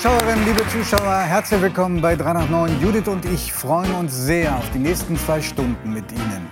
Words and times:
Zuschauerinnen, 0.00 0.46
liebe 0.46 0.66
Zuschauer, 0.68 1.14
herzlich 1.14 1.60
willkommen 1.60 2.00
bei 2.00 2.16
3 2.16 2.32
nach 2.32 2.48
9. 2.48 2.80
Judith 2.80 3.06
und 3.06 3.22
ich 3.26 3.52
freuen 3.52 3.94
uns 3.96 4.16
sehr 4.16 4.56
auf 4.56 4.64
die 4.70 4.78
nächsten 4.78 5.18
zwei 5.18 5.42
Stunden 5.42 5.92
mit 5.92 6.10
Ihnen. 6.10 6.48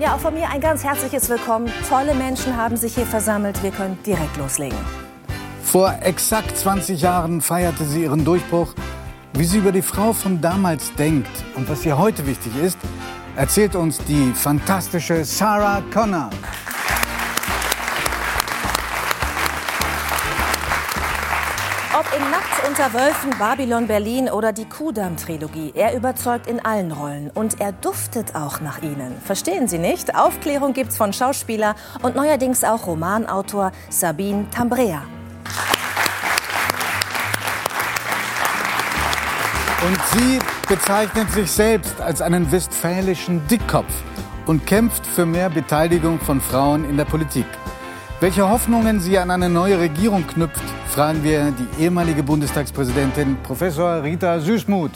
Ja, 0.00 0.16
auch 0.16 0.18
von 0.18 0.34
mir 0.34 0.50
ein 0.50 0.60
ganz 0.60 0.82
herzliches 0.82 1.28
Willkommen. 1.28 1.70
Tolle 1.88 2.16
Menschen 2.16 2.56
haben 2.56 2.76
sich 2.76 2.96
hier 2.96 3.06
versammelt. 3.06 3.62
Wir 3.62 3.70
können 3.70 3.96
direkt 4.04 4.36
loslegen. 4.38 4.76
Vor 5.62 5.94
exakt 6.00 6.58
20 6.58 7.00
Jahren 7.00 7.40
feierte 7.40 7.84
sie 7.84 8.02
ihren 8.02 8.24
Durchbruch. 8.24 8.74
Wie 9.34 9.44
sie 9.44 9.58
über 9.58 9.70
die 9.70 9.80
Frau 9.80 10.12
von 10.12 10.40
damals 10.40 10.92
denkt 10.96 11.30
und 11.54 11.70
was 11.70 11.86
ihr 11.86 11.96
heute 11.96 12.26
wichtig 12.26 12.56
ist, 12.60 12.78
erzählt 13.36 13.76
uns 13.76 13.98
die 13.98 14.32
fantastische 14.34 15.24
Sarah 15.24 15.80
Connor. 15.92 16.30
Ob 21.96 22.06
in 22.12 22.28
Nachts 22.28 22.68
unter 22.68 22.92
Wölfen, 22.92 23.30
Babylon 23.38 23.86
Berlin 23.86 24.28
oder 24.28 24.52
die 24.52 24.64
Kudamm-Trilogie, 24.64 25.74
er 25.76 25.94
überzeugt 25.94 26.48
in 26.48 26.58
allen 26.58 26.90
Rollen 26.90 27.30
und 27.32 27.60
er 27.60 27.70
duftet 27.70 28.34
auch 28.34 28.60
nach 28.60 28.82
ihnen. 28.82 29.14
Verstehen 29.24 29.68
Sie 29.68 29.78
nicht? 29.78 30.12
Aufklärung 30.16 30.72
gibt's 30.72 30.96
von 30.96 31.12
Schauspieler 31.12 31.76
und 32.02 32.16
neuerdings 32.16 32.64
auch 32.64 32.88
Romanautor 32.88 33.70
Sabine 33.90 34.50
Tambrea. 34.50 35.02
Und 39.86 39.98
sie 40.14 40.40
bezeichnet 40.68 41.30
sich 41.30 41.48
selbst 41.48 42.00
als 42.00 42.20
einen 42.20 42.50
westfälischen 42.50 43.46
Dickkopf 43.46 44.02
und 44.46 44.66
kämpft 44.66 45.06
für 45.06 45.26
mehr 45.26 45.48
Beteiligung 45.48 46.18
von 46.18 46.40
Frauen 46.40 46.84
in 46.90 46.96
der 46.96 47.04
Politik. 47.04 47.46
Welche 48.20 48.48
Hoffnungen 48.48 49.00
sie 49.00 49.18
an 49.18 49.30
eine 49.30 49.48
neue 49.48 49.78
Regierung 49.78 50.24
knüpft, 50.26 50.62
fragen 50.88 51.24
wir 51.24 51.50
die 51.50 51.82
ehemalige 51.82 52.22
Bundestagspräsidentin 52.22 53.36
Professor 53.42 54.04
Rita 54.04 54.38
Süßmuth. 54.38 54.92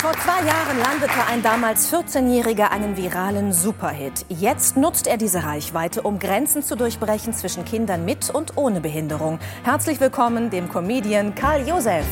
Vor 0.00 0.12
zwei 0.12 0.44
Jahren 0.44 0.78
landete 0.80 1.24
ein 1.30 1.42
damals 1.42 1.92
14-Jähriger 1.92 2.70
einen 2.70 2.96
viralen 2.96 3.52
Superhit. 3.52 4.26
Jetzt 4.28 4.76
nutzt 4.76 5.06
er 5.06 5.16
diese 5.16 5.44
Reichweite, 5.44 6.02
um 6.02 6.18
Grenzen 6.18 6.64
zu 6.64 6.74
durchbrechen 6.76 7.32
zwischen 7.32 7.64
Kindern 7.64 8.04
mit 8.04 8.28
und 8.28 8.56
ohne 8.56 8.80
Behinderung. 8.80 9.38
Herzlich 9.62 10.00
willkommen 10.00 10.50
dem 10.50 10.68
Comedian 10.68 11.36
Karl 11.36 11.66
Josef. 11.66 12.04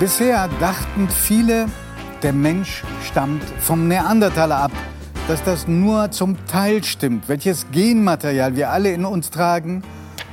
Bisher 0.00 0.48
dachten 0.60 1.10
viele, 1.10 1.66
der 2.22 2.32
Mensch 2.32 2.84
stammt 3.04 3.42
vom 3.60 3.86
Neandertaler 3.86 4.56
ab. 4.56 4.72
Dass 5.28 5.44
das 5.44 5.68
nur 5.68 6.10
zum 6.10 6.38
Teil 6.46 6.82
stimmt, 6.84 7.28
welches 7.28 7.66
Genmaterial 7.70 8.56
wir 8.56 8.70
alle 8.70 8.92
in 8.92 9.04
uns 9.04 9.28
tragen 9.28 9.82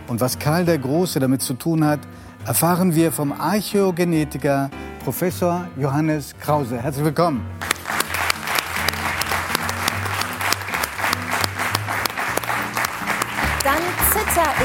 und 0.07 0.21
was 0.21 0.39
Karl 0.39 0.63
der 0.63 0.77
Große 0.77 1.19
damit 1.19 1.41
zu 1.41 1.53
tun 1.53 1.83
hat, 1.83 1.99
erfahren 2.45 2.95
wir 2.95 3.11
vom 3.11 3.33
Archäogenetiker 3.33 4.69
Professor 5.03 5.67
Johannes 5.75 6.33
Krause. 6.39 6.81
Herzlich 6.81 7.03
willkommen. 7.03 7.45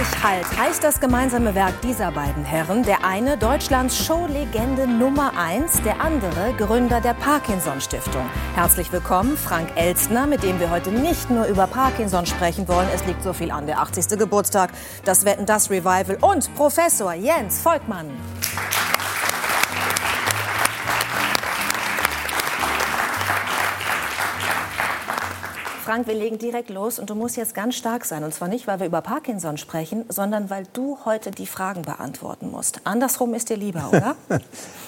Zitter 0.03 0.17
ich 0.17 0.23
halt, 0.23 0.59
heißt 0.59 0.85
das 0.85 1.01
gemeinsame 1.01 1.55
Werk 1.55 1.81
dieser 1.83 2.13
beiden 2.13 2.45
Herren. 2.45 2.83
Der 2.83 3.05
eine 3.05 3.37
Deutschlands 3.37 4.05
Showlegende 4.05 4.87
Nummer 4.87 5.33
1, 5.37 5.83
der 5.83 6.01
andere 6.01 6.55
Gründer 6.57 7.01
der 7.01 7.15
Parkinson 7.15 7.81
Stiftung. 7.81 8.29
Herzlich 8.55 8.93
willkommen, 8.93 9.37
Frank 9.37 9.71
Elstner, 9.77 10.27
mit 10.27 10.43
dem 10.43 10.59
wir 10.61 10.71
heute 10.71 10.91
nicht 10.91 11.31
nur 11.31 11.47
über 11.47 11.67
Parkinson 11.67 12.27
sprechen 12.27 12.67
wollen. 12.69 12.89
Es 12.95 13.05
liegt 13.07 13.23
so 13.23 13.33
viel 13.33 13.51
an, 13.51 13.67
der 13.67 13.81
80. 13.81 14.19
Geburtstag, 14.19 14.71
das 15.05 15.25
Wetten, 15.25 15.47
das 15.47 15.71
Revival 15.71 16.19
und 16.21 16.55
Professor 16.55 17.13
Jens 17.15 17.61
Volkmann. 17.61 18.11
Frank, 25.83 26.07
wir 26.07 26.15
legen 26.15 26.39
direkt 26.39 26.71
los 26.71 27.01
und 27.01 27.11
du 27.11 27.17
musst 27.17 27.37
jetzt 27.37 27.57
ganz 27.57 27.75
stark 27.75 28.05
sein. 28.05 28.23
Und 28.23 28.33
zwar 28.33 28.47
nicht, 28.47 28.69
weil 28.69 28.79
wir 28.79 28.87
über 28.87 29.01
Parkinson 29.01 29.59
sprechen, 29.59 30.05
sondern 30.09 30.49
weil 30.49 30.65
du 30.73 30.99
heute 31.05 31.33
die 31.33 31.47
Fragen 31.47 31.83
beantworten 31.83 32.53
musst. 32.53 32.81
Andersrum 32.85 33.35
ist 33.35 33.51
dir 33.51 33.57
lieber, 33.57 33.89
oder? 33.91 34.15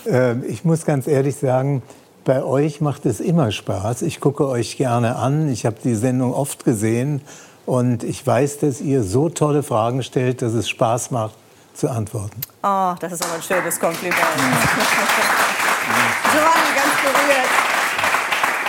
Ähm, 0.06 0.44
ich 0.46 0.66
muss 0.66 0.84
ganz 0.84 1.06
ehrlich 1.06 1.34
sagen, 1.36 1.82
bei 2.26 2.44
euch 2.44 2.82
macht 2.82 3.06
es 3.06 3.20
immer 3.20 3.50
Spaß. 3.52 4.02
Ich 4.02 4.20
gucke 4.20 4.46
euch 4.46 4.76
gerne 4.76 5.16
an. 5.16 5.48
Ich 5.48 5.64
habe 5.64 5.76
die 5.82 5.94
Sendung 5.94 6.34
oft 6.34 6.66
gesehen. 6.66 7.22
Und 7.64 8.04
ich 8.04 8.26
weiß, 8.26 8.58
dass 8.58 8.82
ihr 8.82 9.02
so 9.02 9.30
tolle 9.30 9.62
Fragen 9.62 10.02
stellt, 10.02 10.42
dass 10.42 10.52
es 10.52 10.68
Spaß 10.68 11.10
macht 11.10 11.36
zu 11.72 11.88
antworten. 11.88 12.38
Oh, 12.62 12.92
das 13.00 13.12
ist 13.12 13.24
aber 13.24 13.36
ein 13.36 13.42
schönes 13.42 13.80
Kompliment. 13.80 14.14
Giovanni, 16.30 16.74
ganz 16.76 16.92
berührt. 17.02 17.63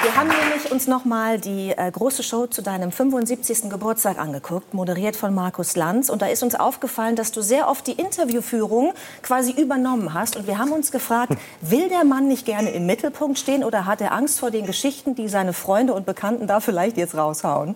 Wir 0.05 0.15
haben 0.15 0.27
nämlich 0.27 0.71
uns 0.71 0.85
noch 0.85 1.03
mal 1.03 1.39
die 1.39 1.71
äh, 1.71 1.89
große 1.89 2.21
Show 2.21 2.45
zu 2.45 2.61
deinem 2.61 2.91
75. 2.91 3.71
Geburtstag 3.71 4.19
angeguckt, 4.19 4.71
moderiert 4.71 5.15
von 5.15 5.33
Markus 5.33 5.75
Lanz. 5.75 6.11
Und 6.11 6.21
da 6.21 6.27
ist 6.27 6.43
uns 6.43 6.53
aufgefallen, 6.53 7.15
dass 7.15 7.31
du 7.31 7.41
sehr 7.41 7.67
oft 7.67 7.87
die 7.87 7.93
Interviewführung 7.93 8.93
quasi 9.23 9.51
übernommen 9.59 10.13
hast. 10.13 10.35
Und 10.35 10.45
wir 10.45 10.59
haben 10.59 10.73
uns 10.73 10.91
gefragt, 10.91 11.33
will 11.61 11.89
der 11.89 12.03
Mann 12.03 12.27
nicht 12.27 12.45
gerne 12.45 12.69
im 12.69 12.85
Mittelpunkt 12.85 13.39
stehen 13.39 13.63
oder 13.63 13.87
hat 13.87 13.99
er 13.99 14.11
Angst 14.11 14.39
vor 14.39 14.51
den 14.51 14.67
Geschichten, 14.67 15.15
die 15.15 15.27
seine 15.27 15.53
Freunde 15.53 15.95
und 15.95 16.05
Bekannten 16.05 16.45
da 16.45 16.59
vielleicht 16.59 16.97
jetzt 16.97 17.17
raushauen? 17.17 17.75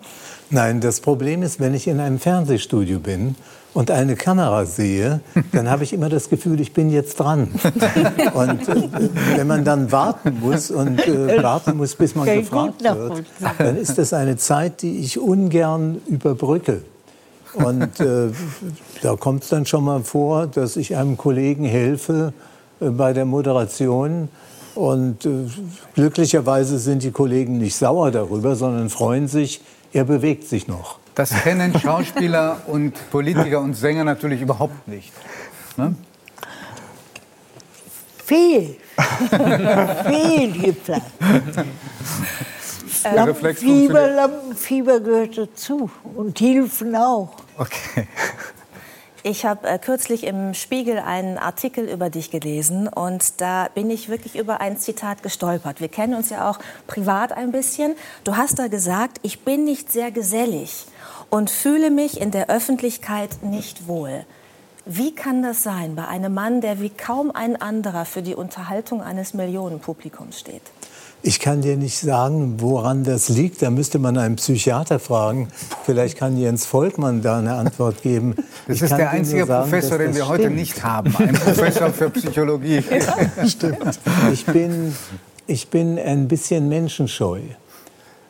Nein, 0.52 0.82
das 0.82 1.02
Problem 1.02 1.42
ist, 1.42 1.60
wenn 1.60 1.74
ich 1.74 1.88
in 1.88 2.00
einem 2.00 2.20
Fernsehstudio 2.20 3.00
bin 3.00 3.38
und 3.74 3.92
eine 3.92 4.16
Kamera 4.16 4.66
sehe, 4.66 5.22
dann 5.52 5.70
habe 5.70 5.84
ich 5.84 5.94
immer 5.94 6.10
das 6.10 6.30
Gefühl, 6.30 6.60
ich 6.60 6.74
bin 6.74 6.90
jetzt 6.90 7.20
dran. 7.20 7.50
Und 8.34 8.68
äh, 8.68 8.90
wenn 9.36 9.48
man 9.48 9.64
dann 9.64 9.92
warten 9.92 10.40
muss 10.42 10.72
und 10.72 11.06
äh, 11.08 11.42
warten 11.44 11.78
muss, 11.78 11.96
bis 11.96 12.16
man 12.16 12.26
gefragt 12.26 12.84
wird, 12.84 13.24
dann 13.58 13.78
ist 13.78 13.98
das 13.98 14.14
eine 14.14 14.38
Zeit, 14.38 14.82
die 14.82 15.00
ich 15.00 15.20
ungern 15.20 16.02
überbrücke. 16.08 16.82
Und 17.54 18.00
äh, 18.00 18.30
da 19.02 19.16
kommt 19.16 19.44
es 19.44 19.50
dann 19.50 19.66
schon 19.66 19.84
mal 19.84 20.04
vor, 20.04 20.48
dass 20.48 20.76
ich 20.76 20.96
einem 20.96 21.18
Kollegen 21.18 21.66
helfe 21.66 22.34
äh, 22.80 22.90
bei 22.90 23.14
der 23.14 23.26
Moderation. 23.26 24.30
Und 24.76 25.26
äh, 25.26 25.30
glücklicherweise 25.96 26.80
sind 26.80 27.04
die 27.04 27.12
Kollegen 27.12 27.58
nicht 27.58 27.76
sauer 27.76 28.12
darüber, 28.12 28.56
sondern 28.56 28.90
freuen 28.90 29.28
sich, 29.28 29.62
er 29.92 30.04
bewegt 30.04 30.48
sich 30.48 30.68
noch. 30.68 30.99
Das 31.20 31.32
kennen 31.32 31.78
Schauspieler 31.78 32.62
und 32.68 32.94
Politiker 33.12 33.60
und 33.60 33.74
Sänger 33.74 34.06
natürlich 34.06 34.40
überhaupt 34.40 34.88
nicht. 34.88 35.12
Ne? 35.76 35.94
Viel. 38.26 38.78
Viel 40.08 40.52
gibt 40.54 40.88
es. 40.88 41.02
Der 43.04 43.28
Reflex 43.28 43.62
Lampenfieber. 43.62 44.08
Lampenfieber 44.08 45.00
gehört 45.02 45.38
dazu. 45.38 45.92
Und 46.16 46.40
Hilfen 46.40 46.96
auch. 46.96 47.34
Okay. 47.58 48.08
Ich 49.24 49.44
habe 49.46 49.68
äh, 49.68 49.78
kürzlich 49.78 50.24
im 50.24 50.54
Spiegel 50.54 51.00
einen 51.00 51.38
Artikel 51.38 51.90
über 51.90 52.10
dich 52.10 52.32
gelesen 52.32 52.88
und 52.88 53.42
da 53.42 53.68
bin 53.76 53.90
ich 53.90 54.08
wirklich 54.08 54.38
über 54.38 54.62
ein 54.62 54.78
Zitat 54.78 55.22
gestolpert. 55.22 55.82
Wir 55.82 55.90
kennen 55.90 56.14
uns 56.14 56.30
ja 56.30 56.50
auch 56.50 56.60
privat 56.88 57.34
ein 57.34 57.52
bisschen. 57.52 57.96
Du 58.24 58.38
hast 58.38 58.58
da 58.58 58.68
gesagt, 58.68 59.18
ich 59.22 59.42
bin 59.42 59.66
nicht 59.66 59.92
sehr 59.92 60.12
gesellig 60.12 60.86
und 61.30 61.50
fühle 61.50 61.92
mich 61.92 62.20
in 62.20 62.32
der 62.32 62.50
Öffentlichkeit 62.50 63.44
nicht 63.44 63.88
wohl. 63.88 64.26
Wie 64.86 65.14
kann 65.14 65.44
das 65.44 65.62
sein 65.62 65.96
bei 65.96 66.08
einem 66.08 66.34
Mann, 66.34 66.62
der 66.62 66.80
wie 66.82 66.90
kaum 66.90 67.32
ein 67.32 67.62
anderer 67.62 68.06
für 68.06 68.22
die 68.22 68.34
Unterhaltung 68.34 69.04
eines 69.04 69.34
Millionenpublikums 69.34 70.40
steht? 70.40 70.64
Ich 71.22 71.42
kann 71.42 71.62
dir 71.62 71.76
nicht 71.76 72.00
sagen, 72.00 72.62
woran 72.62 73.04
das 73.04 73.28
liegt. 73.28 73.62
Da 73.62 73.70
müsste 73.70 74.00
man 74.00 74.18
einen 74.18 74.38
Psychiater 74.38 75.00
fragen. 75.00 75.50
Vielleicht 75.86 76.18
kann 76.18 76.38
Jens 76.38 76.66
Volkmann 76.66 77.22
da 77.22 77.40
eine 77.40 77.56
Antwort 77.56 78.02
geben. 78.02 78.36
Das 78.68 78.78
Ich 78.78 78.84
ist 78.84 78.98
der 78.98 79.10
einzige 79.10 79.46
sagen, 79.46 79.70
Professor, 79.70 79.98
den 79.98 80.14
wir 80.14 80.22
das 80.22 80.30
heute 80.30 80.44
stimmt. 80.44 80.56
nicht 80.56 80.84
haben. 80.84 81.14
Ein 81.18 81.34
Professor 81.34 81.90
für 81.92 82.10
Psychologie. 82.10 82.82
Stimmt. 83.46 84.00
Ich 84.32 84.46
bin, 84.46 84.96
ich 85.46 85.68
bin 85.68 86.00
ein 86.00 86.30
bisschen 86.30 86.70
menschenscheu. 86.70 87.42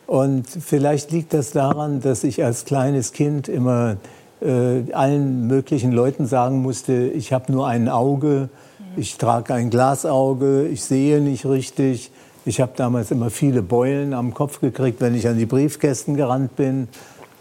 Und 0.09 0.47
vielleicht 0.47 1.11
liegt 1.11 1.35
das 1.35 1.51
daran, 1.51 2.01
dass 2.01 2.23
ich 2.23 2.43
als 2.43 2.65
kleines 2.65 3.13
Kind 3.13 3.47
immer 3.47 3.97
äh, 4.41 4.91
allen 4.91 5.45
möglichen 5.45 5.91
Leuten 5.91 6.25
sagen 6.25 6.63
musste, 6.63 6.93
ich 6.93 7.31
habe 7.31 7.51
nur 7.51 7.67
ein 7.67 7.87
Auge, 7.87 8.49
ich 8.97 9.19
trage 9.19 9.53
ein 9.53 9.69
Glasauge, 9.69 10.65
ich 10.67 10.83
sehe 10.83 11.21
nicht 11.21 11.45
richtig. 11.45 12.09
Ich 12.43 12.59
habe 12.59 12.71
damals 12.75 13.11
immer 13.11 13.29
viele 13.29 13.61
Beulen 13.61 14.15
am 14.15 14.33
Kopf 14.33 14.61
gekriegt, 14.61 14.99
wenn 14.99 15.13
ich 15.13 15.27
an 15.27 15.37
die 15.37 15.45
Briefkästen 15.45 16.15
gerannt 16.17 16.55
bin. 16.55 16.87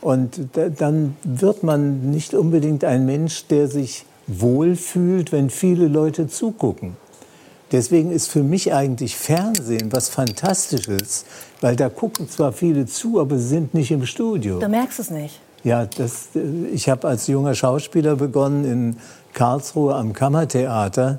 Und 0.02 0.38
da, 0.52 0.68
dann 0.68 1.16
wird 1.24 1.62
man 1.62 2.10
nicht 2.10 2.34
unbedingt 2.34 2.84
ein 2.84 3.06
Mensch, 3.06 3.46
der 3.46 3.68
sich 3.68 4.04
wohlfühlt, 4.26 5.32
wenn 5.32 5.48
viele 5.48 5.88
Leute 5.88 6.28
zugucken. 6.28 6.98
Deswegen 7.70 8.10
ist 8.10 8.28
für 8.28 8.42
mich 8.42 8.72
eigentlich 8.72 9.16
Fernsehen 9.16 9.92
was 9.92 10.08
Fantastisches, 10.08 11.24
weil 11.60 11.76
da 11.76 11.88
gucken 11.88 12.28
zwar 12.28 12.52
viele 12.52 12.86
zu, 12.86 13.20
aber 13.20 13.36
sie 13.38 13.48
sind 13.48 13.74
nicht 13.74 13.90
im 13.90 14.06
Studio. 14.06 14.58
Du 14.58 14.68
merkst 14.68 14.98
es 14.98 15.10
nicht. 15.10 15.40
Ja, 15.64 15.86
das, 15.86 16.28
ich 16.72 16.88
habe 16.88 17.08
als 17.08 17.26
junger 17.26 17.54
Schauspieler 17.54 18.16
begonnen 18.16 18.64
in 18.64 18.96
Karlsruhe 19.32 19.94
am 19.94 20.12
Kammertheater. 20.12 21.18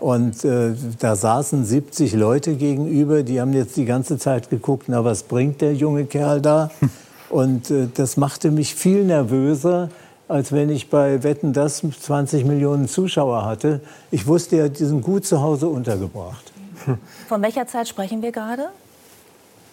Und 0.00 0.44
äh, 0.44 0.74
da 0.98 1.16
saßen 1.16 1.64
70 1.64 2.14
Leute 2.14 2.54
gegenüber, 2.56 3.22
die 3.22 3.40
haben 3.40 3.52
jetzt 3.52 3.76
die 3.76 3.84
ganze 3.84 4.18
Zeit 4.18 4.50
geguckt, 4.50 4.84
na, 4.88 5.04
was 5.04 5.22
bringt 5.22 5.60
der 5.60 5.74
junge 5.74 6.06
Kerl 6.06 6.40
da? 6.40 6.70
Und 7.30 7.70
äh, 7.70 7.88
das 7.94 8.16
machte 8.16 8.50
mich 8.50 8.74
viel 8.74 9.04
nervöser, 9.04 9.88
als 10.28 10.52
wenn 10.52 10.70
ich 10.70 10.90
bei 10.90 11.22
Wetten 11.22 11.52
das 11.52 11.82
20 11.82 12.44
Millionen 12.44 12.88
Zuschauer 12.88 13.44
hatte. 13.44 13.80
Ich 14.10 14.26
wusste 14.26 14.56
ja, 14.56 14.68
die 14.68 14.84
sind 14.84 15.02
gut 15.02 15.26
zu 15.26 15.40
Hause 15.40 15.68
untergebracht. 15.68 16.52
Von 17.28 17.42
welcher 17.42 17.66
Zeit 17.66 17.88
sprechen 17.88 18.22
wir 18.22 18.32
gerade? 18.32 18.68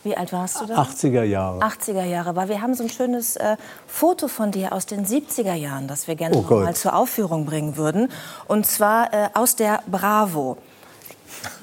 Wie 0.03 0.17
alt 0.17 0.33
warst 0.33 0.59
du 0.61 0.65
da? 0.65 0.81
80er 0.81 1.23
Jahre. 1.23 1.59
80er 1.61 2.03
Jahre, 2.05 2.35
weil 2.35 2.49
wir 2.49 2.61
haben 2.61 2.73
so 2.73 2.81
ein 2.83 2.89
schönes 2.89 3.35
äh, 3.35 3.55
Foto 3.85 4.27
von 4.27 4.51
dir 4.51 4.73
aus 4.73 4.87
den 4.87 5.05
70er 5.05 5.53
Jahren, 5.53 5.87
das 5.87 6.07
wir 6.07 6.15
gerne 6.15 6.35
Oh 6.35 6.41
noch 6.41 6.47
Gott. 6.49 6.63
mal 6.63 6.75
zur 6.75 6.95
Aufführung 6.95 7.45
bringen 7.45 7.77
würden. 7.77 8.09
Und 8.47 8.65
zwar 8.65 9.13
äh, 9.13 9.29
aus 9.35 9.55
der 9.55 9.81
Bravo. 9.85 10.57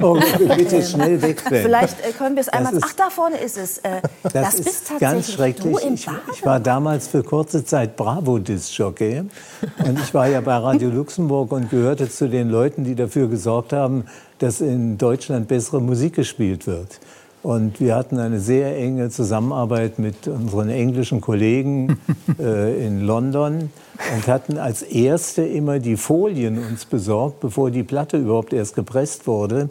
Oh, 0.00 0.18
bitte 0.56 0.82
schnell 0.82 1.20
wegrennen. 1.22 1.62
Vielleicht 1.64 2.00
äh, 2.00 2.12
können 2.12 2.36
wir 2.36 2.40
es 2.42 2.48
einmal. 2.48 2.74
ist- 2.74 2.84
Ach, 2.84 2.92
da 2.94 3.10
vorne 3.10 3.36
ist 3.38 3.56
es. 3.56 3.78
Äh, 3.78 4.00
das, 4.22 4.32
Das, 4.32 4.54
ist 4.54 4.88
tatsächlich 4.88 5.00
ganz 5.00 5.32
schrecklich. 5.32 5.76
Ich, 5.94 6.08
ich 6.34 6.44
war 6.44 6.60
damals 6.60 7.08
für 7.08 7.22
kurze 7.22 7.64
Zeit 7.64 7.96
Bravo-Disc-Jockey. 7.96 9.20
Und 9.84 9.98
ich 10.02 10.14
war 10.14 10.28
ja 10.28 10.40
bei 10.40 10.56
Radio 10.56 10.88
Luxemburg 10.90 11.52
und 11.52 11.70
gehörte 11.70 12.08
zu 12.08 12.28
den 12.28 12.48
Leuten, 12.48 12.84
die 12.84 12.94
dafür 12.94 13.28
gesorgt 13.28 13.72
haben, 13.72 14.04
dass 14.38 14.60
in 14.60 14.98
Deutschland 14.98 15.48
bessere 15.48 15.80
Musik 15.80 16.14
gespielt 16.14 16.66
wird. 16.66 17.00
Und 17.42 17.80
wir 17.80 17.94
hatten 17.94 18.18
eine 18.18 18.40
sehr 18.40 18.76
enge 18.76 19.10
Zusammenarbeit 19.10 19.98
mit 19.98 20.26
unseren 20.26 20.70
englischen 20.70 21.20
Kollegen 21.20 21.98
äh, 22.38 22.84
in 22.84 23.00
London 23.02 23.70
und 24.14 24.26
hatten 24.26 24.58
als 24.58 24.82
erste 24.82 25.42
immer 25.42 25.78
die 25.78 25.96
Folien 25.96 26.58
uns 26.58 26.84
besorgt, 26.84 27.40
bevor 27.40 27.70
die 27.70 27.82
Platte 27.82 28.16
überhaupt 28.16 28.52
erst 28.52 28.74
gepresst 28.74 29.26
wurde 29.26 29.68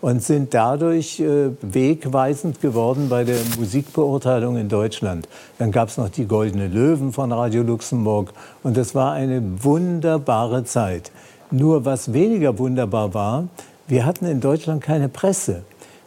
und 0.00 0.22
sind 0.22 0.54
dadurch 0.54 1.20
äh, 1.20 1.50
wegweisend 1.62 2.60
geworden 2.60 3.08
bei 3.08 3.24
der 3.24 3.38
Musikbeurteilung 3.58 4.56
in 4.56 4.68
Deutschland. 4.68 5.28
Dann 5.58 5.72
gab 5.72 5.88
es 5.88 5.96
noch 5.96 6.08
die 6.08 6.26
Goldene 6.26 6.68
Löwen 6.68 7.12
von 7.12 7.32
Radio 7.32 7.62
Luxemburg 7.62 8.32
und 8.62 8.76
das 8.76 8.94
war 8.94 9.12
eine 9.12 9.42
wunderbare 9.62 10.64
Zeit. 10.64 11.10
Nur 11.50 11.84
was 11.84 12.12
weniger 12.12 12.58
wunderbar 12.58 13.14
war, 13.14 13.48
wir 13.88 14.04
hatten 14.04 14.26
in 14.26 14.40
Deutschland 14.40 14.82
keine 14.82 15.08
Presse. 15.08 15.62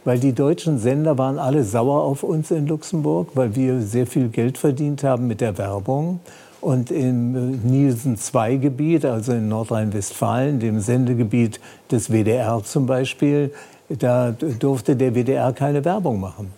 Weil 0.05 0.17
die 0.17 0.33
deutschen 0.33 0.79
Sender 0.79 1.17
waren 1.17 1.37
alle 1.37 1.63
sauer 1.63 2.03
auf 2.03 2.23
uns 2.23 2.51
in 2.51 2.67
Luxemburg, 2.67 3.31
weil 3.35 3.55
wir 3.55 3.81
sehr 3.81 4.07
viel 4.07 4.29
Geld 4.29 4.57
verdient 4.57 5.03
haben 5.03 5.27
mit 5.27 5.41
der 5.41 5.57
Werbung. 5.57 6.21
Und 6.61 6.91
im 6.91 7.35
äh, 7.35 7.67
Nielsen-2-Gebiet, 7.67 9.05
also 9.05 9.31
in 9.31 9.47
Nordrhein-Westfalen, 9.47 10.59
dem 10.59 10.79
Sendegebiet 10.81 11.59
des 11.89 12.09
WDR 12.09 12.61
zum 12.63 12.85
Beispiel, 12.85 13.53
da 13.87 14.31
durfte 14.31 14.95
der 14.95 15.15
WDR 15.15 15.53
keine 15.53 15.83
Werbung 15.85 16.19
machen. 16.19 16.51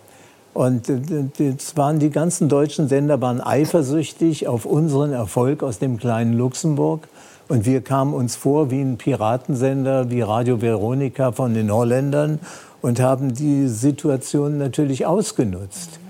Und 0.54 0.88
äh, 0.88 1.00
das 1.38 1.76
waren 1.76 1.98
die 1.98 2.10
ganzen 2.10 2.48
deutschen 2.48 2.88
Sender 2.88 3.20
waren 3.20 3.40
eifersüchtig 3.40 4.48
auf 4.48 4.66
unseren 4.66 5.12
Erfolg 5.12 5.62
aus 5.62 5.78
dem 5.78 5.98
kleinen 5.98 6.34
Luxemburg. 6.36 7.08
Und 7.48 7.66
wir 7.66 7.80
kamen 7.80 8.14
uns 8.14 8.36
vor 8.36 8.70
wie 8.70 8.80
ein 8.80 8.98
Piratensender, 8.98 10.10
wie 10.10 10.20
Radio 10.20 10.60
Veronica 10.60 11.32
von 11.32 11.54
den 11.54 11.72
Holländern 11.72 12.38
und 12.80 13.00
haben 13.00 13.34
die 13.34 13.68
Situation 13.68 14.58
natürlich 14.58 15.06
ausgenutzt. 15.06 16.01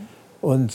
Und 0.42 0.74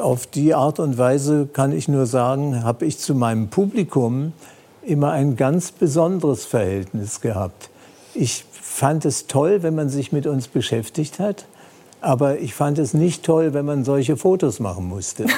auf 0.00 0.26
die 0.26 0.54
Art 0.54 0.78
und 0.78 0.98
Weise 0.98 1.48
kann 1.50 1.72
ich 1.72 1.88
nur 1.88 2.04
sagen, 2.04 2.62
habe 2.62 2.84
ich 2.84 2.98
zu 2.98 3.14
meinem 3.14 3.48
Publikum 3.48 4.34
immer 4.82 5.10
ein 5.10 5.36
ganz 5.36 5.72
besonderes 5.72 6.44
Verhältnis 6.44 7.22
gehabt. 7.22 7.70
Ich 8.12 8.44
fand 8.52 9.06
es 9.06 9.26
toll, 9.26 9.62
wenn 9.62 9.74
man 9.74 9.88
sich 9.88 10.12
mit 10.12 10.26
uns 10.26 10.48
beschäftigt 10.48 11.18
hat. 11.18 11.46
Aber 12.02 12.38
ich 12.38 12.52
fand 12.52 12.78
es 12.78 12.92
nicht 12.92 13.24
toll, 13.24 13.54
wenn 13.54 13.64
man 13.64 13.84
solche 13.84 14.18
Fotos 14.18 14.60
machen 14.60 14.86
musste. 14.86 15.26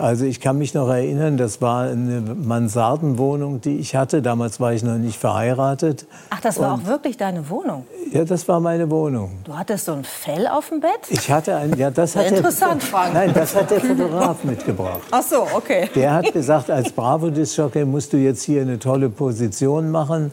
Also 0.00 0.24
ich 0.24 0.40
kann 0.40 0.58
mich 0.58 0.74
noch 0.74 0.88
erinnern, 0.88 1.36
das 1.36 1.62
war 1.62 1.84
eine 1.84 2.20
Mansardenwohnung, 2.20 3.60
die 3.60 3.78
ich 3.78 3.94
hatte. 3.94 4.22
Damals 4.22 4.58
war 4.58 4.72
ich 4.72 4.82
noch 4.82 4.98
nicht 4.98 5.16
verheiratet. 5.16 6.06
Ach, 6.30 6.40
das 6.40 6.58
war 6.58 6.74
auch 6.74 6.84
wirklich 6.84 7.16
deine 7.16 7.48
Wohnung. 7.48 7.86
Ja, 8.14 8.22
das 8.22 8.46
war 8.46 8.60
meine 8.60 8.88
Wohnung. 8.92 9.40
Du 9.42 9.58
hattest 9.58 9.86
so 9.86 9.92
ein 9.92 10.04
Fell 10.04 10.46
auf 10.46 10.68
dem 10.68 10.78
Bett? 10.78 11.00
Ich 11.08 11.28
hatte 11.32 11.56
ein, 11.56 11.76
ja, 11.76 11.90
das 11.90 12.14
hat 12.14 12.26
der, 12.30 12.36
Interessant, 12.36 12.80
Frank. 12.80 13.12
Nein, 13.12 13.32
das 13.34 13.56
hat 13.56 13.72
der 13.72 13.80
Fotograf 13.80 14.44
mitgebracht. 14.44 15.00
Ach 15.10 15.22
so, 15.24 15.48
okay. 15.52 15.90
Der 15.96 16.14
hat 16.14 16.32
gesagt, 16.32 16.70
als 16.70 16.92
Bravo-Disc-Jockey 16.92 17.84
musst 17.84 18.12
du 18.12 18.16
jetzt 18.16 18.44
hier 18.44 18.62
eine 18.62 18.78
tolle 18.78 19.10
Position 19.10 19.90
machen. 19.90 20.30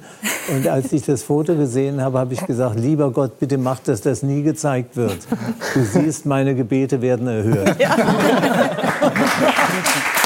Und 0.56 0.68
als 0.68 0.94
ich 0.94 1.02
das 1.08 1.24
Foto 1.24 1.56
gesehen 1.56 2.04
habe, 2.04 2.20
habe 2.20 2.36
ich 2.36 2.46
gesagt, 2.46 2.80
lieber 2.80 3.10
Gott, 3.10 3.40
bitte 3.40 3.58
mach, 3.58 3.80
dass 3.80 4.02
das 4.02 4.22
nie 4.22 4.44
gezeigt 4.44 4.96
wird. 4.96 5.18
Du 5.74 5.84
siehst, 5.84 6.28
meine 6.28 6.54
Gebete 6.54 7.02
werden 7.02 7.28
erhört. 7.28 7.70
Und 9.02 9.12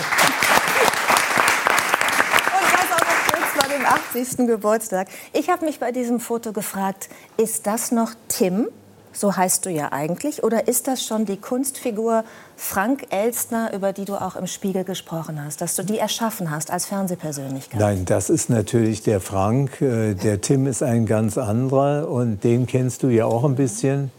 50. 4.16 4.48
Geburtstag. 4.48 5.10
Ich 5.34 5.50
habe 5.50 5.66
mich 5.66 5.80
bei 5.80 5.92
diesem 5.92 6.22
Foto 6.22 6.54
gefragt, 6.54 7.10
ist 7.36 7.68
das 7.68 7.92
noch 7.92 8.12
Tim? 8.30 8.68
So 9.12 9.36
heißt 9.36 9.66
du 9.66 9.70
ja 9.70 9.92
eigentlich. 9.92 10.42
Oder 10.42 10.70
ist 10.70 10.88
das 10.88 11.04
schon 11.04 11.26
die 11.26 11.36
Kunstfigur 11.36 12.24
Frank 12.56 13.08
Elstner, 13.10 13.74
über 13.74 13.92
die 13.92 14.06
du 14.06 14.16
auch 14.16 14.38
im 14.38 14.48
Spiegel 14.48 14.86
gesprochen 14.86 15.44
hast, 15.44 15.60
dass 15.60 15.76
du 15.76 15.84
die 15.84 15.98
erschaffen 15.98 16.50
hast 16.50 16.72
als 16.72 16.86
Fernsehpersönlichkeit? 16.86 17.78
Nein, 17.80 18.06
das 18.06 18.30
ist 18.30 18.50
natürlich 18.50 19.04
der 19.04 19.20
Frank. 19.20 19.82
Äh, 19.82 20.14
der 20.14 20.40
Tim 20.40 20.66
ist 20.66 20.82
ein 20.82 21.06
ganz 21.06 21.38
anderer 21.38 22.08
und 22.10 22.46
den 22.46 22.68
kennst 22.68 23.04
du 23.04 23.10
ja 23.10 23.26
auch 23.26 23.44
ein 23.44 23.56
bisschen. 23.56 24.12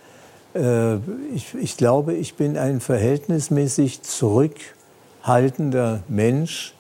Äh, 0.54 0.96
ich, 1.34 1.54
ich 1.58 1.78
glaube, 1.78 2.12
ich 2.12 2.34
bin 2.34 2.58
ein 2.58 2.80
verhältnismäßig 2.80 4.02
zurückhaltender 4.02 6.00
Mensch 6.08 6.75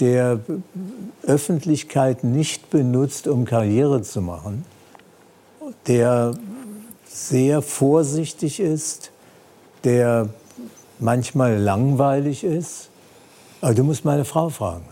der 0.00 0.40
Öffentlichkeit 1.22 2.24
nicht 2.24 2.70
benutzt, 2.70 3.28
um 3.28 3.44
Karriere 3.44 4.02
zu 4.02 4.22
machen, 4.22 4.64
der 5.86 6.34
sehr 7.06 7.62
vorsichtig 7.62 8.60
ist, 8.60 9.10
der 9.84 10.28
manchmal 10.98 11.58
langweilig 11.58 12.44
ist. 12.44 12.88
Aber 13.60 13.74
du 13.74 13.84
musst 13.84 14.04
meine 14.04 14.24
Frau 14.24 14.48
fragen. 14.48 14.84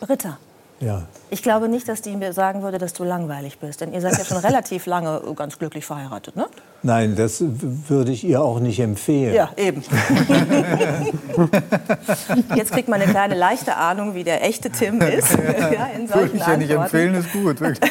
Britta, 0.00 0.38
Ja. 0.78 1.04
ich 1.30 1.42
glaube 1.42 1.68
nicht, 1.68 1.88
dass 1.88 2.02
die 2.02 2.14
mir 2.16 2.34
sagen 2.34 2.62
würde, 2.62 2.76
dass 2.76 2.92
du 2.92 3.02
langweilig 3.02 3.58
bist. 3.58 3.80
Denn 3.80 3.94
ihr 3.94 4.00
seid 4.00 4.18
ja 4.18 4.24
schon 4.24 4.36
relativ 4.38 4.86
lange 4.86 5.20
ganz 5.34 5.58
glücklich 5.58 5.86
verheiratet, 5.86 6.36
ne? 6.36 6.46
Nein, 6.82 7.16
das 7.16 7.42
würde 7.42 8.12
ich 8.12 8.24
ihr 8.24 8.42
auch 8.42 8.60
nicht 8.60 8.78
empfehlen. 8.78 9.34
Ja, 9.34 9.50
eben. 9.56 9.82
Jetzt 12.54 12.72
kriegt 12.72 12.88
man 12.88 13.00
eine 13.00 13.10
kleine 13.10 13.34
leichte 13.34 13.76
Ahnung, 13.76 14.14
wie 14.14 14.22
der 14.22 14.44
echte 14.44 14.70
Tim 14.70 15.00
ist. 15.00 15.32
ja, 15.32 15.86
in 15.96 16.08
Würde 16.08 16.20
solchen 16.20 16.36
ich 16.36 16.46
ja 16.46 16.56
nicht 16.56 16.70
empfehlen, 16.70 17.14
ist 17.14 17.32
gut. 17.32 17.60
Wirklich. 17.60 17.90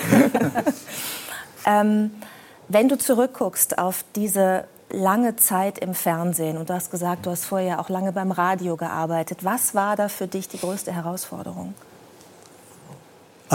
Ähm, 1.66 2.12
wenn 2.68 2.88
du 2.88 2.98
zurückguckst 2.98 3.78
auf 3.78 4.06
diese 4.16 4.66
lange 4.92 5.36
Zeit 5.36 5.80
im 5.80 5.94
Fernsehen 5.94 6.58
und 6.58 6.70
du 6.70 6.74
hast 6.74 6.92
gesagt, 6.92 7.26
du 7.26 7.32
hast 7.32 7.46
vorher 7.46 7.80
auch 7.80 7.90
lange 7.90 8.12
beim 8.12 8.32
Radio 8.32 8.78
gearbeitet, 8.78 9.44
was 9.44 9.76
war 9.76 9.96
da 9.96 10.08
für 10.08 10.28
dich 10.28 10.48
die 10.48 10.60
größte 10.60 10.94
Herausforderung? 10.94 11.74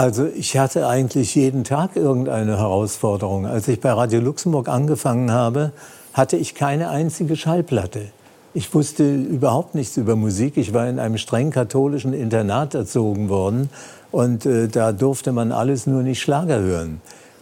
Also 0.01 0.25
ich 0.25 0.57
hatte 0.57 0.87
eigentlich 0.87 1.35
jeden 1.35 1.63
Tag 1.63 1.95
irgendeine 1.95 2.57
Herausforderung. 2.57 3.45
Als 3.45 3.67
ich 3.67 3.79
bei 3.79 3.91
Radio 3.91 4.19
Luxemburg 4.19 4.67
angefangen 4.67 5.29
habe, 5.29 5.73
hatte 6.11 6.37
ich 6.37 6.55
keine 6.55 6.89
einzige 6.89 7.35
Schallplatte. 7.35 8.07
Ich 8.55 8.73
wusste 8.73 9.03
überhaupt 9.13 9.75
nichts 9.75 9.97
über 9.97 10.15
Musik. 10.15 10.57
Ich 10.57 10.73
war 10.73 10.89
in 10.89 10.97
einem 10.97 11.19
streng 11.19 11.51
katholischen 11.51 12.13
Internat 12.13 12.73
erzogen 12.73 13.29
worden 13.29 13.69
und 14.09 14.47
äh, 14.47 14.69
da 14.69 14.91
durfte 14.91 15.33
man 15.33 15.51
alles 15.51 15.85
nur 15.85 16.01
nicht 16.01 16.19
Schlager 16.19 16.57
hören. 16.57 16.99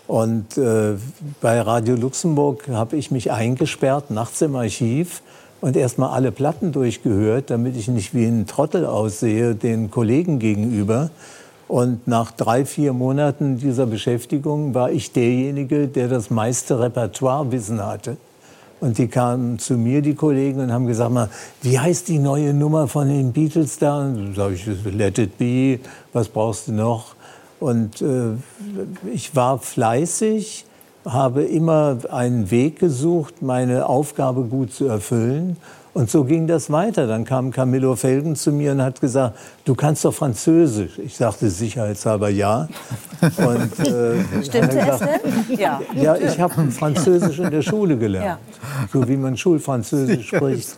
Und 0.08 0.58
äh, 0.58 0.96
bei 1.40 1.62
Radio 1.62 1.96
Luxemburg 1.96 2.68
habe 2.68 2.98
ich 2.98 3.10
mich 3.10 3.32
eingesperrt, 3.32 4.12
nachts 4.12 4.42
im 4.42 4.58
Archiv 4.58 5.22
und 5.62 5.78
erstmal 5.78 6.10
alle 6.10 6.34
Platten 6.34 6.74
durchgehört, 6.74 7.52
damit 7.52 7.78
ich 7.78 7.88
nicht 7.88 8.14
wie 8.14 8.26
ein 8.26 8.48
Trottel 8.48 8.86
aussehe 8.86 9.56
den 9.56 9.90
Kollegen 9.90 10.40
gegenüber. 10.40 11.10
Und 11.70 12.08
nach 12.08 12.32
drei, 12.32 12.66
vier 12.66 12.94
Monaten 12.94 13.60
dieser 13.60 13.86
Beschäftigung 13.86 14.74
war 14.74 14.92
ich 14.92 15.12
derjenige, 15.12 15.88
der 15.88 16.08
das 16.08 16.32
meiste 16.32 16.80
Repertoirewissen 16.80 17.86
hatte. 17.86 18.18
Und 18.80 18.98
die 18.98 19.08
kamen 19.08 19.60
zu 19.60 19.76
mir, 19.76 20.02
die 20.02 20.16
Kollegen, 20.16 20.62
und 20.62 20.74
haben 20.74 20.88
gesagt, 20.88 21.12
mal, 21.12 21.30
wie 21.62 21.78
heißt 21.78 22.08
die 22.08 22.18
neue 22.18 22.56
Nummer 22.56 22.88
von 22.88 23.08
den 23.08 23.34
Beatles 23.34 23.78
da? 23.78 24.00
Und 24.00 24.34
sage 24.36 24.56
ich, 24.56 24.66
Let 24.84 25.20
It 25.20 25.38
Be, 25.38 25.80
was 26.12 26.28
brauchst 26.28 26.70
du 26.70 26.72
noch? 26.72 27.14
Und 27.60 28.02
äh, 28.02 28.32
ich 29.14 29.36
war 29.36 29.60
fleißig, 29.60 30.66
habe 31.06 31.44
immer 31.44 31.98
einen 32.10 32.50
Weg 32.50 32.80
gesucht, 32.80 33.44
meine 33.44 33.86
Aufgabe 33.86 34.42
gut 34.42 34.74
zu 34.74 34.88
erfüllen. 34.88 35.58
Und 36.00 36.10
so 36.10 36.24
ging 36.24 36.48
das 36.48 36.72
weiter. 36.72 37.08
Dann 37.08 37.26
kam 37.26 37.52
Camillo 37.52 37.94
Felgen 37.98 38.38
zu 38.38 38.54
mir 38.54 38.72
und 38.72 38.82
hat 38.82 39.02
gesagt, 39.02 39.38
du 39.66 39.76
kannst 39.76 40.06
doch 40.06 40.14
Französisch. 40.14 40.98
Ich 40.98 41.18
sagte 41.18 41.50
sicherheitshalber 41.50 42.30
ja. 42.30 42.70
Und, 43.22 43.86
äh, 43.86 44.44
Stimmte 44.46 44.78
gesagt, 44.78 45.02
es 45.02 45.48
denn? 45.48 45.60
Ja. 45.60 45.82
Ja, 45.94 46.16
ich 46.16 46.40
habe 46.40 46.72
Französisch 46.72 47.40
in 47.40 47.52
der 47.52 47.64
Schule 47.64 47.98
gelernt. 47.98 48.26
Ja. 48.26 48.38
So 48.94 49.06
wie 49.10 49.18
man 49.18 49.36
Schulfranzösisch 49.36 50.28
spricht. 50.34 50.78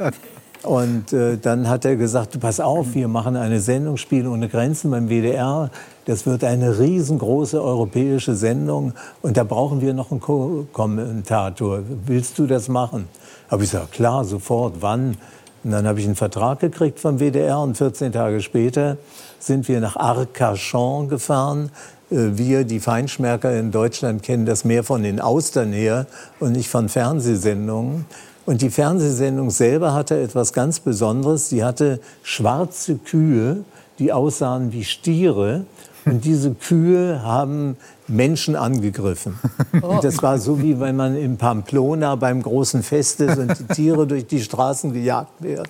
Und 0.64 1.14
äh, 1.14 1.38
dann 1.38 1.70
hat 1.70 1.86
er 1.86 1.98
gesagt, 1.98 2.34
du 2.34 2.40
pass 2.40 2.60
auf, 2.60 2.96
wir 2.96 3.08
machen 3.08 3.36
eine 3.36 3.60
Sendung 3.60 3.98
Spiele 3.98 4.28
ohne 4.28 4.50
Grenzen 4.50 4.90
beim 4.90 5.08
WDR. 5.08 5.70
Das 6.06 6.26
wird 6.26 6.44
eine 6.44 6.80
riesengroße 6.80 7.62
europäische 7.62 8.34
Sendung 8.34 8.94
und 9.22 9.38
da 9.38 9.44
brauchen 9.44 9.82
wir 9.82 9.94
noch 9.94 10.10
einen 10.10 10.20
Co-Kommentator. 10.20 11.84
Willst 12.08 12.40
du 12.40 12.48
das 12.48 12.70
machen? 12.70 13.08
Habe 13.52 13.66
ich 13.66 13.72
gesagt, 13.72 13.92
klar, 13.92 14.24
sofort, 14.24 14.76
wann? 14.80 15.18
Und 15.66 15.72
dann 15.72 15.86
habe 15.86 16.00
ich 16.00 16.06
einen 16.06 16.16
Vertrag 16.16 16.62
gekriegt 16.62 17.00
vom 17.02 17.20
WDR 17.20 17.60
und 17.60 17.76
14 17.76 18.14
Tage 18.14 18.40
später 18.40 18.96
sind 19.40 19.68
wir 19.68 19.82
nach 19.82 19.98
Arcachon 19.98 21.10
gefahren. 21.10 21.70
Äh, 22.10 22.38
wir, 22.38 22.64
die 22.64 22.80
Feinschmerker 22.80 23.60
in 23.60 23.72
Deutschland, 23.72 24.24
kennen 24.24 24.46
das 24.46 24.64
mehr 24.64 24.86
von 24.86 25.04
den 25.04 25.20
Austern 25.20 25.74
her 25.74 26.08
und 26.40 26.54
nicht 26.54 26.70
von 26.70 26.88
Fernsehsendungen. 26.88 28.06
Und 28.46 28.62
die 28.62 28.70
Fernsehsendung 28.70 29.50
selber 29.50 29.94
hatte 29.94 30.18
etwas 30.22 30.54
ganz 30.54 30.80
Besonderes. 30.80 31.50
Sie 31.50 31.62
hatte 31.62 32.00
schwarze 32.24 32.96
Kühe, 32.96 33.66
die 34.00 34.14
aussahen 34.14 34.72
wie 34.72 34.86
Stiere. 34.86 35.66
Und 36.06 36.24
diese 36.24 36.52
Kühe 36.52 37.22
haben 37.22 37.76
Menschen 38.12 38.56
angegriffen. 38.56 39.40
Und 39.82 40.04
das 40.04 40.22
war 40.22 40.38
so, 40.38 40.62
wie 40.62 40.80
wenn 40.80 40.96
man 40.96 41.16
in 41.16 41.38
Pamplona 41.38 42.16
beim 42.16 42.42
großen 42.42 42.84
Fest 42.84 43.22
ist 43.22 43.38
und 43.38 43.58
die 43.60 43.74
Tiere 43.74 44.08
durch 44.08 44.28
die 44.28 44.42
Straßen 44.42 44.94
gejagt 44.94 45.42
werden. 45.42 45.70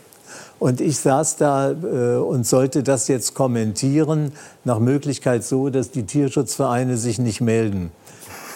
Und 0.59 0.79
ich 0.79 0.99
saß 0.99 1.37
da 1.37 1.71
äh, 1.71 2.17
und 2.17 2.45
sollte 2.45 2.83
das 2.83 3.07
jetzt 3.07 3.33
kommentieren, 3.33 4.31
nach 4.63 4.79
Möglichkeit 4.79 5.43
so, 5.43 5.69
dass 5.69 5.89
die 5.89 6.03
Tierschutzvereine 6.03 6.97
sich 6.97 7.17
nicht 7.17 7.41
melden. 7.41 7.91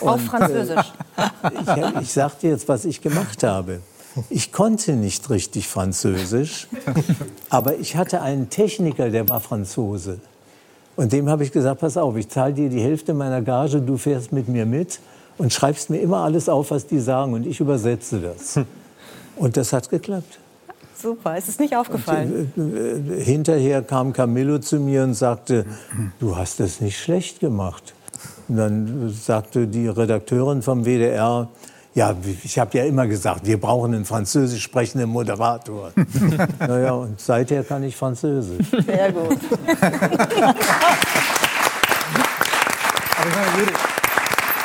Und, 0.01 0.09
Auf 0.09 0.21
Französisch. 0.21 0.93
Äh, 1.17 1.93
ich, 1.95 2.01
ich 2.01 2.13
sag 2.13 2.39
dir 2.39 2.51
jetzt, 2.51 2.67
was 2.67 2.85
ich 2.85 3.01
gemacht 3.01 3.43
habe. 3.43 3.79
Ich 4.29 4.51
konnte 4.51 4.93
nicht 4.93 5.29
richtig 5.29 5.67
Französisch, 5.67 6.67
aber 7.49 7.77
ich 7.79 7.97
hatte 7.97 8.21
einen 8.21 8.49
Techniker, 8.49 9.09
der 9.09 9.27
war 9.27 9.41
Franzose. 9.41 10.19
Und 10.95 11.11
dem 11.11 11.29
habe 11.29 11.43
ich 11.43 11.51
gesagt, 11.51 11.81
pass 11.81 11.97
auf, 11.97 12.15
ich 12.15 12.29
zahle 12.29 12.53
dir 12.53 12.69
die 12.69 12.79
Hälfte 12.79 13.13
meiner 13.13 13.41
Gage, 13.41 13.81
du 13.81 13.97
fährst 13.97 14.31
mit 14.31 14.47
mir 14.47 14.65
mit 14.65 14.99
und 15.37 15.51
schreibst 15.51 15.89
mir 15.89 15.99
immer 15.99 16.19
alles 16.19 16.47
auf, 16.47 16.71
was 16.71 16.87
die 16.87 16.99
sagen 16.99 17.33
und 17.33 17.45
ich 17.45 17.59
übersetze 17.59 18.19
das. 18.19 18.59
Und 19.37 19.57
das 19.57 19.73
hat 19.73 19.89
geklappt. 19.89 20.39
Super, 20.97 21.37
ist 21.37 21.49
es 21.49 21.59
nicht 21.59 21.75
aufgefallen? 21.75 22.53
Und, 22.55 22.73
äh, 22.73 23.17
äh, 23.17 23.21
hinterher 23.21 23.81
kam 23.81 24.13
Camillo 24.13 24.59
zu 24.59 24.79
mir 24.79 25.03
und 25.03 25.13
sagte, 25.13 25.65
du 26.19 26.37
hast 26.37 26.61
das 26.61 26.79
nicht 26.79 26.97
schlecht 26.97 27.41
gemacht. 27.41 27.93
Und 28.47 28.55
dann 28.55 29.09
sagte 29.09 29.67
die 29.67 29.89
Redakteurin 29.89 30.61
vom 30.61 30.85
WDR, 30.85 31.49
ja, 31.95 32.13
ich 32.43 32.59
habe 32.59 32.77
ja 32.77 32.83
immer 32.83 33.07
gesagt, 33.07 33.45
wir 33.45 33.57
brauchen 33.59 33.95
einen 33.95 34.03
französisch 34.03 34.61
sprechenden 34.61 35.09
Moderator. 35.09 35.93
naja, 36.59 36.91
und 36.91 37.21
seither 37.21 37.63
kann 37.63 37.83
ich 37.83 37.95
Französisch. 37.95 38.67
Sehr 38.85 39.13
gut. 39.13 39.39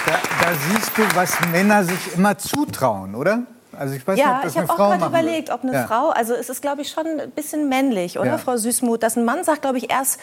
da, 0.07 0.13
da 0.13 0.55
siehst 0.69 0.91
du, 0.97 1.03
was 1.15 1.39
Männer 1.53 1.85
sich 1.85 2.17
immer 2.17 2.37
zutrauen, 2.37 3.15
oder? 3.15 3.45
Also 3.79 3.95
ich 3.95 4.05
weiß 4.05 4.19
ja, 4.19 4.27
nicht, 4.27 4.37
ob 4.37 4.43
das 4.43 4.53
ich 4.53 4.59
habe 4.59 4.73
auch 4.73 4.77
gerade 4.77 5.07
überlegt, 5.07 5.51
ob 5.51 5.63
eine 5.63 5.73
ja. 5.73 5.87
Frau, 5.87 6.09
also 6.09 6.35
es 6.35 6.49
ist, 6.49 6.61
glaube 6.61 6.83
ich, 6.83 6.91
schon 6.91 7.07
ein 7.07 7.31
bisschen 7.31 7.69
männlich, 7.69 8.19
oder, 8.19 8.33
ja. 8.33 8.39
Frau 8.39 8.57
Süßmuth, 8.57 9.05
dass 9.05 9.17
ein 9.17 9.25
Mann 9.25 9.45
sagt, 9.45 9.63
glaube 9.63 9.79
ich, 9.79 9.89
erst, 9.89 10.19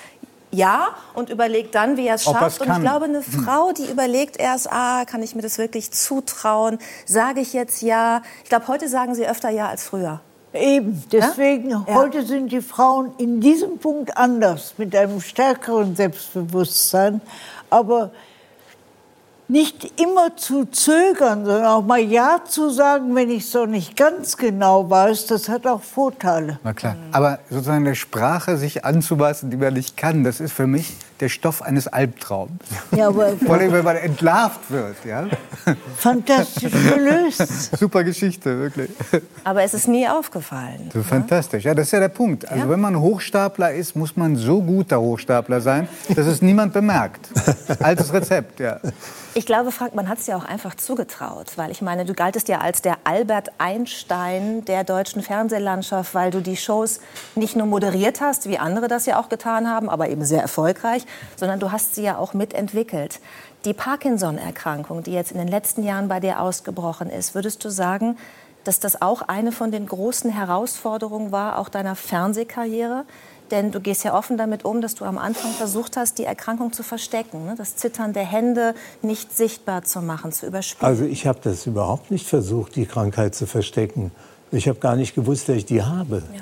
ja 0.51 0.89
und 1.13 1.30
überlegt 1.30 1.75
dann, 1.75 1.98
wie 1.98 2.08
er 2.08 2.16
es 2.16 2.24
schafft. 2.24 2.62
Und 2.62 2.72
ich 2.72 2.80
glaube, 2.80 3.06
eine 3.06 3.20
hm. 3.20 3.44
Frau, 3.44 3.72
die 3.72 3.86
überlegt 3.86 4.38
erst, 4.38 4.72
ah, 4.72 5.06
kann 5.06 5.24
ich 5.24 5.36
mir 5.36 5.42
das 5.42 5.58
wirklich 5.58 5.92
zutrauen? 5.92 6.80
Sage 7.06 7.42
ich 7.42 7.54
jetzt 7.54 7.82
ja? 7.82 8.22
Ich 8.44 8.50
glaube, 8.50 8.68
heute 8.68 8.88
sagen 8.88 9.16
sie 9.16 9.27
öfter 9.27 9.50
ja 9.50 9.68
als 9.68 9.84
früher. 9.84 10.22
Eben, 10.54 11.04
deswegen, 11.12 11.70
ja? 11.70 11.86
heute 11.88 12.25
sind 12.25 12.51
die 12.51 12.62
Frauen 12.62 13.12
in 13.18 13.42
diesem 13.42 13.77
Punkt 13.77 14.18
anders, 14.18 14.75
mit 14.77 14.96
einem 14.96 15.22
stärkeren 15.22 15.96
Selbstbewusstsein. 15.96 17.22
Aber 17.70 18.12
nicht 19.48 20.00
immer 20.01 20.36
zu 20.36 20.66
zögern, 20.66 21.46
sondern 21.46 21.66
auch 21.66 21.84
mal 21.84 22.00
Ja 22.00 22.42
zu 22.48 22.70
sagen, 22.70 23.16
wenn 23.16 23.30
ich 23.30 23.50
so 23.50 23.66
nicht 23.66 23.96
ganz 23.96 24.38
genau 24.38 24.89
weiß, 24.89 25.27
das 25.27 25.48
hat 25.48 25.66
auch 25.66 25.82
Vorteile. 25.82 26.60
Na 26.63 26.74
klar. 26.74 26.96
Aber 27.12 27.39
sozusagen 27.50 27.86
eine 27.86 27.96
Sprache 27.96 28.58
sich 28.58 28.84
anzupassen, 28.84 29.50
die 29.50 29.58
man 29.58 29.74
nicht 29.74 29.96
kann, 29.96 30.24
das 30.24 30.39
ist 30.39 30.54
für 30.54 30.68
mich 30.68 30.96
der 31.19 31.29
Stoff 31.29 31.62
eines 31.62 31.88
Albtraums. 31.88 32.51
Ja, 32.95 33.07
aber 33.07 33.36
Vor 33.45 33.55
allem, 33.55 33.71
wenn 33.71 33.83
man 33.83 33.95
entlarvt 33.95 34.69
wird. 34.69 34.95
Ja? 35.05 35.27
Fantastisch 35.97 36.71
gelöst. 36.71 37.77
Super 37.77 38.03
Geschichte, 38.03 38.57
wirklich. 38.59 38.89
Aber 39.43 39.63
es 39.63 39.74
ist 39.74 39.88
nie 39.88 40.07
aufgefallen. 40.07 40.89
So, 40.93 41.03
fantastisch. 41.03 41.63
Ja, 41.63 41.74
das 41.74 41.88
ist 41.88 41.91
ja 41.91 42.00
der 42.00 42.09
Punkt. 42.09 42.47
Also 42.50 42.63
ja? 42.63 42.69
wenn 42.69 42.79
man 42.79 43.00
Hochstapler 43.00 43.74
ist, 43.74 43.95
muss 43.95 44.15
man 44.15 44.36
so 44.36 44.62
guter 44.62 45.00
Hochstapler 45.00 45.62
sein, 45.62 45.88
dass 46.15 46.27
es 46.27 46.41
niemand 46.41 46.74
bemerkt. 46.74 47.29
Altes 47.79 48.13
Rezept, 48.13 48.59
ja. 48.59 48.79
Ich 49.33 49.45
glaube, 49.45 49.71
Frank, 49.71 49.93
man 49.93 50.09
hat 50.09 50.17
es 50.17 50.25
ja 50.25 50.36
auch 50.36 50.45
einfach 50.45 50.74
zugetraut, 50.74 51.57
weil 51.57 51.69
ich 51.69 51.83
meine, 51.83 52.05
du 52.05 52.15
galtest 52.15 52.47
ja 52.47 52.57
als 52.57 52.81
der 52.81 52.97
Albert 53.03 53.51
Einstein 53.59 54.65
der 54.65 54.83
deutschen 54.83 55.21
Fernsehlandschaft, 55.21 56.15
weil 56.15 56.31
du 56.31 56.41
die 56.41 56.57
Shows 56.57 57.01
nicht 57.36 57.55
nur 57.55 57.67
moderiert 57.67 58.19
hast, 58.19 58.50
wie 58.50 58.57
andere 58.57 58.88
das 58.88 59.05
ja 59.05 59.19
auch 59.19 59.29
getan 59.29 59.69
haben, 59.69 59.89
aber 59.89 60.09
eben 60.09 60.25
sehr 60.25 60.41
erfolgreich, 60.41 61.05
sondern 61.35 61.59
du 61.59 61.71
hast 61.71 61.95
sie 61.95 62.03
ja 62.03 62.17
auch 62.17 62.33
mitentwickelt. 62.33 63.19
Die 63.65 63.73
Parkinson-Erkrankung, 63.73 65.03
die 65.03 65.11
jetzt 65.11 65.31
in 65.31 65.37
den 65.37 65.47
letzten 65.47 65.83
Jahren 65.83 66.07
bei 66.07 66.19
dir 66.19 66.41
ausgebrochen 66.41 67.09
ist, 67.09 67.35
würdest 67.35 67.63
du 67.65 67.69
sagen, 67.69 68.17
dass 68.63 68.79
das 68.79 69.01
auch 69.01 69.21
eine 69.21 69.51
von 69.51 69.71
den 69.71 69.85
großen 69.85 70.29
Herausforderungen 70.29 71.31
war, 71.31 71.57
auch 71.57 71.69
deiner 71.69 71.95
Fernsehkarriere? 71.95 73.05
Denn 73.51 73.71
du 73.71 73.79
gehst 73.79 74.03
ja 74.03 74.13
offen 74.13 74.37
damit 74.37 74.65
um, 74.65 74.81
dass 74.81 74.95
du 74.95 75.05
am 75.05 75.17
Anfang 75.17 75.51
versucht 75.51 75.95
hast, 75.95 76.17
die 76.17 76.25
Erkrankung 76.25 76.73
zu 76.73 76.83
verstecken, 76.83 77.45
ne? 77.45 77.55
das 77.57 77.77
Zittern 77.77 78.11
der 78.11 78.25
Hände 78.25 78.75
nicht 79.01 79.35
sichtbar 79.35 79.83
zu 79.83 80.01
machen, 80.01 80.33
zu 80.33 80.45
überspielen. 80.47 80.85
Also 80.85 81.05
ich 81.05 81.25
habe 81.27 81.39
das 81.41 81.65
überhaupt 81.65 82.11
nicht 82.11 82.27
versucht, 82.27 82.75
die 82.75 82.85
Krankheit 82.85 83.35
zu 83.35 83.45
verstecken. 83.45 84.11
Ich 84.51 84.67
habe 84.67 84.79
gar 84.79 84.95
nicht 84.95 85.15
gewusst, 85.15 85.49
dass 85.49 85.57
ich 85.57 85.65
die 85.65 85.81
habe. 85.81 86.23
Ja. 86.33 86.41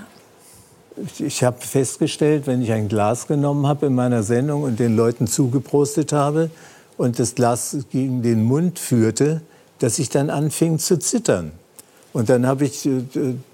Ich, 1.19 1.43
habe 1.43 1.59
festgestellt, 1.59 2.47
wenn 2.47 2.61
ich 2.61 2.71
ein 2.71 2.87
Glas 2.87 3.27
genommen 3.27 3.67
habe 3.67 3.87
in 3.87 3.95
meiner 3.95 4.23
Sendung 4.23 4.63
und 4.63 4.79
den 4.79 4.95
Leuten 4.95 5.27
zugeprostet 5.27 6.13
habe 6.13 6.49
und 6.97 7.19
das 7.19 7.35
Glas 7.35 7.77
gegen 7.91 8.21
den 8.21 8.43
Mund 8.43 8.79
führte, 8.79 9.41
dass 9.79 9.99
ich 9.99 10.09
dann 10.09 10.29
anfing 10.29 10.79
zu 10.79 10.97
zittern. 10.97 11.51
Und 12.13 12.29
dann 12.29 12.47
habe 12.47 12.63
ich 12.63 12.85
äh, 12.85 13.01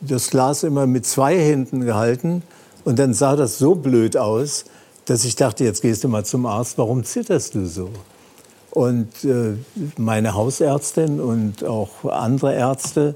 das 0.02 0.30
Glas 0.30 0.64
immer 0.64 0.86
mit 0.86 1.06
zwei 1.08 1.36
Händen 1.38 1.82
gehalten 1.82 2.44
und 2.84 3.00
dann 3.00 3.14
sah 3.14 3.36
das 3.36 3.58
so 3.58 3.74
blöd 3.74 4.18
aus, 4.18 4.66
dass 5.06 5.26
ich 5.26 5.36
dachte, 5.36 5.64
jetzt 5.64 5.82
gehst 5.82 6.04
du 6.04 6.08
mal 6.08 6.24
zum 6.24 6.46
Arzt, 6.46 6.78
warum 6.78 7.04
zitterst 7.04 7.56
du 7.56 7.66
so? 7.66 7.90
Und 8.70 9.24
äh, 9.24 9.56
meine 9.98 10.36
Hausärztin 10.36 11.20
und 11.20 11.64
auch 11.64 12.06
andere 12.06 12.54
Ärzte 12.54 13.16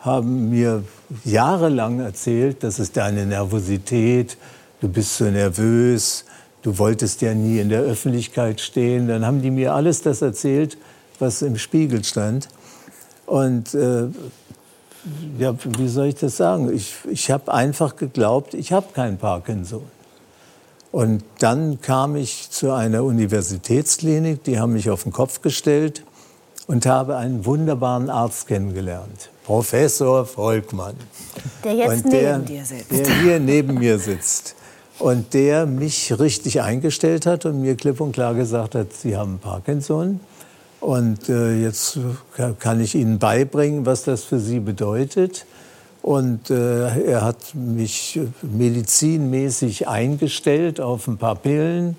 haben 0.00 0.50
mir 0.50 0.84
jahrelang 1.24 2.00
erzählt, 2.00 2.62
das 2.62 2.78
ist 2.78 2.96
deine 2.96 3.26
Nervosität, 3.26 4.36
du 4.80 4.88
bist 4.88 5.16
so 5.16 5.24
nervös, 5.24 6.24
du 6.62 6.78
wolltest 6.78 7.22
ja 7.22 7.34
nie 7.34 7.58
in 7.58 7.68
der 7.68 7.82
Öffentlichkeit 7.82 8.60
stehen. 8.60 9.08
Dann 9.08 9.24
haben 9.24 9.42
die 9.42 9.50
mir 9.50 9.74
alles 9.74 10.02
das 10.02 10.22
erzählt, 10.22 10.78
was 11.18 11.42
im 11.42 11.58
Spiegel 11.58 12.04
stand. 12.04 12.48
Und 13.26 13.74
äh, 13.74 14.08
ja, 15.38 15.54
wie 15.78 15.88
soll 15.88 16.06
ich 16.06 16.16
das 16.16 16.36
sagen? 16.36 16.74
Ich, 16.74 16.94
ich 17.10 17.30
habe 17.30 17.52
einfach 17.52 17.96
geglaubt, 17.96 18.54
ich 18.54 18.72
habe 18.72 18.88
kein 18.92 19.18
Parkinson. 19.18 19.82
Und 20.92 21.22
dann 21.38 21.80
kam 21.80 22.16
ich 22.16 22.50
zu 22.50 22.72
einer 22.72 23.04
Universitätsklinik, 23.04 24.42
die 24.42 24.58
haben 24.58 24.72
mich 24.72 24.90
auf 24.90 25.04
den 25.04 25.12
Kopf 25.12 25.40
gestellt 25.40 26.02
und 26.66 26.84
habe 26.86 27.16
einen 27.16 27.46
wunderbaren 27.46 28.10
Arzt 28.10 28.48
kennengelernt, 28.48 29.30
Professor 29.50 30.24
Volkmann. 30.24 30.94
Der 31.64 31.74
jetzt 31.74 32.04
der, 32.04 32.38
neben 32.38 32.46
dir 32.46 32.64
sitzt. 32.64 32.90
Der 32.92 33.20
hier 33.20 33.40
neben 33.40 33.74
mir 33.74 33.98
sitzt. 33.98 34.54
Und 35.00 35.34
der 35.34 35.66
mich 35.66 36.16
richtig 36.20 36.60
eingestellt 36.60 37.26
hat 37.26 37.46
und 37.46 37.60
mir 37.60 37.74
klipp 37.74 38.00
und 38.00 38.12
klar 38.12 38.34
gesagt 38.34 38.76
hat, 38.76 38.92
Sie 38.92 39.16
haben 39.16 39.40
Parkinson. 39.40 40.20
Und 40.78 41.28
äh, 41.28 41.60
jetzt 41.62 41.98
kann 42.60 42.80
ich 42.80 42.94
Ihnen 42.94 43.18
beibringen, 43.18 43.86
was 43.86 44.04
das 44.04 44.22
für 44.22 44.38
Sie 44.38 44.60
bedeutet. 44.60 45.46
Und 46.00 46.50
äh, 46.50 47.10
er 47.10 47.22
hat 47.22 47.52
mich 47.54 48.20
medizinmäßig 48.42 49.88
eingestellt 49.88 50.80
auf 50.80 51.08
ein 51.08 51.18
paar 51.18 51.34
Pillen, 51.34 51.96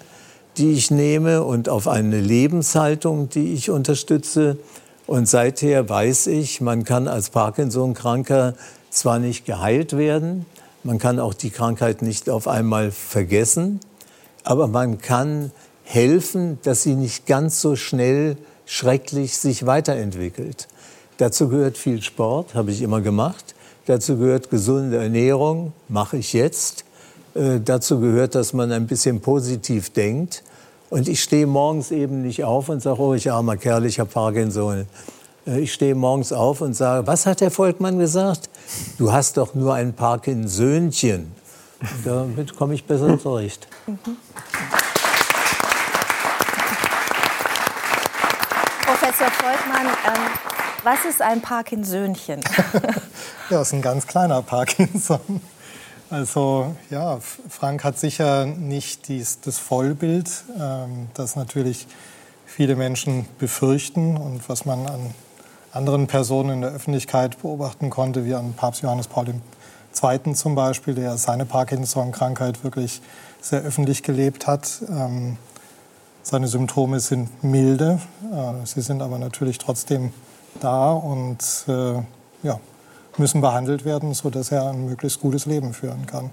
die 0.56 0.72
ich 0.72 0.90
nehme 0.90 1.44
und 1.44 1.68
auf 1.68 1.90
eine 1.90 2.22
Lebenshaltung, 2.22 3.28
die 3.28 3.52
ich 3.52 3.70
unterstütze. 3.70 4.56
Und 5.12 5.28
seither 5.28 5.90
weiß 5.90 6.28
ich, 6.28 6.62
man 6.62 6.86
kann 6.86 7.10
als 7.10 7.32
Parkinson-Kranker 7.32 8.54
zwar 8.92 9.20
nicht 9.20 9.46
geheilt 9.46 9.98
werden, 9.98 10.46
man 10.86 11.00
kann 11.00 11.20
auch 11.20 11.34
die 11.34 11.50
Krankheit 11.50 12.02
nicht 12.02 12.30
auf 12.30 12.48
einmal 12.48 12.92
vergessen, 12.92 13.82
aber 14.46 14.68
man 14.68 15.00
kann 15.00 15.52
helfen, 15.84 16.60
dass 16.64 16.84
sie 16.84 16.96
nicht 16.96 17.26
ganz 17.26 17.60
so 17.60 17.76
schnell 17.76 18.38
schrecklich 18.66 19.38
sich 19.38 19.66
weiterentwickelt. 19.66 20.70
Dazu 21.18 21.50
gehört 21.50 21.78
viel 21.78 22.02
Sport, 22.02 22.56
habe 22.56 22.72
ich 22.72 22.82
immer 22.82 23.02
gemacht. 23.02 23.54
Dazu 23.88 24.16
gehört 24.18 24.50
gesunde 24.50 24.96
Ernährung, 24.96 25.74
mache 25.90 26.16
ich 26.16 26.32
jetzt. 26.32 26.86
Äh, 27.34 27.60
dazu 27.60 28.00
gehört, 28.00 28.34
dass 28.36 28.54
man 28.54 28.72
ein 28.72 28.88
bisschen 28.88 29.20
positiv 29.20 29.90
denkt. 29.90 30.42
Und 30.92 31.08
ich 31.08 31.24
stehe 31.24 31.48
morgens 31.48 31.90
eben 31.92 32.22
nicht 32.22 32.44
auf 32.44 32.68
und 32.68 32.82
sage, 32.82 33.02
oh, 33.02 33.14
ich 33.14 33.32
armer 33.32 33.56
Kerl, 33.56 33.86
ich 33.86 33.98
habe 33.98 34.10
Parkinson. 34.10 34.86
Äh, 35.48 35.62
ich 35.62 35.72
stehe 35.72 35.96
morgens 35.96 36.34
auf 36.34 36.60
und 36.60 36.74
sage, 36.74 37.08
was 37.08 37.26
hat 37.26 37.40
Herr 37.40 37.50
Volkmann 37.50 37.98
gesagt? 37.98 38.50
Du 38.98 39.14
hast 39.14 39.38
doch 39.38 39.56
nur 39.56 39.74
ein 39.74 39.94
Parkinsöhnchen. 39.94 41.32
Damit 42.04 42.58
komme 42.58 42.74
ich 42.74 42.84
besser 42.84 43.18
zurecht. 43.18 43.70
Mhm. 43.88 44.18
Professor 48.86 49.32
Volkmann, 49.32 49.86
ähm, 49.86 50.22
was 50.84 51.06
ist 51.06 51.22
ein 51.22 51.42
Parkinsöhnchen? 51.42 52.42
ja, 52.74 52.82
das 53.60 53.68
ist 53.68 53.74
ein 53.76 53.82
ganz 53.82 54.06
kleiner 54.08 54.42
Parkinson. 54.42 55.40
Also 56.12 56.76
ja, 56.90 57.20
Frank 57.22 57.86
hat 57.86 57.98
sicher 57.98 58.46
nicht 58.46 59.08
dies, 59.08 59.40
das 59.40 59.60
Vollbild, 59.60 60.44
ähm, 60.60 61.08
das 61.14 61.38
natürlich 61.38 61.88
viele 62.46 62.76
Menschen 62.76 63.26
befürchten 63.40 64.18
und 64.18 64.50
was 64.50 64.66
man 64.66 64.88
an 64.88 65.16
anderen 65.72 66.08
Personen 66.08 66.50
in 66.50 66.62
der 66.64 66.72
Öffentlichkeit 66.72 67.42
beobachten 67.42 67.90
konnte, 67.90 68.26
wie 68.26 68.34
an 68.34 68.52
Papst 68.52 68.82
Johannes 68.82 69.08
Paul 69.08 69.30
II. 69.30 70.34
zum 70.34 70.54
Beispiel, 70.54 70.96
der 70.96 71.18
seine 71.18 71.46
Parkinson-Krankheit 71.46 72.62
wirklich 72.62 73.02
sehr 73.40 73.62
öffentlich 73.62 74.04
gelebt 74.04 74.48
hat. 74.48 74.82
Ähm, 74.90 75.38
seine 76.24 76.50
Symptome 76.50 77.00
sind 77.00 77.42
milde, 77.42 78.02
äh, 78.34 78.66
sie 78.66 78.82
sind 78.82 79.02
aber 79.02 79.18
natürlich 79.18 79.60
trotzdem 79.60 80.12
da 80.60 80.92
und 80.92 81.40
äh, 81.70 82.02
ja, 82.44 82.60
müssen 83.18 83.42
behandelt 83.42 83.86
werden, 83.86 84.14
sodass 84.14 84.52
er 84.52 84.70
ein 84.70 84.86
möglichst 84.86 85.22
gutes 85.22 85.46
Leben 85.46 85.74
führen 85.74 86.06
kann. 86.06 86.32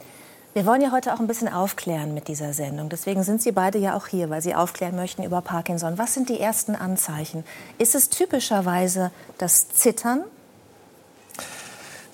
Wir 0.55 0.67
wollen 0.67 0.81
ja 0.81 0.91
heute 0.93 1.15
auch 1.15 1.21
ein 1.21 1.27
bisschen 1.27 1.49
aufklären 1.49 2.15
mit 2.15 2.27
dieser 2.27 2.53
Sendung. 2.53 2.89
Deswegen 2.89 3.23
sind 3.23 3.43
Sie 3.43 3.53
beide 3.53 3.79
ja 3.79 3.97
auch 3.97 4.07
hier, 4.07 4.31
weil 4.31 4.43
Sie 4.43 4.55
aufklären 4.55 4.97
möchten 4.97 5.23
über 5.23 5.41
Parkinson. 5.41 5.99
Was 5.99 6.15
sind 6.15 6.29
die 6.29 6.41
ersten 6.41 6.75
Anzeichen? 6.75 7.45
Ist 7.79 7.95
es 7.95 8.09
typischerweise 8.09 9.11
das 9.37 9.69
Zittern? 9.69 10.25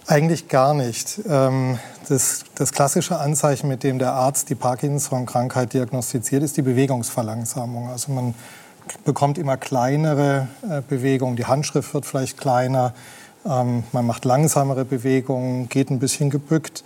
Eigentlich 0.06 0.49
gar 0.49 0.75
nicht. 0.75 1.21
Ähm, 1.26 1.78
das, 2.09 2.44
das, 2.54 2.73
klassische 2.73 3.18
Anzeichen, 3.18 3.68
mit 3.68 3.83
dem 3.83 3.99
der 3.99 4.12
Arzt 4.12 4.50
die 4.50 4.54
Parkinson-Krankheit 4.54 5.73
diagnostiziert, 5.73 6.42
ist 6.42 6.59
die 6.59 6.62
Bewegungsverlangsamung. 6.62 7.88
Also 7.88 8.12
man 8.12 8.35
bekommt 9.04 9.38
immer 9.38 9.56
kleinere 9.56 10.49
äh, 10.68 10.83
Bewegungen, 10.87 11.37
die 11.37 11.47
Handschrift 11.47 11.94
wird 11.94 12.04
vielleicht 12.04 12.37
kleiner, 12.37 12.92
ähm, 13.44 13.84
man 13.92 14.06
macht 14.06 14.24
langsamere 14.24 14.84
Bewegungen, 14.84 15.68
geht 15.68 15.90
ein 15.90 15.98
bisschen 15.98 16.30
gebückt. 16.30 16.84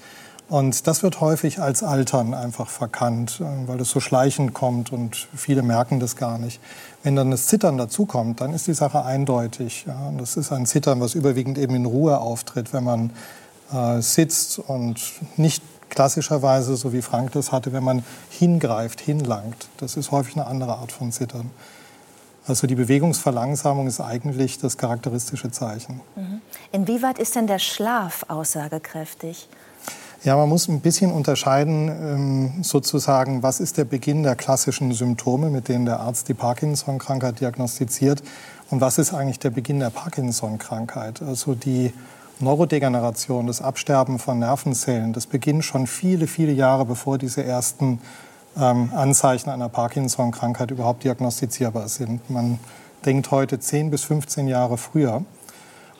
Und 0.48 0.86
das 0.86 1.02
wird 1.02 1.20
häufig 1.20 1.60
als 1.60 1.82
Altern 1.82 2.32
einfach 2.32 2.68
verkannt, 2.68 3.40
äh, 3.40 3.68
weil 3.68 3.80
es 3.80 3.90
so 3.90 4.00
schleichend 4.00 4.54
kommt 4.54 4.92
und 4.92 5.28
viele 5.34 5.62
merken 5.62 6.00
das 6.00 6.16
gar 6.16 6.38
nicht. 6.38 6.60
Wenn 7.02 7.16
dann 7.16 7.30
das 7.30 7.46
Zittern 7.46 7.76
dazukommt, 7.76 8.40
dann 8.40 8.54
ist 8.54 8.66
die 8.66 8.74
Sache 8.74 9.04
eindeutig. 9.04 9.84
Ja. 9.86 10.10
Das 10.18 10.36
ist 10.36 10.50
ein 10.50 10.64
Zittern, 10.64 11.00
was 11.00 11.14
überwiegend 11.14 11.58
eben 11.58 11.74
in 11.74 11.84
Ruhe 11.84 12.18
auftritt, 12.18 12.72
wenn 12.72 12.84
man 12.84 13.10
äh, 13.72 14.00
sitzt 14.00 14.58
und 14.58 15.00
nicht 15.36 15.62
klassischerweise, 15.90 16.76
so 16.76 16.92
wie 16.92 17.02
Frank 17.02 17.32
das 17.32 17.52
hatte, 17.52 17.72
wenn 17.72 17.84
man 17.84 18.04
hingreift, 18.30 19.00
hinlangt. 19.00 19.68
Das 19.78 19.96
ist 19.96 20.10
häufig 20.10 20.36
eine 20.36 20.46
andere 20.46 20.76
Art 20.76 20.92
von 20.92 21.12
Zittern. 21.12 21.50
Also 22.48 22.66
die 22.66 22.74
Bewegungsverlangsamung 22.74 23.86
ist 23.86 24.00
eigentlich 24.00 24.58
das 24.58 24.78
charakteristische 24.78 25.50
Zeichen. 25.50 26.00
Mhm. 26.16 26.40
Inwieweit 26.72 27.18
ist 27.18 27.36
denn 27.36 27.46
der 27.46 27.58
Schlaf 27.58 28.24
aussagekräftig? 28.28 29.48
Ja, 30.24 30.36
man 30.36 30.48
muss 30.48 30.66
ein 30.66 30.80
bisschen 30.80 31.12
unterscheiden, 31.12 31.88
ähm, 31.88 32.64
sozusagen, 32.64 33.42
was 33.44 33.60
ist 33.60 33.76
der 33.76 33.84
Beginn 33.84 34.24
der 34.24 34.34
klassischen 34.34 34.90
Symptome, 34.92 35.48
mit 35.48 35.68
denen 35.68 35.84
der 35.84 36.00
Arzt 36.00 36.28
die 36.28 36.34
Parkinson-Krankheit 36.34 37.38
diagnostiziert 37.38 38.22
und 38.70 38.80
was 38.80 38.98
ist 38.98 39.14
eigentlich 39.14 39.38
der 39.38 39.50
Beginn 39.50 39.78
der 39.78 39.90
Parkinson-Krankheit. 39.90 41.22
Also 41.22 41.54
die 41.54 41.92
Neurodegeneration, 42.40 43.46
das 43.46 43.62
Absterben 43.62 44.18
von 44.18 44.40
Nervenzellen, 44.40 45.12
das 45.12 45.26
beginnt 45.26 45.64
schon 45.64 45.86
viele, 45.86 46.26
viele 46.26 46.52
Jahre 46.52 46.84
bevor 46.84 47.18
diese 47.18 47.44
ersten 47.44 48.00
ähm, 48.58 48.92
Anzeichen 48.94 49.50
einer 49.50 49.68
Parkinson-Krankheit 49.68 50.70
überhaupt 50.70 51.04
diagnostizierbar 51.04 51.88
sind. 51.88 52.28
Man 52.30 52.58
denkt 53.04 53.30
heute 53.30 53.58
10 53.58 53.90
bis 53.90 54.04
15 54.04 54.48
Jahre 54.48 54.76
früher. 54.76 55.22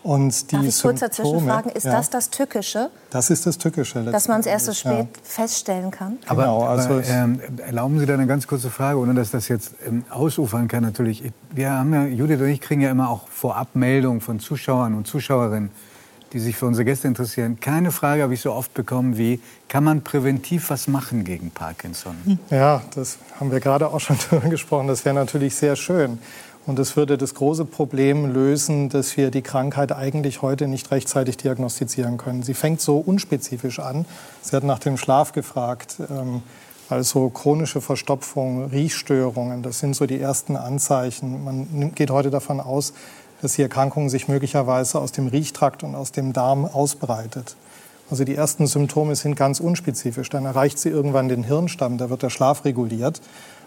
Und 0.02 0.52
die 0.52 0.56
Darf 0.56 0.64
ich 0.64 0.80
kurz 0.80 1.00
dazwischen 1.00 1.40
fragen, 1.40 1.70
ist 1.70 1.84
ja, 1.84 1.92
das 1.92 2.08
das 2.08 2.30
Tückische? 2.30 2.90
Das 3.10 3.30
ist 3.30 3.46
das 3.46 3.58
Tückische. 3.58 4.04
Dass 4.04 4.28
man 4.28 4.40
es 4.40 4.46
erst 4.46 4.66
so 4.66 4.72
spät 4.72 4.92
ja. 4.92 5.06
feststellen 5.22 5.90
kann? 5.90 6.18
Aber, 6.26 6.42
genau, 6.42 6.62
also 6.62 6.88
aber 6.90 7.04
ähm, 7.04 7.40
erlauben 7.58 7.98
Sie 7.98 8.06
da 8.06 8.14
eine 8.14 8.26
ganz 8.26 8.46
kurze 8.46 8.70
Frage, 8.70 8.98
ohne 8.98 9.14
dass 9.14 9.32
das 9.32 9.48
jetzt 9.48 9.74
ähm, 9.86 10.04
ausufern 10.08 10.68
kann 10.68 10.84
natürlich. 10.84 11.30
Wir 11.50 11.72
haben 11.72 11.92
ja, 11.92 12.04
Judith 12.04 12.40
und 12.40 12.48
ich 12.48 12.60
kriegen 12.60 12.80
ja 12.80 12.90
immer 12.90 13.10
auch 13.10 13.28
vorab 13.28 13.74
Meldungen 13.74 14.20
von 14.20 14.38
Zuschauern 14.38 14.94
und 14.94 15.06
Zuschauerinnen, 15.06 15.70
die 16.32 16.40
sich 16.40 16.56
für 16.56 16.66
unsere 16.66 16.84
Gäste 16.84 17.08
interessieren. 17.08 17.58
Keine 17.60 17.90
Frage 17.90 18.22
habe 18.22 18.34
ich 18.34 18.40
so 18.40 18.52
oft 18.52 18.74
bekommen 18.74 19.16
wie, 19.16 19.40
kann 19.68 19.84
man 19.84 20.02
präventiv 20.02 20.70
was 20.70 20.88
machen 20.88 21.24
gegen 21.24 21.50
Parkinson? 21.50 22.38
Ja, 22.50 22.82
das 22.94 23.18
haben 23.38 23.50
wir 23.50 23.60
gerade 23.60 23.88
auch 23.88 24.00
schon 24.00 24.16
darüber 24.30 24.48
gesprochen. 24.48 24.88
Das 24.88 25.04
wäre 25.04 25.14
natürlich 25.14 25.54
sehr 25.54 25.76
schön. 25.76 26.18
Und 26.66 26.78
das 26.78 26.96
würde 26.96 27.16
das 27.16 27.34
große 27.34 27.64
Problem 27.64 28.30
lösen, 28.30 28.90
dass 28.90 29.16
wir 29.16 29.30
die 29.30 29.40
Krankheit 29.40 29.90
eigentlich 29.90 30.42
heute 30.42 30.68
nicht 30.68 30.90
rechtzeitig 30.90 31.38
diagnostizieren 31.38 32.18
können. 32.18 32.42
Sie 32.42 32.52
fängt 32.52 32.82
so 32.82 32.98
unspezifisch 32.98 33.78
an. 33.78 34.04
Sie 34.42 34.54
hat 34.54 34.64
nach 34.64 34.78
dem 34.78 34.98
Schlaf 34.98 35.32
gefragt. 35.32 35.96
Ähm, 36.10 36.42
also 36.90 37.28
chronische 37.28 37.80
Verstopfung, 37.80 38.66
Riechstörungen, 38.66 39.62
das 39.62 39.78
sind 39.78 39.94
so 39.94 40.06
die 40.06 40.18
ersten 40.18 40.56
Anzeichen. 40.56 41.44
Man 41.44 41.94
geht 41.94 42.10
heute 42.10 42.30
davon 42.30 42.60
aus, 42.60 42.94
dass 43.42 43.54
die 43.54 43.62
Erkrankung 43.62 44.08
sich 44.08 44.28
möglicherweise 44.28 44.98
aus 45.00 45.12
dem 45.12 45.28
Riechtrakt 45.28 45.82
und 45.82 45.94
aus 45.94 46.12
dem 46.12 46.32
Darm 46.32 46.64
ausbreitet. 46.64 47.56
Also 48.10 48.24
die 48.24 48.34
ersten 48.34 48.66
Symptome 48.66 49.16
sind 49.16 49.36
ganz 49.36 49.60
unspezifisch. 49.60 50.30
Dann 50.30 50.46
erreicht 50.46 50.78
sie 50.78 50.88
irgendwann 50.88 51.28
den 51.28 51.44
Hirnstamm, 51.44 51.98
da 51.98 52.08
wird 52.10 52.22
der 52.22 52.30
Schlaf 52.30 52.64
reguliert. 52.64 53.20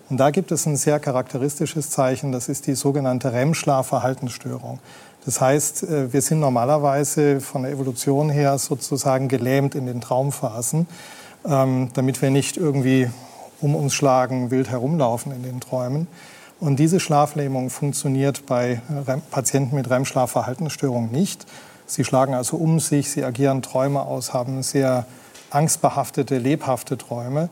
Und 0.10 0.18
da 0.18 0.32
gibt 0.32 0.52
es 0.52 0.66
ein 0.66 0.76
sehr 0.76 1.00
charakteristisches 1.00 1.90
Zeichen, 1.90 2.32
das 2.32 2.50
ist 2.50 2.68
die 2.68 2.76
sogenannte 2.76 3.32
REM-Schlafverhaltensstörung. 3.32 4.80
Das 5.26 5.40
heißt, 5.40 5.84
äh, 5.84 6.12
wir 6.12 6.22
sind 6.22 6.40
normalerweise 6.40 7.40
von 7.40 7.64
der 7.64 7.72
Evolution 7.72 8.30
her 8.30 8.58
sozusagen 8.58 9.28
gelähmt 9.28 9.76
in 9.76 9.86
den 9.86 10.02
Traumphasen, 10.02 10.88
ähm, 11.46 11.90
damit 11.94 12.22
wir 12.22 12.32
nicht 12.32 12.58
irgendwie 12.58 13.10
um 13.62 13.76
uns 13.76 13.94
schlagen, 13.94 14.52
wild 14.52 14.70
herumlaufen 14.70 15.32
in 15.32 15.44
den 15.44 15.60
Träumen. 15.60 16.08
Und 16.62 16.78
diese 16.78 17.00
Schlaflähmung 17.00 17.72
funktioniert 17.72 18.46
bei 18.46 18.82
Patienten 19.32 19.76
mit 19.76 19.90
REM-Schlafverhaltensstörung 19.90 21.12
nicht. 21.12 21.48
Sie 21.88 22.04
schlagen 22.04 22.36
also 22.36 22.56
um 22.56 22.80
sich, 22.80 23.10
sie 23.10 23.24
agieren 23.24 23.64
Träume 23.64 24.04
aus, 24.04 24.32
haben 24.32 24.62
sehr 24.62 25.08
angstbehaftete, 25.50 26.38
lebhafte 26.38 27.00
Träume. 27.00 27.50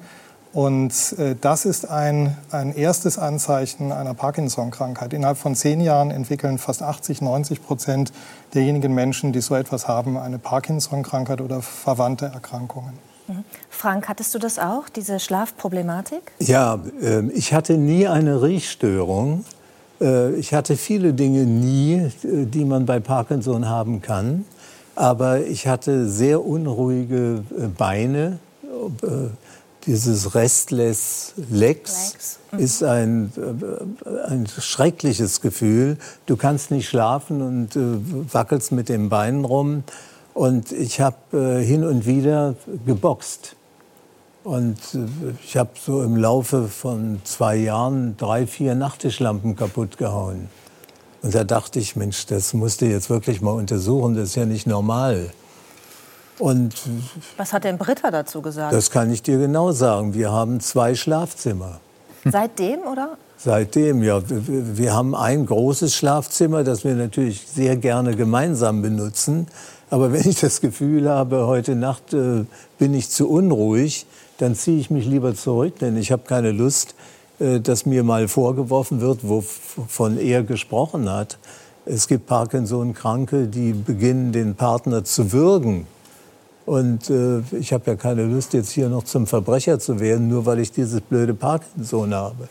Und 0.54 0.94
äh, 1.18 1.36
das 1.42 1.66
ist 1.66 1.90
ein, 1.90 2.38
ein 2.52 2.76
erstes 2.76 3.18
Anzeichen 3.18 3.92
einer 3.92 4.14
Parkinson-Krankheit. 4.14 5.14
Innerhalb 5.14 5.40
von 5.40 5.56
zehn 5.56 5.82
Jahren 5.82 6.12
entwickeln 6.12 6.60
fast 6.60 6.84
80, 6.84 7.24
90 7.24 7.66
Prozent 7.66 8.14
derjenigen 8.54 8.94
Menschen, 8.94 9.34
die 9.34 9.42
so 9.42 9.56
etwas 9.56 9.88
haben, 9.88 10.18
eine 10.18 10.38
Parkinson-Krankheit 10.38 11.42
oder 11.42 11.64
verwandte 11.64 12.28
Erkrankungen. 12.28 13.09
Mhm. 13.30 13.44
Frank, 13.70 14.10
hattest 14.10 14.34
du 14.34 14.40
das 14.40 14.60
auch, 14.60 14.90
diese 14.90 15.20
Schlafproblematik? 15.20 16.32
Ja, 16.40 16.80
äh, 17.02 17.22
ich 17.32 17.54
hatte 17.54 17.78
nie 17.78 18.08
eine 18.08 18.42
Riechstörung. 18.42 19.46
Äh, 20.02 20.34
ich 20.36 20.54
hatte 20.54 20.78
viele 20.78 21.14
Dinge 21.14 21.46
nie, 21.46 21.94
äh, 21.94 22.46
die 22.46 22.66
man 22.66 22.86
bei 22.86 23.00
Parkinson 23.00 23.68
haben 23.68 24.02
kann. 24.02 24.46
Aber 24.96 25.42
ich 25.46 25.68
hatte 25.68 26.10
sehr 26.10 26.44
unruhige 26.44 27.44
äh, 27.58 27.68
Beine. 27.68 28.40
Dieses 29.86 30.36
Restless 30.36 31.34
Legs, 31.50 32.14
Legs. 32.14 32.40
Mhm. 32.52 32.60
ist 32.60 32.84
ein, 32.84 33.32
ein 34.28 34.48
schreckliches 34.48 35.42
Gefühl. 35.42 35.98
Du 36.28 36.38
kannst 36.38 36.72
nicht 36.72 36.88
schlafen 36.88 37.42
und 37.42 38.34
wackelst 38.34 38.72
mit 38.72 38.88
den 38.88 39.10
Beinen 39.10 39.44
rum. 39.44 39.84
Und 40.40 40.72
ich 40.72 41.02
habe 41.02 41.18
äh, 41.34 41.66
hin 41.66 41.84
und 41.84 42.06
wieder 42.06 42.56
geboxt. 42.86 43.58
Und 44.46 44.78
äh, 44.94 45.00
ich 45.44 45.58
habe 45.58 45.72
so 45.78 46.02
im 46.02 46.16
Laufe 46.16 46.70
von 46.70 47.20
zwei 47.26 47.58
Jahren 47.58 48.16
drei, 48.16 48.48
vier 48.48 48.74
Nachttischlampen 48.74 49.58
kaputt 49.58 49.98
gehauen. 49.98 50.48
Und 51.22 51.36
da 51.36 51.44
dachte 51.44 51.80
ich, 51.80 51.98
Mensch, 51.98 52.26
das 52.28 52.54
musst 52.54 52.80
du 52.80 52.86
jetzt 52.86 53.10
wirklich 53.10 53.42
mal 53.42 53.52
untersuchen, 53.52 54.16
das 54.16 54.30
ist 54.30 54.36
ja 54.36 54.46
nicht 54.46 54.66
normal. 54.66 55.30
Und 56.38 56.74
Was 57.36 57.52
hat 57.52 57.66
denn 57.66 57.78
Britta 57.78 58.10
dazu 58.10 58.42
gesagt? 58.42 58.72
Das 58.74 58.92
kann 58.92 59.12
ich 59.12 59.22
dir 59.22 59.40
genau 59.40 59.74
sagen. 59.74 60.14
Wir 60.14 60.32
haben 60.32 60.62
zwei 60.62 60.96
Schlafzimmer. 60.96 61.82
Seitdem, 62.24 62.80
oder? 62.90 63.18
Seitdem, 63.36 64.04
ja. 64.04 64.22
Wir 64.26 64.94
haben 64.94 65.16
ein 65.16 65.46
großes 65.46 65.96
Schlafzimmer, 65.96 66.64
das 66.64 66.86
wir 66.86 66.96
natürlich 66.96 67.46
sehr 67.46 67.76
gerne 67.76 68.16
gemeinsam 68.16 68.82
benutzen. 68.82 69.48
Aber 69.90 70.12
wenn 70.12 70.28
ich 70.28 70.40
das 70.40 70.62
Gefühl 70.62 71.10
habe, 71.10 71.48
heute 71.48 71.76
Nacht 71.76 72.14
äh, 72.14 72.46
bin 72.78 72.94
ich 72.94 73.10
zu 73.10 73.30
unruhig, 73.30 74.06
dann 74.38 74.56
ziehe 74.56 74.80
ich 74.80 74.90
mich 74.90 75.06
lieber 75.06 75.36
zurück, 75.36 75.80
denn 75.80 75.98
ich 75.98 76.12
habe 76.12 76.24
keine 76.28 76.52
Lust, 76.52 76.96
äh, 77.40 77.60
dass 77.60 77.86
mir 77.86 78.04
mal 78.04 78.28
vorgeworfen 78.28 79.02
wird, 79.02 79.28
wovon 79.28 80.18
er 80.18 80.44
gesprochen 80.44 81.10
hat. 81.10 81.38
Es 81.86 82.08
gibt 82.08 82.28
Parkinson-Kranke, 82.28 83.48
die 83.48 83.74
beginnen, 83.74 84.32
den 84.32 84.56
Partner 84.56 85.04
zu 85.04 85.32
würgen. 85.32 85.88
Und 86.68 87.10
äh, 87.10 87.42
ich 87.58 87.74
habe 87.74 87.90
ja 87.90 87.96
keine 87.96 88.26
Lust, 88.26 88.54
jetzt 88.54 88.70
hier 88.70 88.90
noch 88.90 89.04
zum 89.04 89.26
Verbrecher 89.26 89.80
zu 89.80 90.00
werden, 90.00 90.28
nur 90.28 90.46
weil 90.46 90.60
ich 90.60 90.72
dieses 90.72 91.02
blöde 91.02 91.34
Parkinson 91.34 92.14
habe. 92.14 92.48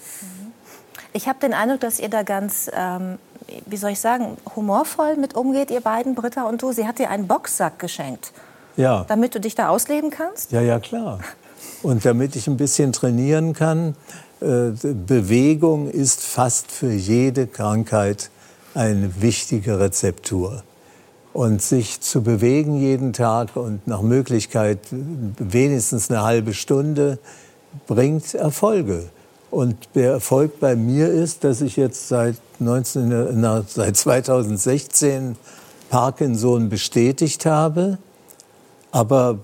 Ich 1.12 1.29
habe 1.29 1.38
den 1.40 1.55
Eindruck, 1.55 1.81
dass 1.81 2.01
ihr 2.01 2.09
da 2.09 2.22
ganz, 2.22 2.68
ähm, 2.74 3.18
wie 3.67 3.77
soll 3.77 3.91
ich 3.91 4.01
sagen, 4.01 4.37
humorvoll 4.57 5.17
mit 5.17 5.35
umgeht, 5.35 5.71
ihr 5.71 5.81
beiden, 5.81 6.15
Britta 6.15 6.45
und 6.45 6.63
du. 6.63 6.73
Sie 6.73 6.87
hat 6.87 6.99
dir 6.99 7.11
einen 7.11 7.27
Boxsack 7.27 7.79
geschenkt. 7.79 8.33
Ja. 8.77 9.05
Damit 9.09 9.35
du 9.35 9.41
dich 9.41 9.55
da 9.55 9.69
ausleben 9.69 10.11
kannst? 10.11 10.53
Ja, 10.53 10.61
ja, 10.61 10.79
klar. 10.79 11.21
Und 11.83 12.05
damit 12.05 12.37
ich 12.37 12.47
ein 12.47 12.57
bisschen 12.57 12.93
trainieren 12.93 13.53
kann, 13.53 13.97
äh, 14.41 14.71
Bewegung 14.83 15.91
ist 15.91 16.23
fast 16.23 16.71
für 16.71 16.93
jede 16.93 17.47
Krankheit 17.47 18.31
eine 18.75 19.21
wichtige 19.21 19.81
Rezeptur. 19.81 20.63
Und 21.33 21.63
sich 21.63 22.01
zu 22.01 22.23
bewegen 22.23 22.77
jeden 22.77 23.13
Tag 23.13 23.57
und 23.57 23.87
nach 23.87 24.03
Möglichkeit 24.03 24.81
wenigstens 24.91 26.11
eine 26.11 26.23
halbe 26.23 26.55
Stunde 26.55 27.19
bringt 27.87 28.35
Erfolge. 28.35 29.11
Und 29.51 29.77
der 29.95 30.13
Erfolg 30.13 30.61
bei 30.61 30.77
mir 30.77 31.09
ist, 31.09 31.45
dass 31.45 31.61
ich 31.61 31.77
jetzt 31.77 32.09
seit, 32.09 32.37
19, 32.59 33.41
na, 33.41 33.65
seit 33.67 33.97
2016 33.97 35.37
Parkinson 35.89 36.69
bestätigt 36.69 37.47
habe, 37.47 37.99
aber 38.91 39.39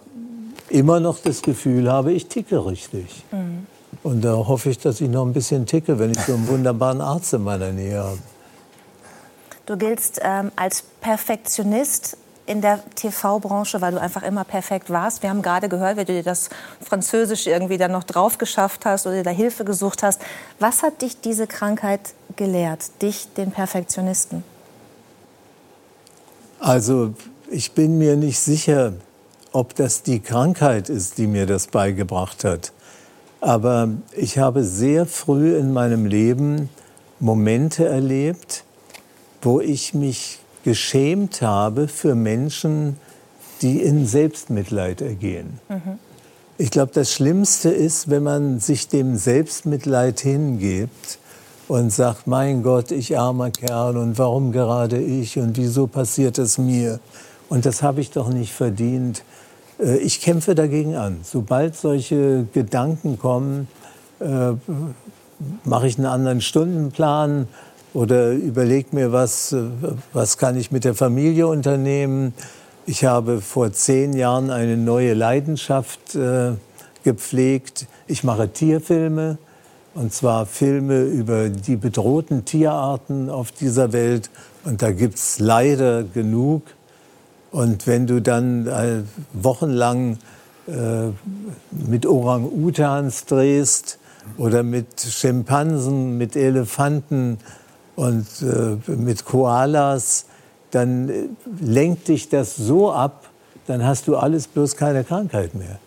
immer 0.68 1.00
noch 1.00 1.18
das 1.18 1.42
Gefühl 1.42 1.90
habe, 1.90 2.12
ich 2.12 2.26
ticke 2.26 2.66
richtig. 2.66 3.24
Mhm. 3.30 3.66
Und 4.02 4.22
da 4.22 4.34
hoffe 4.34 4.70
ich, 4.70 4.78
dass 4.78 5.00
ich 5.00 5.08
noch 5.08 5.24
ein 5.24 5.32
bisschen 5.32 5.64
ticke, 5.64 5.98
wenn 5.98 6.10
ich 6.10 6.20
so 6.20 6.34
einen 6.34 6.46
wunderbaren 6.48 7.00
Arzt 7.00 7.32
in 7.32 7.42
meiner 7.42 7.72
Nähe 7.72 8.02
habe. 8.02 8.18
Du 9.66 9.78
giltst 9.78 10.20
ähm, 10.22 10.52
als 10.56 10.82
Perfektionist 11.00 12.18
in 12.46 12.60
der 12.60 12.80
TV-Branche, 12.94 13.80
weil 13.80 13.92
du 13.92 14.00
einfach 14.00 14.22
immer 14.22 14.44
perfekt 14.44 14.90
warst. 14.90 15.22
Wir 15.22 15.30
haben 15.30 15.42
gerade 15.42 15.68
gehört, 15.68 15.96
wie 15.96 16.04
du 16.04 16.12
dir 16.12 16.22
das 16.22 16.50
Französisch 16.82 17.46
irgendwie 17.46 17.78
dann 17.78 17.92
noch 17.92 18.04
drauf 18.04 18.36
geschafft 18.38 18.84
hast 18.84 19.06
oder 19.06 19.22
da 19.22 19.30
Hilfe 19.30 19.64
gesucht 19.64 20.02
hast. 20.02 20.20
Was 20.58 20.82
hat 20.82 21.00
dich 21.00 21.20
diese 21.20 21.46
Krankheit 21.46 22.00
gelehrt, 22.36 23.02
dich, 23.02 23.28
den 23.34 23.50
Perfektionisten? 23.50 24.44
Also 26.60 27.14
ich 27.50 27.72
bin 27.72 27.98
mir 27.98 28.16
nicht 28.16 28.38
sicher, 28.38 28.92
ob 29.52 29.74
das 29.74 30.02
die 30.02 30.20
Krankheit 30.20 30.88
ist, 30.88 31.18
die 31.18 31.26
mir 31.26 31.46
das 31.46 31.68
beigebracht 31.68 32.44
hat. 32.44 32.72
Aber 33.40 33.88
ich 34.12 34.38
habe 34.38 34.64
sehr 34.64 35.06
früh 35.06 35.56
in 35.56 35.72
meinem 35.72 36.06
Leben 36.06 36.68
Momente 37.20 37.86
erlebt, 37.86 38.64
wo 39.42 39.60
ich 39.60 39.94
mich 39.94 40.40
geschämt 40.64 41.42
habe 41.42 41.86
für 41.86 42.14
Menschen, 42.14 42.96
die 43.62 43.80
in 43.80 44.06
Selbstmitleid 44.06 45.00
ergehen. 45.00 45.60
Mhm. 45.68 45.98
Ich 46.58 46.70
glaube, 46.70 46.92
das 46.92 47.12
Schlimmste 47.12 47.70
ist, 47.70 48.10
wenn 48.10 48.22
man 48.22 48.60
sich 48.60 48.88
dem 48.88 49.16
Selbstmitleid 49.16 50.20
hingibt 50.20 51.18
und 51.68 51.90
sagt, 51.90 52.26
mein 52.26 52.62
Gott, 52.62 52.90
ich 52.90 53.18
armer 53.18 53.50
Kerl 53.50 53.96
und 53.96 54.18
warum 54.18 54.52
gerade 54.52 54.98
ich 54.98 55.38
und 55.38 55.56
wieso 55.56 55.86
passiert 55.86 56.38
es 56.38 56.58
mir? 56.58 57.00
Und 57.48 57.66
das 57.66 57.82
habe 57.82 58.00
ich 58.00 58.10
doch 58.10 58.28
nicht 58.28 58.52
verdient. 58.52 59.22
Äh, 59.78 59.98
ich 59.98 60.20
kämpfe 60.20 60.54
dagegen 60.54 60.96
an. 60.96 61.18
Sobald 61.22 61.76
solche 61.76 62.46
Gedanken 62.52 63.18
kommen, 63.18 63.68
äh, 64.20 64.52
mache 65.64 65.88
ich 65.88 65.98
einen 65.98 66.06
anderen 66.06 66.40
Stundenplan 66.40 67.48
oder 67.94 68.32
überlege 68.32 68.88
mir, 68.92 69.12
was, 69.12 69.56
was 70.12 70.36
kann 70.36 70.56
ich 70.56 70.70
mit 70.70 70.84
der 70.84 70.94
Familie 70.94 71.46
unternehmen. 71.46 72.34
Ich 72.86 73.04
habe 73.04 73.40
vor 73.40 73.72
zehn 73.72 74.12
Jahren 74.12 74.50
eine 74.50 74.76
neue 74.76 75.14
Leidenschaft 75.14 76.16
äh, 76.16 76.52
gepflegt. 77.04 77.86
Ich 78.06 78.24
mache 78.24 78.48
Tierfilme, 78.52 79.38
und 79.94 80.12
zwar 80.12 80.44
Filme 80.44 81.04
über 81.04 81.48
die 81.48 81.76
bedrohten 81.76 82.44
Tierarten 82.44 83.30
auf 83.30 83.52
dieser 83.52 83.92
Welt. 83.92 84.28
Und 84.64 84.82
da 84.82 84.90
gibt 84.90 85.14
es 85.14 85.38
leider 85.38 86.02
genug. 86.02 86.62
Und 87.52 87.86
wenn 87.86 88.08
du 88.08 88.20
dann 88.20 88.66
äh, 88.66 89.02
wochenlang 89.32 90.18
äh, 90.66 91.10
mit 91.70 92.06
Orang-Utans 92.06 93.26
drehst 93.26 93.98
oder 94.36 94.64
mit 94.64 95.00
Schimpansen, 95.00 96.18
mit 96.18 96.34
Elefanten 96.34 97.38
und 97.96 98.26
äh, 98.42 98.90
mit 98.90 99.24
Koalas, 99.24 100.26
dann 100.70 101.08
äh, 101.08 101.28
lenkt 101.60 102.08
dich 102.08 102.28
das 102.28 102.56
so 102.56 102.92
ab, 102.92 103.28
dann 103.66 103.84
hast 103.84 104.08
du 104.08 104.16
alles 104.16 104.46
bloß 104.46 104.76
keine 104.76 105.04
Krankheit 105.04 105.54
mehr. 105.54 105.78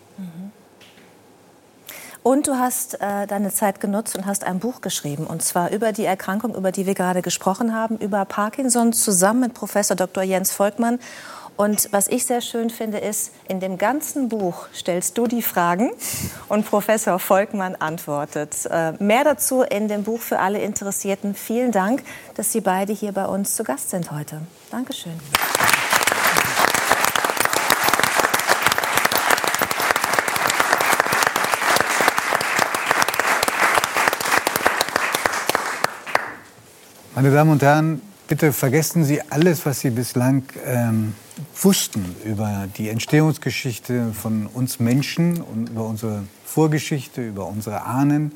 Und 2.28 2.48
du 2.48 2.56
hast 2.56 2.96
äh, 3.00 3.26
deine 3.26 3.54
Zeit 3.54 3.80
genutzt 3.80 4.18
und 4.18 4.26
hast 4.26 4.44
ein 4.44 4.60
Buch 4.60 4.82
geschrieben, 4.82 5.26
und 5.26 5.42
zwar 5.42 5.72
über 5.72 5.94
die 5.94 6.04
Erkrankung, 6.04 6.56
über 6.56 6.74
die 6.74 6.86
wir 6.86 6.94
gerade 6.94 7.22
gesprochen 7.22 7.74
haben, 7.74 7.96
über 8.00 8.26
Parkinson, 8.26 8.92
zusammen 8.92 9.40
mit 9.40 9.54
Professor 9.54 9.96
Dr. 9.96 10.24
Jens 10.24 10.52
Volkmann. 10.52 11.00
Und 11.58 11.90
was 11.92 12.08
ich 12.08 12.26
sehr 12.26 12.42
schön 12.42 12.70
finde, 12.70 13.00
ist, 13.00 13.32
in 13.48 13.60
dem 13.60 13.80
ganzen 13.80 14.30
Buch 14.30 14.68
stellst 14.76 15.18
du 15.18 15.26
die 15.26 15.42
Fragen 15.42 15.92
und 16.50 16.68
Professor 16.68 17.18
Volkmann 17.18 17.76
antwortet. 17.76 18.68
Äh, 18.70 18.94
mehr 19.04 19.24
dazu 19.24 19.64
in 19.64 19.88
dem 19.88 20.04
Buch 20.04 20.22
für 20.22 20.38
alle 20.38 20.60
Interessierten. 20.60 21.34
Vielen 21.34 21.72
Dank, 21.72 22.04
dass 22.36 22.52
Sie 22.52 22.62
beide 22.62 22.94
hier 22.94 23.12
bei 23.12 23.26
uns 23.26 23.56
zu 23.56 23.64
Gast 23.64 23.90
sind 23.90 24.12
heute. 24.12 24.42
Dankeschön. 24.70 25.14
Meine 37.16 37.32
Damen 37.32 37.50
und 37.50 37.64
Herren, 37.64 38.07
bitte 38.28 38.52
vergessen 38.52 39.06
Sie 39.06 39.22
alles, 39.22 39.66
was 39.66 39.80
Sie 39.80 39.90
bislang 39.90 40.44
ähm, 40.66 41.16
wussten 41.62 42.16
über 42.26 42.68
die 42.78 42.90
Entstehungsgeschichte 42.90 44.12
von 44.14 44.48
uns 44.48 44.80
Menschen 44.80 45.42
und 45.42 45.70
über 45.70 45.86
unsere 45.86 46.24
Vorgeschichte, 46.46 47.26
über 47.26 47.48
unsere 47.48 47.84
Ahnen. 47.84 48.34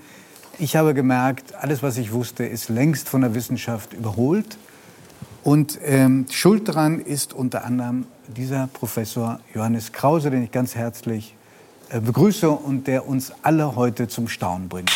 Ich 0.60 0.76
habe 0.76 0.94
gemerkt, 0.94 1.54
alles, 1.56 1.84
was 1.84 1.98
ich 1.98 2.12
wusste, 2.12 2.46
ist 2.46 2.70
längst 2.70 3.10
von 3.10 3.22
der 3.22 3.36
Wissenschaft 3.36 3.94
überholt. 3.94 4.58
Und 5.44 5.80
ähm, 5.84 6.26
schuld 6.30 6.68
daran 6.68 7.00
ist 7.00 7.34
unter 7.34 7.66
anderem 7.66 8.06
dieser 8.28 8.68
Professor 8.68 9.40
Johannes 9.54 9.92
Krause, 9.92 10.30
den 10.30 10.44
ich 10.44 10.52
ganz 10.52 10.76
herzlich 10.76 11.36
äh, 11.90 12.00
begrüße 12.00 12.50
und 12.50 12.88
der 12.88 13.08
uns 13.08 13.34
alle 13.42 13.76
heute 13.76 14.08
zum 14.08 14.28
Staunen 14.28 14.70
bringt. 14.70 14.92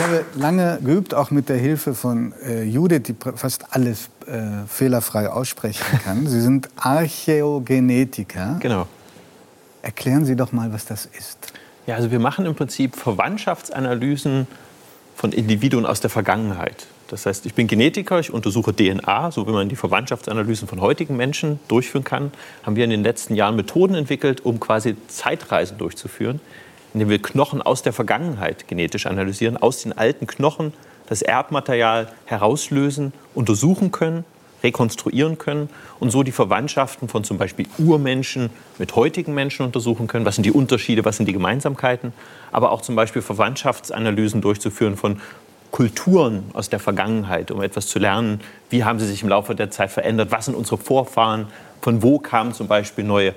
Ich 0.00 0.06
habe 0.06 0.24
lange 0.34 0.78
geübt, 0.82 1.12
auch 1.12 1.30
mit 1.30 1.50
der 1.50 1.58
Hilfe 1.58 1.94
von 1.94 2.32
äh, 2.42 2.62
Judith, 2.62 3.02
die 3.02 3.14
fast 3.36 3.66
alles 3.74 4.08
äh, 4.26 4.66
fehlerfrei 4.66 5.28
aussprechen 5.28 5.84
kann. 6.02 6.26
Sie 6.26 6.40
sind 6.40 6.70
Archäogenetiker. 6.76 8.56
Genau. 8.60 8.86
Erklären 9.82 10.24
Sie 10.24 10.36
doch 10.36 10.52
mal, 10.52 10.72
was 10.72 10.86
das 10.86 11.04
ist. 11.04 11.52
Ja, 11.86 11.96
also 11.96 12.10
wir 12.10 12.18
machen 12.18 12.46
im 12.46 12.54
Prinzip 12.54 12.96
Verwandtschaftsanalysen 12.96 14.46
von 15.16 15.32
Individuen 15.32 15.84
aus 15.84 16.00
der 16.00 16.08
Vergangenheit. 16.08 16.86
Das 17.08 17.26
heißt, 17.26 17.44
ich 17.44 17.52
bin 17.52 17.66
Genetiker, 17.66 18.20
ich 18.20 18.32
untersuche 18.32 18.74
DNA, 18.74 19.32
so 19.32 19.46
wie 19.46 19.52
man 19.52 19.68
die 19.68 19.76
Verwandtschaftsanalysen 19.76 20.66
von 20.66 20.80
heutigen 20.80 21.18
Menschen 21.18 21.60
durchführen 21.68 22.04
kann. 22.04 22.32
Haben 22.62 22.74
wir 22.74 22.84
in 22.84 22.90
den 22.90 23.02
letzten 23.02 23.34
Jahren 23.34 23.54
Methoden 23.54 23.96
entwickelt, 23.96 24.46
um 24.46 24.60
quasi 24.60 24.96
Zeitreisen 25.08 25.76
durchzuführen 25.76 26.40
indem 26.94 27.08
wir 27.08 27.20
Knochen 27.20 27.62
aus 27.62 27.82
der 27.82 27.92
Vergangenheit 27.92 28.68
genetisch 28.68 29.06
analysieren, 29.06 29.56
aus 29.56 29.82
den 29.82 29.96
alten 29.96 30.26
Knochen 30.26 30.72
das 31.08 31.22
Erbmaterial 31.22 32.08
herauslösen, 32.26 33.12
untersuchen 33.34 33.92
können 33.92 34.24
rekonstruieren 34.62 35.38
können 35.38 35.68
und 35.98 36.10
so 36.10 36.22
die 36.22 36.32
Verwandtschaften 36.32 37.08
von 37.08 37.24
zum 37.24 37.38
Beispiel 37.38 37.66
Urmenschen 37.78 38.50
mit 38.78 38.94
heutigen 38.96 39.34
Menschen 39.34 39.64
untersuchen 39.64 40.06
können. 40.06 40.24
Was 40.24 40.36
sind 40.36 40.44
die 40.44 40.52
Unterschiede, 40.52 41.04
was 41.04 41.16
sind 41.16 41.26
die 41.26 41.32
Gemeinsamkeiten? 41.32 42.12
Aber 42.52 42.72
auch 42.72 42.82
zum 42.82 42.96
Beispiel 42.96 43.22
Verwandtschaftsanalysen 43.22 44.40
durchzuführen 44.40 44.96
von 44.96 45.20
Kulturen 45.70 46.50
aus 46.52 46.68
der 46.68 46.80
Vergangenheit, 46.80 47.50
um 47.50 47.62
etwas 47.62 47.86
zu 47.86 47.98
lernen, 47.98 48.40
wie 48.70 48.84
haben 48.84 48.98
sie 48.98 49.06
sich 49.06 49.22
im 49.22 49.28
Laufe 49.28 49.54
der 49.54 49.70
Zeit 49.70 49.90
verändert, 49.90 50.32
was 50.32 50.46
sind 50.46 50.56
unsere 50.56 50.78
Vorfahren, 50.78 51.46
von 51.80 52.02
wo 52.02 52.18
kamen 52.18 52.52
zum 52.52 52.66
Beispiel 52.66 53.04
neue 53.04 53.34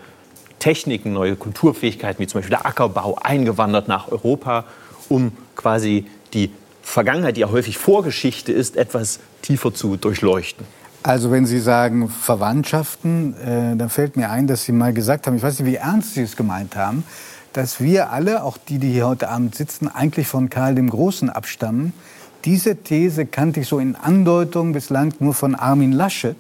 Techniken, 0.64 1.12
neue 1.12 1.36
Kulturfähigkeiten, 1.36 2.22
wie 2.22 2.28
zum 2.28 2.40
Beispiel 2.40 2.56
der 2.56 2.66
Ackerbau, 2.66 3.18
eingewandert 3.22 3.90
nach 3.90 4.08
Europa, 4.08 4.64
um 5.10 5.34
quasi 5.58 6.06
die 6.34 6.52
Vergangenheit, 6.82 7.36
die 7.36 7.42
ja 7.42 7.52
häufig 7.52 7.78
Vorgeschichte 7.78 8.54
ist, 8.54 8.78
etwas 8.78 9.20
tiefer 9.42 9.74
zu 9.74 9.98
durchleuchten. 9.98 10.66
Also 11.04 11.32
wenn 11.32 11.46
Sie 11.46 11.60
sagen 11.60 12.08
Verwandtschaften, 12.08 13.36
äh, 13.42 13.76
dann 13.76 13.90
fällt 13.90 14.16
mir 14.16 14.30
ein, 14.30 14.48
dass 14.48 14.64
Sie 14.64 14.72
mal 14.72 14.94
gesagt 14.94 15.28
haben, 15.28 15.36
ich 15.36 15.44
weiß 15.44 15.60
nicht, 15.60 15.70
wie 15.70 15.76
ernst 15.76 16.14
Sie 16.14 16.22
es 16.22 16.38
gemeint 16.38 16.78
haben, 16.78 17.04
dass 17.52 17.82
wir 17.82 18.12
alle, 18.12 18.42
auch 18.46 18.56
die, 18.56 18.78
die 18.78 18.94
hier 18.94 19.06
heute 19.06 19.28
Abend 19.28 19.56
sitzen, 19.56 19.90
eigentlich 19.90 20.28
von 20.28 20.50
Karl 20.50 20.76
dem 20.76 20.90
Großen 20.90 21.30
abstammen. 21.30 21.92
Diese 22.46 22.76
These 22.76 23.26
kannte 23.26 23.62
ich 23.62 23.68
so 23.68 23.80
in 23.80 23.96
Andeutung 23.96 24.74
bislang 24.74 25.14
nur 25.20 25.34
von 25.34 25.56
Armin 25.56 25.94
Laschet, 25.94 26.36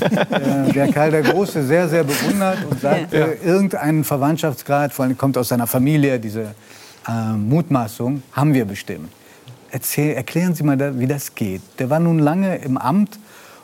äh, 0.30 0.72
der 0.72 0.92
Karl 0.92 1.10
der 1.10 1.22
Große 1.22 1.64
sehr, 1.66 1.88
sehr 1.88 2.04
bewundert 2.04 2.58
und 2.70 2.80
sagt, 2.80 3.12
ja. 3.12 3.26
irgendeinen 3.44 4.04
Verwandtschaftsgrad, 4.04 4.92
vor 4.92 5.04
allem 5.04 5.18
kommt 5.18 5.36
aus 5.36 5.48
seiner 5.48 5.66
Familie, 5.66 6.20
diese 6.20 6.54
äh, 7.08 7.32
Mutmaßung, 7.36 8.22
haben 8.32 8.54
wir 8.54 8.64
bestimmt. 8.64 9.10
Erzähl, 9.72 10.14
erklären 10.14 10.54
Sie 10.54 10.62
mal, 10.62 10.98
wie 10.98 11.06
das 11.06 11.34
geht. 11.34 11.62
Der 11.78 11.90
war 11.90 11.98
nun 11.98 12.20
lange 12.20 12.56
im 12.56 12.76
Amt 12.76 13.18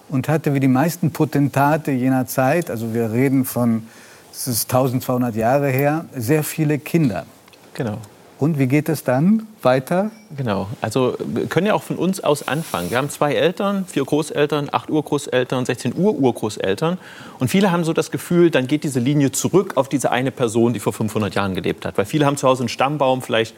und 0.08 0.28
hatte 0.28 0.54
wie 0.54 0.60
die 0.60 0.68
meisten 0.68 1.12
Potentate 1.12 1.92
jener 1.92 2.26
Zeit, 2.26 2.68
also 2.68 2.94
wir 2.94 3.12
reden 3.12 3.44
von, 3.44 3.86
es 4.32 4.48
ist 4.48 4.72
1200 4.72 5.36
Jahre 5.36 5.68
her, 5.68 6.04
sehr 6.16 6.42
viele 6.42 6.78
Kinder. 6.78 7.26
Genau. 7.74 7.98
Und 8.38 8.58
wie 8.58 8.66
geht 8.66 8.90
es 8.90 9.02
dann 9.02 9.46
weiter? 9.62 10.10
Genau. 10.36 10.68
Also 10.82 11.16
wir 11.24 11.46
können 11.46 11.66
ja 11.66 11.74
auch 11.74 11.82
von 11.82 11.96
uns 11.96 12.22
aus 12.22 12.46
anfangen. 12.46 12.90
Wir 12.90 12.98
haben 12.98 13.08
zwei 13.08 13.34
Eltern, 13.34 13.86
vier 13.86 14.04
Großeltern, 14.04 14.68
acht 14.72 14.90
Urgroßeltern, 14.90 15.64
16 15.64 15.94
Ur-Urgroßeltern. 15.96 16.98
Und 17.38 17.48
viele 17.48 17.72
haben 17.72 17.84
so 17.84 17.94
das 17.94 18.10
Gefühl, 18.10 18.50
dann 18.50 18.66
geht 18.66 18.84
diese 18.84 19.00
Linie 19.00 19.32
zurück 19.32 19.72
auf 19.76 19.88
diese 19.88 20.10
eine 20.10 20.30
Person, 20.30 20.74
die 20.74 20.80
vor 20.80 20.92
500 20.92 21.34
Jahren 21.34 21.54
gelebt 21.54 21.86
hat. 21.86 21.96
Weil 21.96 22.04
viele 22.04 22.26
haben 22.26 22.36
zu 22.36 22.46
Hause 22.46 22.62
einen 22.62 22.68
Stammbaum, 22.68 23.22
vielleicht 23.22 23.54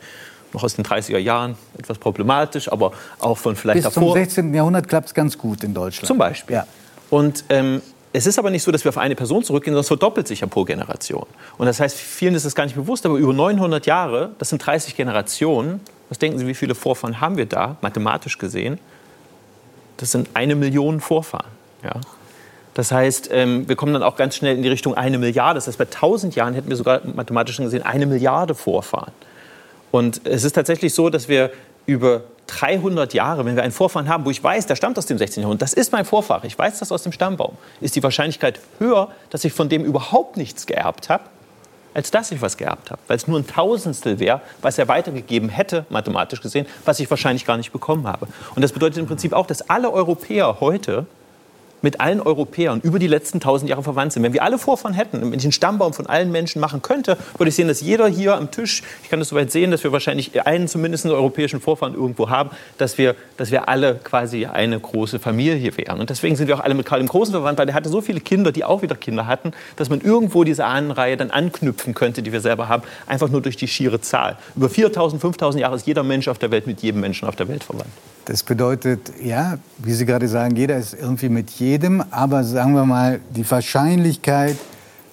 noch 0.52 0.62
aus 0.62 0.76
den 0.76 0.84
30er 0.84 1.18
Jahren, 1.18 1.56
etwas 1.76 1.98
problematisch, 1.98 2.70
aber 2.70 2.92
auch 3.18 3.36
von 3.36 3.56
vielleicht 3.56 3.82
Bis 3.82 3.84
davor. 3.84 4.14
Bis 4.14 4.34
zum 4.34 4.44
16. 4.44 4.54
Jahrhundert 4.54 4.88
klappt 4.88 5.08
es 5.08 5.14
ganz 5.14 5.36
gut 5.36 5.64
in 5.64 5.74
Deutschland. 5.74 6.06
Zum 6.06 6.18
Beispiel. 6.18 6.56
Ja. 6.56 6.66
Und 7.10 7.44
ähm, 7.48 7.82
es 8.12 8.26
ist 8.26 8.38
aber 8.38 8.50
nicht 8.50 8.62
so, 8.62 8.72
dass 8.72 8.84
wir 8.84 8.88
auf 8.88 8.98
eine 8.98 9.14
Person 9.14 9.44
zurückgehen, 9.44 9.72
sondern 9.72 9.82
es 9.82 9.88
verdoppelt 9.88 10.26
sich 10.26 10.40
ja 10.40 10.46
pro 10.46 10.64
Generation. 10.64 11.26
Und 11.58 11.66
das 11.66 11.78
heißt, 11.78 11.96
vielen 11.96 12.34
ist 12.34 12.44
es 12.44 12.54
gar 12.54 12.64
nicht 12.64 12.76
bewusst, 12.76 13.04
aber 13.04 13.16
über 13.16 13.32
900 13.32 13.84
Jahre, 13.86 14.30
das 14.38 14.48
sind 14.48 14.64
30 14.64 14.96
Generationen. 14.96 15.80
Was 16.08 16.18
denken 16.18 16.38
Sie, 16.38 16.46
wie 16.46 16.54
viele 16.54 16.74
Vorfahren 16.74 17.20
haben 17.20 17.36
wir 17.36 17.46
da, 17.46 17.76
mathematisch 17.82 18.38
gesehen? 18.38 18.78
Das 19.98 20.12
sind 20.12 20.30
eine 20.34 20.54
Million 20.54 21.00
Vorfahren. 21.00 21.50
Ja? 21.84 22.00
Das 22.72 22.92
heißt, 22.92 23.28
ähm, 23.32 23.68
wir 23.68 23.76
kommen 23.76 23.92
dann 23.92 24.02
auch 24.02 24.16
ganz 24.16 24.36
schnell 24.36 24.56
in 24.56 24.62
die 24.62 24.68
Richtung 24.68 24.94
eine 24.94 25.18
Milliarde. 25.18 25.58
Das 25.58 25.66
heißt, 25.66 25.78
bei 25.78 25.84
1000 25.84 26.34
Jahren 26.34 26.54
hätten 26.54 26.68
wir 26.68 26.76
sogar 26.76 27.00
mathematisch 27.04 27.56
gesehen 27.58 27.82
eine 27.82 28.06
Milliarde 28.06 28.54
Vorfahren. 28.54 29.12
Und 29.90 30.20
es 30.24 30.44
ist 30.44 30.52
tatsächlich 30.52 30.94
so, 30.94 31.10
dass 31.10 31.28
wir 31.28 31.50
über 31.86 32.22
300 32.48 33.14
Jahre, 33.14 33.44
wenn 33.44 33.54
wir 33.54 33.62
einen 33.62 33.72
Vorfahren 33.72 34.08
haben, 34.08 34.24
wo 34.24 34.30
ich 34.30 34.42
weiß, 34.42 34.66
der 34.66 34.74
stammt 34.74 34.98
aus 34.98 35.06
dem 35.06 35.18
16. 35.18 35.42
Jahrhundert, 35.42 35.62
das 35.62 35.74
ist 35.74 35.92
mein 35.92 36.04
Vorfahre, 36.04 36.46
ich 36.46 36.58
weiß 36.58 36.80
das 36.80 36.90
aus 36.90 37.04
dem 37.04 37.12
Stammbaum, 37.12 37.56
ist 37.80 37.94
die 37.94 38.02
Wahrscheinlichkeit 38.02 38.60
höher, 38.78 39.08
dass 39.30 39.44
ich 39.44 39.52
von 39.52 39.68
dem 39.68 39.84
überhaupt 39.84 40.36
nichts 40.36 40.66
geerbt 40.66 41.08
habe, 41.08 41.24
als 41.94 42.10
dass 42.10 42.30
ich 42.32 42.42
was 42.42 42.56
geerbt 42.56 42.90
habe. 42.90 43.00
Weil 43.06 43.16
es 43.16 43.26
nur 43.26 43.38
ein 43.38 43.46
Tausendstel 43.46 44.18
wäre, 44.18 44.40
was 44.62 44.78
er 44.78 44.88
weitergegeben 44.88 45.48
hätte, 45.48 45.84
mathematisch 45.90 46.40
gesehen, 46.40 46.66
was 46.84 47.00
ich 47.00 47.08
wahrscheinlich 47.10 47.44
gar 47.44 47.56
nicht 47.56 47.72
bekommen 47.72 48.06
habe. 48.06 48.26
Und 48.54 48.62
das 48.62 48.72
bedeutet 48.72 48.98
im 48.98 49.06
Prinzip 49.06 49.32
auch, 49.32 49.46
dass 49.46 49.68
alle 49.68 49.90
Europäer 49.92 50.58
heute 50.60 51.06
mit 51.82 52.00
allen 52.00 52.20
Europäern 52.20 52.80
über 52.82 52.98
die 52.98 53.06
letzten 53.06 53.40
tausend 53.40 53.68
Jahre 53.70 53.82
verwandt 53.82 54.12
sind. 54.12 54.22
Wenn 54.22 54.32
wir 54.32 54.42
alle 54.42 54.58
Vorfahren 54.58 54.94
hätten, 54.94 55.20
wenn 55.20 55.38
ich 55.38 55.44
einen 55.44 55.52
Stammbaum 55.52 55.92
von 55.92 56.06
allen 56.06 56.30
Menschen 56.30 56.60
machen 56.60 56.82
könnte, 56.82 57.16
würde 57.36 57.48
ich 57.48 57.54
sehen, 57.54 57.68
dass 57.68 57.80
jeder 57.80 58.08
hier 58.08 58.36
am 58.36 58.50
Tisch, 58.50 58.82
ich 59.02 59.10
kann 59.10 59.18
das 59.18 59.28
soweit 59.28 59.50
sehen, 59.50 59.70
dass 59.70 59.84
wir 59.84 59.92
wahrscheinlich 59.92 60.46
einen 60.46 60.68
zumindest 60.68 61.06
europäischen 61.06 61.60
Vorfahren 61.60 61.94
irgendwo 61.94 62.28
haben, 62.28 62.50
dass 62.76 62.98
wir, 62.98 63.14
dass 63.36 63.50
wir 63.50 63.68
alle 63.68 63.94
quasi 63.96 64.46
eine 64.46 64.78
große 64.78 65.18
Familie 65.18 65.76
wären. 65.76 66.00
Und 66.00 66.10
deswegen 66.10 66.36
sind 66.36 66.48
wir 66.48 66.56
auch 66.56 66.64
alle 66.64 66.74
mit 66.74 66.86
Karl 66.86 67.00
dem 67.00 67.08
Großen 67.08 67.32
verwandt, 67.32 67.58
weil 67.58 67.66
der 67.66 67.74
hatte 67.74 67.88
so 67.88 68.00
viele 68.00 68.20
Kinder, 68.20 68.52
die 68.52 68.64
auch 68.64 68.82
wieder 68.82 68.96
Kinder 68.96 69.26
hatten, 69.26 69.52
dass 69.76 69.88
man 69.88 70.00
irgendwo 70.00 70.44
diese 70.44 70.64
Ahnenreihe 70.64 71.16
dann 71.16 71.30
anknüpfen 71.30 71.94
könnte, 71.94 72.22
die 72.22 72.32
wir 72.32 72.40
selber 72.40 72.68
haben, 72.68 72.82
einfach 73.06 73.28
nur 73.28 73.40
durch 73.40 73.56
die 73.56 73.68
schiere 73.68 74.00
Zahl. 74.00 74.36
Über 74.56 74.66
4.000, 74.66 75.20
5.000 75.20 75.58
Jahre 75.58 75.76
ist 75.76 75.86
jeder 75.86 76.02
Mensch 76.02 76.28
auf 76.28 76.38
der 76.38 76.50
Welt 76.50 76.66
mit 76.66 76.82
jedem 76.82 77.00
Menschen 77.00 77.28
auf 77.28 77.36
der 77.36 77.48
Welt 77.48 77.64
verwandt. 77.64 77.90
Das 78.28 78.42
bedeutet, 78.42 79.10
ja, 79.22 79.56
wie 79.78 79.94
Sie 79.94 80.04
gerade 80.04 80.28
sagen, 80.28 80.54
jeder 80.54 80.76
ist 80.76 80.92
irgendwie 80.92 81.30
mit 81.30 81.48
jedem, 81.48 82.04
aber 82.10 82.44
sagen 82.44 82.74
wir 82.74 82.84
mal, 82.84 83.20
die 83.30 83.50
Wahrscheinlichkeit, 83.50 84.58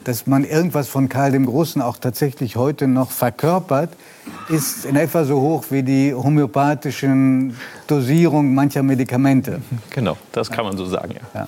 dass 0.04 0.28
man 0.28 0.43
irgendwas 0.43 0.89
von 0.89 1.08
Karl 1.08 1.32
dem 1.32 1.45
Großen 1.45 1.82
auch 1.82 1.95
tatsächlich 1.95 2.58
heute 2.58 2.89
noch 2.89 3.12
verkörpert, 3.12 3.91
ist 4.49 4.84
in 4.84 4.97
etwa 4.97 5.23
so 5.23 5.39
hoch 5.39 5.63
wie 5.69 5.82
die 5.82 6.13
homöopathischen 6.13 7.56
Dosierungen 7.88 8.54
mancher 8.54 8.84
Medikamente. 8.84 9.62
Genau, 9.91 10.17
das 10.34 10.51
kann 10.51 10.65
man 10.65 10.75
so 10.75 10.86
sagen, 10.86 11.13
ja. 11.13 11.39
ja. 11.39 11.47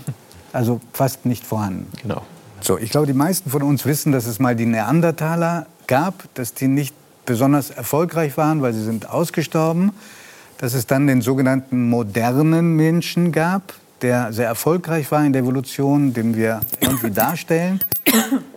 Also 0.53 0.79
fast 0.93 1.25
nicht 1.25 1.45
vorhanden. 1.45 1.91
Genau. 2.01 2.21
So, 2.61 2.77
ich 2.77 2.91
glaube, 2.91 3.07
die 3.07 3.13
meisten 3.13 3.49
von 3.49 3.61
uns 3.61 3.85
wissen, 3.85 4.13
dass 4.13 4.25
es 4.25 4.39
mal 4.39 4.55
die 4.55 4.65
Neandertaler 4.65 5.65
gab, 5.85 6.33
dass 6.33 6.53
die 6.53 6.69
nicht 6.69 6.95
besonders 7.25 7.71
erfolgreich 7.71 8.37
waren, 8.37 8.61
weil 8.61 8.71
sie 8.73 8.85
sind 8.85 9.09
ausgestorben 9.09 9.91
dass 10.57 10.73
es 10.73 10.87
dann 10.87 11.07
den 11.07 11.21
sogenannten 11.21 11.89
modernen 11.89 12.75
Menschen 12.75 13.31
gab, 13.31 13.73
der 14.01 14.31
sehr 14.33 14.47
erfolgreich 14.47 15.11
war 15.11 15.25
in 15.25 15.33
der 15.33 15.41
Evolution, 15.41 16.13
den 16.13 16.35
wir 16.35 16.61
irgendwie 16.79 17.11
darstellen. 17.11 17.79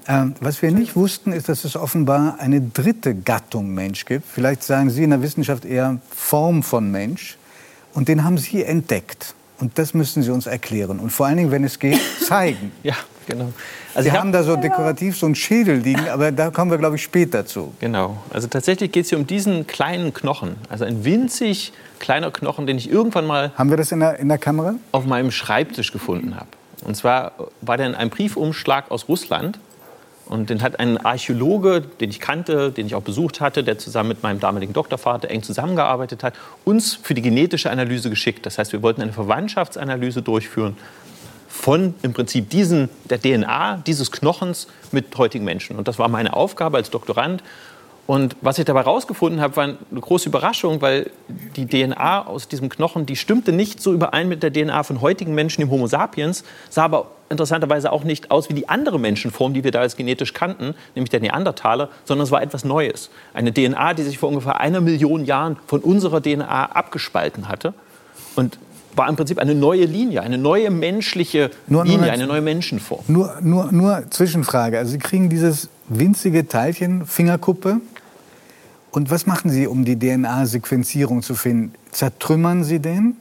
Ähm, 0.09 0.35
was 0.41 0.61
wir 0.61 0.73
nicht 0.73 0.97
wussten, 0.97 1.31
ist, 1.31 1.49
dass 1.49 1.65
es 1.65 1.77
offenbar 1.77 2.41
eine 2.41 2.61
dritte 2.61 3.15
Gattung 3.15 3.75
Mensch 3.75 4.07
gibt. 4.07 4.27
Vielleicht 4.27 4.65
sagen 4.65 4.91
Sie 4.91 5.05
in 5.05 5.11
der 5.11 5.23
Wissenschaft 5.23 5.65
eher 5.65 5.99
Form 6.11 6.65
von 6.65 6.91
Mensch. 6.91 7.37
Und 7.95 8.09
den 8.09 8.25
haben 8.25 8.37
Sie 8.37 8.65
entdeckt. 8.65 9.35
Und 9.61 9.79
das 9.79 9.95
müssen 9.95 10.25
Sie 10.25 10.31
uns 10.31 10.47
erklären. 10.47 10.99
Und 10.99 11.11
vor 11.11 11.27
allen 11.27 11.37
Dingen, 11.37 11.51
wenn 11.53 11.63
es 11.63 11.79
geht, 11.79 12.01
zeigen. 12.27 12.73
Ja, 12.83 12.97
genau. 13.29 13.53
Also 13.95 14.07
wir 14.07 14.13
hab, 14.13 14.21
haben 14.21 14.33
da 14.33 14.43
so 14.43 14.57
dekorativ 14.57 15.17
so 15.17 15.27
einen 15.27 15.35
Schädel 15.35 15.79
liegen, 15.79 16.09
aber 16.09 16.31
da 16.33 16.51
kommen 16.51 16.71
wir, 16.71 16.79
glaube 16.79 16.97
ich, 16.97 17.03
später 17.03 17.45
zu. 17.45 17.75
Genau. 17.81 18.19
Also 18.31 18.47
tatsächlich 18.47 18.93
geht 18.93 19.05
es 19.05 19.11
hier 19.11 19.19
um 19.19 19.27
diesen 19.27 19.67
kleinen 19.67 20.15
Knochen. 20.15 20.57
Also 20.69 20.85
ein 20.85 21.05
winzig 21.05 21.73
kleiner 21.99 22.31
Knochen, 22.31 22.67
den 22.67 22.79
ich 22.79 22.91
irgendwann 22.91 23.27
mal... 23.27 23.53
Haben 23.57 23.71
wir 23.71 23.77
das 23.77 23.93
in 23.93 24.01
der, 24.01 24.19
in 24.19 24.29
der 24.29 24.39
Kamera? 24.39 24.75
...auf 24.93 25.07
meinem 25.07 25.31
Schreibtisch 25.31 25.93
gefunden 25.93 26.37
habe. 26.37 26.49
Und 26.85 26.97
zwar 26.97 27.33
war 27.61 27.77
der 27.77 27.87
in 27.87 27.95
einem 27.95 28.11
Briefumschlag 28.11 28.91
aus 28.91 29.09
Russland. 29.09 29.59
Und 30.27 30.49
den 30.49 30.63
hat 30.63 30.79
ein 30.79 30.97
Archäologe, 30.97 31.81
den 31.81 32.11
ich 32.11 32.21
kannte, 32.21 32.71
den 32.71 32.87
ich 32.87 32.95
auch 32.95 33.03
besucht 33.03 33.41
hatte, 33.41 33.65
der 33.65 33.79
zusammen 33.79 34.11
mit 34.11 34.23
meinem 34.23 34.39
damaligen 34.39 34.73
Doktorvater 34.73 35.29
eng 35.29 35.43
zusammengearbeitet 35.43 36.23
hat, 36.23 36.35
uns 36.65 36.95
für 36.95 37.15
die 37.15 37.23
genetische 37.23 37.69
Analyse 37.69 38.11
geschickt. 38.11 38.47
Das 38.47 38.57
heißt, 38.57 38.73
wir 38.73 38.81
wollten 38.81 39.03
eine 39.03 39.13
Verwandtschaftsanalyse 39.13 40.23
durchführen 40.23 40.77
von 41.51 41.95
im 42.03 42.13
Prinzip 42.13 42.49
diesen, 42.49 42.89
der 43.11 43.21
DNA 43.21 43.83
dieses 43.85 44.13
Knochens 44.13 44.69
mit 44.93 45.17
heutigen 45.19 45.45
Menschen. 45.45 45.77
Und 45.77 45.89
das 45.89 45.99
war 45.99 46.09
meine 46.09 46.33
Aufgabe 46.33 46.77
als 46.77 46.91
Doktorand. 46.91 47.43
Und 48.07 48.37
was 48.41 48.59
ich 48.59 48.65
dabei 48.65 48.81
herausgefunden 48.81 49.41
habe, 49.41 49.57
war 49.57 49.65
eine 49.65 50.01
große 50.01 50.29
Überraschung, 50.29 50.81
weil 50.81 51.11
die 51.57 51.67
DNA 51.67 52.27
aus 52.27 52.49
diesem 52.49 52.69
Knochen, 52.69 53.05
die 53.05 53.17
stimmte 53.17 53.53
nicht 53.53 53.83
so 53.83 53.93
überein 53.93 54.29
mit 54.29 54.43
der 54.43 54.53
DNA 54.53 54.85
von 54.85 55.01
heutigen 55.01 55.35
Menschen 55.35 55.63
im 55.63 55.71
Homo 55.71 55.87
sapiens, 55.87 56.45
sah 56.71 56.85
aber 56.85 57.11
interessanterweise 57.29 57.93
auch 57.93 58.05
nicht 58.05 58.31
aus 58.31 58.49
wie 58.49 58.55
die 58.55 58.69
andere 58.69 58.99
Menschenform, 58.99 59.53
die 59.53 59.63
wir 59.63 59.71
da 59.71 59.81
als 59.81 59.97
genetisch 59.97 60.33
kannten, 60.33 60.75
nämlich 60.95 61.11
der 61.11 61.21
Neandertaler, 61.21 61.89
sondern 62.05 62.25
es 62.25 62.31
war 62.31 62.43
etwas 62.43 62.65
Neues. 62.65 63.11
Eine 63.35 63.53
DNA, 63.53 63.95
die 63.95 64.03
sich 64.03 64.19
vor 64.19 64.29
ungefähr 64.29 64.61
einer 64.61 64.81
Million 64.81 65.25
Jahren 65.25 65.57
von 65.67 65.81
unserer 65.81 66.21
DNA 66.21 66.67
abgespalten 66.67 67.49
hatte. 67.49 67.75
Und 68.35 68.59
war 68.97 69.09
im 69.09 69.17
Prinzip 69.17 69.39
eine 69.39 69.55
neue 69.55 69.85
Linie, 69.85 70.23
eine 70.23 70.39
neue 70.39 70.71
menschliche 70.71 71.51
nur, 71.67 71.85
Linie, 71.85 72.01
nur 72.01 72.11
eine 72.11 72.27
neue 72.27 72.41
Menschenform. 72.41 73.05
Nur, 73.09 73.39
nur, 73.41 73.73
nur 73.73 74.05
Zwischenfrage. 74.11 74.79
Also 74.79 74.93
Sie 74.93 74.99
kriegen 74.99 75.29
dieses 75.29 75.69
winzige 75.89 76.47
Teilchen, 76.49 77.07
Fingerkuppe. 77.07 77.81
Und 78.91 79.11
was 79.11 79.27
machen 79.27 79.51
Sie, 79.51 79.67
um 79.67 79.85
die 79.85 79.99
DNA-Sequenzierung 79.99 81.23
zu 81.23 81.35
finden? 81.35 81.75
Zertrümmern 81.93 82.65
Sie 82.65 82.81
den? 82.81 83.17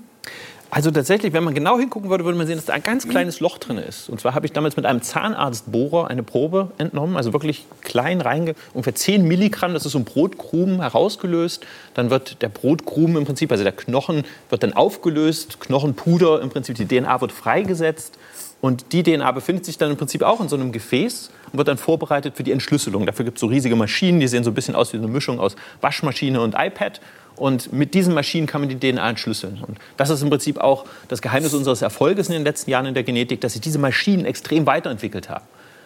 Also 0.71 0.91
tatsächlich, 0.91 1.33
wenn 1.33 1.43
man 1.43 1.55
genau 1.55 1.79
hingucken 1.79 2.11
würde, 2.11 2.25
würde 2.25 2.37
man 2.37 2.45
sehen, 2.45 2.57
dass 2.57 2.65
da 2.65 2.73
ein 2.73 2.83
ganz 2.83 3.07
kleines 3.07 3.39
Loch 3.39 3.57
drin 3.57 3.79
ist. 3.79 4.07
Und 4.07 4.21
zwar 4.21 4.35
habe 4.35 4.45
ich 4.45 4.51
damals 4.51 4.75
mit 4.75 4.85
einem 4.85 5.01
Zahnarztbohrer 5.01 6.07
eine 6.09 6.21
Probe 6.21 6.71
entnommen, 6.77 7.17
also 7.17 7.33
wirklich 7.33 7.65
klein 7.81 8.21
reinge, 8.21 8.53
ungefähr 8.75 8.93
10 8.93 9.27
Milligramm, 9.27 9.73
das 9.73 9.87
ist 9.87 9.93
so 9.93 9.97
ein 9.97 10.05
Brotkrumen 10.05 10.81
herausgelöst. 10.81 11.65
Dann 11.95 12.11
wird 12.11 12.43
der 12.43 12.49
Brotkrumen 12.49 13.17
im 13.17 13.25
Prinzip, 13.25 13.51
also 13.51 13.63
der 13.63 13.73
Knochen, 13.73 14.25
wird 14.49 14.61
dann 14.61 14.73
aufgelöst, 14.73 15.59
Knochenpuder 15.59 16.39
im 16.41 16.49
Prinzip, 16.49 16.75
die 16.75 16.87
DNA 16.87 17.19
wird 17.19 17.31
freigesetzt. 17.31 18.19
Und 18.61 18.91
die 18.91 19.03
DNA 19.03 19.31
befindet 19.31 19.65
sich 19.65 19.77
dann 19.77 19.89
im 19.89 19.97
Prinzip 19.97 20.21
auch 20.21 20.41
in 20.41 20.49
so 20.49 20.55
einem 20.55 20.71
Gefäß 20.71 21.31
und 21.51 21.57
wird 21.57 21.69
dann 21.69 21.77
vorbereitet 21.77 22.35
für 22.35 22.43
die 22.43 22.51
Entschlüsselung. 22.51 23.05
Dafür 23.05 23.25
gibt 23.25 23.37
es 23.37 23.41
so 23.41 23.47
riesige 23.47 23.75
Maschinen, 23.75 24.19
die 24.19 24.27
sehen 24.27 24.43
so 24.43 24.51
ein 24.51 24.53
bisschen 24.53 24.75
aus 24.75 24.91
wie 24.93 24.97
eine 24.97 25.07
Mischung 25.07 25.39
aus 25.39 25.55
Waschmaschine 25.81 26.41
und 26.41 26.55
iPad. 26.57 26.99
Und 27.39 27.71
mit 27.71 27.93
diesen 27.93 28.13
Maschinen 28.13 28.47
kann 28.47 28.61
man 28.61 28.69
die 28.69 28.77
DNA 28.77 29.09
entschlüsseln. 29.09 29.63
Und 29.65 29.77
das 29.97 30.09
ist 30.09 30.21
im 30.21 30.29
Prinzip 30.29 30.59
auch 30.59 30.85
das 31.07 31.21
Geheimnis 31.21 31.53
unseres 31.53 31.81
Erfolges 31.81 32.27
in 32.27 32.33
den 32.33 32.43
letzten 32.43 32.69
Jahren 32.69 32.85
in 32.85 32.93
der 32.93 33.03
Genetik, 33.03 33.39
dass 33.41 33.53
sich 33.53 33.61
diese 33.61 33.79
Maschinen 33.79 34.25
extrem 34.25 34.65
weiterentwickelt 34.65 35.29
haben. 35.29 35.45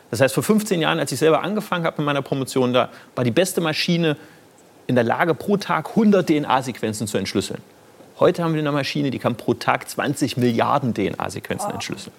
Das 0.10 0.20
heißt, 0.20 0.34
vor 0.34 0.44
15 0.44 0.82
Jahren, 0.82 1.00
als 1.00 1.12
ich 1.12 1.20
selber 1.20 1.44
angefangen 1.44 1.86
habe 1.86 1.98
mit 1.98 2.06
meiner 2.06 2.22
Promotion, 2.22 2.74
da 2.74 2.89
war 3.16 3.24
die 3.24 3.32
beste 3.32 3.62
Maschine 3.62 4.18
in 4.88 4.96
der 4.96 5.04
Lage, 5.04 5.34
pro 5.34 5.58
Tag 5.58 5.89
100 5.89 6.28
DNA-Sequenzen 6.28 7.08
zu 7.08 7.18
entschlüsseln. 7.18 7.62
Heute 8.20 8.44
haben 8.44 8.54
wir 8.54 8.60
eine 8.60 8.72
Maschine, 8.72 9.12
die 9.12 9.20
kann 9.20 9.36
pro 9.36 9.54
Tag 9.54 9.89
20 9.89 10.38
Milliarden 10.38 10.94
DNA-Sequenzen 10.94 11.72
entschlüsseln. 11.72 12.13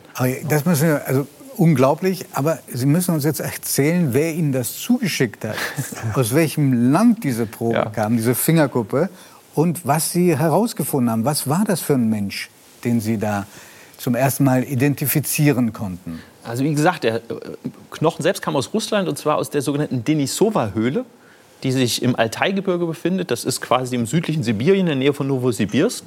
Das 0.48 0.64
müssen 0.64 0.88
wir, 0.88 1.06
also 1.06 1.26
unglaublich, 1.58 2.26
aber 2.32 2.58
Sie 2.72 2.86
müssen 2.86 3.14
uns 3.14 3.24
jetzt 3.24 3.40
erzählen, 3.40 4.08
wer 4.12 4.32
Ihnen 4.34 4.52
das 4.52 4.76
zugeschickt 4.76 5.44
hat, 5.44 5.56
aus 6.14 6.34
welchem 6.34 6.92
Land 6.92 7.24
diese 7.24 7.46
Probe 7.46 7.74
ja. 7.74 7.84
kam, 7.86 8.16
diese 8.16 8.34
Fingerkuppe 8.34 9.08
und 9.54 9.86
was 9.86 10.12
Sie 10.12 10.36
herausgefunden 10.36 11.10
haben. 11.10 11.24
Was 11.24 11.48
war 11.48 11.64
das 11.66 11.80
für 11.80 11.94
ein 11.94 12.08
Mensch, 12.08 12.50
den 12.84 13.00
Sie 13.00 13.18
da 13.18 13.46
zum 13.98 14.14
ersten 14.14 14.44
Mal 14.44 14.64
identifizieren 14.64 15.72
konnten? 15.72 16.20
Also 16.42 16.64
wie 16.64 16.74
gesagt, 16.74 17.04
der 17.04 17.16
äh, 17.16 17.20
Knochen 17.90 18.22
selbst 18.22 18.42
kam 18.42 18.56
aus 18.56 18.74
Russland 18.74 19.08
und 19.08 19.16
zwar 19.16 19.36
aus 19.36 19.50
der 19.50 19.62
sogenannten 19.62 20.04
Denisova-Höhle 20.04 21.04
die 21.64 21.72
sich 21.72 22.02
im 22.02 22.14
Altaigebirge 22.14 22.86
befindet. 22.86 23.30
Das 23.30 23.44
ist 23.44 23.60
quasi 23.60 23.96
im 23.96 24.06
südlichen 24.06 24.42
Sibirien, 24.42 24.80
in 24.80 24.86
der 24.86 24.96
Nähe 24.96 25.12
von 25.14 25.26
Novosibirsk. 25.26 26.04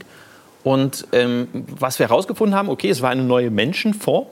Und 0.64 1.08
ähm, 1.12 1.48
was 1.80 1.98
wir 2.00 2.08
herausgefunden 2.08 2.56
haben, 2.56 2.70
okay, 2.70 2.90
es 2.90 3.02
war 3.02 3.10
eine 3.10 3.24
neue 3.24 3.50
Menschenform. 3.50 4.28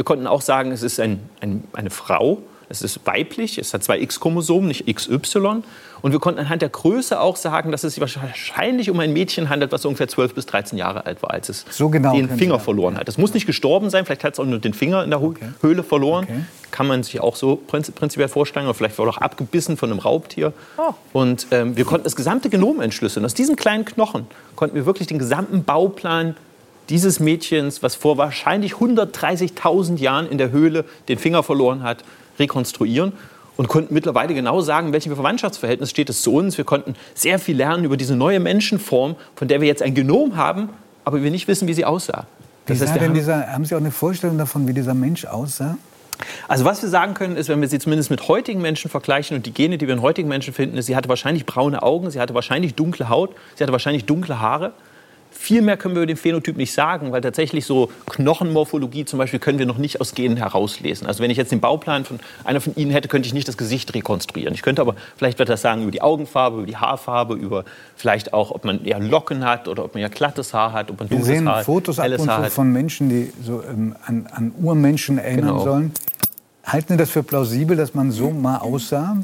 Wir 0.00 0.04
konnten 0.04 0.26
auch 0.26 0.40
sagen, 0.40 0.72
es 0.72 0.82
ist 0.82 0.98
ein, 0.98 1.20
ein, 1.42 1.62
eine 1.74 1.90
Frau. 1.90 2.38
Es 2.70 2.80
ist 2.80 3.00
weiblich, 3.04 3.58
es 3.58 3.74
hat 3.74 3.84
zwei 3.84 4.00
X-Chromosomen, 4.00 4.68
nicht 4.68 4.86
XY. 4.86 5.62
Und 6.00 6.12
wir 6.12 6.20
konnten 6.20 6.40
anhand 6.40 6.62
der 6.62 6.70
Größe 6.70 7.20
auch 7.20 7.36
sagen, 7.36 7.70
dass 7.70 7.84
es 7.84 7.96
sich 7.96 8.00
wahrscheinlich 8.00 8.88
um 8.88 8.98
ein 8.98 9.12
Mädchen 9.12 9.50
handelt, 9.50 9.72
was 9.72 9.84
ungefähr 9.84 10.08
12 10.08 10.34
bis 10.34 10.46
13 10.46 10.78
Jahre 10.78 11.04
alt 11.04 11.22
war, 11.22 11.32
als 11.32 11.50
es 11.50 11.66
so 11.68 11.90
genau 11.90 12.14
den 12.14 12.30
Finger 12.30 12.58
verloren 12.58 12.96
hat. 12.96 13.10
Es 13.10 13.18
muss 13.18 13.34
nicht 13.34 13.44
gestorben 13.44 13.90
sein, 13.90 14.06
vielleicht 14.06 14.24
hat 14.24 14.32
es 14.32 14.40
auch 14.40 14.46
nur 14.46 14.58
den 14.58 14.72
Finger 14.72 15.04
in 15.04 15.10
der 15.10 15.20
okay. 15.20 15.50
Höhle 15.60 15.82
verloren. 15.82 16.24
Okay. 16.24 16.40
Kann 16.70 16.86
man 16.86 17.02
sich 17.02 17.20
auch 17.20 17.36
so 17.36 17.56
prinzipiell 17.56 18.28
vorstellen. 18.28 18.64
Oder 18.64 18.74
vielleicht 18.74 18.98
war 18.98 19.06
auch 19.06 19.18
abgebissen 19.18 19.76
von 19.76 19.90
einem 19.90 19.98
Raubtier. 19.98 20.54
Oh. 20.78 20.94
Und 21.12 21.48
ähm, 21.50 21.76
wir 21.76 21.84
konnten 21.84 22.04
das 22.04 22.16
gesamte 22.16 22.48
Genom 22.48 22.80
entschlüsseln. 22.80 23.26
Aus 23.26 23.34
diesem 23.34 23.56
kleinen 23.56 23.84
Knochen 23.84 24.28
konnten 24.56 24.76
wir 24.76 24.86
wirklich 24.86 25.08
den 25.08 25.18
gesamten 25.18 25.62
Bauplan 25.64 26.36
dieses 26.90 27.20
Mädchens, 27.20 27.82
was 27.82 27.94
vor 27.94 28.18
wahrscheinlich 28.18 28.74
130.000 28.74 29.98
Jahren 29.98 30.28
in 30.28 30.38
der 30.38 30.50
Höhle 30.50 30.84
den 31.08 31.18
Finger 31.18 31.42
verloren 31.42 31.82
hat, 31.82 32.04
rekonstruieren 32.38 33.12
und 33.56 33.68
konnten 33.68 33.94
mittlerweile 33.94 34.34
genau 34.34 34.60
sagen, 34.60 34.88
in 34.88 34.92
welchem 34.92 35.14
Verwandtschaftsverhältnis 35.14 35.90
steht 35.90 36.10
es 36.10 36.22
zu 36.22 36.34
uns. 36.34 36.58
Wir 36.58 36.64
konnten 36.64 36.94
sehr 37.14 37.38
viel 37.38 37.56
lernen 37.56 37.84
über 37.84 37.96
diese 37.96 38.16
neue 38.16 38.40
Menschenform, 38.40 39.16
von 39.36 39.48
der 39.48 39.60
wir 39.60 39.68
jetzt 39.68 39.82
ein 39.82 39.94
Genom 39.94 40.36
haben, 40.36 40.68
aber 41.04 41.22
wir 41.22 41.30
nicht 41.30 41.46
wissen, 41.48 41.68
wie 41.68 41.74
sie 41.74 41.84
aussah. 41.84 42.26
Das 42.66 42.80
heißt, 42.80 43.00
denn 43.00 43.14
dieser, 43.14 43.48
haben 43.48 43.64
Sie 43.64 43.74
auch 43.74 43.80
eine 43.80 43.90
Vorstellung 43.90 44.38
davon, 44.38 44.68
wie 44.68 44.72
dieser 44.72 44.94
Mensch 44.94 45.24
aussah? 45.24 45.76
Also 46.48 46.64
was 46.64 46.82
wir 46.82 46.88
sagen 46.88 47.14
können, 47.14 47.36
ist, 47.36 47.48
wenn 47.48 47.60
wir 47.60 47.68
sie 47.68 47.78
zumindest 47.78 48.10
mit 48.10 48.28
heutigen 48.28 48.60
Menschen 48.60 48.90
vergleichen 48.90 49.36
und 49.36 49.46
die 49.46 49.52
Gene, 49.52 49.78
die 49.78 49.86
wir 49.86 49.94
in 49.94 50.02
heutigen 50.02 50.28
Menschen 50.28 50.52
finden, 50.52 50.76
ist, 50.76 50.86
sie 50.86 50.96
hatte 50.96 51.08
wahrscheinlich 51.08 51.46
braune 51.46 51.82
Augen, 51.82 52.10
sie 52.10 52.20
hatte 52.20 52.34
wahrscheinlich 52.34 52.74
dunkle 52.74 53.08
Haut, 53.08 53.34
sie 53.56 53.64
hatte 53.64 53.72
wahrscheinlich 53.72 54.04
dunkle 54.04 54.40
Haare. 54.40 54.72
Viel 55.30 55.62
mehr 55.62 55.76
können 55.76 55.94
wir 55.94 56.02
über 56.02 56.06
den 56.06 56.16
Phänotyp 56.16 56.56
nicht 56.56 56.72
sagen, 56.72 57.12
weil 57.12 57.20
tatsächlich 57.20 57.64
so 57.64 57.90
Knochenmorphologie 58.06 59.04
zum 59.04 59.18
Beispiel 59.18 59.38
können 59.38 59.58
wir 59.58 59.66
noch 59.66 59.78
nicht 59.78 60.00
aus 60.00 60.14
Genen 60.14 60.36
herauslesen. 60.36 61.06
Also 61.06 61.22
wenn 61.22 61.30
ich 61.30 61.36
jetzt 61.36 61.52
den 61.52 61.60
Bauplan 61.60 62.04
von 62.04 62.20
einer 62.44 62.60
von 62.60 62.74
Ihnen 62.76 62.90
hätte, 62.90 63.08
könnte 63.08 63.26
ich 63.26 63.34
nicht 63.34 63.48
das 63.48 63.56
Gesicht 63.56 63.94
rekonstruieren. 63.94 64.54
Ich 64.54 64.62
könnte 64.62 64.82
aber 64.82 64.96
vielleicht 65.16 65.40
das 65.40 65.62
sagen 65.62 65.82
über 65.82 65.90
die 65.90 66.02
Augenfarbe, 66.02 66.58
über 66.58 66.66
die 66.66 66.76
Haarfarbe, 66.76 67.34
über 67.34 67.64
vielleicht 67.96 68.32
auch, 68.32 68.50
ob 68.50 68.64
man 68.64 68.84
eher 68.84 69.00
Locken 69.00 69.44
hat 69.44 69.68
oder 69.68 69.84
ob 69.84 69.94
man 69.94 70.02
ja 70.02 70.08
glattes 70.08 70.52
Haar 70.52 70.72
hat, 70.72 70.90
ob 70.90 70.98
man 70.98 71.08
dunkles 71.08 71.28
Wir 71.28 71.36
sehen 71.36 71.48
Haar, 71.48 71.64
Fotos 71.64 71.98
ab 71.98 72.08
und 72.10 72.20
zu 72.20 72.50
von 72.50 72.72
Menschen, 72.72 73.08
die 73.08 73.32
so 73.42 73.62
ähm, 73.62 73.94
an, 74.06 74.26
an, 74.32 74.52
Urmenschen 74.60 75.18
erinnern 75.18 75.48
genau. 75.48 75.64
sollen. 75.64 75.92
Halten 76.64 76.94
Sie 76.94 76.96
das 76.98 77.10
für 77.10 77.22
plausibel, 77.22 77.76
dass 77.76 77.94
man 77.94 78.10
so 78.10 78.30
mal 78.30 78.58
aussah? 78.58 79.16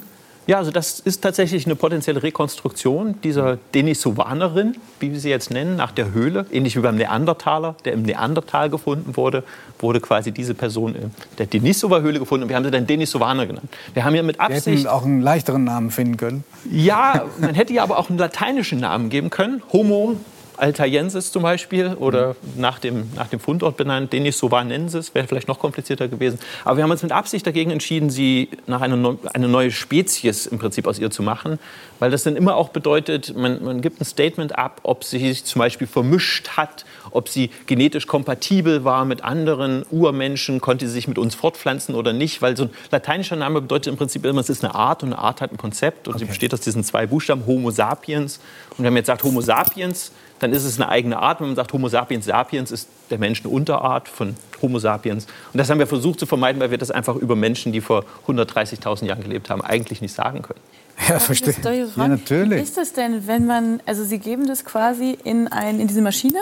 Ja, 0.47 0.59
also 0.59 0.71
das 0.71 1.01
ist 1.01 1.23
tatsächlich 1.23 1.67
eine 1.67 1.75
potenzielle 1.75 2.23
Rekonstruktion 2.23 3.21
dieser 3.23 3.59
Denisovanerin, 3.75 4.77
wie 5.01 5.11
wir 5.13 5.19
sie 5.19 5.29
jetzt 5.29 5.51
nennen, 5.51 5.75
nach 5.75 5.91
der 5.91 6.13
Höhle. 6.13 6.47
Ähnlich 6.53 6.77
wie 6.77 6.81
beim 6.81 6.97
Neandertaler, 6.97 7.75
der 7.85 7.95
im 7.95 8.03
Neandertal 8.03 8.71
gefunden 8.71 9.17
wurde, 9.17 9.43
wurde 9.81 10.01
quasi 10.01 10.31
diese 10.31 10.55
Person 10.55 10.95
in 10.95 11.11
der 11.39 11.47
Denisova-Höhle 11.47 12.21
gefunden. 12.21 12.45
Und 12.45 12.49
wir 12.51 12.57
haben 12.57 12.65
sie 12.65 12.71
dann 12.71 12.87
Denisovaner 12.87 13.47
genannt. 13.47 13.69
Wir 13.93 14.05
haben 14.05 14.15
hier 14.15 14.23
mit 14.23 14.39
Absicht... 14.39 14.67
Wir 14.67 14.77
hätten 14.77 14.87
auch 14.87 15.05
einen 15.05 15.21
leichteren 15.21 15.65
Namen 15.65 15.91
finden 15.91 16.17
können. 16.17 16.45
Ja, 16.71 17.25
man 17.39 17.55
hätte 17.57 17.73
ja 17.73 17.83
aber 17.83 17.99
auch 17.99 18.09
einen 18.09 18.19
lateinischen 18.19 18.79
Namen 18.79 19.11
geben 19.11 19.31
können. 19.31 19.63
Homo 19.73 20.17
Altaiensis 20.57 21.33
zum 21.33 21.43
Beispiel 21.43 21.95
oder 21.99 22.37
nach 22.57 22.79
dem, 22.79 23.11
nach 23.15 23.29
dem 23.29 23.41
Fundort 23.41 23.77
benannt, 23.77 24.13
Denisovanensis, 24.13 25.15
wäre 25.15 25.27
vielleicht 25.27 25.49
noch 25.49 25.59
komplizierter 25.59 26.09
gewesen. 26.09 26.39
Aber 26.65 26.77
wir 26.77 26.85
haben 26.85 26.91
uns 26.91 27.03
mit 27.03 27.13
Absicht 27.13 27.47
dagegen 27.47 27.71
entschieden, 27.71 28.11
sie 28.11 28.49
nach 28.67 28.81
einer 28.81 29.17
eine 29.33 29.49
neue 29.49 29.71
Spezies 29.71 30.47
im 30.47 30.59
Prinzip 30.59 30.87
aus 30.87 30.99
ihr 30.99 31.11
zu 31.11 31.23
machen, 31.23 31.59
weil 31.99 32.11
das 32.11 32.23
dann 32.23 32.37
immer 32.37 32.57
auch 32.57 32.71
bedeutet, 32.71 33.37
man, 33.37 33.63
man 33.63 33.81
gibt 33.81 34.01
ein 34.01 34.05
Statement 34.05 34.59
ab, 34.59 34.81
ob 34.83 35.05
sie 35.05 35.19
sich 35.19 35.45
zum 35.45 35.61
Beispiel 35.61 35.87
vermischt 35.87 36.51
hat, 36.57 36.85
ob 37.11 37.29
sie 37.29 37.51
genetisch 37.67 38.07
kompatibel 38.07 38.85
war 38.85 39.05
mit 39.05 39.25
anderen 39.25 39.85
Urmenschen, 39.91 40.61
konnte 40.61 40.87
sie 40.87 40.93
sich 40.93 41.09
mit 41.09 41.19
uns 41.19 41.35
fortpflanzen 41.35 41.95
oder 41.95 42.13
nicht, 42.13 42.43
weil 42.43 42.57
so 42.57 42.65
ein 42.65 42.71
lateinischer 42.91 43.37
Name 43.37 43.61
bedeutet 43.61 43.89
im 43.89 43.97
Prinzip 43.97 44.25
immer, 44.25 44.41
es 44.41 44.49
ist 44.49 44.65
eine 44.65 44.75
Art 44.75 45.03
und 45.03 45.13
eine 45.13 45.23
Art 45.23 45.41
hat 45.41 45.53
ein 45.53 45.57
Konzept 45.57 46.09
und 46.09 46.15
okay. 46.15 46.25
sie 46.25 46.29
besteht 46.29 46.53
aus 46.55 46.61
diesen 46.61 46.85
zwei 46.85 47.07
Buchstaben, 47.07 47.47
Homo 47.47 47.71
sapiens. 47.71 48.41
Und 48.77 48.85
wenn 48.85 48.93
man 48.93 48.99
jetzt 48.99 49.07
sagt 49.07 49.23
Homo 49.23 49.41
sapiens, 49.41 50.13
dann 50.39 50.53
ist 50.53 50.65
es 50.65 50.81
eine 50.81 50.89
eigene 50.89 51.19
Art. 51.19 51.41
Wenn 51.41 51.49
man 51.49 51.57
sagt, 51.57 51.73
Homo 51.73 51.89
sapiens 51.89 52.27
sapiens 52.27 52.71
ist 52.71 52.89
der 53.11 53.19
Mensch 53.19 53.41
eine 53.41 53.53
Unterart 53.53 54.09
von 54.09 54.37
Homo 54.63 54.79
sapiens. 54.79 55.27
Und 55.53 55.59
das 55.59 55.71
haben 55.71 55.79
wir 55.79 55.87
versucht 55.87 56.21
zu 56.21 56.27
vermeiden, 56.27 56.61
weil 56.61 56.71
wir 56.71 56.79
das 56.79 56.91
einfach 56.91 57.17
über 57.17 57.37
Menschen, 57.37 57.73
die 57.73 57.81
vor 57.81 58.05
130.000 58.27 59.07
Jahren 59.07 59.23
gelebt 59.23 59.51
haben, 59.51 59.63
eigentlich 59.63 60.01
nicht 60.01 60.15
sagen 60.15 60.43
können. 60.43 60.61
Ja, 61.09 61.19
verstehe. 61.19 61.55
Ja, 61.97 62.09
natürlich. 62.09 62.59
Wie 62.59 62.63
ist 62.63 62.77
das 62.77 62.93
denn, 62.93 63.27
wenn 63.27 63.47
man, 63.47 63.81
also 63.85 64.03
Sie 64.03 64.19
geben 64.19 64.47
das 64.47 64.65
quasi 64.65 65.19
in, 65.25 65.49
ein, 65.49 65.79
in 65.79 65.89
diese 65.89 66.01
Maschine 66.01 66.39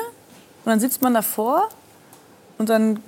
und 0.64 0.70
dann 0.70 0.80
sitzt 0.80 1.02
man 1.02 1.12
davor 1.12 1.68
und 2.58 2.68
dann 2.68 3.00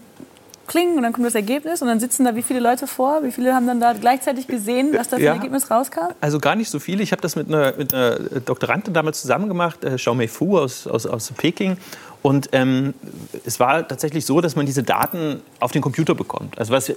kling 0.66 0.96
und 0.96 1.02
dann 1.02 1.12
kommt 1.12 1.26
das 1.26 1.35
Ergebnis 1.35 1.83
und 1.83 1.88
dann 1.88 2.00
sitzen 2.00 2.24
da 2.24 2.35
wie 2.35 2.42
viele 2.42 2.61
Leute 2.61 2.87
vor? 2.87 3.22
Wie 3.22 3.33
viele 3.33 3.55
haben 3.55 3.66
dann 3.66 3.81
da 3.81 3.92
gleichzeitig 3.92 4.46
gesehen, 4.46 4.92
was 4.92 5.09
da 5.09 5.16
für 5.16 5.22
ein 5.22 5.26
ja, 5.26 5.35
Ergebnis 5.35 5.70
rauskam? 5.70 6.09
Also 6.20 6.38
gar 6.38 6.57
nicht 6.57 6.70
so 6.70 6.79
viele. 6.79 7.02
Ich 7.02 7.12
habe 7.12 7.22
das 7.22 7.37
mit 7.37 7.48
einer, 7.48 7.74
mit 7.76 7.94
einer 7.94 8.18
Doktorandin 8.44 8.94
damals 8.94 9.20
zusammen 9.20 9.48
gemacht, 9.48 9.85
äh, 9.85 9.96
Xiaomei 9.96 10.29
Fu 10.29 10.59
aus, 10.59 10.87
aus, 10.87 11.07
aus 11.07 11.33
Peking. 11.37 11.76
Und 12.27 12.49
ähm, 12.51 12.93
es 13.45 13.61
war 13.61 13.87
tatsächlich 13.87 14.27
so, 14.27 14.41
dass 14.41 14.57
man 14.57 14.67
diese 14.67 14.83
Daten 14.83 15.43
auf 15.61 15.71
den 15.71 15.81
Computer 15.81 16.17
bekommt. 16.17 16.59
Also 16.59 16.73
was, 16.73 16.93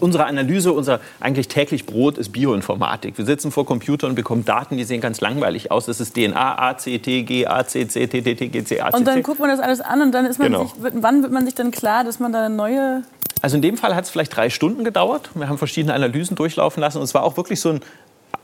unsere 0.00 0.24
Analyse, 0.24 0.72
unser 0.72 0.98
eigentlich 1.20 1.48
täglich 1.48 1.84
Brot 1.84 2.16
ist 2.16 2.32
Bioinformatik. 2.32 3.18
Wir 3.18 3.26
sitzen 3.26 3.52
vor 3.52 3.66
Computern 3.66 4.12
und 4.12 4.16
bekommen 4.16 4.46
Daten, 4.46 4.78
die 4.78 4.84
sehen 4.84 5.02
ganz 5.02 5.20
langweilig 5.20 5.70
aus. 5.70 5.84
Das 5.84 6.00
ist 6.00 6.14
DNA, 6.14 6.58
A, 6.58 6.78
C, 6.78 6.98
T, 7.00 7.22
G, 7.24 7.46
A, 7.46 7.66
C, 7.66 7.86
C, 7.86 8.06
T, 8.06 8.22
T, 8.22 8.34
T, 8.34 8.48
G, 8.48 8.64
C, 8.64 8.80
A, 8.80 8.90
C, 8.90 8.96
Und 8.96 9.06
dann 9.06 9.22
guckt 9.22 9.40
man 9.40 9.50
das 9.50 9.60
alles 9.60 9.82
an 9.82 10.00
und 10.00 10.12
dann 10.12 10.24
ist 10.24 10.38
man 10.38 10.50
genau. 10.50 10.64
sich, 10.64 10.72
wann 10.78 11.22
wird 11.22 11.32
man 11.32 11.44
sich 11.44 11.54
dann 11.54 11.70
klar, 11.70 12.04
dass 12.04 12.18
man 12.18 12.32
da 12.32 12.46
eine 12.46 12.54
neue 12.56 13.02
also 13.42 13.56
in 13.56 13.62
dem 13.62 13.76
Fall 13.76 13.96
hat 13.96 14.04
es 14.04 14.10
vielleicht 14.10 14.34
drei 14.36 14.50
Stunden 14.50 14.84
gedauert. 14.84 15.30
Wir 15.34 15.48
haben 15.48 15.58
verschiedene 15.58 15.92
Analysen 15.94 16.36
durchlaufen 16.36 16.80
lassen. 16.80 16.98
Und 16.98 17.04
es 17.04 17.12
war 17.12 17.24
auch 17.24 17.36
wirklich 17.36 17.60
so 17.60 17.70
ein 17.70 17.80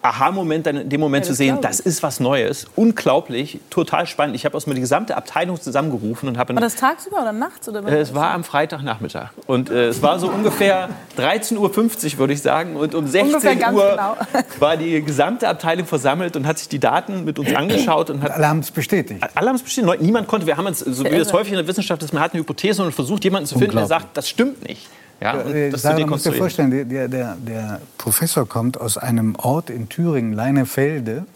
Aha-Moment, 0.00 0.66
dann 0.66 0.76
in 0.76 0.88
dem 0.88 1.00
Moment 1.00 1.24
ja, 1.24 1.30
zu 1.30 1.34
sehen, 1.34 1.58
das 1.60 1.80
ist 1.80 2.02
was 2.02 2.20
Neues. 2.20 2.66
Unglaublich, 2.76 3.58
total 3.68 4.06
spannend. 4.06 4.36
Ich 4.36 4.44
habe 4.44 4.56
aus 4.56 4.66
mir 4.66 4.74
die 4.74 4.80
gesamte 4.80 5.16
Abteilung 5.16 5.60
zusammengerufen 5.60 6.28
und 6.28 6.38
habe. 6.38 6.54
War 6.54 6.60
das 6.60 6.76
tagsüber 6.76 7.20
oder 7.20 7.32
nachts? 7.32 7.68
Oder 7.68 7.84
äh, 7.86 8.00
es 8.00 8.14
war 8.14 8.30
am 8.30 8.44
Freitagnachmittag. 8.44 9.30
Und 9.46 9.70
äh, 9.70 9.88
es 9.88 10.00
war 10.00 10.20
so 10.20 10.28
ungefähr 10.28 10.88
13.50 11.18 11.58
Uhr, 11.58 12.18
würde 12.18 12.32
ich 12.32 12.42
sagen. 12.42 12.76
Und 12.76 12.94
um 12.94 13.06
16 13.06 13.34
Uhr 13.74 13.90
genau. 13.90 14.16
war 14.60 14.76
die 14.76 15.02
gesamte 15.02 15.48
Abteilung 15.48 15.86
versammelt 15.86 16.36
und 16.36 16.46
hat 16.46 16.58
sich 16.58 16.68
die 16.68 16.78
Daten 16.78 17.24
mit 17.24 17.38
uns 17.38 17.52
angeschaut. 17.54 18.10
Und 18.10 18.22
hat, 18.22 18.30
alle 18.30 18.48
haben 18.48 18.60
es 18.60 18.70
bestätigt. 18.70 19.24
Alle 19.34 19.48
haben 19.48 19.56
es 19.56 19.62
bestätigt. 19.62 20.00
Niemand 20.00 20.28
konnte, 20.28 20.46
wir 20.46 20.56
haben 20.56 20.66
uns, 20.66 20.78
so 20.78 21.04
wie 21.04 21.08
es 21.08 21.32
häufig 21.32 21.52
in 21.52 21.58
der 21.58 21.66
Wissenschaft 21.66 22.02
ist, 22.04 22.12
man 22.12 22.22
hat 22.22 22.34
eine 22.34 22.40
Hypothese 22.40 22.84
und 22.84 22.92
versucht, 22.92 23.24
jemanden 23.24 23.48
zu 23.48 23.58
finden, 23.58 23.76
der 23.76 23.86
sagt, 23.86 24.16
das 24.16 24.28
stimmt 24.28 24.66
nicht. 24.66 24.88
Ja, 25.20 25.32
und 25.40 25.54
äh, 25.54 25.70
das 25.70 25.82
Sarah, 25.82 26.06
musst 26.06 26.26
dir 26.26 26.32
vorstellen, 26.32 26.88
der, 26.88 27.08
der, 27.08 27.36
der 27.36 27.80
Professor 27.96 28.48
kommt 28.48 28.80
aus 28.80 28.96
einem 28.98 29.34
Ort 29.36 29.70
in 29.70 29.88
Thüringen, 29.88 30.32
Leinefelde. 30.32 31.26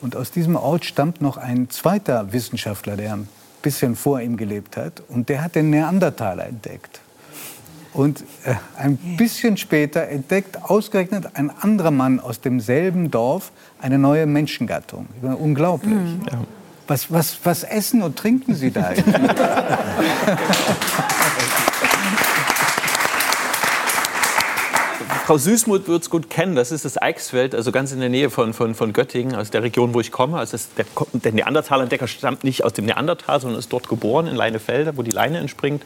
Und 0.00 0.16
aus 0.16 0.30
diesem 0.30 0.56
Ort 0.56 0.86
stammt 0.86 1.20
noch 1.20 1.36
ein 1.36 1.68
zweiter 1.68 2.32
Wissenschaftler, 2.32 2.96
der 2.96 3.12
ein 3.14 3.28
bisschen 3.60 3.96
vor 3.96 4.20
ihm 4.20 4.38
gelebt 4.38 4.78
hat. 4.78 5.02
Und 5.08 5.28
der 5.28 5.44
hat 5.44 5.54
den 5.54 5.68
Neandertaler 5.70 6.46
entdeckt. 6.46 7.00
Und 7.92 8.22
äh, 8.44 8.54
ein 8.78 8.96
bisschen 9.16 9.56
später 9.56 10.06
entdeckt 10.08 10.62
ausgerechnet 10.62 11.30
ein 11.34 11.50
anderer 11.50 11.90
Mann 11.90 12.20
aus 12.20 12.40
demselben 12.40 13.10
Dorf 13.10 13.50
eine 13.80 13.98
neue 13.98 14.26
Menschengattung. 14.26 15.08
Unglaublich. 15.22 15.92
Mhm. 15.92 16.22
Ja. 16.30 16.38
Was, 16.86 17.10
was, 17.12 17.38
was 17.44 17.64
essen 17.64 18.02
und 18.02 18.16
trinken 18.16 18.54
Sie 18.54 18.70
da? 18.70 18.92
Frau 25.30 25.38
Süßmuth 25.38 25.86
wird 25.86 26.02
es 26.02 26.10
gut 26.10 26.28
kennen. 26.28 26.56
Das 26.56 26.72
ist 26.72 26.84
das 26.84 27.00
Eichsfeld, 27.00 27.54
also 27.54 27.70
ganz 27.70 27.92
in 27.92 28.00
der 28.00 28.08
Nähe 28.08 28.30
von, 28.30 28.52
von, 28.52 28.74
von 28.74 28.92
Göttingen, 28.92 29.36
aus 29.36 29.50
der 29.50 29.62
Region, 29.62 29.94
wo 29.94 30.00
ich 30.00 30.10
komme. 30.10 30.36
Also 30.36 30.54
das, 30.54 30.74
der, 30.74 30.86
der 31.12 31.30
Neandertaler-Entdecker 31.30 32.08
stammt 32.08 32.42
nicht 32.42 32.64
aus 32.64 32.72
dem 32.72 32.86
Neandertal, 32.86 33.40
sondern 33.40 33.60
ist 33.60 33.72
dort 33.72 33.88
geboren, 33.88 34.26
in 34.26 34.34
Leinefelde, 34.34 34.96
wo 34.96 35.02
die 35.02 35.12
Leine 35.12 35.38
entspringt. 35.38 35.84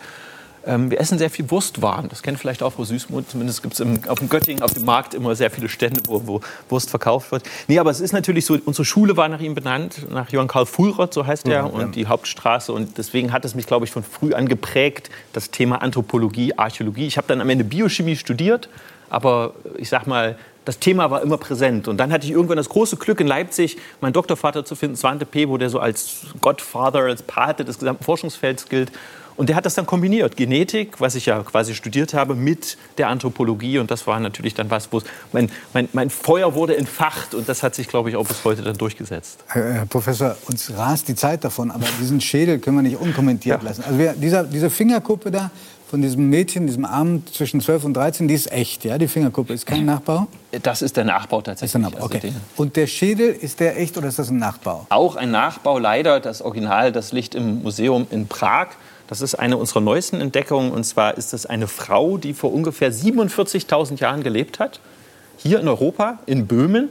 Ähm, 0.66 0.90
wir 0.90 0.98
essen 0.98 1.18
sehr 1.18 1.28
viel 1.28 1.50
Wurstwaren. 1.50 2.08
Das 2.08 2.22
kennt 2.22 2.38
vielleicht 2.38 2.62
auch 2.62 2.72
Frau 2.72 2.84
Süßmuth. 2.84 3.28
Zumindest 3.28 3.62
gibt 3.62 3.78
es 3.78 4.08
auf 4.08 4.18
dem 4.18 4.30
Göttingen, 4.30 4.62
auf 4.62 4.72
dem 4.72 4.86
Markt 4.86 5.12
immer 5.12 5.34
sehr 5.36 5.50
viele 5.50 5.68
Stände, 5.68 6.00
wo, 6.06 6.26
wo, 6.26 6.40
Wurst 6.70 6.88
verkauft 6.88 7.30
wird. 7.30 7.42
Nee, 7.68 7.78
aber 7.78 7.90
es 7.90 8.00
ist 8.00 8.12
natürlich 8.12 8.46
so, 8.46 8.56
unsere 8.64 8.86
Schule 8.86 9.18
war 9.18 9.28
nach 9.28 9.40
ihm 9.40 9.54
benannt, 9.54 10.10
nach 10.10 10.30
Johann 10.30 10.48
Karl 10.48 10.64
Fulroth, 10.64 11.12
so 11.12 11.26
heißt 11.26 11.46
er, 11.48 11.52
ja, 11.52 11.64
und 11.64 11.80
ja. 11.80 11.86
die 11.88 12.06
Hauptstraße. 12.06 12.72
Und 12.72 12.96
deswegen 12.96 13.30
hat 13.30 13.44
es 13.44 13.54
mich, 13.54 13.66
glaube 13.66 13.84
ich, 13.84 13.90
von 13.90 14.04
früh 14.04 14.32
an 14.32 14.48
geprägt, 14.48 15.10
das 15.34 15.50
Thema 15.50 15.82
Anthropologie, 15.82 16.54
Archäologie. 16.56 17.06
Ich 17.06 17.18
habe 17.18 17.26
dann 17.28 17.42
am 17.42 17.50
Ende 17.50 17.64
Biochemie 17.64 18.16
studiert, 18.16 18.70
aber 19.10 19.54
ich 19.76 19.88
sag 19.88 20.06
mal, 20.06 20.36
das 20.64 20.78
Thema 20.78 21.10
war 21.10 21.22
immer 21.22 21.36
präsent. 21.36 21.88
Und 21.88 21.98
dann 21.98 22.12
hatte 22.12 22.26
ich 22.26 22.32
irgendwann 22.32 22.56
das 22.56 22.68
große 22.68 22.96
Glück, 22.96 23.20
in 23.20 23.26
Leipzig 23.26 23.76
meinen 24.00 24.12
Doktorvater 24.12 24.64
zu 24.64 24.74
finden, 24.74 24.96
Svante 24.96 25.26
Pebo, 25.26 25.58
der 25.58 25.70
so 25.70 25.78
als 25.78 26.22
Godfather, 26.40 27.00
als 27.00 27.22
Pate 27.22 27.64
des 27.64 27.78
gesamten 27.78 28.04
Forschungsfelds 28.04 28.68
gilt. 28.68 28.90
Und 29.36 29.48
der 29.48 29.56
hat 29.56 29.66
das 29.66 29.74
dann 29.74 29.84
kombiniert, 29.84 30.36
Genetik, 30.36 31.00
was 31.00 31.16
ich 31.16 31.26
ja 31.26 31.42
quasi 31.42 31.74
studiert 31.74 32.14
habe, 32.14 32.36
mit 32.36 32.78
der 32.98 33.08
Anthropologie. 33.08 33.78
Und 33.78 33.90
das 33.90 34.06
war 34.06 34.20
natürlich 34.20 34.54
dann 34.54 34.70
was, 34.70 34.92
wo 34.92 35.02
mein, 35.32 35.50
mein, 35.72 35.88
mein 35.92 36.08
Feuer 36.08 36.54
wurde 36.54 36.76
entfacht. 36.76 37.34
Und 37.34 37.48
das 37.48 37.64
hat 37.64 37.74
sich, 37.74 37.88
glaube 37.88 38.10
ich, 38.10 38.16
auch 38.16 38.26
bis 38.26 38.44
heute 38.44 38.62
dann 38.62 38.76
durchgesetzt. 38.76 39.42
Herr 39.48 39.86
Professor, 39.86 40.36
uns 40.46 40.72
rast 40.76 41.08
die 41.08 41.16
Zeit 41.16 41.42
davon, 41.42 41.72
aber 41.72 41.84
diesen 42.00 42.20
Schädel 42.20 42.60
können 42.60 42.76
wir 42.76 42.82
nicht 42.82 42.96
unkommentiert 42.96 43.60
ja. 43.60 43.68
lassen. 43.68 43.82
Also 43.84 43.98
wir, 43.98 44.12
dieser, 44.12 44.44
diese 44.44 44.70
Fingerkuppe 44.70 45.32
da 45.32 45.50
von 45.94 46.02
diesem 46.02 46.28
Mädchen, 46.28 46.66
diesem 46.66 46.84
Arm 46.84 47.22
zwischen 47.32 47.60
12 47.60 47.84
und 47.84 47.94
13, 47.94 48.26
die 48.26 48.34
ist 48.34 48.50
echt, 48.50 48.84
ja? 48.84 48.98
Die 48.98 49.06
Fingerkuppe 49.06 49.52
ist 49.52 49.64
kein 49.64 49.84
Nachbau? 49.84 50.26
Das 50.62 50.82
ist 50.82 50.96
der 50.96 51.04
Nachbau 51.04 51.40
tatsächlich. 51.40 51.66
Ist 51.66 51.74
der 51.74 51.82
Nachbau. 51.82 52.06
Also 52.06 52.16
okay. 52.16 52.32
und 52.56 52.74
der 52.74 52.88
Schädel, 52.88 53.28
ist 53.28 53.60
der 53.60 53.78
echt 53.78 53.96
oder 53.96 54.08
ist 54.08 54.18
das 54.18 54.28
ein 54.28 54.38
Nachbau? 54.38 54.88
Auch 54.88 55.14
ein 55.14 55.30
Nachbau, 55.30 55.78
leider. 55.78 56.18
Das 56.18 56.42
Original, 56.42 56.90
das 56.90 57.12
liegt 57.12 57.36
im 57.36 57.62
Museum 57.62 58.08
in 58.10 58.26
Prag. 58.26 58.70
Das 59.06 59.20
ist 59.20 59.36
eine 59.36 59.56
unserer 59.56 59.82
neuesten 59.82 60.20
Entdeckungen. 60.20 60.72
Und 60.72 60.82
zwar 60.82 61.16
ist 61.16 61.32
das 61.32 61.46
eine 61.46 61.68
Frau, 61.68 62.18
die 62.18 62.34
vor 62.34 62.52
ungefähr 62.52 62.92
47.000 62.92 64.00
Jahren 64.00 64.24
gelebt 64.24 64.58
hat. 64.58 64.80
Hier 65.36 65.60
in 65.60 65.68
Europa, 65.68 66.18
in 66.26 66.48
Böhmen. 66.48 66.88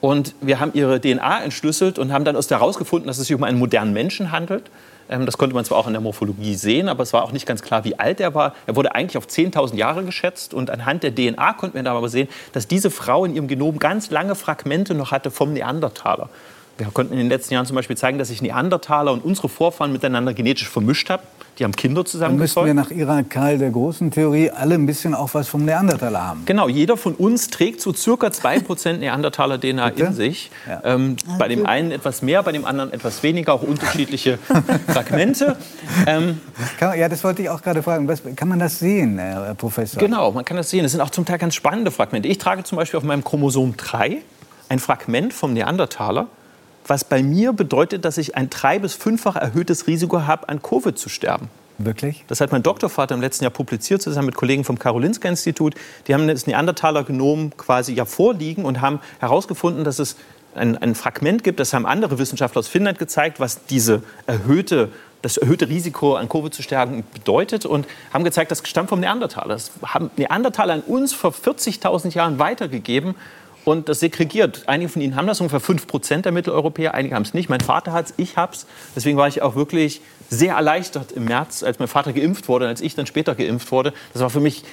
Und 0.00 0.34
wir 0.40 0.58
haben 0.58 0.72
ihre 0.74 1.00
DNA 1.00 1.44
entschlüsselt 1.44 2.00
und 2.00 2.12
haben 2.12 2.24
dann 2.24 2.34
aus 2.34 2.48
der 2.48 2.58
herausgefunden, 2.58 3.06
dass 3.06 3.18
es 3.18 3.28
sich 3.28 3.36
um 3.36 3.44
einen 3.44 3.60
modernen 3.60 3.92
Menschen 3.92 4.32
handelt. 4.32 4.72
Ähm, 5.08 5.26
das 5.26 5.38
konnte 5.38 5.54
man 5.54 5.64
zwar 5.64 5.78
auch 5.78 5.86
in 5.86 5.92
der 5.92 6.00
Morphologie 6.00 6.54
sehen, 6.54 6.88
aber 6.88 7.02
es 7.02 7.12
war 7.12 7.24
auch 7.24 7.32
nicht 7.32 7.46
ganz 7.46 7.62
klar, 7.62 7.84
wie 7.84 7.98
alt 7.98 8.20
er 8.20 8.34
war. 8.34 8.54
Er 8.66 8.76
wurde 8.76 8.94
eigentlich 8.94 9.16
auf 9.16 9.26
10.000 9.26 9.76
Jahre 9.76 10.04
geschätzt 10.04 10.54
und 10.54 10.70
anhand 10.70 11.02
der 11.02 11.14
DNA 11.14 11.52
konnten 11.54 11.76
wir 11.76 11.82
dann 11.82 11.96
aber 11.96 12.08
sehen, 12.08 12.28
dass 12.52 12.66
diese 12.66 12.90
Frau 12.90 13.24
in 13.24 13.34
ihrem 13.34 13.48
Genom 13.48 13.78
ganz 13.78 14.10
lange 14.10 14.34
Fragmente 14.34 14.94
noch 14.94 15.10
hatte 15.10 15.30
vom 15.30 15.52
Neandertaler. 15.52 16.28
Wir 16.76 16.86
konnten 16.88 17.12
in 17.12 17.20
den 17.20 17.28
letzten 17.28 17.54
Jahren 17.54 17.66
zum 17.66 17.76
Beispiel 17.76 17.96
zeigen, 17.96 18.18
dass 18.18 18.28
sich 18.28 18.42
Neandertaler 18.42 19.12
und 19.12 19.24
unsere 19.24 19.48
Vorfahren 19.48 19.92
miteinander 19.92 20.34
genetisch 20.34 20.68
vermischt 20.68 21.08
haben. 21.08 21.22
Die 21.58 21.62
haben 21.62 21.76
Kinder 21.76 22.04
zusammen 22.04 22.32
Dann 22.32 22.40
müssten 22.40 22.64
wir 22.64 22.74
nach 22.74 22.90
Ihrer 22.90 23.22
Karl 23.22 23.58
der 23.58 23.70
Großen 23.70 24.10
Theorie 24.10 24.50
alle 24.50 24.74
ein 24.74 24.86
bisschen 24.86 25.14
auch 25.14 25.34
was 25.34 25.46
vom 25.46 25.64
Neandertaler 25.64 26.20
haben. 26.20 26.42
Genau, 26.46 26.68
jeder 26.68 26.96
von 26.96 27.14
uns 27.14 27.48
trägt 27.48 27.80
so 27.80 27.92
circa 27.92 28.26
2% 28.26 28.94
Neandertaler 28.98 29.60
DNA 29.60 29.90
Bitte? 29.90 30.02
in 30.02 30.14
sich. 30.14 30.50
Ja. 30.68 30.80
Ähm, 30.84 31.16
bei 31.38 31.46
dem 31.46 31.64
einen 31.64 31.92
etwas 31.92 32.22
mehr, 32.22 32.42
bei 32.42 32.50
dem 32.50 32.64
anderen 32.64 32.92
etwas 32.92 33.22
weniger, 33.22 33.54
auch 33.54 33.62
unterschiedliche 33.62 34.38
Fragmente. 34.88 35.56
Ähm, 36.08 36.40
ja, 36.80 37.08
das 37.08 37.22
wollte 37.22 37.42
ich 37.42 37.50
auch 37.50 37.62
gerade 37.62 37.84
fragen. 37.84 38.08
Was, 38.08 38.22
kann 38.34 38.48
man 38.48 38.58
das 38.58 38.80
sehen, 38.80 39.18
Herr 39.18 39.54
Professor? 39.54 40.00
Genau, 40.00 40.32
man 40.32 40.44
kann 40.44 40.56
das 40.56 40.70
sehen. 40.70 40.84
Es 40.84 40.90
sind 40.90 41.00
auch 41.00 41.10
zum 41.10 41.24
Teil 41.24 41.38
ganz 41.38 41.54
spannende 41.54 41.92
Fragmente. 41.92 42.28
Ich 42.28 42.38
trage 42.38 42.64
zum 42.64 42.76
Beispiel 42.76 42.98
auf 42.98 43.04
meinem 43.04 43.22
Chromosom 43.22 43.76
3 43.76 44.22
ein 44.68 44.78
Fragment 44.80 45.32
vom 45.32 45.52
Neandertaler 45.52 46.26
was 46.86 47.04
bei 47.04 47.22
mir 47.22 47.52
bedeutet, 47.52 48.04
dass 48.04 48.18
ich 48.18 48.36
ein 48.36 48.50
drei- 48.50 48.78
bis 48.78 48.94
fünffach 48.94 49.36
erhöhtes 49.36 49.86
Risiko 49.86 50.22
habe, 50.22 50.48
an 50.48 50.62
Covid 50.62 50.98
zu 50.98 51.08
sterben. 51.08 51.48
Wirklich? 51.78 52.24
Das 52.28 52.40
hat 52.40 52.52
mein 52.52 52.62
Doktorvater 52.62 53.14
im 53.14 53.20
letzten 53.20 53.44
Jahr 53.44 53.50
publiziert, 53.50 54.00
zusammen 54.00 54.26
mit 54.26 54.36
Kollegen 54.36 54.64
vom 54.64 54.78
Karolinska-Institut. 54.78 55.74
Die 56.06 56.14
haben 56.14 56.28
das 56.28 56.46
Neandertaler-Genom 56.46 57.56
quasi 57.56 57.94
ja 57.94 58.04
vorliegen 58.04 58.64
und 58.64 58.80
haben 58.80 59.00
herausgefunden, 59.18 59.82
dass 59.82 59.98
es 59.98 60.16
ein, 60.54 60.78
ein, 60.78 60.94
Fragment 60.94 61.42
gibt, 61.42 61.58
das 61.58 61.72
haben 61.72 61.84
andere 61.84 62.18
Wissenschaftler 62.20 62.60
aus 62.60 62.68
Finnland 62.68 63.00
gezeigt, 63.00 63.40
was 63.40 63.64
diese 63.66 64.04
erhöhte 64.26 64.90
das 65.24 65.38
erhöhte 65.38 65.70
Risiko 65.70 66.16
an 66.16 66.28
Covid 66.28 66.52
zu 66.52 66.62
sterben 66.62 67.02
bedeutet 67.14 67.64
und 67.64 67.86
haben 68.12 68.24
gezeigt, 68.24 68.50
das 68.50 68.60
stammt 68.68 68.90
vom 68.90 69.00
Neandertaler. 69.00 69.54
Das 69.54 69.70
haben 69.82 70.10
Neandertaler 70.18 70.74
an 70.74 70.80
uns 70.82 71.14
vor 71.14 71.32
40.000 71.32 72.12
Jahren 72.14 72.38
weitergegeben 72.38 73.14
und 73.64 73.88
das 73.88 74.00
segregiert. 74.00 74.64
Einige 74.66 74.88
von 74.88 75.02
Ihnen 75.02 75.16
haben 75.16 75.26
das, 75.26 75.40
ungefähr 75.40 75.60
5 75.60 75.86
Prozent 75.86 76.24
der 76.24 76.32
Mitteleuropäer, 76.32 76.94
einige 76.94 77.14
haben 77.14 77.22
es 77.22 77.34
nicht. 77.34 77.48
Mein 77.48 77.60
Vater 77.60 77.92
hat 77.92 78.06
es, 78.06 78.14
ich 78.16 78.36
habe 78.36 78.52
es. 78.54 78.66
Deswegen 78.94 79.16
war 79.16 79.28
ich 79.28 79.42
auch 79.42 79.56
wirklich 79.56 80.00
sehr 80.30 80.54
erleichtert 80.54 81.12
im 81.12 81.24
März, 81.24 81.62
als 81.62 81.78
mein 81.78 81.88
Vater 81.88 82.12
geimpft 82.12 82.48
wurde 82.48 82.64
und 82.64 82.70
als 82.70 82.80
ich 82.80 82.94
dann 82.94 83.06
später 83.06 83.34
geimpft 83.34 83.70
wurde. 83.72 83.92
Das 84.12 84.22
war 84.22 84.30
für 84.30 84.40
mich 84.40 84.64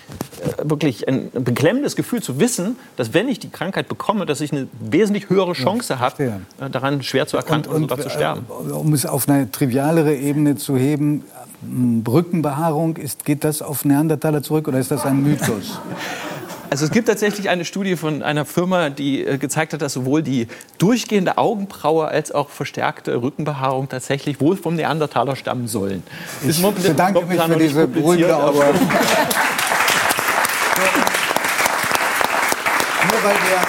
äh, 0.42 0.70
wirklich 0.70 1.08
ein 1.08 1.30
beklemmendes 1.32 1.96
Gefühl 1.96 2.22
zu 2.22 2.40
wissen, 2.40 2.78
dass 2.96 3.14
wenn 3.14 3.28
ich 3.30 3.40
die 3.40 3.50
Krankheit 3.50 3.88
bekomme, 3.88 4.26
dass 4.26 4.42
ich 4.42 4.52
eine 4.52 4.68
wesentlich 4.80 5.30
höhere 5.30 5.54
Chance 5.54 6.00
habe, 6.00 6.24
äh, 6.24 6.70
daran 6.70 7.04
schwer 7.04 7.28
zu 7.28 7.38
erkranken 7.38 7.72
und, 7.72 7.84
und, 7.84 7.92
oder 7.92 8.02
zu 8.02 8.10
sterben. 8.10 8.46
Äh, 8.50 8.72
um 8.72 8.94
es 8.94 9.06
auf 9.06 9.28
eine 9.30 9.52
trivialere 9.52 10.16
Ebene 10.16 10.56
zu 10.56 10.78
heben, 10.78 11.24
Brückenbehaarung, 11.62 12.98
ist, 12.98 13.24
geht 13.26 13.44
das 13.44 13.62
auf 13.62 13.86
Neandertaler 13.86 14.42
zurück 14.42 14.68
oder 14.68 14.80
ist 14.80 14.90
das 14.90 15.06
ein 15.06 15.22
Mythos? 15.22 15.80
Also 16.72 16.86
es 16.86 16.92
gibt 16.92 17.10
tatsächlich 17.10 17.50
eine 17.50 17.66
Studie 17.66 17.98
von 17.98 18.24
einer 18.24 18.46
Firma, 18.46 18.90
die 18.90 19.26
äh, 19.26 19.38
gezeigt 19.38 19.74
hat, 19.74 19.82
dass 19.82 19.92
sowohl 19.92 20.24
die 20.24 20.48
durchgehende 20.78 21.38
Augenbraue 21.38 22.08
als 22.08 22.32
auch 22.32 22.50
verstärkte 22.50 23.22
Rückenbehaarung 23.22 23.90
tatsächlich 23.90 24.40
wohl 24.40 24.56
vom 24.56 24.76
Neandertaler 24.76 25.36
stammen 25.36 25.68
sollen. 25.68 26.02
Ich 26.48 26.64
bedanke 26.64 27.26
mich 27.26 27.42
für 27.42 27.58
diese 27.58 27.88
beruhigende 27.88 28.38
aber 28.38 28.54
Nur 28.54 28.64
weil 33.22 33.36
wir, 33.36 33.60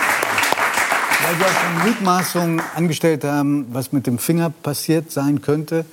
weil 1.26 1.38
wir 1.40 1.46
schon 1.48 1.88
Mutmaßungen 1.88 2.62
angestellt 2.76 3.24
haben, 3.24 3.66
was 3.72 3.90
mit 3.90 4.06
dem 4.06 4.18
Finger 4.18 4.50
passiert 4.62 5.10
sein 5.10 5.42
könnte, 5.42 5.86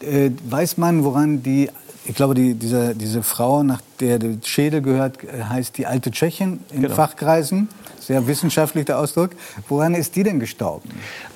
äh, 0.00 0.30
weiß 0.50 0.78
man, 0.78 1.04
woran 1.04 1.44
die 1.44 1.70
ich 2.08 2.14
glaube, 2.14 2.34
die, 2.34 2.54
diese, 2.54 2.94
diese 2.94 3.22
Frau, 3.22 3.62
nach 3.62 3.80
der 4.00 4.18
der 4.18 4.36
Schädel 4.44 4.82
gehört, 4.82 5.18
heißt 5.24 5.76
die 5.78 5.86
alte 5.86 6.10
Tschechin 6.10 6.60
in 6.70 6.82
genau. 6.82 6.94
Fachkreisen. 6.94 7.68
Sehr 8.00 8.26
wissenschaftlich 8.26 8.84
der 8.84 8.98
Ausdruck. 8.98 9.30
Woran 9.68 9.94
ist 9.94 10.14
die 10.14 10.22
denn 10.22 10.38
gestorben? 10.38 10.88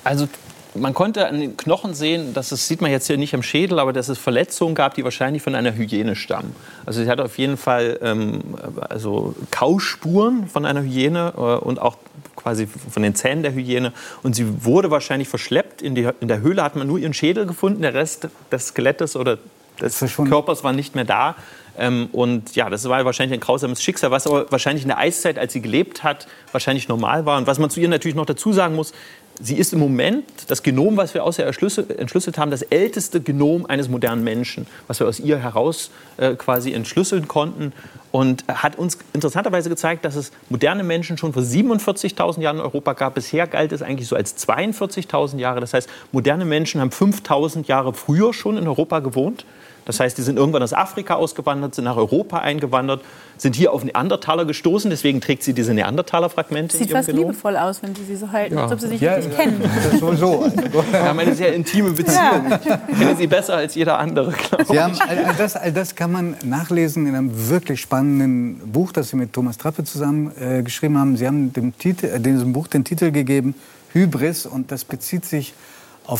Also 0.05 0.27
man 0.73 0.93
konnte 0.93 1.27
an 1.27 1.41
den 1.41 1.57
Knochen 1.57 1.93
sehen, 1.93 2.33
dass 2.33 2.53
es 2.53 2.67
sieht 2.67 2.79
man 2.79 2.91
jetzt 2.91 3.07
hier 3.07 3.17
nicht 3.17 3.33
am 3.33 3.43
Schädel, 3.43 3.79
aber 3.79 3.91
dass 3.91 4.07
es 4.07 4.17
Verletzungen 4.17 4.73
gab, 4.73 4.93
die 4.93 5.03
wahrscheinlich 5.03 5.43
von 5.43 5.53
einer 5.53 5.75
Hyäne 5.75 6.15
stammen. 6.15 6.55
Also 6.85 7.03
sie 7.03 7.09
hat 7.09 7.19
auf 7.19 7.37
jeden 7.37 7.57
Fall 7.57 7.99
ähm, 8.01 8.41
also 8.89 9.35
Kauspuren 9.51 10.47
von 10.47 10.65
einer 10.65 10.83
Hyäne 10.83 11.33
äh, 11.35 11.39
und 11.39 11.81
auch 11.81 11.97
quasi 12.37 12.67
von 12.67 13.03
den 13.03 13.15
Zähnen 13.15 13.43
der 13.43 13.53
Hyäne. 13.53 13.91
Und 14.23 14.35
sie 14.35 14.63
wurde 14.63 14.89
wahrscheinlich 14.91 15.27
verschleppt. 15.27 15.81
In, 15.81 15.95
die, 15.95 16.07
in 16.21 16.29
der 16.29 16.39
Höhle 16.39 16.63
hat 16.63 16.77
man 16.77 16.87
nur 16.87 16.97
ihren 16.97 17.13
Schädel 17.13 17.45
gefunden, 17.45 17.81
der 17.81 17.93
Rest 17.93 18.29
des 18.49 18.67
Skelettes 18.67 19.17
oder 19.17 19.39
des 19.81 20.15
Körpers 20.15 20.63
war 20.63 20.73
nicht 20.73 20.95
mehr 20.95 21.05
da. 21.05 21.35
Ähm, 21.77 22.09
und 22.11 22.55
ja, 22.55 22.69
das 22.69 22.87
war 22.87 23.03
wahrscheinlich 23.05 23.37
ein 23.37 23.41
grausames 23.41 23.81
Schicksal, 23.81 24.11
was 24.11 24.27
aber 24.27 24.51
wahrscheinlich 24.51 24.83
in 24.83 24.89
der 24.89 24.97
Eiszeit, 24.97 25.39
als 25.39 25.53
sie 25.53 25.61
gelebt 25.61 26.03
hat, 26.03 26.27
wahrscheinlich 26.51 26.87
normal 26.87 27.25
war. 27.25 27.37
Und 27.37 27.47
was 27.47 27.59
man 27.59 27.69
zu 27.69 27.79
ihr 27.79 27.87
natürlich 27.87 28.15
noch 28.15 28.25
dazu 28.25 28.51
sagen 28.51 28.75
muss, 28.75 28.93
sie 29.39 29.55
ist 29.55 29.73
im 29.73 29.79
Moment 29.79 30.25
das 30.47 30.63
Genom, 30.63 30.97
was 30.97 31.13
wir 31.13 31.23
aus 31.23 31.39
ihr 31.39 31.45
entschlüsselt 31.45 32.37
haben, 32.37 32.51
das 32.51 32.61
älteste 32.61 33.21
Genom 33.21 33.65
eines 33.65 33.89
modernen 33.89 34.23
Menschen, 34.23 34.67
was 34.87 34.99
wir 34.99 35.07
aus 35.07 35.19
ihr 35.19 35.37
heraus 35.37 35.91
äh, 36.17 36.35
quasi 36.35 36.73
entschlüsseln 36.73 37.27
konnten. 37.27 37.73
Und 38.11 38.43
hat 38.49 38.77
uns 38.77 38.97
interessanterweise 39.13 39.69
gezeigt, 39.69 40.03
dass 40.03 40.17
es 40.17 40.33
moderne 40.49 40.83
Menschen 40.83 41.17
schon 41.17 41.31
vor 41.31 41.43
47.000 41.43 42.41
Jahren 42.41 42.57
in 42.57 42.61
Europa 42.61 42.91
gab. 42.91 43.15
Bisher 43.15 43.47
galt 43.47 43.71
es 43.71 43.81
eigentlich 43.81 44.09
so 44.09 44.17
als 44.17 44.37
42.000 44.37 45.37
Jahre. 45.37 45.61
Das 45.61 45.73
heißt, 45.73 45.89
moderne 46.11 46.43
Menschen 46.43 46.81
haben 46.81 46.89
5.000 46.89 47.67
Jahre 47.67 47.93
früher 47.93 48.33
schon 48.33 48.57
in 48.57 48.67
Europa 48.67 48.99
gewohnt. 48.99 49.45
Das 49.85 49.99
heißt, 49.99 50.17
die 50.17 50.21
sind 50.21 50.37
irgendwann 50.37 50.61
aus 50.61 50.73
Afrika 50.73 51.15
ausgewandert, 51.15 51.75
sind 51.75 51.85
nach 51.85 51.95
Europa 51.95 52.39
eingewandert, 52.39 53.01
sind 53.37 53.55
hier 53.55 53.73
auf 53.73 53.83
Neandertaler 53.83 54.45
gestoßen. 54.45 54.89
Deswegen 54.91 55.21
trägt 55.21 55.43
sie 55.43 55.53
diese 55.53 55.73
Neandertaler-Fragmente. 55.73 56.77
Sieht 56.77 56.91
fast 56.91 57.07
Genom. 57.07 57.23
liebevoll 57.23 57.57
aus, 57.57 57.81
wenn 57.81 57.95
Sie 57.95 58.03
sie 58.03 58.15
so 58.15 58.31
halten, 58.31 58.55
ja. 58.55 58.63
als 58.63 58.71
ob 58.71 58.79
Sie 58.79 58.87
sich 58.87 59.01
ja, 59.01 59.15
wirklich 59.15 59.35
kennen. 59.35 59.61
Das 59.91 59.99
sowieso. 59.99 60.45
Wir 60.91 61.03
haben 61.03 61.19
eine 61.19 61.33
sehr 61.33 61.53
intime 61.53 61.91
Beziehung. 61.91 62.49
Ja. 62.49 62.81
Ich 62.87 62.99
kenne 62.99 63.15
sie 63.15 63.27
besser 63.27 63.55
als 63.55 63.75
jeder 63.75 63.97
andere, 63.97 64.33
Sie 64.69 64.79
haben, 64.79 64.93
all, 64.99 65.33
das, 65.37 65.55
all 65.55 65.71
das 65.71 65.95
kann 65.95 66.11
man 66.11 66.35
nachlesen 66.43 67.07
in 67.07 67.15
einem 67.15 67.49
wirklich 67.49 67.81
spannenden 67.81 68.59
Buch, 68.71 68.91
das 68.91 69.09
Sie 69.09 69.15
mit 69.15 69.33
Thomas 69.33 69.57
Trappe 69.57 69.83
zusammen 69.83 70.31
äh, 70.39 70.61
geschrieben 70.61 70.97
haben. 70.97 71.17
Sie 71.17 71.25
haben 71.25 71.51
dem 71.53 71.77
Titel, 71.77 72.05
äh, 72.05 72.19
diesem 72.19 72.53
Buch 72.53 72.67
den 72.67 72.83
Titel 72.83 73.11
gegeben, 73.11 73.55
Hybris. 73.93 74.45
Und 74.45 74.71
das 74.71 74.85
bezieht 74.85 75.25
sich 75.25 75.53
auf 75.53 75.55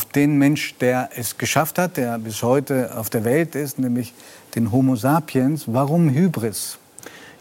den 0.04 0.38
Mensch, 0.38 0.74
der 0.80 1.10
es 1.16 1.36
geschafft 1.36 1.78
hat, 1.78 1.98
der 1.98 2.18
bis 2.18 2.42
heute 2.42 2.96
auf 2.96 3.10
der 3.10 3.24
Welt 3.24 3.54
ist, 3.54 3.78
nämlich 3.78 4.14
den 4.54 4.72
Homo 4.72 4.96
sapiens. 4.96 5.64
Warum 5.66 6.08
Hybris? 6.08 6.78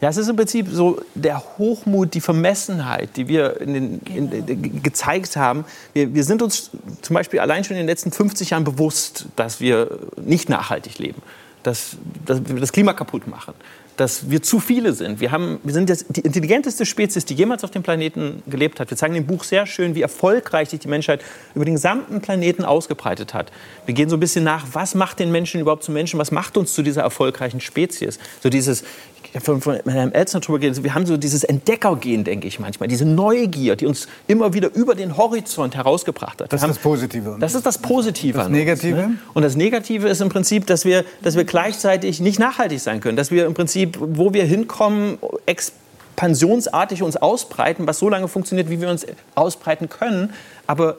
Ja, 0.02 0.10
es 0.10 0.18
ist 0.18 0.28
im 0.28 0.36
Prinzip 0.36 0.68
so 0.70 1.00
der 1.14 1.42
Hochmut, 1.58 2.16
die 2.16 2.22
Vermessenheit, 2.22 3.16
die 3.16 3.28
wir 3.28 3.62
in 3.62 3.74
den, 3.74 4.00
in, 4.00 4.32
in, 4.32 4.84
gezeigt 4.84 5.38
haben. 5.38 5.64
Wir, 5.94 6.14
wir 6.14 6.24
sind 6.24 6.42
uns 6.42 6.72
zum 7.02 7.14
Beispiel 7.14 7.40
allein 7.40 7.64
schon 7.64 7.78
in 7.78 7.84
den 7.84 7.88
letzten 7.88 8.12
50 8.12 8.50
Jahren 8.50 8.64
bewusst, 8.64 9.28
dass 9.36 9.62
wir 9.62 10.00
nicht 10.18 10.50
nachhaltig 10.50 10.98
leben, 10.98 11.22
dass, 11.62 11.98
dass 12.26 12.42
wir 12.48 12.60
das 12.60 12.72
Klima 12.74 12.94
kaputt 12.94 13.28
machen, 13.28 13.54
dass 14.02 14.32
wir 14.32 14.42
zu 14.42 14.60
viele 14.60 14.94
sind. 14.94 15.20
Wir, 15.20 15.30
haben, 15.30 15.60
wir 15.64 15.74
sind 15.74 15.88
jetzt 15.88 16.06
die 16.10 16.22
intelligenteste 16.22 16.88
Spezies, 16.88 17.24
die 17.24 17.36
jemals 17.36 17.64
auf 17.64 17.70
dem 17.70 17.84
Planeten 17.84 18.42
gelebt 18.48 18.80
hat. 18.80 18.90
Wir 18.90 18.98
zeigen 18.98 19.14
im 19.14 19.28
Buch 19.28 19.44
sehr 19.44 19.68
schön, 19.68 19.94
wie 19.94 20.02
erfolgreich 20.02 20.70
sich 20.70 20.80
die 20.80 20.88
Menschheit 20.88 21.22
über 21.54 21.66
den 21.66 21.76
gesamten 21.76 22.20
Planeten 22.20 22.66
ausgebreitet 22.66 23.36
hat. 23.36 23.52
Wir 23.86 23.94
gehen 23.94 24.10
so 24.10 24.18
ein 24.18 24.20
bisschen 24.20 24.44
nach, 24.44 24.66
was 24.72 24.96
macht 24.96 25.20
den 25.20 25.32
Menschen 25.32 25.62
überhaupt 25.62 25.84
zu 25.84 25.92
Menschen, 25.92 26.20
was 26.20 26.32
macht 26.32 26.58
uns 26.58 26.74
zu 26.74 26.82
dieser 26.82 27.04
erfolgreichen 27.04 27.62
Spezies. 27.62 28.18
So 28.42 28.50
dieses, 28.50 28.84
ich 29.32 29.36
habe 29.36 29.46
von, 29.46 29.62
von 29.62 29.92
Herrn 29.92 30.12
Elzner 30.12 30.42
darüber 30.42 30.60
geredet, 30.60 30.84
wir 30.84 30.94
haben 30.94 31.06
so 31.06 31.16
dieses 31.16 31.46
Entdeckergehen, 31.46 32.26
denke 32.26 32.48
ich 32.48 32.60
manchmal, 32.60 32.90
diese 32.90 33.06
Neugier, 33.06 33.78
die 33.78 33.86
uns 33.86 34.08
immer 34.28 34.54
wieder 34.54 34.74
über 34.76 34.94
den 34.94 35.16
Horizont 35.16 35.76
herausgebracht 35.76 36.42
hat. 36.42 36.52
Das 36.52 36.62
ist 36.62 36.68
das 36.68 36.80
Positive. 36.80 37.38
Das 37.40 37.56
ist 37.56 37.66
das 37.66 37.78
Positive. 37.78 38.38
Das 38.38 38.50
Negative? 38.50 38.98
Uns, 38.98 39.08
ne? 39.08 39.18
Und 39.34 39.44
das 39.44 39.56
Negative 39.56 40.10
ist 40.10 40.20
im 40.20 40.28
Prinzip, 40.28 40.68
dass 40.68 40.84
wir, 40.84 41.06
dass 41.22 41.38
wir 41.38 41.46
gleichzeitig 41.46 42.20
nicht 42.20 42.40
nachhaltig 42.40 42.82
sein 42.82 43.00
können, 43.00 43.16
dass 43.16 43.32
wir 43.32 43.46
im 43.46 43.54
Prinzip, 43.54 43.98
wo 44.00 44.34
wir 44.34 44.44
hinkommen, 44.44 45.18
expansionsartig 45.46 47.02
uns 47.02 47.16
ausbreiten, 47.16 47.88
was 47.88 48.00
so 48.00 48.10
lange 48.10 48.28
funktioniert, 48.28 48.70
wie 48.70 48.82
wir 48.82 48.90
uns 48.90 49.06
ausbreiten 49.36 49.88
können, 49.88 50.34
aber 50.68 50.98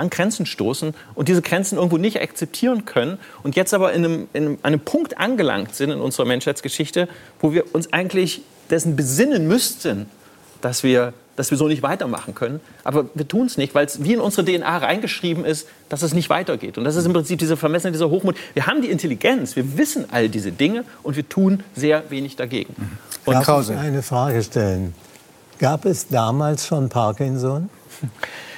an 0.00 0.10
Grenzen 0.10 0.46
stoßen 0.46 0.94
und 1.14 1.28
diese 1.28 1.42
Grenzen 1.42 1.76
irgendwo 1.76 1.98
nicht 1.98 2.20
akzeptieren 2.20 2.86
können 2.86 3.18
und 3.42 3.54
jetzt 3.54 3.74
aber 3.74 3.92
in 3.92 4.04
einem, 4.04 4.28
in 4.32 4.58
einem 4.62 4.80
Punkt 4.80 5.18
angelangt 5.18 5.74
sind 5.74 5.90
in 5.90 6.00
unserer 6.00 6.26
Menschheitsgeschichte, 6.26 7.08
wo 7.40 7.52
wir 7.52 7.74
uns 7.74 7.92
eigentlich 7.92 8.42
dessen 8.70 8.96
besinnen 8.96 9.46
müssten, 9.46 10.06
dass 10.60 10.82
wir, 10.82 11.12
dass 11.36 11.50
wir 11.50 11.58
so 11.58 11.68
nicht 11.68 11.82
weitermachen 11.82 12.34
können. 12.34 12.60
Aber 12.84 13.06
wir 13.14 13.26
tun 13.26 13.46
es 13.46 13.56
nicht, 13.56 13.74
weil 13.74 13.86
es 13.86 14.02
wie 14.02 14.14
in 14.14 14.20
unsere 14.20 14.44
DNA 14.44 14.78
reingeschrieben 14.78 15.44
ist, 15.44 15.68
dass 15.88 16.02
es 16.02 16.14
nicht 16.14 16.30
weitergeht. 16.30 16.78
Und 16.78 16.84
das 16.84 16.96
ist 16.96 17.06
im 17.06 17.12
Prinzip 17.12 17.38
diese 17.38 17.56
Vermessenheit, 17.56 17.94
dieser 17.94 18.10
Hochmut. 18.10 18.36
Wir 18.54 18.66
haben 18.66 18.82
die 18.82 18.90
Intelligenz, 18.90 19.56
wir 19.56 19.76
wissen 19.76 20.06
all 20.10 20.28
diese 20.28 20.52
Dinge 20.52 20.84
und 21.02 21.16
wir 21.16 21.28
tun 21.28 21.62
sehr 21.74 22.10
wenig 22.10 22.36
dagegen. 22.36 22.74
Und 23.24 23.34
Darf 23.34 23.68
ich 23.68 23.76
eine 23.76 24.02
Frage 24.02 24.42
stellen? 24.42 24.94
Gab 25.58 25.84
es 25.84 26.08
damals 26.08 26.66
schon 26.66 26.88
Parkinson? 26.88 27.68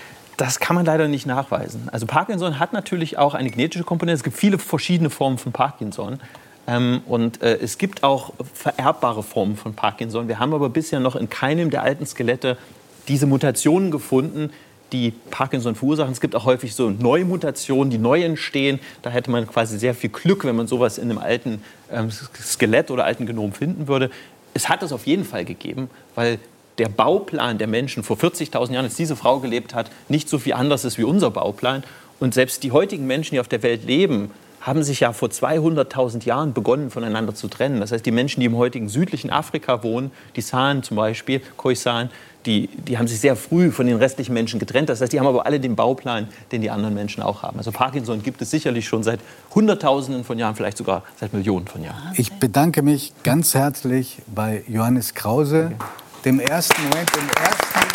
Das 0.42 0.58
kann 0.58 0.74
man 0.74 0.84
leider 0.84 1.06
nicht 1.06 1.24
nachweisen. 1.24 1.88
Also 1.92 2.04
Parkinson 2.04 2.58
hat 2.58 2.72
natürlich 2.72 3.16
auch 3.16 3.34
eine 3.34 3.48
genetische 3.48 3.84
Komponente. 3.84 4.16
Es 4.16 4.24
gibt 4.24 4.36
viele 4.36 4.58
verschiedene 4.58 5.08
Formen 5.08 5.38
von 5.38 5.52
Parkinson. 5.52 6.18
Ähm, 6.66 7.02
und 7.06 7.40
äh, 7.42 7.58
es 7.62 7.78
gibt 7.78 8.02
auch 8.02 8.32
vererbbare 8.52 9.22
Formen 9.22 9.56
von 9.56 9.74
Parkinson. 9.74 10.26
Wir 10.26 10.40
haben 10.40 10.52
aber 10.52 10.68
bisher 10.68 10.98
noch 10.98 11.14
in 11.14 11.30
keinem 11.30 11.70
der 11.70 11.84
alten 11.84 12.04
Skelette 12.06 12.58
diese 13.06 13.26
Mutationen 13.26 13.92
gefunden, 13.92 14.50
die 14.90 15.12
Parkinson 15.30 15.76
verursachen. 15.76 16.10
Es 16.10 16.20
gibt 16.20 16.34
auch 16.34 16.44
häufig 16.44 16.74
so 16.74 16.90
neue 16.90 17.24
Mutationen, 17.24 17.90
die 17.90 17.98
neu 17.98 18.24
entstehen. 18.24 18.80
Da 19.02 19.10
hätte 19.10 19.30
man 19.30 19.46
quasi 19.46 19.78
sehr 19.78 19.94
viel 19.94 20.10
Glück, 20.10 20.44
wenn 20.44 20.56
man 20.56 20.66
sowas 20.66 20.98
in 20.98 21.08
einem 21.08 21.18
alten 21.18 21.62
ähm, 21.88 22.10
Skelett 22.10 22.90
oder 22.90 23.04
alten 23.04 23.26
Genom 23.26 23.52
finden 23.52 23.86
würde. 23.86 24.10
Es 24.54 24.68
hat 24.68 24.82
es 24.82 24.92
auf 24.92 25.06
jeden 25.06 25.24
Fall 25.24 25.44
gegeben, 25.44 25.88
weil 26.16 26.40
der 26.82 26.88
Bauplan 26.88 27.58
der 27.58 27.68
Menschen 27.68 28.02
vor 28.02 28.16
40.000 28.16 28.72
Jahren, 28.72 28.84
als 28.86 28.96
diese 28.96 29.14
Frau 29.14 29.38
gelebt 29.38 29.72
hat, 29.72 29.88
nicht 30.08 30.28
so 30.28 30.40
viel 30.40 30.54
anders 30.54 30.84
ist 30.84 30.98
wie 30.98 31.04
unser 31.04 31.30
Bauplan. 31.30 31.84
Und 32.18 32.34
selbst 32.34 32.64
die 32.64 32.72
heutigen 32.72 33.06
Menschen, 33.06 33.36
die 33.36 33.40
auf 33.40 33.46
der 33.46 33.62
Welt 33.62 33.84
leben, 33.84 34.32
haben 34.60 34.82
sich 34.82 34.98
ja 34.98 35.12
vor 35.12 35.28
200.000 35.28 36.24
Jahren 36.24 36.52
begonnen, 36.52 36.90
voneinander 36.90 37.36
zu 37.36 37.46
trennen. 37.46 37.78
Das 37.78 37.92
heißt, 37.92 38.04
die 38.04 38.10
Menschen, 38.10 38.40
die 38.40 38.46
im 38.46 38.56
heutigen 38.56 38.88
südlichen 38.88 39.30
Afrika 39.30 39.84
wohnen, 39.84 40.10
die 40.34 40.40
San 40.40 40.82
zum 40.82 40.96
Beispiel, 40.96 41.40
Khoisan, 41.56 42.10
die, 42.46 42.66
die 42.66 42.98
haben 42.98 43.06
sich 43.06 43.20
sehr 43.20 43.36
früh 43.36 43.70
von 43.70 43.86
den 43.86 43.98
restlichen 43.98 44.34
Menschen 44.34 44.58
getrennt. 44.58 44.88
Das 44.88 45.00
heißt, 45.00 45.12
die 45.12 45.20
haben 45.20 45.28
aber 45.28 45.46
alle 45.46 45.60
den 45.60 45.76
Bauplan, 45.76 46.26
den 46.50 46.62
die 46.62 46.70
anderen 46.70 46.94
Menschen 46.94 47.22
auch 47.22 47.44
haben. 47.44 47.58
Also 47.58 47.70
Parkinson 47.70 48.24
gibt 48.24 48.42
es 48.42 48.50
sicherlich 48.50 48.88
schon 48.88 49.04
seit 49.04 49.20
Hunderttausenden 49.54 50.24
von 50.24 50.36
Jahren, 50.36 50.56
vielleicht 50.56 50.78
sogar 50.78 51.04
seit 51.20 51.32
Millionen 51.32 51.68
von 51.68 51.84
Jahren. 51.84 52.12
Ich 52.16 52.32
bedanke 52.32 52.82
mich 52.82 53.12
ganz 53.22 53.54
herzlich 53.54 54.18
bei 54.34 54.64
Johannes 54.66 55.14
Krause. 55.14 55.70
Okay 55.76 55.84
dem 56.24 56.40
ersten 56.40 56.82
Moment, 56.82 57.10
dem 57.14 57.28
ersten 57.28 57.88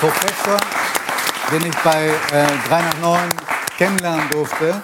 Professor, 0.00 0.56
den 1.52 1.66
ich 1.66 1.76
bei 1.78 2.08
äh, 2.32 2.68
3 2.68 2.82
nach 2.82 2.98
9 3.00 3.28
kennenlernen 3.76 4.28
durfte, 4.30 4.82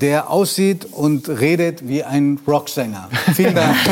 der 0.00 0.30
aussieht 0.30 0.86
und 0.90 1.28
redet 1.28 1.86
wie 1.86 2.02
ein 2.02 2.40
Rocksänger. 2.46 3.08
Vielen 3.34 3.54
Dank. 3.54 3.76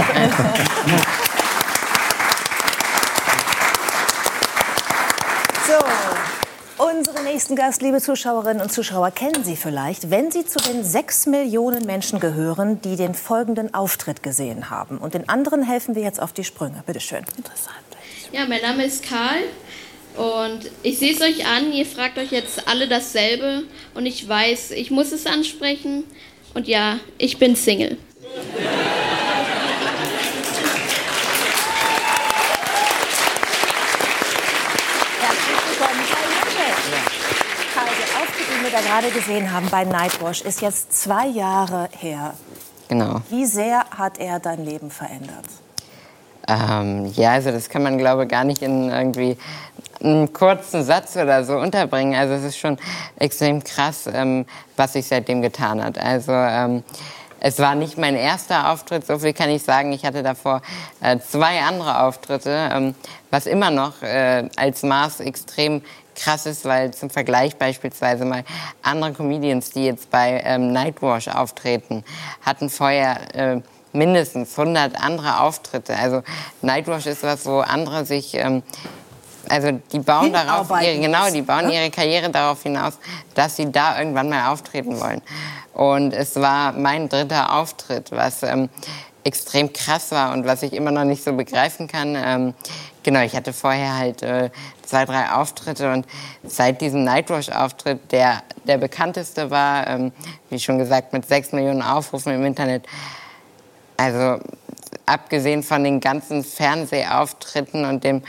Unseren 6.81 7.20
nächsten 7.33 7.55
Gast, 7.55 7.81
liebe 7.81 8.01
Zuschauerinnen 8.01 8.61
und 8.61 8.73
Zuschauer, 8.73 9.13
kennen 9.13 9.45
Sie 9.45 9.55
vielleicht, 9.55 10.11
wenn 10.11 10.33
Sie 10.33 10.45
zu 10.45 10.59
den 10.59 10.83
sechs 10.83 11.27
Millionen 11.27 11.87
Menschen 11.87 12.19
gehören, 12.19 12.81
die 12.81 12.97
den 12.97 13.15
folgenden 13.15 13.73
Auftritt 13.73 14.25
gesehen 14.25 14.69
haben. 14.69 14.99
Und 14.99 15.15
den 15.15 15.29
anderen 15.29 15.63
helfen 15.63 15.95
wir 15.95 16.03
jetzt 16.03 16.21
auf 16.21 16.33
die 16.33 16.43
Sprünge. 16.43 16.83
Bitte 16.87 16.99
schön. 16.99 17.25
Interessant. 17.37 17.77
Ja, 18.33 18.47
mein 18.47 18.61
Name 18.63 18.85
ist 18.85 19.05
Karl 19.05 19.43
und 20.17 20.73
ich 20.83 20.99
sehe 20.99 21.13
es 21.13 21.21
euch 21.21 21.47
an. 21.47 21.73
Ihr 21.73 21.87
fragt 21.87 22.19
euch 22.19 22.33
jetzt 22.33 22.67
alle 22.67 22.89
dasselbe 22.89 23.63
und 23.95 24.07
ich 24.07 24.29
weiß, 24.29 24.73
ich 24.73 24.91
muss 24.91 25.13
es 25.13 25.27
ansprechen. 25.27 26.03
Und 26.55 26.67
ja, 26.67 26.99
ich 27.17 27.39
bin 27.39 27.55
Single. 27.55 27.97
Wir 38.71 38.79
da 38.79 38.85
gerade 38.87 39.11
gesehen 39.11 39.53
haben 39.53 39.69
bei 39.69 39.85
Nightwash, 39.85 40.43
ist 40.43 40.61
jetzt 40.61 40.93
zwei 40.93 41.27
Jahre 41.27 41.89
her. 41.99 42.35
Genau. 42.89 43.21
Wie 43.29 43.47
sehr 43.47 43.85
hat 43.97 44.19
er 44.19 44.39
dein 44.39 44.65
Leben 44.65 44.91
verändert? 44.91 45.45
Ähm, 46.47 47.07
ja, 47.15 47.33
also 47.33 47.51
das 47.51 47.69
kann 47.69 47.83
man, 47.83 47.99
glaube 47.99 48.25
ich, 48.25 48.29
gar 48.29 48.45
nicht 48.45 48.63
in 48.63 48.91
irgendwie 48.91 49.37
einen 50.03 50.33
kurzen 50.33 50.85
Satz 50.85 51.17
oder 51.17 51.45
so 51.45 51.59
unterbringen. 51.59 52.15
Also 52.15 52.35
es 52.35 52.45
ist 52.45 52.59
schon 52.59 52.79
extrem 53.17 53.63
krass, 53.63 54.09
ähm, 54.13 54.47
was 54.77 54.93
sich 54.93 55.07
seitdem 55.07 55.43
getan 55.43 55.83
hat. 55.83 55.99
Also 55.99 56.33
ähm, 56.33 56.85
es 57.41 57.59
war 57.59 57.75
nicht 57.75 57.99
mein 57.99 58.15
erster 58.15 58.71
Auftritt, 58.71 59.07
so 59.07 59.19
viel 59.19 59.33
kann 59.33 59.51
ich 59.51 59.63
sagen. 59.63 59.93
Ich 59.93 60.05
hatte 60.05 60.23
davor 60.23 60.63
äh, 61.01 61.19
zwei 61.19 61.61
andere 61.61 62.03
Auftritte, 62.03 62.71
ähm, 62.73 62.95
was 63.31 63.47
immer 63.47 63.71
noch 63.71 64.03
äh, 64.03 64.49
als 64.57 64.83
Maß 64.83 65.21
extrem 65.21 65.83
krass 66.21 66.47
ist, 66.47 66.65
weil 66.65 66.93
zum 66.93 67.11
Vergleich 67.11 67.57
beispielsweise 67.57 68.25
mal 68.25 68.45
andere 68.83 69.13
Comedians, 69.13 69.71
die 69.71 69.87
jetzt 69.87 70.11
bei 70.11 70.43
ähm, 70.45 70.73
Nightwash 70.73 71.29
auftreten, 71.29 72.05
hatten 72.43 72.71
vorher 72.71 73.35
äh, 73.35 73.61
mindestens 73.93 74.59
100 74.59 75.03
andere 75.03 75.41
Auftritte. 75.41 75.97
Also 75.97 76.23
Nightwash 76.63 77.07
ist 77.07 77.23
was, 77.23 77.47
wo 77.47 77.61
andere 77.61 78.05
sich 78.05 78.35
ähm, 78.35 78.63
also 79.49 79.73
die 79.93 79.99
bauen 79.99 80.33
darauf 80.33 80.71
ihre, 80.71 80.99
genau, 81.01 81.31
die 81.31 81.43
bauen 81.43 81.67
ne? 81.67 81.75
ihre 81.75 81.91
Karriere 81.91 82.31
darauf 82.31 82.63
hinaus, 82.63 82.99
dass 83.35 83.57
sie 83.57 83.71
da 83.73 83.99
irgendwann 83.99 84.29
mal 84.29 84.53
auftreten 84.53 85.01
wollen. 85.01 85.23
Und 85.73 86.13
es 86.13 86.37
war 86.37 86.73
mein 86.73 87.09
dritter 87.09 87.55
Auftritt, 87.55 88.13
was 88.13 88.43
ähm, 88.43 88.69
extrem 89.25 89.73
krass 89.73 90.13
war 90.13 90.33
und 90.33 90.47
was 90.47 90.63
ich 90.63 90.73
immer 90.73 90.91
noch 90.91 91.05
nicht 91.05 91.25
so 91.25 91.33
begreifen 91.33 91.89
kann. 91.89 92.17
Ähm, 92.17 92.55
genau, 93.03 93.21
ich 93.21 93.35
hatte 93.35 93.53
vorher 93.53 93.97
halt 93.97 94.23
äh, 94.23 94.51
zwei, 94.91 95.05
drei 95.05 95.31
Auftritte 95.31 95.93
und 95.93 96.07
seit 96.43 96.81
diesem 96.81 97.05
Nightwash-Auftritt, 97.05 98.11
der 98.11 98.43
der 98.65 98.77
bekannteste 98.79 99.51
war, 99.51 99.87
ähm, 99.87 100.13
wie 100.51 100.59
schon 100.59 100.79
gesagt, 100.79 101.13
mit 101.13 101.27
sechs 101.27 101.53
Millionen 101.53 101.83
Aufrufen 101.83 102.33
im 102.33 102.45
Internet, 102.45 102.85
also 103.97 104.41
abgesehen 105.07 105.63
von 105.63 105.85
den 105.85 106.01
ganzen 106.01 106.45
Fernsehauftritten 106.45 107.85
und 107.85 108.05
dem 108.05 108.23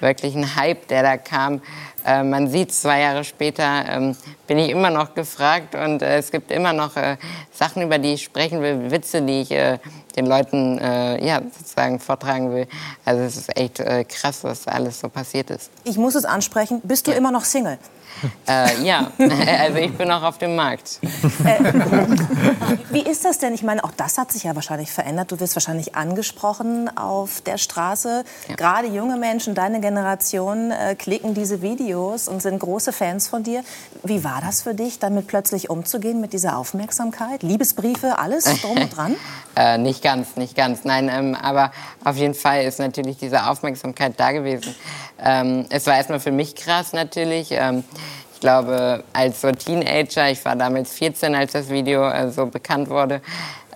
wirklichen 0.00 0.56
Hype, 0.56 0.88
der 0.88 1.02
da 1.02 1.16
kam, 1.16 1.60
äh, 2.06 2.22
man 2.22 2.48
sieht, 2.48 2.72
zwei 2.72 3.00
Jahre 3.00 3.24
später 3.24 3.84
ähm, 3.88 4.16
bin 4.46 4.58
ich 4.58 4.70
immer 4.70 4.90
noch 4.90 5.14
gefragt 5.14 5.74
und 5.74 6.02
äh, 6.02 6.18
es 6.18 6.30
gibt 6.30 6.50
immer 6.50 6.72
noch 6.72 6.96
äh, 6.96 7.16
Sachen, 7.52 7.82
über 7.82 7.98
die 7.98 8.14
ich 8.14 8.24
sprechen 8.24 8.62
will, 8.62 8.90
Witze, 8.90 9.22
die 9.22 9.42
ich 9.42 9.50
äh, 9.50 9.78
den 10.16 10.26
Leuten 10.26 10.78
äh, 10.78 11.24
ja, 11.24 11.40
sozusagen 11.42 12.00
vortragen 12.00 12.52
will. 12.52 12.66
Also 13.04 13.22
es 13.22 13.36
ist 13.36 13.56
echt 13.56 13.80
äh, 13.80 14.04
krass, 14.04 14.42
was 14.44 14.66
alles 14.66 15.00
so 15.00 15.08
passiert 15.08 15.50
ist. 15.50 15.70
Ich 15.84 15.98
muss 15.98 16.14
es 16.14 16.24
ansprechen. 16.24 16.80
Bist 16.82 17.06
du 17.06 17.12
ja. 17.12 17.16
immer 17.18 17.30
noch 17.30 17.44
Single? 17.44 17.78
Äh, 18.48 18.82
ja, 18.82 19.10
also 19.18 19.78
ich 19.78 19.96
bin 19.96 20.10
auch 20.10 20.22
auf 20.22 20.38
dem 20.38 20.56
Markt. 20.56 21.00
Äh, 21.44 21.72
wie 22.90 23.02
ist 23.02 23.24
das 23.24 23.38
denn? 23.38 23.54
Ich 23.54 23.62
meine, 23.62 23.82
auch 23.84 23.92
das 23.96 24.18
hat 24.18 24.32
sich 24.32 24.44
ja 24.44 24.54
wahrscheinlich 24.54 24.90
verändert. 24.90 25.32
Du 25.32 25.40
wirst 25.40 25.56
wahrscheinlich 25.56 25.94
angesprochen 25.94 26.90
auf 26.96 27.40
der 27.40 27.58
Straße. 27.58 28.24
Ja. 28.48 28.54
Gerade 28.54 28.88
junge 28.88 29.16
Menschen, 29.16 29.54
deine 29.54 29.80
Generation, 29.80 30.70
äh, 30.70 30.94
klicken 30.94 31.34
diese 31.34 31.62
Videos 31.62 32.28
und 32.28 32.40
sind 32.40 32.58
große 32.58 32.92
Fans 32.92 33.28
von 33.28 33.42
dir. 33.42 33.62
Wie 34.02 34.24
war 34.24 34.40
das 34.40 34.62
für 34.62 34.74
dich, 34.74 34.98
damit 34.98 35.26
plötzlich 35.26 35.70
umzugehen 35.70 36.20
mit 36.20 36.32
dieser 36.32 36.56
Aufmerksamkeit? 36.56 37.42
Liebesbriefe, 37.42 38.18
alles 38.18 38.44
drum 38.60 38.78
und 38.78 38.96
dran? 38.96 39.16
Äh, 39.58 39.78
nicht 39.78 40.02
ganz, 40.02 40.36
nicht 40.36 40.54
ganz, 40.54 40.84
nein, 40.84 41.08
ähm, 41.10 41.34
aber 41.34 41.72
auf 42.04 42.16
jeden 42.16 42.34
Fall 42.34 42.64
ist 42.64 42.78
natürlich 42.78 43.16
diese 43.16 43.46
Aufmerksamkeit 43.46 44.12
da 44.20 44.32
gewesen. 44.32 44.74
Ähm, 45.18 45.64
es 45.70 45.86
war 45.86 45.96
erstmal 45.96 46.20
für 46.20 46.30
mich 46.30 46.54
krass 46.56 46.92
natürlich. 46.92 47.48
Ähm, 47.52 47.82
ich 48.36 48.40
glaube, 48.40 49.02
als 49.14 49.40
so 49.40 49.50
Teenager, 49.50 50.30
ich 50.30 50.44
war 50.44 50.54
damals 50.56 50.92
14, 50.92 51.34
als 51.34 51.52
das 51.52 51.70
Video 51.70 52.06
äh, 52.06 52.30
so 52.30 52.44
bekannt 52.44 52.90
wurde, 52.90 53.22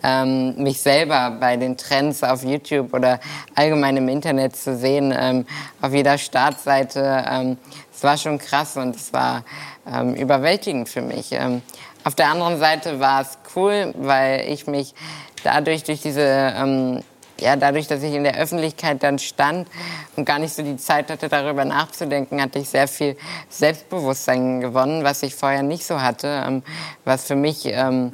ähm, 0.03 0.55
mich 0.63 0.83
selber 0.83 1.35
bei 1.41 1.57
den 1.57 1.79
Trends 1.79 2.23
auf 2.23 2.45
YouTube 2.45 2.93
oder 2.93 3.21
allgemein 3.55 3.97
im 3.97 4.09
Internet 4.11 4.55
zu 4.55 4.77
sehen, 4.77 5.15
ähm, 5.19 5.47
auf 5.81 5.95
jeder 5.95 6.19
Startseite. 6.19 7.25
Ähm, 7.27 7.57
es 7.91 8.03
war 8.03 8.19
schon 8.19 8.39
krass 8.39 8.77
und 8.77 8.97
es 8.97 9.15
war 9.15 9.45
ähm, 9.91 10.15
überwältigend 10.15 10.91
für 10.91 11.01
mich. 11.01 11.33
Ähm, 11.33 11.63
auf 12.05 12.15
der 12.15 12.29
anderen 12.29 12.59
Seite 12.59 13.01
war 13.01 13.23
es 13.23 13.39
cool, 13.57 13.95
weil 13.97 14.47
ich 14.47 14.67
mich 14.67 14.95
dadurch 15.43 15.85
durch 15.85 16.03
diese 16.03 16.21
ähm, 16.55 17.03
ja, 17.41 17.57
dadurch, 17.57 17.86
dass 17.86 18.03
ich 18.03 18.14
in 18.14 18.24
der 18.24 18.36
Öffentlichkeit 18.36 19.03
dann 19.03 19.18
stand 19.18 19.68
und 20.16 20.24
gar 20.24 20.38
nicht 20.38 20.55
so 20.55 20.62
die 20.62 20.76
Zeit 20.76 21.11
hatte, 21.11 21.28
darüber 21.28 21.64
nachzudenken, 21.64 22.41
hatte 22.41 22.59
ich 22.59 22.68
sehr 22.68 22.88
viel 22.88 23.16
Selbstbewusstsein 23.49 24.61
gewonnen, 24.61 25.05
was 25.05 25.22
ich 25.22 25.34
vorher 25.34 25.62
nicht 25.62 25.84
so 25.84 26.01
hatte, 26.01 26.45
ähm, 26.47 26.62
was 27.05 27.26
für 27.26 27.36
mich 27.36 27.66
ähm, 27.66 28.12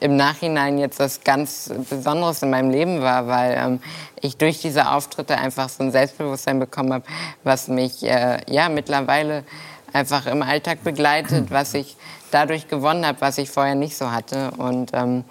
im 0.00 0.16
Nachhinein 0.16 0.78
jetzt 0.78 0.98
was 0.98 1.22
ganz 1.22 1.70
Besonderes 1.88 2.42
in 2.42 2.50
meinem 2.50 2.70
Leben 2.70 3.00
war, 3.00 3.26
weil 3.28 3.56
ähm, 3.56 3.80
ich 4.20 4.36
durch 4.36 4.60
diese 4.60 4.90
Auftritte 4.90 5.38
einfach 5.38 5.68
so 5.68 5.82
ein 5.82 5.92
Selbstbewusstsein 5.92 6.58
bekommen 6.58 6.92
habe, 6.92 7.04
was 7.44 7.68
mich 7.68 8.02
äh, 8.02 8.38
ja 8.48 8.68
mittlerweile 8.68 9.44
einfach 9.92 10.26
im 10.26 10.42
Alltag 10.42 10.84
begleitet, 10.84 11.50
was 11.50 11.74
ich 11.74 11.96
dadurch 12.30 12.68
gewonnen 12.68 13.06
habe, 13.06 13.20
was 13.20 13.38
ich 13.38 13.50
vorher 13.50 13.74
nicht 13.74 13.96
so 13.96 14.10
hatte. 14.10 14.50
Und 14.58 14.90
ähm, 14.94 15.24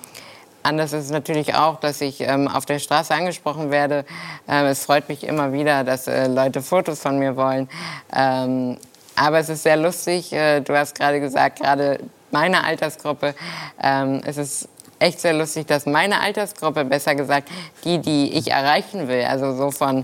Anders 0.65 0.93
ist 0.93 1.05
es 1.05 1.11
natürlich 1.11 1.53
auch, 1.53 1.79
dass 1.79 2.01
ich 2.01 2.21
ähm, 2.21 2.47
auf 2.47 2.65
der 2.65 2.79
Straße 2.79 3.13
angesprochen 3.13 3.69
werde. 3.69 4.03
Ähm, 4.47 4.65
es 4.65 4.83
freut 4.83 5.07
mich 5.09 5.23
immer 5.23 5.53
wieder, 5.53 5.83
dass 5.83 6.07
äh, 6.07 6.25
Leute 6.25 6.63
Fotos 6.63 7.01
von 7.01 7.19
mir 7.19 7.35
wollen. 7.35 7.69
Ähm, 8.11 8.77
aber 9.15 9.37
es 9.37 9.49
ist 9.49 9.61
sehr 9.61 9.77
lustig. 9.77 10.33
Äh, 10.33 10.61
du 10.61 10.75
hast 10.75 10.95
gerade 10.95 11.19
gesagt, 11.19 11.59
gerade 11.59 11.99
meine 12.31 12.63
Altersgruppe. 12.63 13.35
Ähm, 13.79 14.21
es 14.25 14.37
ist 14.37 14.67
echt 14.97 15.19
sehr 15.19 15.33
lustig, 15.33 15.67
dass 15.67 15.85
meine 15.85 16.19
Altersgruppe, 16.19 16.83
besser 16.83 17.13
gesagt, 17.13 17.47
die, 17.83 17.99
die 17.99 18.33
ich 18.33 18.49
erreichen 18.49 19.07
will, 19.07 19.23
also 19.25 19.55
so 19.55 19.69
von 19.69 20.03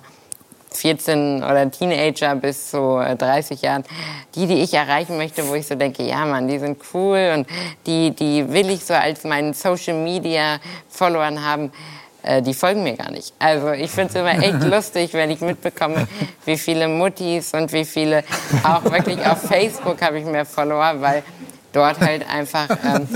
14 0.74 1.43
oder 1.43 1.69
Teenager 1.69 2.36
bis 2.36 2.72
zu 2.72 2.99
30 3.17 3.61
Jahren, 3.61 3.84
die, 4.36 4.47
die 4.47 4.61
ich 4.61 4.74
erreichen 4.74 5.17
möchte, 5.17 5.47
wo 5.47 5.55
ich 5.55 5.67
so 5.67 5.76
denke, 5.76 6.03
ja 6.03 6.26
Mann, 6.26 6.47
die 6.47 6.59
sind 6.59 6.78
cool 6.93 7.34
und 7.36 7.47
die, 7.86 8.11
die 8.11 8.51
will 8.51 8.69
ich 8.69 8.86
so 8.86 8.93
als 8.93 9.24
meinen 9.24 9.53
Social 9.53 9.95
Media 9.95 10.59
Followern 10.89 11.43
haben, 11.43 11.72
äh, 12.24 12.41
die 12.41 12.53
folgen 12.53 12.84
mir 12.84 12.95
gar 12.95 13.11
nicht. 13.11 13.34
Also 13.39 13.72
ich 13.72 13.91
finde 13.91 14.09
es 14.09 14.15
immer 14.15 14.43
echt 14.43 14.63
lustig, 14.69 15.13
wenn 15.13 15.32
ich 15.32 15.41
mitbekomme, 15.41 16.07
wie 16.45 16.57
viele 16.57 16.88
Muttis 16.88 17.53
und 17.53 17.72
wie 17.74 17.86
viele 17.86 18.24
auch 18.63 18.84
wirklich 18.86 19.26
auf 19.26 19.41
Facebook 19.41 20.01
habe 20.01 20.19
ich 20.19 20.26
mehr 20.26 20.45
Follower, 20.45 20.95
weil 20.99 21.24
dort 21.74 21.99
halt 21.99 22.30
einfach 22.30 22.67
ähm, 22.84 23.07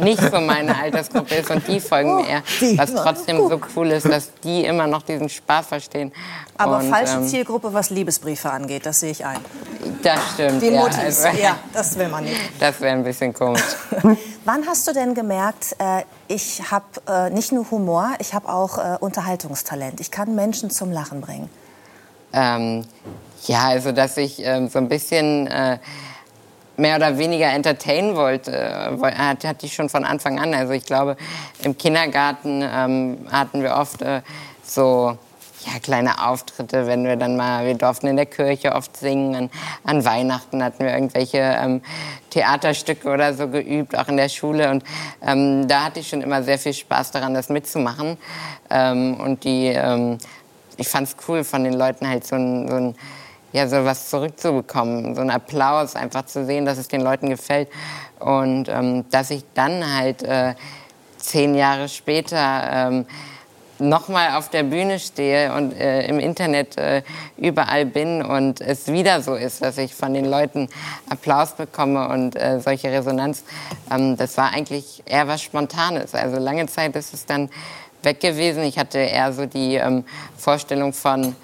nicht 0.04 0.20
so 0.20 0.40
meine 0.40 0.76
Altersgruppe 0.76 1.34
ist 1.36 1.50
und 1.50 1.66
die 1.68 1.80
folgen 1.80 2.16
mir 2.16 2.26
eher. 2.26 2.42
Was 2.76 2.94
trotzdem 2.94 3.38
so 3.48 3.60
cool 3.76 3.90
ist, 3.90 4.06
dass 4.08 4.30
die 4.42 4.64
immer 4.64 4.86
noch 4.86 5.02
diesen 5.02 5.28
Spaß 5.28 5.66
verstehen. 5.66 6.12
Aber 6.56 6.78
und, 6.78 6.90
falsche 6.90 7.16
ähm, 7.16 7.26
Zielgruppe, 7.26 7.72
was 7.72 7.90
Liebesbriefe 7.90 8.50
angeht, 8.50 8.86
das 8.86 9.00
sehe 9.00 9.10
ich 9.10 9.24
ein. 9.24 9.40
Das 10.02 10.18
stimmt. 10.34 10.62
Die 10.62 10.68
ja, 10.68 10.80
Muttis, 10.80 11.24
also, 11.24 11.38
ja, 11.42 11.56
das 11.72 11.98
will 11.98 12.08
man 12.08 12.24
nicht. 12.24 12.40
Das 12.58 12.80
wäre 12.80 12.92
ein 12.92 13.04
bisschen 13.04 13.32
komisch. 13.32 13.62
Wann 14.44 14.66
hast 14.66 14.86
du 14.88 14.92
denn 14.92 15.14
gemerkt, 15.14 15.76
äh, 15.78 16.02
ich 16.28 16.70
habe 16.70 16.84
äh, 17.06 17.30
nicht 17.30 17.52
nur 17.52 17.70
Humor, 17.70 18.10
ich 18.18 18.34
habe 18.34 18.48
auch 18.48 18.78
äh, 18.78 18.96
Unterhaltungstalent. 19.00 20.00
Ich 20.00 20.10
kann 20.10 20.34
Menschen 20.34 20.70
zum 20.70 20.90
Lachen 20.92 21.20
bringen. 21.20 21.50
Ähm, 22.32 22.84
ja, 23.46 23.68
also 23.68 23.92
dass 23.92 24.16
ich 24.16 24.44
ähm, 24.44 24.68
so 24.68 24.78
ein 24.78 24.88
bisschen 24.88 25.46
äh, 25.46 25.78
mehr 26.80 26.96
oder 26.96 27.18
weniger 27.18 27.52
entertainen 27.52 28.16
wollte, 28.16 28.52
äh, 28.52 29.12
hatte, 29.14 29.54
ich 29.62 29.74
schon 29.74 29.88
von 29.88 30.04
Anfang 30.04 30.40
an. 30.40 30.54
Also 30.54 30.72
ich 30.72 30.86
glaube, 30.86 31.16
im 31.62 31.76
Kindergarten 31.76 32.62
ähm, 32.62 33.18
hatten 33.30 33.62
wir 33.62 33.76
oft 33.76 34.02
äh, 34.02 34.22
so 34.64 35.18
ja, 35.66 35.78
kleine 35.78 36.26
Auftritte, 36.26 36.86
wenn 36.86 37.04
wir 37.04 37.16
dann 37.16 37.36
mal, 37.36 37.66
wir 37.66 37.74
durften 37.74 38.06
in 38.06 38.16
der 38.16 38.26
Kirche 38.26 38.74
oft 38.74 38.96
singen, 38.96 39.34
an, 39.34 39.50
an 39.84 40.04
Weihnachten 40.04 40.64
hatten 40.64 40.82
wir 40.82 40.92
irgendwelche 40.92 41.38
ähm, 41.38 41.82
Theaterstücke 42.30 43.08
oder 43.08 43.34
so 43.34 43.48
geübt, 43.48 43.96
auch 43.96 44.08
in 44.08 44.16
der 44.16 44.30
Schule. 44.30 44.70
Und 44.70 44.82
ähm, 45.22 45.68
da 45.68 45.84
hatte 45.84 46.00
ich 46.00 46.08
schon 46.08 46.22
immer 46.22 46.42
sehr 46.42 46.58
viel 46.58 46.72
Spaß 46.72 47.10
daran, 47.10 47.34
das 47.34 47.50
mitzumachen. 47.50 48.16
Ähm, 48.70 49.20
und 49.20 49.44
die, 49.44 49.66
ähm, 49.66 50.16
ich 50.78 50.88
fand 50.88 51.08
es 51.08 51.16
cool 51.28 51.44
von 51.44 51.64
den 51.64 51.74
Leuten 51.74 52.08
halt 52.08 52.26
so 52.26 52.36
ein, 52.36 52.68
so 52.68 52.76
ein 52.76 52.94
ja, 53.52 53.66
so 53.68 53.84
was 53.84 54.10
zurückzubekommen, 54.10 55.14
so 55.14 55.20
ein 55.20 55.30
Applaus, 55.30 55.96
einfach 55.96 56.26
zu 56.26 56.44
sehen, 56.46 56.64
dass 56.64 56.78
es 56.78 56.88
den 56.88 57.00
Leuten 57.00 57.28
gefällt. 57.30 57.68
Und 58.18 58.68
ähm, 58.68 59.04
dass 59.10 59.30
ich 59.30 59.44
dann 59.54 59.96
halt 59.96 60.22
äh, 60.22 60.54
zehn 61.18 61.54
Jahre 61.54 61.88
später 61.88 62.70
ähm, 62.72 63.06
nochmal 63.80 64.36
auf 64.36 64.50
der 64.50 64.62
Bühne 64.62 64.98
stehe 64.98 65.54
und 65.54 65.72
äh, 65.72 66.06
im 66.06 66.18
Internet 66.20 66.76
äh, 66.76 67.02
überall 67.36 67.86
bin 67.86 68.22
und 68.22 68.60
es 68.60 68.88
wieder 68.88 69.22
so 69.22 69.34
ist, 69.34 69.62
dass 69.62 69.78
ich 69.78 69.94
von 69.94 70.14
den 70.14 70.26
Leuten 70.26 70.68
Applaus 71.08 71.52
bekomme 71.52 72.08
und 72.08 72.36
äh, 72.36 72.60
solche 72.60 72.90
Resonanz, 72.90 73.44
ähm, 73.90 74.16
das 74.16 74.36
war 74.36 74.52
eigentlich 74.52 75.02
eher 75.06 75.26
was 75.28 75.42
Spontanes. 75.42 76.14
Also 76.14 76.38
lange 76.38 76.66
Zeit 76.66 76.94
ist 76.94 77.14
es 77.14 77.26
dann 77.26 77.48
weg 78.02 78.20
gewesen. 78.20 78.62
Ich 78.64 78.78
hatte 78.78 78.98
eher 78.98 79.32
so 79.32 79.46
die 79.46 79.76
ähm, 79.76 80.04
Vorstellung 80.36 80.92
von, 80.92 81.34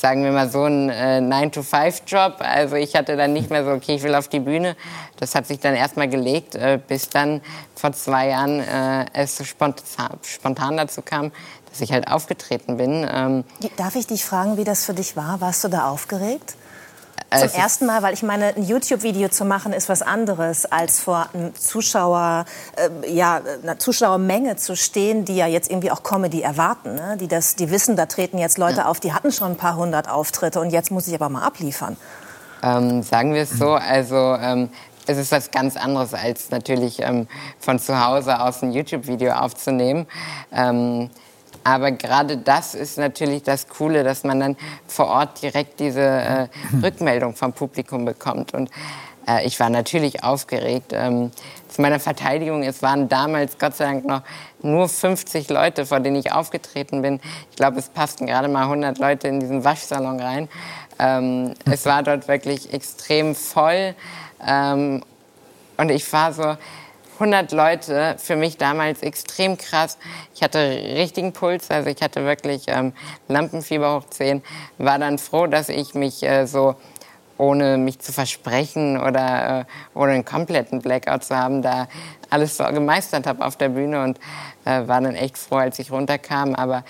sagen 0.00 0.24
wir 0.24 0.32
mal, 0.32 0.50
so 0.50 0.64
ein 0.64 0.90
äh, 0.90 1.20
9-to-5-Job. 1.20 2.36
Also 2.38 2.76
ich 2.76 2.94
hatte 2.94 3.16
dann 3.16 3.32
nicht 3.32 3.50
mehr 3.50 3.64
so, 3.64 3.70
okay, 3.70 3.96
ich 3.96 4.02
will 4.02 4.14
auf 4.14 4.28
die 4.28 4.40
Bühne. 4.40 4.76
Das 5.18 5.34
hat 5.34 5.46
sich 5.46 5.60
dann 5.60 5.74
erstmal 5.74 6.08
gelegt, 6.08 6.54
äh, 6.54 6.78
bis 6.86 7.08
dann 7.08 7.40
vor 7.74 7.92
zwei 7.92 8.28
Jahren 8.28 8.60
äh, 8.60 9.06
es 9.14 9.44
spontan, 9.46 10.18
spontan 10.22 10.76
dazu 10.76 11.02
kam, 11.02 11.32
dass 11.70 11.80
ich 11.80 11.92
halt 11.92 12.08
aufgetreten 12.08 12.76
bin. 12.76 13.06
Ähm, 13.10 13.44
Darf 13.76 13.96
ich 13.96 14.06
dich 14.06 14.24
fragen, 14.24 14.56
wie 14.56 14.64
das 14.64 14.84
für 14.84 14.94
dich 14.94 15.16
war? 15.16 15.40
Warst 15.40 15.64
du 15.64 15.68
da 15.68 15.88
aufgeregt? 15.88 16.54
Zum 17.34 17.50
ersten 17.50 17.86
Mal, 17.86 18.02
weil 18.02 18.14
ich 18.14 18.22
meine, 18.22 18.54
ein 18.54 18.62
YouTube-Video 18.62 19.28
zu 19.28 19.44
machen 19.44 19.72
ist 19.72 19.88
was 19.88 20.00
anderes, 20.00 20.64
als 20.64 21.00
vor 21.00 21.28
einem 21.34 21.54
Zuschauer, 21.56 22.44
äh, 22.76 23.12
ja, 23.12 23.40
einer 23.62 23.78
Zuschauermenge 23.78 24.56
zu 24.56 24.76
stehen, 24.76 25.24
die 25.24 25.36
ja 25.36 25.46
jetzt 25.46 25.68
irgendwie 25.68 25.90
auch 25.90 26.04
Comedy 26.04 26.42
erwarten. 26.42 26.94
Ne? 26.94 27.16
Die, 27.18 27.26
das, 27.26 27.56
die 27.56 27.70
wissen, 27.70 27.96
da 27.96 28.06
treten 28.06 28.38
jetzt 28.38 28.58
Leute 28.58 28.86
auf, 28.86 29.00
die 29.00 29.12
hatten 29.12 29.32
schon 29.32 29.52
ein 29.52 29.56
paar 29.56 29.76
hundert 29.76 30.08
Auftritte 30.08 30.60
und 30.60 30.70
jetzt 30.70 30.90
muss 30.90 31.08
ich 31.08 31.14
aber 31.14 31.28
mal 31.28 31.42
abliefern. 31.42 31.96
Ähm, 32.62 33.02
sagen 33.02 33.34
wir 33.34 33.42
es 33.42 33.50
so, 33.50 33.72
also 33.72 34.36
ähm, 34.40 34.70
es 35.06 35.18
ist 35.18 35.32
was 35.32 35.50
ganz 35.50 35.76
anderes, 35.76 36.14
als 36.14 36.50
natürlich 36.50 37.00
ähm, 37.00 37.26
von 37.58 37.78
zu 37.78 38.04
Hause 38.04 38.40
aus 38.40 38.62
ein 38.62 38.72
YouTube-Video 38.72 39.32
aufzunehmen. 39.32 40.06
Aber 41.66 41.90
gerade 41.90 42.36
das 42.36 42.76
ist 42.76 42.96
natürlich 42.96 43.42
das 43.42 43.66
Coole, 43.66 44.04
dass 44.04 44.22
man 44.22 44.38
dann 44.38 44.56
vor 44.86 45.08
Ort 45.08 45.42
direkt 45.42 45.80
diese 45.80 46.00
äh, 46.00 46.46
Rückmeldung 46.80 47.34
vom 47.34 47.52
Publikum 47.52 48.04
bekommt. 48.04 48.54
Und 48.54 48.70
äh, 49.26 49.44
ich 49.44 49.58
war 49.58 49.68
natürlich 49.68 50.22
aufgeregt. 50.22 50.92
Ähm, 50.94 51.32
zu 51.68 51.82
meiner 51.82 51.98
Verteidigung, 51.98 52.62
es 52.62 52.82
waren 52.82 53.08
damals 53.08 53.58
Gott 53.58 53.74
sei 53.74 53.86
Dank 53.86 54.04
noch 54.04 54.22
nur 54.62 54.88
50 54.88 55.50
Leute, 55.50 55.86
vor 55.86 55.98
denen 55.98 56.14
ich 56.14 56.30
aufgetreten 56.30 57.02
bin. 57.02 57.18
Ich 57.50 57.56
glaube, 57.56 57.80
es 57.80 57.88
passten 57.88 58.26
gerade 58.26 58.46
mal 58.46 58.62
100 58.62 58.98
Leute 58.98 59.26
in 59.26 59.40
diesen 59.40 59.64
Waschsalon 59.64 60.20
rein. 60.20 60.48
Ähm, 61.00 61.54
es 61.64 61.84
war 61.84 62.04
dort 62.04 62.28
wirklich 62.28 62.72
extrem 62.72 63.34
voll. 63.34 63.96
Ähm, 64.46 65.02
und 65.78 65.90
ich 65.90 66.12
war 66.12 66.32
so, 66.32 66.56
100 67.18 67.52
Leute, 67.52 68.16
für 68.18 68.36
mich 68.36 68.58
damals 68.58 69.02
extrem 69.02 69.56
krass. 69.56 69.96
Ich 70.34 70.42
hatte 70.42 70.58
richtigen 70.58 71.32
Puls, 71.32 71.70
also 71.70 71.88
ich 71.88 72.02
hatte 72.02 72.24
wirklich 72.24 72.64
ähm, 72.66 72.92
Lampenfieber 73.28 73.96
hoch 73.96 74.04
10. 74.10 74.42
War 74.78 74.98
dann 74.98 75.18
froh, 75.18 75.46
dass 75.46 75.68
ich 75.70 75.94
mich 75.94 76.22
äh, 76.22 76.46
so, 76.46 76.76
ohne 77.38 77.78
mich 77.78 77.98
zu 78.00 78.12
versprechen 78.12 79.00
oder 79.00 79.60
äh, 79.60 79.64
ohne 79.98 80.12
einen 80.12 80.24
kompletten 80.24 80.80
Blackout 80.82 81.24
zu 81.24 81.36
haben, 81.36 81.62
da 81.62 81.88
alles 82.28 82.56
so 82.56 82.64
gemeistert 82.64 83.26
habe 83.26 83.44
auf 83.44 83.56
der 83.56 83.70
Bühne 83.70 84.02
und 84.02 84.18
äh, 84.64 84.86
war 84.86 85.00
dann 85.00 85.14
echt 85.14 85.38
froh, 85.38 85.56
als 85.56 85.78
ich 85.78 85.90
runterkam. 85.90 86.54
Aber 86.54 86.84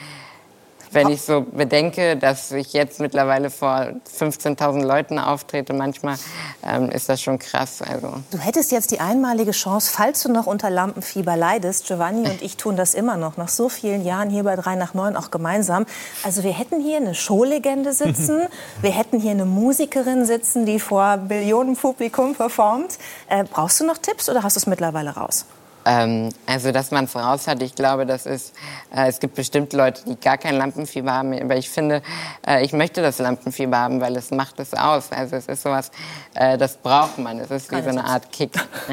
wenn 0.92 1.08
ich 1.08 1.22
so 1.22 1.42
bedenke, 1.42 2.16
dass 2.16 2.52
ich 2.52 2.72
jetzt 2.72 3.00
mittlerweile 3.00 3.50
vor 3.50 3.92
15.000 4.18 4.84
Leuten 4.84 5.18
auftrete, 5.18 5.72
manchmal 5.72 6.16
ähm, 6.64 6.90
ist 6.90 7.08
das 7.08 7.20
schon 7.20 7.38
krass. 7.38 7.82
Also 7.82 8.14
Du 8.30 8.38
hättest 8.38 8.72
jetzt 8.72 8.90
die 8.90 9.00
einmalige 9.00 9.52
Chance, 9.52 9.90
falls 9.92 10.22
du 10.22 10.32
noch 10.32 10.46
unter 10.46 10.70
Lampenfieber 10.70 11.36
leidest, 11.36 11.86
Giovanni 11.86 12.28
und 12.28 12.42
ich 12.42 12.56
tun 12.56 12.76
das 12.76 12.94
immer 12.94 13.16
noch, 13.16 13.36
nach 13.36 13.48
so 13.48 13.68
vielen 13.68 14.04
Jahren 14.04 14.30
hier 14.30 14.44
bei 14.44 14.56
3 14.56 14.76
nach 14.76 14.94
9 14.94 15.16
auch 15.16 15.30
gemeinsam. 15.30 15.86
Also 16.22 16.42
wir 16.42 16.52
hätten 16.52 16.80
hier 16.80 16.98
eine 16.98 17.14
Showlegende 17.14 17.92
sitzen, 17.92 18.42
wir 18.80 18.90
hätten 18.90 19.20
hier 19.20 19.32
eine 19.32 19.44
Musikerin 19.44 20.24
sitzen, 20.24 20.66
die 20.66 20.80
vor 20.80 21.16
Millionen 21.16 21.76
Publikum 21.76 22.34
performt. 22.34 22.98
Äh, 23.28 23.44
brauchst 23.44 23.80
du 23.80 23.86
noch 23.86 23.98
Tipps 23.98 24.28
oder 24.28 24.42
hast 24.42 24.56
du 24.56 24.60
es 24.60 24.66
mittlerweile 24.66 25.10
raus? 25.10 25.46
Ähm, 25.86 26.30
also, 26.46 26.72
dass 26.72 26.90
man 26.90 27.04
es 27.04 27.14
raus 27.14 27.46
hat, 27.46 27.62
ich 27.62 27.76
glaube, 27.76 28.06
das 28.06 28.26
ist, 28.26 28.54
äh, 28.94 29.08
es 29.08 29.20
gibt 29.20 29.36
bestimmt 29.36 29.72
Leute, 29.72 30.02
die 30.04 30.16
gar 30.16 30.36
kein 30.36 30.56
Lampenfieber 30.56 31.12
haben, 31.12 31.32
aber 31.40 31.56
ich 31.56 31.70
finde, 31.70 32.02
äh, 32.46 32.64
ich 32.64 32.72
möchte 32.72 33.02
das 33.02 33.18
Lampenfieber 33.18 33.78
haben, 33.78 34.00
weil 34.00 34.16
es 34.16 34.32
macht 34.32 34.58
es 34.58 34.74
aus. 34.74 35.12
Also 35.12 35.36
es 35.36 35.46
ist 35.46 35.62
sowas, 35.62 35.92
äh, 36.34 36.58
das 36.58 36.76
braucht 36.76 37.18
man. 37.18 37.38
Es 37.38 37.52
ist 37.52 37.70
wie 37.70 37.80
so 37.80 37.88
eine 37.88 38.04
Art 38.04 38.32
Kick. 38.32 38.50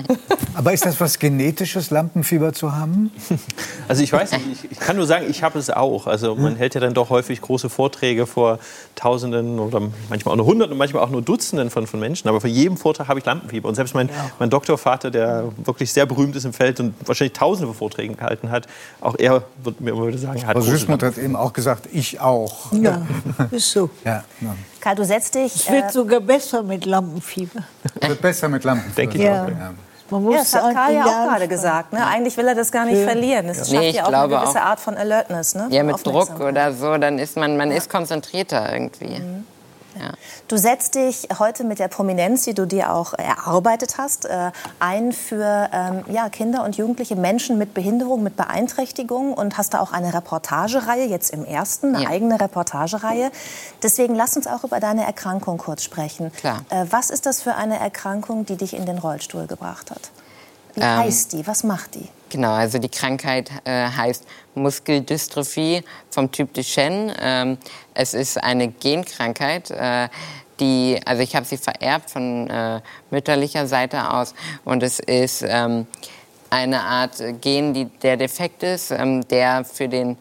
aber 0.54 0.72
ist 0.72 0.86
das 0.86 1.00
was 1.00 1.18
Genetisches, 1.18 1.90
Lampenfieber 1.90 2.54
zu 2.54 2.74
haben? 2.76 3.12
Also 3.86 4.02
ich 4.02 4.14
weiß 4.14 4.32
nicht, 4.32 4.64
ich, 4.64 4.72
ich 4.72 4.80
kann 4.80 4.96
nur 4.96 5.06
sagen, 5.06 5.26
ich 5.30 5.44
habe 5.44 5.60
es 5.60 5.70
auch. 5.70 6.08
Also 6.08 6.36
man 6.36 6.56
hält 6.56 6.74
ja 6.74 6.80
dann 6.80 6.94
doch 6.94 7.10
häufig 7.10 7.42
große 7.42 7.70
Vorträge 7.70 8.26
vor 8.26 8.60
Tausenden 8.96 9.60
oder 9.60 9.82
manchmal 10.10 10.34
auch 10.34 10.38
nur 10.38 10.46
Hunderten 10.46 10.72
und 10.72 10.78
manchmal 10.78 11.04
auch 11.04 11.10
nur 11.10 11.22
Dutzenden 11.22 11.70
von, 11.70 11.86
von 11.86 12.00
Menschen. 12.00 12.30
Aber 12.30 12.40
für 12.40 12.48
jedem 12.48 12.78
Vortrag 12.78 13.10
habe 13.10 13.20
ich 13.20 13.26
Lampenfieber. 13.26 13.68
Und 13.68 13.76
selbst 13.76 13.94
mein, 13.94 14.08
ja. 14.08 14.14
mein 14.40 14.50
Doktorvater, 14.50 15.12
der 15.12 15.52
wirklich 15.58 15.92
sehr 15.92 16.06
berühmt 16.06 16.36
ist 16.36 16.46
im 16.46 16.54
Feld 16.54 16.80
und 16.84 17.08
wahrscheinlich 17.08 17.34
tausende 17.34 17.68
von 17.68 17.76
Vorträgen 17.76 18.18
gehalten 18.18 18.52
hat, 18.52 18.68
auch 19.02 19.16
er 19.18 19.44
wird 19.64 19.82
mir 19.82 19.92
immer 19.92 20.08
wieder 20.08 20.18
sagen, 20.18 20.46
hat 20.46 20.62
Süßmutter 20.62 21.08
hat 21.08 21.18
eben 21.18 21.36
auch 21.36 21.54
gesagt, 21.54 21.88
ich 21.92 22.20
auch. 22.20 22.72
Ja, 22.74 23.02
ist 23.52 23.72
so. 23.72 23.90
Ja, 24.04 24.24
ja. 24.42 24.56
Karl, 24.80 24.96
du 24.96 25.06
setzt 25.06 25.36
dich... 25.36 25.56
Es 25.56 25.72
wird 25.72 25.86
äh, 25.86 25.92
sogar 25.92 26.20
besser 26.20 26.64
mit 26.64 26.86
Lampenfieber. 26.86 27.64
Es 28.00 28.10
wird 28.10 28.22
besser 28.22 28.50
mit 28.50 28.64
Lampenfieber. 28.64 28.96
Denke 28.96 29.18
ich 29.18 29.24
ja. 29.24 29.44
auch. 29.44 29.50
Ja. 29.50 29.74
Man 30.10 30.24
muss 30.24 30.36
ja, 30.36 30.42
das 30.42 30.54
hat 30.54 30.76
Karl 30.76 30.94
ja 30.94 31.06
auch 31.06 31.30
gerade 31.30 31.48
gesagt. 31.48 31.94
Ne? 31.94 32.06
Eigentlich 32.06 32.38
will 32.38 32.48
er 32.48 32.56
das 32.56 32.72
gar 32.72 32.86
nicht 32.86 33.00
ja. 33.00 33.06
verlieren. 33.06 33.48
Nee, 33.48 33.54
schafft 33.54 33.72
ja 33.72 34.06
auch 34.06 34.14
eine 34.14 34.28
gewisse 34.28 34.62
auch. 34.62 34.66
Art 34.66 34.80
von 34.80 34.96
Alertness. 34.96 35.56
Ne? 35.56 35.68
Ja, 35.72 35.84
mit 35.84 36.06
Druck 36.06 36.40
oder 36.40 36.74
so, 36.74 36.98
dann 36.98 37.18
ist 37.18 37.36
man, 37.38 37.58
man 37.58 37.72
ist 37.72 37.90
konzentrierter 37.90 38.72
irgendwie. 38.72 39.20
Mhm. 39.20 39.46
Ja. 40.00 40.14
Du 40.48 40.58
setzt 40.58 40.96
dich 40.96 41.28
heute 41.40 41.64
mit 41.64 41.80
der 41.80 41.88
Prominenz, 41.88 42.44
die 42.44 42.54
du 42.54 42.66
dir 42.66 42.94
auch 42.94 43.14
erarbeitet 43.14 43.98
hast, 43.98 44.26
äh, 44.26 44.52
ein 44.80 45.12
für 45.12 45.70
ähm, 45.72 46.04
ja, 46.10 46.30
Kinder 46.30 46.64
und 46.64 46.78
Jugendliche 46.78 47.16
Menschen 47.16 47.58
mit 47.58 47.74
Behinderung, 47.74 48.24
mit 48.24 48.36
Beeinträchtigung 48.36 49.34
und 49.34 49.58
hast 49.58 49.74
da 49.74 49.80
auch 49.80 49.92
eine 49.92 50.14
Reportagereihe, 50.14 51.06
jetzt 51.06 51.32
im 51.32 51.46
ersten, 51.46 51.96
eine 51.96 52.06
ja. 52.06 52.10
eigene 52.10 52.40
Reportagereihe. 52.40 53.32
Deswegen 53.82 54.16
lass 54.16 54.36
uns 54.36 54.48
auch 54.48 54.64
über 54.64 54.80
deine 54.80 55.06
Erkrankung 55.06 55.58
kurz 55.58 55.84
sprechen. 55.84 56.32
Klar. 56.34 56.66
Äh, 56.70 56.86
was 56.90 57.10
ist 57.10 57.26
das 57.26 57.42
für 57.42 57.56
eine 57.56 57.80
Erkrankung, 57.80 58.46
die 58.46 58.56
dich 58.56 58.74
in 58.74 58.86
den 58.86 58.98
Rollstuhl 58.98 59.48
gebracht 59.48 59.92
hat? 59.92 60.12
Wie 60.76 60.82
ähm, 60.82 60.98
heißt 60.98 61.34
die? 61.34 61.46
Was 61.46 61.64
macht 61.64 61.96
die? 61.96 62.08
Genau, 62.30 62.52
also 62.52 62.80
die 62.80 62.90
Krankheit 62.90 63.52
äh, 63.64 63.88
heißt 63.88 64.26
Muskeldystrophie 64.56 65.84
vom 66.10 66.32
Typ 66.32 66.54
Duchenne. 66.54 67.16
Ähm, 67.20 67.58
es 67.94 68.14
ist 68.14 68.44
eine 68.44 68.68
Genkrankheit, 68.70 69.72
äh, 69.72 70.10
die, 70.60 71.00
also 71.06 71.22
ich 71.22 71.36
habe 71.36 71.46
sie 71.46 71.58
vererbt 71.58 72.10
von 72.10 72.50
äh, 72.50 72.82
mütterlicher 73.10 73.68
Seite 73.68 74.12
aus 74.12 74.34
und 74.66 74.84
es 74.84 75.00
ist 75.00 75.44
ähm, 75.48 75.88
eine 76.50 76.82
Art 76.82 77.22
Gen, 77.42 77.74
die, 77.74 77.86
der 77.86 78.18
defekt 78.18 78.64
ist, 78.64 78.92
ähm, 78.92 79.28
der 79.28 79.66
für 79.66 79.88
den 79.88 80.18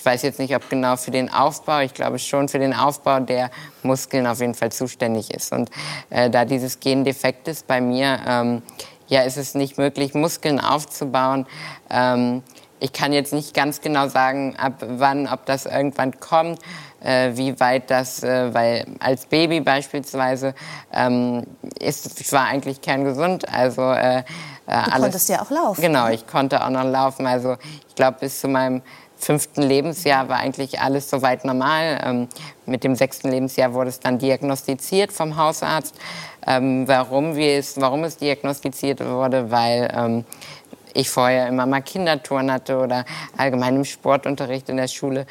ich 0.00 0.06
weiß 0.06 0.22
jetzt 0.22 0.38
nicht, 0.38 0.56
ob 0.56 0.66
genau 0.70 0.96
für 0.96 1.10
den 1.10 1.30
Aufbau, 1.30 1.80
ich 1.80 1.92
glaube 1.92 2.18
schon 2.18 2.48
für 2.48 2.58
den 2.58 2.72
Aufbau 2.72 3.20
der 3.20 3.50
Muskeln 3.82 4.26
auf 4.26 4.40
jeden 4.40 4.54
Fall 4.54 4.72
zuständig 4.72 5.30
ist. 5.30 5.52
Und 5.52 5.70
äh, 6.08 6.30
da 6.30 6.46
dieses 6.46 6.80
Gen 6.80 7.04
defekt 7.04 7.48
ist 7.48 7.66
bei 7.66 7.82
mir, 7.82 8.18
ähm, 8.26 8.62
ja, 9.08 9.20
ist 9.20 9.36
es 9.36 9.54
nicht 9.54 9.76
möglich, 9.76 10.14
Muskeln 10.14 10.58
aufzubauen. 10.58 11.46
Ähm, 11.90 12.42
ich 12.78 12.94
kann 12.94 13.12
jetzt 13.12 13.34
nicht 13.34 13.52
ganz 13.52 13.82
genau 13.82 14.08
sagen, 14.08 14.56
ab 14.56 14.76
wann, 14.80 15.26
ob 15.26 15.44
das 15.44 15.66
irgendwann 15.66 16.18
kommt, 16.18 16.60
äh, 17.02 17.30
wie 17.34 17.58
weit 17.60 17.90
das, 17.90 18.22
äh, 18.22 18.52
weil 18.52 18.86
als 18.98 19.26
Baby 19.26 19.60
beispielsweise 19.60 20.54
ähm, 20.92 21.44
ist, 21.78 22.20
ich 22.20 22.32
war 22.32 22.46
eigentlich 22.46 22.80
kerngesund, 22.80 23.48
also 23.52 23.82
äh, 23.82 24.18
äh 24.18 24.22
Du 24.66 24.72
alles, 24.72 25.00
konntest 25.00 25.28
ja 25.28 25.42
auch 25.42 25.50
laufen. 25.50 25.80
Genau, 25.80 26.08
ich 26.08 26.26
konnte 26.26 26.64
auch 26.64 26.70
noch 26.70 26.84
laufen. 26.84 27.26
Also 27.26 27.56
ich 27.88 27.94
glaube 27.94 28.18
bis 28.20 28.40
zu 28.40 28.48
meinem 28.48 28.82
fünften 29.20 29.62
Lebensjahr 29.62 30.28
war 30.28 30.38
eigentlich 30.38 30.80
alles 30.80 31.10
soweit 31.10 31.44
normal. 31.44 32.00
Ähm, 32.04 32.28
mit 32.66 32.84
dem 32.84 32.94
sechsten 32.94 33.30
Lebensjahr 33.30 33.74
wurde 33.74 33.90
es 33.90 34.00
dann 34.00 34.18
diagnostiziert 34.18 35.12
vom 35.12 35.36
Hausarzt. 35.36 35.94
Ähm, 36.46 36.88
warum, 36.88 37.36
wir 37.36 37.58
es, 37.58 37.80
warum 37.80 38.04
es 38.04 38.16
diagnostiziert 38.16 39.04
wurde, 39.04 39.50
weil 39.50 39.92
ähm, 39.94 40.24
ich 40.94 41.10
vorher 41.10 41.48
immer 41.48 41.66
mal 41.66 41.82
Kindertouren 41.82 42.50
hatte 42.50 42.78
oder 42.78 43.04
allgemein 43.36 43.76
im 43.76 43.84
Sportunterricht 43.84 44.68
in 44.68 44.76
der 44.76 44.88
Schule, 44.88 45.26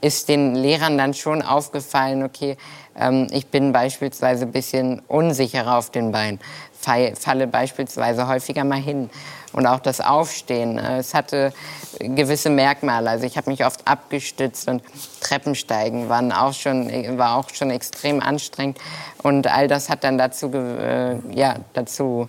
ist 0.00 0.28
den 0.28 0.54
Lehrern 0.54 0.98
dann 0.98 1.14
schon 1.14 1.42
aufgefallen, 1.42 2.22
okay, 2.22 2.56
ähm, 2.98 3.26
ich 3.30 3.46
bin 3.48 3.72
beispielsweise 3.72 4.46
ein 4.46 4.52
bisschen 4.52 5.02
unsicherer 5.08 5.76
auf 5.76 5.90
den 5.90 6.12
Beinen, 6.12 6.40
falle 6.80 7.46
beispielsweise 7.46 8.28
häufiger 8.28 8.64
mal 8.64 8.78
hin 8.80 9.10
und 9.52 9.66
auch 9.66 9.80
das 9.80 10.00
Aufstehen. 10.00 10.78
Äh, 10.78 10.98
es 10.98 11.14
hatte 11.14 11.52
gewisse 11.98 12.50
Merkmale. 12.50 13.10
Also 13.10 13.26
ich 13.26 13.36
habe 13.36 13.50
mich 13.50 13.64
oft 13.64 13.86
abgestützt 13.88 14.68
und 14.68 14.82
Treppensteigen 15.20 16.08
waren 16.08 16.30
auch 16.30 16.52
schon, 16.52 17.18
war 17.18 17.36
auch 17.36 17.48
schon 17.50 17.70
extrem 17.70 18.20
anstrengend. 18.20 18.78
Und 19.22 19.46
all 19.46 19.66
das 19.66 19.88
hat 19.88 20.04
dann 20.04 20.18
dazu, 20.18 20.52
äh, 20.52 21.16
ja, 21.34 21.56
dazu 21.72 22.28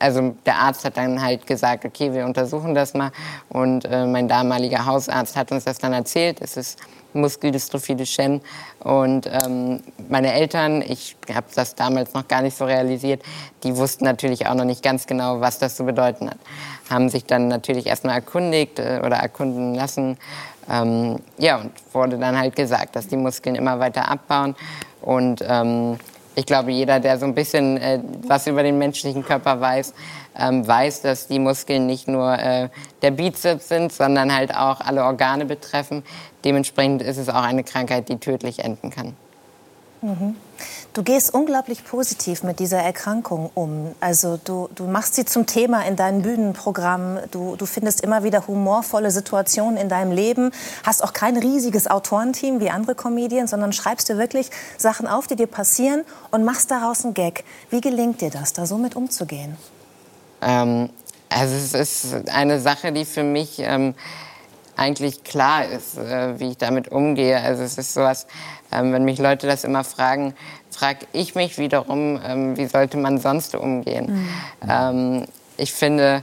also 0.00 0.34
der 0.46 0.56
Arzt 0.56 0.84
hat 0.84 0.96
dann 0.96 1.22
halt 1.22 1.46
gesagt, 1.46 1.84
okay, 1.84 2.12
wir 2.12 2.24
untersuchen 2.24 2.74
das 2.74 2.94
mal. 2.94 3.12
Und 3.48 3.84
äh, 3.84 4.06
mein 4.06 4.28
damaliger 4.28 4.86
Hausarzt 4.86 5.36
hat 5.36 5.52
uns 5.52 5.64
das 5.64 5.78
dann 5.78 5.92
erzählt. 5.92 6.40
Es 6.40 6.56
ist 6.56 6.78
Muskeldystrophie 7.14 7.94
Duchenne. 7.94 8.40
Und 8.80 9.26
ähm, 9.26 9.82
meine 10.08 10.32
Eltern, 10.32 10.82
ich 10.82 11.16
habe 11.32 11.46
das 11.54 11.74
damals 11.74 12.12
noch 12.12 12.28
gar 12.28 12.42
nicht 12.42 12.56
so 12.56 12.64
realisiert, 12.64 13.22
die 13.62 13.76
wussten 13.76 14.04
natürlich 14.04 14.46
auch 14.46 14.54
noch 14.54 14.64
nicht 14.64 14.82
ganz 14.82 15.06
genau, 15.06 15.40
was 15.40 15.58
das 15.58 15.76
zu 15.76 15.84
bedeuten 15.84 16.28
hat. 16.28 16.38
Haben 16.90 17.08
sich 17.08 17.24
dann 17.24 17.48
natürlich 17.48 17.86
erstmal 17.86 18.16
erkundigt 18.16 18.78
äh, 18.78 19.00
oder 19.04 19.16
erkunden 19.16 19.74
lassen. 19.74 20.18
Ähm, 20.70 21.20
ja, 21.38 21.58
und 21.58 21.72
wurde 21.92 22.18
dann 22.18 22.38
halt 22.38 22.56
gesagt, 22.56 22.96
dass 22.96 23.06
die 23.06 23.16
Muskeln 23.16 23.54
immer 23.54 23.78
weiter 23.78 24.10
abbauen. 24.10 24.54
Und 25.00 25.44
ähm, 25.46 25.98
ich 26.34 26.46
glaube, 26.46 26.70
jeder, 26.72 27.00
der 27.00 27.18
so 27.18 27.26
ein 27.26 27.34
bisschen 27.34 27.76
äh, 27.76 28.00
was 28.26 28.46
über 28.46 28.62
den 28.62 28.78
menschlichen 28.78 29.24
Körper 29.24 29.60
weiß, 29.60 29.94
ähm, 30.38 30.66
weiß, 30.66 31.02
dass 31.02 31.28
die 31.28 31.38
Muskeln 31.38 31.86
nicht 31.86 32.08
nur 32.08 32.32
äh, 32.38 32.68
der 33.02 33.10
Bizeps 33.12 33.68
sind, 33.68 33.92
sondern 33.92 34.34
halt 34.34 34.54
auch 34.54 34.80
alle 34.80 35.04
Organe 35.04 35.44
betreffen. 35.44 36.02
Dementsprechend 36.44 37.02
ist 37.02 37.18
es 37.18 37.28
auch 37.28 37.42
eine 37.42 37.64
Krankheit, 37.64 38.08
die 38.08 38.16
tödlich 38.16 38.60
enden 38.64 38.90
kann. 38.90 39.14
Mhm. 40.02 40.36
Du 40.94 41.02
gehst 41.02 41.34
unglaublich 41.34 41.84
positiv 41.84 42.44
mit 42.44 42.60
dieser 42.60 42.78
Erkrankung 42.78 43.50
um. 43.54 43.96
Also 43.98 44.38
du, 44.44 44.68
du 44.76 44.84
machst 44.84 45.16
sie 45.16 45.24
zum 45.24 45.44
Thema 45.44 45.84
in 45.84 45.96
deinem 45.96 46.22
Bühnenprogramm. 46.22 47.18
Du, 47.32 47.56
du 47.56 47.66
findest 47.66 48.00
immer 48.00 48.22
wieder 48.22 48.46
humorvolle 48.46 49.10
Situationen 49.10 49.76
in 49.76 49.88
deinem 49.88 50.12
Leben. 50.12 50.52
Hast 50.84 51.02
auch 51.02 51.12
kein 51.12 51.36
riesiges 51.36 51.88
Autorenteam 51.88 52.60
wie 52.60 52.70
andere 52.70 52.94
Comedien, 52.94 53.48
sondern 53.48 53.72
schreibst 53.72 54.08
dir 54.08 54.18
wirklich 54.18 54.50
Sachen 54.78 55.08
auf, 55.08 55.26
die 55.26 55.34
dir 55.34 55.48
passieren 55.48 56.04
und 56.30 56.44
machst 56.44 56.70
daraus 56.70 57.04
einen 57.04 57.14
Gag. 57.14 57.42
Wie 57.70 57.80
gelingt 57.80 58.20
dir 58.20 58.30
das, 58.30 58.52
da 58.52 58.64
so 58.64 58.78
mit 58.78 58.94
umzugehen? 58.94 59.56
Ähm, 60.42 60.90
also 61.28 61.56
es 61.56 61.74
ist 61.74 62.30
eine 62.30 62.60
Sache, 62.60 62.92
die 62.92 63.04
für 63.04 63.24
mich 63.24 63.56
ähm, 63.58 63.96
eigentlich 64.76 65.24
klar 65.24 65.64
ist, 65.64 65.98
äh, 65.98 66.38
wie 66.38 66.50
ich 66.50 66.58
damit 66.58 66.92
umgehe. 66.92 67.40
Also 67.40 67.62
es 67.62 67.78
ist 67.78 67.94
sowas, 67.94 68.26
ähm, 68.72 68.92
wenn 68.92 69.04
mich 69.04 69.18
Leute 69.18 69.46
das 69.46 69.64
immer 69.64 69.84
fragen, 69.84 70.34
frage 70.74 71.06
ich 71.12 71.34
mich 71.34 71.58
wiederum, 71.58 72.20
ähm, 72.24 72.56
wie 72.56 72.66
sollte 72.66 72.96
man 72.96 73.18
sonst 73.18 73.54
umgehen? 73.54 74.28
Mhm. 74.62 74.70
Ähm, 74.70 75.24
ich 75.56 75.72
finde, 75.72 76.22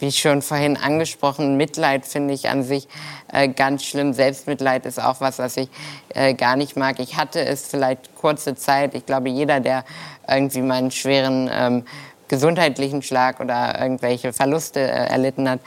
wie 0.00 0.10
schon 0.12 0.42
vorhin 0.42 0.76
angesprochen, 0.76 1.56
Mitleid 1.56 2.06
finde 2.06 2.34
ich 2.34 2.48
an 2.48 2.62
sich 2.62 2.88
äh, 3.32 3.48
ganz 3.48 3.84
schlimm. 3.84 4.12
Selbstmitleid 4.12 4.86
ist 4.86 5.00
auch 5.00 5.20
was, 5.20 5.38
was 5.38 5.56
ich 5.56 5.68
äh, 6.14 6.34
gar 6.34 6.56
nicht 6.56 6.76
mag. 6.76 6.98
Ich 7.00 7.16
hatte 7.16 7.44
es 7.44 7.66
vielleicht 7.66 8.14
kurze 8.16 8.54
Zeit. 8.54 8.94
Ich 8.94 9.04
glaube, 9.06 9.28
jeder, 9.28 9.60
der 9.60 9.84
irgendwie 10.26 10.62
mal 10.62 10.78
einen 10.78 10.90
schweren 10.90 11.50
ähm, 11.52 11.84
gesundheitlichen 12.28 13.02
Schlag 13.02 13.40
oder 13.40 13.78
irgendwelche 13.80 14.32
Verluste 14.32 14.80
äh, 14.80 15.06
erlitten 15.08 15.48
hat, 15.48 15.60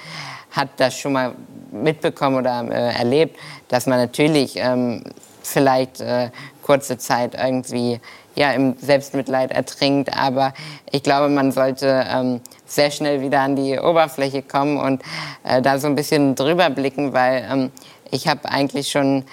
hat 0.51 0.69
das 0.77 0.97
schon 0.97 1.13
mal 1.13 1.35
mitbekommen 1.71 2.37
oder 2.37 2.63
äh, 2.69 2.97
erlebt, 2.97 3.37
dass 3.67 3.85
man 3.85 3.99
natürlich 3.99 4.55
ähm, 4.55 5.03
vielleicht 5.41 6.01
äh, 6.01 6.29
kurze 6.63 6.97
Zeit 6.97 7.35
irgendwie 7.35 7.99
ja, 8.35 8.51
im 8.53 8.75
Selbstmitleid 8.79 9.51
ertrinkt. 9.51 10.17
Aber 10.17 10.53
ich 10.91 11.03
glaube, 11.03 11.29
man 11.29 11.51
sollte 11.51 12.05
ähm, 12.09 12.41
sehr 12.65 12.89
schnell 12.89 13.21
wieder 13.21 13.41
an 13.41 13.55
die 13.55 13.77
Oberfläche 13.77 14.41
kommen 14.41 14.77
und 14.77 15.03
äh, 15.43 15.61
da 15.61 15.77
so 15.77 15.87
ein 15.87 15.95
bisschen 15.95 16.33
drüber 16.33 16.71
blicken, 16.71 17.13
weil 17.13 17.47
ähm, 17.51 17.71
ich 18.09 18.27
habe 18.27 18.49
eigentlich 18.49 18.89
schon 18.89 19.23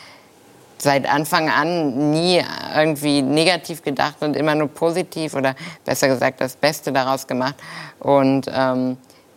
seit 0.79 1.09
Anfang 1.09 1.51
an 1.51 2.11
nie 2.11 2.43
irgendwie 2.75 3.23
negativ 3.23 3.83
gedacht 3.83 4.17
und 4.21 4.37
immer 4.37 4.55
nur 4.55 4.69
positiv 4.69 5.35
oder 5.35 5.55
besser 5.85 6.09
gesagt 6.09 6.41
das 6.41 6.57
Beste 6.57 6.93
daraus 6.93 7.27
gemacht. 7.27 7.57
Und 7.99 8.47
ähm, 8.53 8.97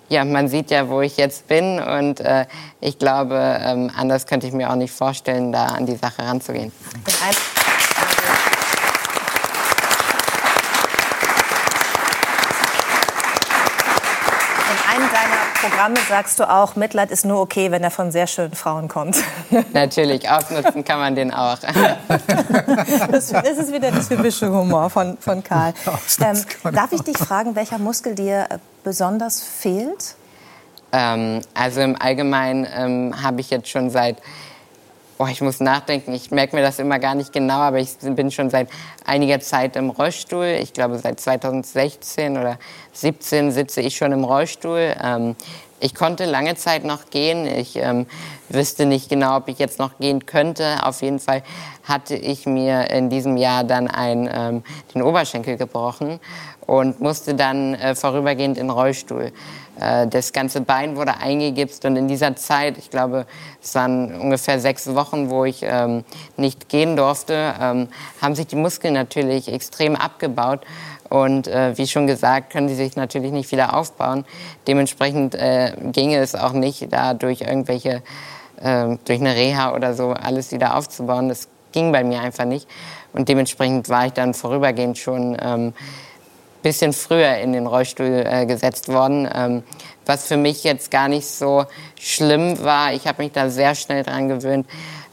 ja, 0.10 0.24
man 0.26 0.48
sieht 0.48 0.72
ja, 0.72 0.90
wo 0.90 1.02
ich 1.02 1.18
jetzt 1.18 1.48
bin 1.48 1.80
und 1.80 2.20
äh, 2.20 2.46
ich 2.80 3.00
glaube, 3.00 3.60
ähm, 3.62 3.92
anders 3.96 4.26
könnte 4.26 4.48
ich 4.48 4.54
mir 4.54 4.70
auch 4.70 4.76
nicht 4.76 4.94
vorstellen, 4.94 5.52
da 5.52 5.66
an 5.66 5.86
die 5.86 5.96
Sache 5.96 6.24
ranzugehen. 6.24 6.72
In 14.70 15.02
einem 15.02 15.12
deiner 15.12 15.53
Programme 15.64 15.96
sagst 16.10 16.40
du 16.40 16.50
auch, 16.50 16.76
Mitleid 16.76 17.10
ist 17.10 17.24
nur 17.24 17.40
okay, 17.40 17.72
wenn 17.72 17.84
er 17.84 17.92
von 17.92 18.12
sehr 18.12 18.28
schönen 18.28 18.54
Frauen 18.54 18.90
kommt. 18.90 19.16
Natürlich, 19.74 20.30
ausnutzen 20.30 20.84
kann 20.84 21.00
man 21.00 21.16
den 21.16 21.34
auch. 21.34 21.58
Das, 23.12 23.30
das 23.30 23.58
ist 23.58 23.72
wieder 23.72 23.92
der 23.92 24.06
typische 24.06 24.52
Humor 24.52 24.90
von, 24.90 25.18
von 25.18 25.44
Karl. 25.44 25.74
Ähm, 26.20 26.44
darf 26.74 26.92
ich 26.92 27.02
dich 27.02 27.18
fragen, 27.18 27.56
welcher 27.56 27.78
Muskel 27.78 28.16
dir 28.16 28.48
äh, 28.50 28.58
besonders 28.84 29.42
fehlt? 29.42 30.16
Ähm, 30.92 31.42
also 31.54 31.82
im 31.82 32.00
Allgemeinen 32.00 32.68
ähm, 32.76 33.24
habe 33.24 33.42
ich 33.42 33.50
jetzt 33.50 33.70
schon 33.70 33.90
seit, 33.90 34.18
oh, 35.18 35.28
ich 35.28 35.42
muss 35.42 35.60
nachdenken, 35.60 36.14
ich 36.14 36.32
merke 36.32 36.56
mir 36.56 36.62
das 36.62 36.80
immer 36.80 37.00
gar 37.00 37.16
nicht 37.16 37.32
genau, 37.34 37.60
aber 37.60 37.80
ich 37.80 37.98
bin 38.02 38.32
schon 38.32 38.50
seit 38.50 38.70
einiger 39.06 39.40
Zeit 39.40 39.76
im 39.76 39.90
Rollstuhl. 39.90 40.58
Ich 40.62 40.74
glaube, 40.74 40.98
seit 41.00 41.20
2016 41.20 42.38
oder 42.38 42.58
2017 42.94 43.52
sitze 43.52 43.82
ich 43.82 43.96
schon 43.96 44.12
im 44.12 44.24
Rollstuhl. 44.24 44.96
Ähm, 45.02 45.36
ich 45.80 45.94
konnte 45.96 46.24
lange 46.24 46.56
Zeit 46.56 46.86
noch 46.86 47.10
gehen. 47.10 47.46
Ich 47.46 47.76
ähm, 47.76 48.06
wüsste 48.48 48.86
nicht 48.86 49.10
genau, 49.10 49.36
ob 49.36 49.50
ich 49.50 49.60
jetzt 49.60 49.80
noch 49.80 49.98
gehen 49.98 50.26
könnte. 50.26 50.78
Auf 50.84 51.02
jeden 51.02 51.20
Fall 51.20 51.44
hatte 51.84 52.16
ich 52.16 52.46
mir 52.46 52.90
in 52.90 53.10
diesem 53.10 53.36
Jahr 53.36 53.66
dann 53.66 53.90
ein, 53.90 54.30
ähm, 54.34 54.64
den 54.96 55.02
Oberschenkel 55.02 55.58
gebrochen 55.58 56.22
und 56.66 57.02
musste 57.02 57.36
dann 57.36 57.74
äh, 57.76 57.96
vorübergehend 57.96 58.58
in 58.58 58.68
den 58.68 58.70
Rollstuhl. 58.70 59.34
Äh, 59.80 60.08
das 60.08 60.34
ganze 60.34 60.62
Bein 60.62 60.96
wurde 60.96 61.18
eingegipst 61.18 61.86
und 61.86 61.96
in 61.96 62.08
dieser 62.08 62.36
Zeit, 62.36 62.78
ich 62.78 62.90
glaube, 62.90 63.26
es 63.62 63.74
waren 63.76 64.20
ungefähr 64.20 64.60
sechs 64.60 64.94
Wochen, 64.94 65.30
wo 65.30 65.46
ich 65.46 65.62
ähm, 65.64 66.04
nicht 66.38 66.70
gehen 66.70 66.96
durfte, 66.96 67.54
ähm, 67.60 67.90
haben 68.22 68.36
sich 68.36 68.48
die 68.48 68.56
Muskeln 68.56 68.94
natürlich 68.94 69.52
extrem 69.52 69.96
abgebaut. 69.96 70.62
Und 71.10 71.48
äh, 71.48 71.78
wie 71.78 71.86
schon 71.86 72.08
gesagt, 72.08 72.52
können 72.52 72.70
sie 72.70 72.76
sich 72.76 72.96
natürlich 72.96 73.32
nicht 73.32 73.52
wieder 73.52 73.76
aufbauen. 73.76 74.26
Dementsprechend 74.68 75.36
äh, 75.36 75.74
ginge 75.92 76.18
es 76.18 76.34
auch 76.34 76.54
nicht, 76.54 76.92
da 76.92 77.14
durch 77.14 77.42
irgendwelche, 77.42 78.02
äh, 78.60 78.98
durch 79.06 79.20
eine 79.20 79.36
Reha 79.36 79.76
oder 79.76 79.94
so 79.94 80.12
alles 80.12 80.52
wieder 80.52 80.76
aufzubauen. 80.76 81.30
Das 81.30 81.50
ging 81.72 81.92
bei 81.92 82.04
mir 82.04 82.22
einfach 82.22 82.46
nicht. 82.46 82.68
Und 83.12 83.30
dementsprechend 83.30 83.90
war 83.90 84.08
ich 84.08 84.14
dann 84.14 84.34
vorübergehend 84.34 84.98
schon 84.98 85.38
ähm, 85.40 85.74
bisschen 86.64 86.94
früher 86.94 87.38
in 87.38 87.54
den 87.54 87.68
Rollstuhl 87.68 88.26
äh, 88.26 88.46
gesetzt 88.46 88.88
worden, 88.88 89.30
ähm, 89.34 89.64
was 90.06 90.28
für 90.28 90.38
mich 90.38 90.64
jetzt 90.64 90.90
gar 90.90 91.08
nicht 91.08 91.28
so 91.28 91.66
schlimm 92.00 92.64
war. 92.64 92.94
Ich 92.94 93.06
habe 93.06 93.22
mich 93.22 93.32
da 93.32 93.50
sehr 93.50 93.76
schnell 93.76 94.04
dran 94.04 94.30
gewöhnt. 94.30 94.68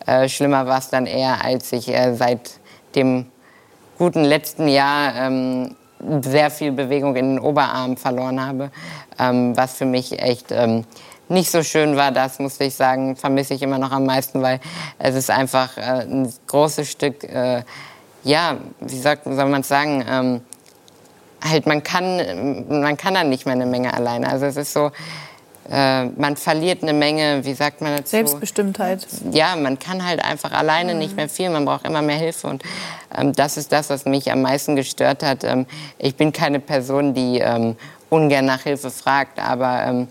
Äh, 0.07 0.29
schlimmer 0.29 0.67
war 0.67 0.79
es 0.79 0.89
dann 0.89 1.07
eher, 1.07 1.45
als 1.45 1.73
ich 1.73 1.89
äh, 1.89 2.15
seit 2.15 2.53
dem 2.95 3.27
guten 3.99 4.25
letzten 4.25 4.67
Jahr 4.67 5.15
ähm, 5.17 5.77
sehr 6.23 6.51
viel 6.51 6.73
Bewegung 6.73 7.15
in 7.17 7.37
den 7.37 7.39
Oberarm 7.39 7.97
verloren 7.97 8.45
habe, 8.45 8.71
ähm, 9.19 9.57
was 9.57 9.75
für 9.75 9.85
mich 9.85 10.19
echt 10.21 10.51
ähm, 10.51 10.85
nicht 11.29 11.51
so 11.51 11.63
schön 11.63 11.97
war. 11.97 12.11
Das 12.11 12.39
musste 12.39 12.65
ich 12.65 12.75
sagen, 12.75 13.17
vermisse 13.17 13.55
ich 13.55 13.63
immer 13.63 13.79
noch 13.79 13.93
am 13.93 14.07
meisten, 14.07 14.43
weil 14.43 14.61
es 14.99 15.15
ist 15.15 15.31
einfach 15.31 15.77
äh, 15.77 16.03
ein 16.03 16.33
großes 16.47 16.91
Stück, 16.91 17.25
äh, 17.25 17.63
ja, 18.25 18.57
wie 18.81 18.99
sagt, 18.99 19.25
soll 19.25 19.47
man 19.47 19.61
es 19.61 19.69
sagen, 19.69 20.05
ähm, 20.09 20.41
halt 21.43 21.67
man 21.67 21.83
kann, 21.83 22.67
man 22.69 22.97
kann 22.97 23.15
dann 23.15 23.29
nicht 23.29 23.47
mehr 23.47 23.55
eine 23.55 23.67
Menge 23.67 23.95
alleine. 23.95 24.29
Also 24.29 24.47
es 24.47 24.57
ist 24.57 24.73
so, 24.73 24.91
äh, 25.71 26.07
man 26.07 26.37
verliert 26.37 26.83
eine 26.83 26.93
Menge, 26.93 27.45
wie 27.45 27.55
sagt 27.55 27.81
man 27.81 27.97
dazu? 27.97 28.11
Selbstbestimmtheit. 28.11 29.07
Ja, 29.31 29.55
man 29.55 29.79
kann 29.79 30.05
halt 30.05 30.25
einfach 30.25 30.53
alleine 30.53 30.95
mhm. 30.95 30.99
nicht 30.99 31.17
mehr 31.17 31.29
viel, 31.29 31.49
man 31.51 31.65
braucht 31.65 31.87
immer 31.87 32.03
mehr 32.03 32.17
Hilfe 32.17 32.49
und 32.49 32.63
ähm, 33.17 33.33
das 33.33 33.57
ist 33.57 33.71
das, 33.71 33.89
was 33.89 34.05
mich 34.05 34.33
am 34.33 34.43
meisten 34.43 34.75
gestört 34.75 35.23
hat. 35.23 35.45
Ähm, 35.45 35.67
ich 35.99 36.17
bin 36.17 36.33
keine 36.33 36.59
Person, 36.59 37.15
die 37.15 37.39
ähm, 37.39 37.77
ungern 38.09 38.47
nach 38.47 38.63
Hilfe 38.63 38.91
fragt, 38.91 39.39
aber 39.39 39.85
ähm, 39.87 40.09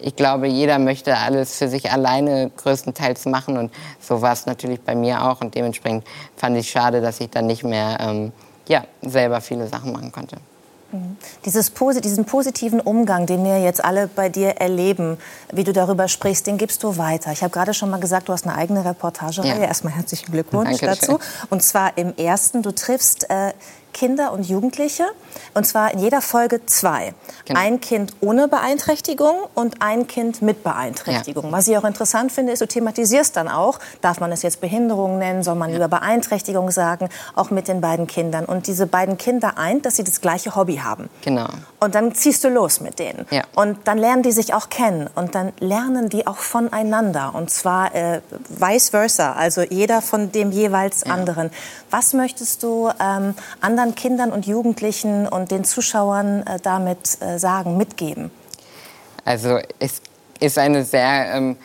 ich 0.00 0.14
glaube, 0.14 0.46
jeder 0.46 0.78
möchte 0.78 1.16
alles 1.16 1.56
für 1.56 1.68
sich 1.68 1.90
alleine 1.90 2.50
größtenteils 2.56 3.24
machen 3.26 3.56
und 3.56 3.72
so 4.00 4.20
war 4.20 4.34
es 4.34 4.44
natürlich 4.44 4.80
bei 4.82 4.94
mir 4.94 5.24
auch 5.24 5.40
und 5.40 5.54
dementsprechend 5.54 6.04
fand 6.36 6.56
ich 6.58 6.70
schade, 6.70 7.00
dass 7.00 7.18
ich 7.20 7.30
dann 7.30 7.46
nicht 7.46 7.64
mehr 7.64 7.96
ähm, 8.00 8.32
ja, 8.68 8.84
selber 9.00 9.40
viele 9.40 9.66
Sachen 9.68 9.92
machen 9.92 10.12
konnte. 10.12 10.36
Dieses, 11.44 11.72
diesen 12.02 12.24
positiven 12.24 12.80
Umgang, 12.80 13.26
den 13.26 13.44
wir 13.44 13.60
jetzt 13.60 13.84
alle 13.84 14.08
bei 14.08 14.30
dir 14.30 14.56
erleben, 14.56 15.18
wie 15.52 15.64
du 15.64 15.72
darüber 15.72 16.08
sprichst, 16.08 16.46
den 16.46 16.56
gibst 16.56 16.82
du 16.82 16.96
weiter. 16.96 17.30
Ich 17.32 17.42
habe 17.42 17.52
gerade 17.52 17.74
schon 17.74 17.90
mal 17.90 18.00
gesagt, 18.00 18.28
du 18.28 18.32
hast 18.32 18.46
eine 18.46 18.56
eigene 18.56 18.84
Reportagereihe. 18.84 19.60
Ja. 19.60 19.66
Erstmal 19.66 19.92
herzlichen 19.92 20.32
Glückwunsch 20.32 20.80
Dankeschön. 20.80 21.18
dazu. 21.18 21.18
Und 21.50 21.62
zwar 21.62 21.98
im 21.98 22.16
ersten, 22.16 22.62
du 22.62 22.70
triffst 22.72 23.28
äh, 23.28 23.52
Kinder 23.98 24.30
und 24.32 24.48
Jugendliche. 24.48 25.04
Und 25.54 25.66
zwar 25.66 25.92
in 25.92 25.98
jeder 25.98 26.20
Folge 26.20 26.64
zwei. 26.66 27.14
Genau. 27.46 27.58
Ein 27.58 27.80
Kind 27.80 28.12
ohne 28.20 28.46
Beeinträchtigung 28.46 29.34
und 29.54 29.82
ein 29.82 30.06
Kind 30.06 30.40
mit 30.40 30.62
Beeinträchtigung. 30.62 31.46
Ja. 31.46 31.52
Was 31.52 31.66
ich 31.66 31.76
auch 31.76 31.84
interessant 31.84 32.30
finde, 32.30 32.52
ist, 32.52 32.62
du 32.62 32.68
thematisierst 32.68 33.36
dann 33.36 33.48
auch, 33.48 33.80
darf 34.00 34.20
man 34.20 34.30
es 34.30 34.42
jetzt 34.42 34.60
Behinderung 34.60 35.18
nennen, 35.18 35.42
soll 35.42 35.56
man 35.56 35.70
ja. 35.70 35.76
lieber 35.76 35.88
Beeinträchtigung 35.88 36.70
sagen, 36.70 37.08
auch 37.34 37.50
mit 37.50 37.66
den 37.66 37.80
beiden 37.80 38.06
Kindern. 38.06 38.44
Und 38.44 38.68
diese 38.68 38.86
beiden 38.86 39.18
Kinder 39.18 39.58
eint, 39.58 39.84
dass 39.84 39.96
sie 39.96 40.04
das 40.04 40.20
gleiche 40.20 40.54
Hobby 40.54 40.76
haben. 40.76 41.10
Genau. 41.22 41.48
Und 41.80 41.96
dann 41.96 42.14
ziehst 42.14 42.44
du 42.44 42.50
los 42.50 42.80
mit 42.80 43.00
denen. 43.00 43.26
Ja. 43.30 43.42
Und 43.56 43.78
dann 43.88 43.98
lernen 43.98 44.22
die 44.22 44.32
sich 44.32 44.54
auch 44.54 44.68
kennen. 44.68 45.10
Und 45.16 45.34
dann 45.34 45.52
lernen 45.58 46.08
die 46.08 46.24
auch 46.28 46.38
voneinander. 46.38 47.34
Und 47.34 47.50
zwar 47.50 47.92
äh, 47.96 48.20
vice 48.48 48.90
versa, 48.90 49.32
also 49.32 49.62
jeder 49.62 50.02
von 50.02 50.30
dem 50.30 50.52
jeweils 50.52 51.02
anderen. 51.02 51.50
Was 51.90 52.12
möchtest 52.12 52.62
du 52.62 52.90
ähm, 53.00 53.34
anderen 53.60 53.87
anderen 53.88 53.94
Kindern 53.94 54.32
und 54.32 54.46
Jugendlichen 54.46 55.26
und 55.26 55.50
den 55.50 55.64
Zuschauern 55.64 56.46
äh, 56.46 56.58
damit 56.62 57.20
äh, 57.20 57.38
sagen, 57.38 57.76
mitgeben? 57.76 58.30
Also 59.24 59.58
es 59.78 60.00
ist 60.40 60.58
eine 60.58 60.84
sehr 60.84 61.34
ähm, 61.34 61.56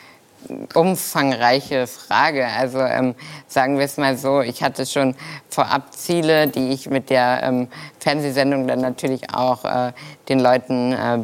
umfangreiche 0.74 1.86
Frage. 1.86 2.46
Also 2.46 2.80
ähm, 2.80 3.14
sagen 3.48 3.78
wir 3.78 3.84
es 3.84 3.96
mal 3.96 4.16
so, 4.16 4.40
ich 4.40 4.62
hatte 4.62 4.86
schon 4.86 5.14
vorab 5.48 5.94
Ziele, 5.94 6.48
die 6.48 6.70
ich 6.70 6.88
mit 6.88 7.10
der 7.10 7.42
ähm, 7.42 7.68
Fernsehsendung 8.00 8.66
dann 8.66 8.80
natürlich 8.80 9.32
auch 9.34 9.64
äh, 9.64 9.92
den 10.28 10.40
Leuten 10.40 10.92
äh, 10.92 11.18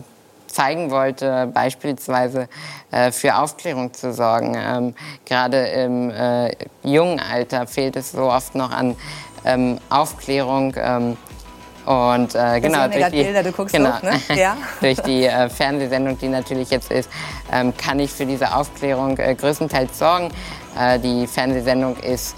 zeigen 0.46 0.90
wollte, 0.90 1.46
beispielsweise 1.52 2.48
äh, 2.90 3.12
für 3.12 3.36
Aufklärung 3.36 3.92
zu 3.94 4.12
sorgen. 4.12 4.56
Ähm, 4.58 4.94
gerade 5.24 5.66
im 5.68 6.10
äh, 6.10 6.50
jungen 6.82 7.20
Alter 7.20 7.66
fehlt 7.66 7.96
es 7.96 8.12
so 8.12 8.22
oft 8.22 8.54
noch 8.54 8.72
an 8.72 8.96
ähm, 9.44 9.78
Aufklärung. 9.88 10.74
Ähm, 10.76 11.16
und 11.86 12.34
äh, 12.34 12.60
genau, 12.60 12.86
durch 12.88 13.06
die, 13.06 13.22
Bilder, 13.22 13.42
du 13.42 13.52
guckst 13.52 13.74
genau, 13.74 13.96
hoch, 13.96 14.02
ne? 14.02 14.20
ja. 14.36 14.56
durch 14.80 15.00
die 15.00 15.24
äh, 15.24 15.48
Fernsehsendung, 15.48 16.18
die 16.18 16.28
natürlich 16.28 16.70
jetzt 16.70 16.90
ist, 16.90 17.10
ähm, 17.50 17.76
kann 17.76 17.98
ich 17.98 18.12
für 18.12 18.26
diese 18.26 18.54
Aufklärung 18.54 19.18
äh, 19.18 19.34
größtenteils 19.34 19.98
sorgen. 19.98 20.30
Äh, 20.78 20.98
die 20.98 21.26
Fernsehsendung 21.26 21.96
ist, 21.96 22.36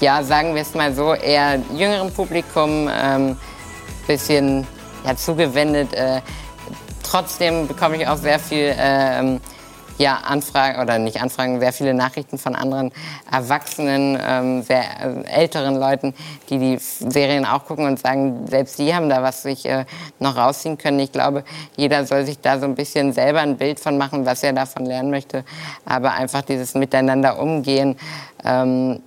ja, 0.00 0.22
sagen 0.22 0.54
wir 0.54 0.62
es 0.62 0.74
mal 0.74 0.94
so, 0.94 1.12
eher 1.12 1.60
jüngerem 1.74 2.12
Publikum, 2.12 2.88
ähm, 2.90 3.36
bisschen 4.06 4.66
ja, 5.04 5.16
zugewendet. 5.16 5.92
Äh, 5.92 6.20
trotzdem 7.02 7.66
bekomme 7.66 7.96
ich 7.96 8.06
auch 8.06 8.16
sehr 8.16 8.38
viel 8.38 8.74
ähm, 8.78 9.40
ja, 9.98 10.18
Anfragen 10.24 10.80
oder 10.80 10.98
nicht 10.98 11.20
Anfragen, 11.20 11.60
sehr 11.60 11.72
viele 11.72 11.92
Nachrichten 11.92 12.38
von 12.38 12.54
anderen 12.54 12.92
Erwachsenen, 13.30 14.18
ähm, 14.24 14.62
sehr 14.62 14.84
äh, 15.00 15.24
älteren 15.28 15.76
Leuten, 15.76 16.14
die 16.48 16.58
die 16.58 16.78
Serien 16.78 17.44
auch 17.44 17.64
gucken 17.66 17.86
und 17.86 17.98
sagen, 17.98 18.46
selbst 18.46 18.78
die 18.78 18.94
haben 18.94 19.08
da 19.08 19.22
was 19.22 19.42
sich 19.42 19.66
äh, 19.66 19.84
noch 20.20 20.36
rausziehen 20.36 20.78
können. 20.78 21.00
Ich 21.00 21.12
glaube, 21.12 21.44
jeder 21.76 22.06
soll 22.06 22.24
sich 22.24 22.40
da 22.40 22.58
so 22.58 22.66
ein 22.66 22.76
bisschen 22.76 23.12
selber 23.12 23.40
ein 23.40 23.56
Bild 23.56 23.80
von 23.80 23.98
machen, 23.98 24.24
was 24.24 24.42
er 24.42 24.52
davon 24.52 24.86
lernen 24.86 25.10
möchte. 25.10 25.44
Aber 25.84 26.12
einfach 26.12 26.42
dieses 26.42 26.74
Miteinander 26.74 27.38
umgehen, 27.40 27.96
ähm, 28.44 29.02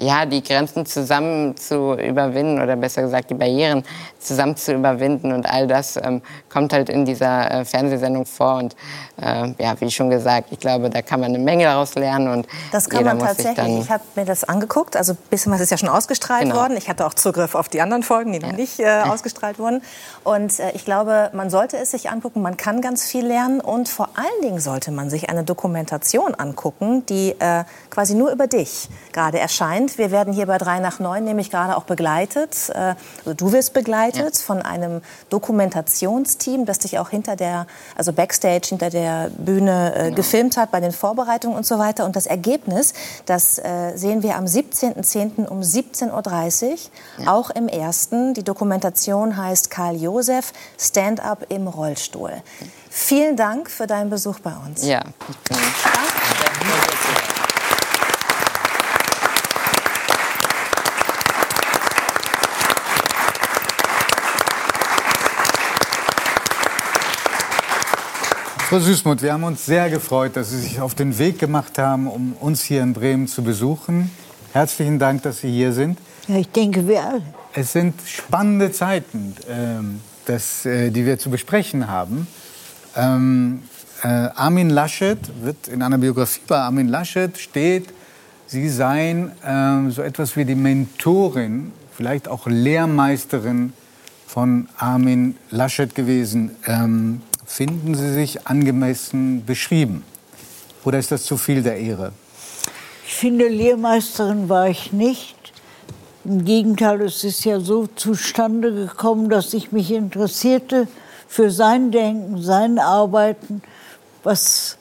ja, 0.00 0.26
die 0.26 0.42
Grenzen 0.42 0.86
zusammen 0.86 1.56
zu 1.56 1.94
überwinden 1.94 2.60
oder 2.60 2.76
besser 2.76 3.02
gesagt 3.02 3.30
die 3.30 3.34
Barrieren 3.34 3.84
zusammen 4.18 4.56
zu 4.56 4.72
überwinden 4.72 5.32
und 5.32 5.48
all 5.48 5.66
das 5.66 5.96
ähm, 5.96 6.22
kommt 6.52 6.72
halt 6.72 6.88
in 6.88 7.04
dieser 7.04 7.50
äh, 7.50 7.64
Fernsehsendung 7.64 8.26
vor 8.26 8.56
und 8.56 8.74
äh, 9.20 9.52
ja, 9.58 9.80
wie 9.80 9.90
schon 9.90 10.10
gesagt, 10.10 10.48
ich 10.50 10.58
glaube, 10.58 10.90
da 10.90 11.02
kann 11.02 11.20
man 11.20 11.34
eine 11.34 11.38
Menge 11.38 11.64
daraus 11.64 11.94
lernen 11.94 12.28
und 12.28 12.46
das 12.72 12.88
kann 12.88 13.04
man 13.04 13.18
tatsächlich. 13.18 13.80
Ich 13.80 13.90
habe 13.90 14.02
mir 14.16 14.24
das 14.24 14.44
angeguckt, 14.44 14.96
also 14.96 15.14
bisschen 15.30 15.52
was 15.52 15.60
ist 15.60 15.70
ja 15.70 15.76
schon 15.76 15.88
ausgestrahlt 15.88 16.44
genau. 16.44 16.56
worden. 16.56 16.76
Ich 16.76 16.88
hatte 16.88 17.06
auch 17.06 17.14
Zugriff 17.14 17.54
auf 17.54 17.68
die 17.68 17.80
anderen 17.80 18.02
Folgen, 18.02 18.32
die 18.32 18.40
ja. 18.40 18.48
noch 18.48 18.56
nicht 18.56 18.80
äh, 18.80 19.02
ausgestrahlt 19.04 19.58
wurden 19.58 19.82
und 20.24 20.58
äh, 20.58 20.72
ich 20.72 20.84
glaube, 20.84 21.30
man 21.32 21.50
sollte 21.50 21.76
es 21.76 21.92
sich 21.92 22.10
angucken, 22.10 22.42
man 22.42 22.56
kann 22.56 22.80
ganz 22.80 23.04
viel 23.04 23.26
lernen 23.26 23.60
und 23.60 23.88
vor 23.88 24.08
allen 24.14 24.42
Dingen 24.42 24.58
sollte 24.58 24.90
man 24.90 25.10
sich 25.10 25.30
eine 25.30 25.44
Dokumentation 25.44 26.34
angucken, 26.34 27.06
die 27.06 27.36
äh, 27.38 27.64
quasi 27.90 28.14
nur 28.14 28.32
über 28.32 28.46
dich 28.46 28.88
gerade 29.12 29.38
erscheint 29.38 29.83
Moment. 29.84 29.98
Wir 29.98 30.10
werden 30.10 30.32
hier 30.32 30.46
bei 30.46 30.58
3 30.58 30.80
nach 30.80 30.98
9 30.98 31.24
nämlich 31.24 31.50
gerade 31.50 31.76
auch 31.76 31.84
begleitet, 31.84 32.70
äh, 32.70 32.94
also 33.18 33.34
du 33.34 33.52
wirst 33.52 33.72
begleitet 33.74 34.36
ja. 34.36 34.42
von 34.44 34.62
einem 34.62 35.02
Dokumentationsteam, 35.30 36.64
das 36.64 36.78
dich 36.78 36.98
auch 36.98 37.10
hinter 37.10 37.36
der, 37.36 37.66
also 37.96 38.12
Backstage, 38.12 38.68
hinter 38.68 38.90
der 38.90 39.30
Bühne 39.36 39.94
äh, 39.94 40.04
genau. 40.04 40.16
gefilmt 40.16 40.56
hat 40.56 40.70
bei 40.70 40.80
den 40.80 40.92
Vorbereitungen 40.92 41.56
und 41.56 41.66
so 41.66 41.78
weiter. 41.78 42.04
Und 42.04 42.16
das 42.16 42.26
Ergebnis, 42.26 42.94
das 43.26 43.58
äh, 43.58 43.96
sehen 43.96 44.22
wir 44.22 44.36
am 44.36 44.44
17.10. 44.44 45.46
um 45.46 45.60
17.30 45.60 46.70
Uhr, 46.70 46.78
ja. 47.18 47.32
auch 47.32 47.50
im 47.50 47.68
ersten. 47.68 48.34
Die 48.34 48.44
Dokumentation 48.44 49.36
heißt 49.36 49.70
Karl 49.70 49.96
Josef, 49.96 50.52
Stand-up 50.78 51.46
im 51.48 51.68
Rollstuhl. 51.68 52.32
Vielen 52.90 53.36
Dank 53.36 53.70
für 53.70 53.86
deinen 53.86 54.08
Besuch 54.08 54.38
bei 54.40 54.52
uns. 54.66 54.86
Ja. 54.86 55.02
Frau 68.74 68.80
Süßmuth, 68.80 69.22
wir 69.22 69.32
haben 69.32 69.44
uns 69.44 69.64
sehr 69.64 69.88
gefreut, 69.88 70.34
dass 70.34 70.50
Sie 70.50 70.58
sich 70.58 70.80
auf 70.80 70.96
den 70.96 71.16
Weg 71.16 71.38
gemacht 71.38 71.78
haben, 71.78 72.08
um 72.08 72.32
uns 72.32 72.64
hier 72.64 72.82
in 72.82 72.92
Bremen 72.92 73.28
zu 73.28 73.44
besuchen. 73.44 74.10
Herzlichen 74.52 74.98
Dank, 74.98 75.22
dass 75.22 75.42
Sie 75.42 75.48
hier 75.48 75.72
sind. 75.72 75.96
Ja, 76.26 76.38
ich 76.38 76.48
denke, 76.48 76.88
wir 76.88 77.00
alle. 77.00 77.22
Es 77.52 77.70
sind 77.70 77.94
spannende 78.04 78.72
Zeiten, 78.72 79.36
äh, 79.46 79.80
das, 80.26 80.66
äh, 80.66 80.90
die 80.90 81.06
wir 81.06 81.20
zu 81.20 81.30
besprechen 81.30 81.86
haben. 81.86 82.26
Ähm, 82.96 83.62
äh, 84.02 84.08
Armin 84.08 84.70
Laschet 84.70 85.20
wird 85.40 85.68
in 85.68 85.80
einer 85.80 85.98
Biografie 85.98 86.40
bei 86.48 86.58
Armin 86.58 86.88
Laschet 86.88 87.38
steht, 87.38 87.86
Sie 88.48 88.68
seien 88.68 89.30
äh, 89.44 89.88
so 89.92 90.02
etwas 90.02 90.36
wie 90.36 90.44
die 90.44 90.56
Mentorin, 90.56 91.70
vielleicht 91.96 92.26
auch 92.26 92.48
Lehrmeisterin 92.48 93.72
von 94.26 94.68
Armin 94.76 95.36
Laschet 95.50 95.94
gewesen. 95.94 96.56
Ähm, 96.66 97.20
finden 97.46 97.94
Sie 97.94 98.12
sich 98.12 98.46
angemessen 98.46 99.44
beschrieben? 99.44 100.04
Oder 100.84 100.98
ist 100.98 101.10
das 101.10 101.24
zu 101.24 101.36
viel 101.36 101.62
der 101.62 101.78
Ehre? 101.78 102.12
Ich 103.06 103.14
finde, 103.14 103.48
Lehrmeisterin 103.48 104.48
war 104.48 104.68
ich 104.68 104.92
nicht. 104.92 105.36
Im 106.24 106.44
Gegenteil, 106.44 107.02
es 107.02 107.22
ist 107.22 107.44
ja 107.44 107.60
so 107.60 107.86
zustande 107.86 108.72
gekommen, 108.72 109.28
dass 109.28 109.52
ich 109.52 109.72
mich 109.72 109.90
interessierte 109.90 110.88
für 111.28 111.50
sein 111.50 111.90
Denken, 111.90 112.42
sein 112.42 112.78
Arbeiten. 112.78 113.62
Was 114.22 114.78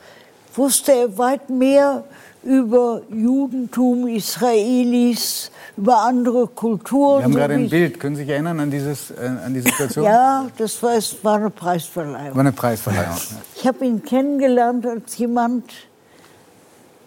wusste 0.56 0.94
er 0.94 1.18
weit 1.18 1.50
mehr 1.50 2.06
über 2.44 3.02
Judentum, 3.10 4.08
Israelis, 4.08 5.52
über 5.78 6.02
andere 6.04 6.48
Kulturen. 6.48 7.20
Wir 7.20 7.24
haben 7.26 7.36
gerade 7.36 7.54
ein 7.56 7.70
Bild. 7.70 8.00
Können 8.00 8.16
Sie 8.16 8.24
sich 8.24 8.32
erinnern 8.32 8.60
an, 8.60 8.70
dieses, 8.72 9.12
äh, 9.12 9.32
an 9.46 9.54
die 9.54 9.62
Situation? 9.62 10.06
Ja, 10.06 10.48
das 10.58 10.82
war, 10.84 10.96
es 10.96 11.24
war 11.24 11.38
eine 11.38 11.50
Preisverleihung. 11.50 12.36
War 12.36 12.42
eine 12.42 12.52
Preisverleihung. 12.52 13.18
Ich 13.56 13.68
habe 13.68 13.86
ihn 13.86 14.04
kennengelernt 14.04 14.86
als 14.86 15.18
jemand, 15.18 15.64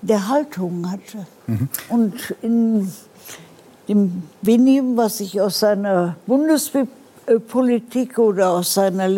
der 0.03 0.29
Haltung 0.29 0.91
hatte. 0.91 1.27
Mhm. 1.47 1.69
Und 1.89 2.35
in 2.43 2.93
dem 3.89 4.25
wenigen, 4.43 4.97
was 4.97 5.21
ich 5.21 5.41
aus 5.41 5.61
seiner 5.61 6.17
Bundespolitik 6.27 8.19
oder 8.19 8.51
aus 8.51 8.75
seiner 8.75 9.09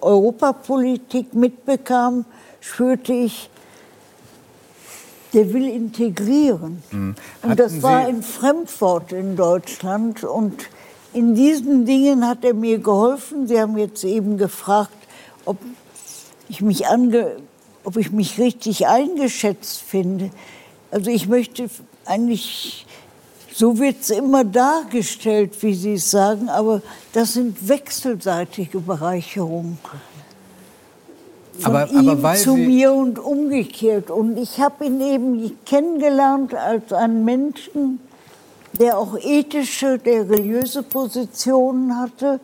Europapolitik 0.00 1.34
mitbekam, 1.34 2.24
spürte 2.60 3.12
ich, 3.12 3.50
der 5.32 5.52
will 5.52 5.68
integrieren. 5.68 6.82
Mhm. 6.90 7.14
Und 7.42 7.60
das 7.60 7.82
war 7.82 8.06
ein 8.06 8.22
Fremdwort 8.22 9.12
in 9.12 9.36
Deutschland. 9.36 10.24
Und 10.24 10.68
in 11.12 11.34
diesen 11.34 11.84
Dingen 11.84 12.26
hat 12.26 12.44
er 12.44 12.54
mir 12.54 12.78
geholfen. 12.78 13.46
Sie 13.46 13.60
haben 13.60 13.76
jetzt 13.76 14.04
eben 14.04 14.38
gefragt, 14.38 14.92
ob 15.44 15.58
ich 16.48 16.60
mich, 16.60 16.86
ange 16.86 17.36
ob 17.84 17.96
ich 17.96 18.10
mich 18.10 18.38
richtig 18.38 18.86
eingeschätzt 18.86 19.82
finde. 19.82 20.30
Also 20.90 21.10
ich 21.10 21.28
möchte 21.28 21.68
eigentlich, 22.06 22.86
so 23.52 23.78
wird 23.78 23.96
es 24.00 24.10
immer 24.10 24.44
dargestellt, 24.44 25.62
wie 25.62 25.74
Sie 25.74 25.94
es 25.94 26.10
sagen, 26.10 26.48
aber 26.48 26.80
das 27.12 27.34
sind 27.34 27.68
wechselseitige 27.68 28.80
Bereicherungen 28.80 29.78
von 31.58 31.76
aber, 31.76 31.90
ihm 31.90 32.08
aber 32.08 32.34
zu 32.34 32.54
mir 32.56 32.92
und 32.92 33.18
umgekehrt. 33.18 34.10
Und 34.10 34.36
ich 34.36 34.60
habe 34.60 34.86
ihn 34.86 35.00
eben 35.00 35.52
kennengelernt 35.64 36.54
als 36.54 36.92
einen 36.92 37.24
Menschen, 37.24 38.00
der 38.78 38.98
auch 38.98 39.16
ethische, 39.18 39.98
der 39.98 40.28
religiöse 40.28 40.82
Positionen 40.82 41.98
hatte, 41.98 42.40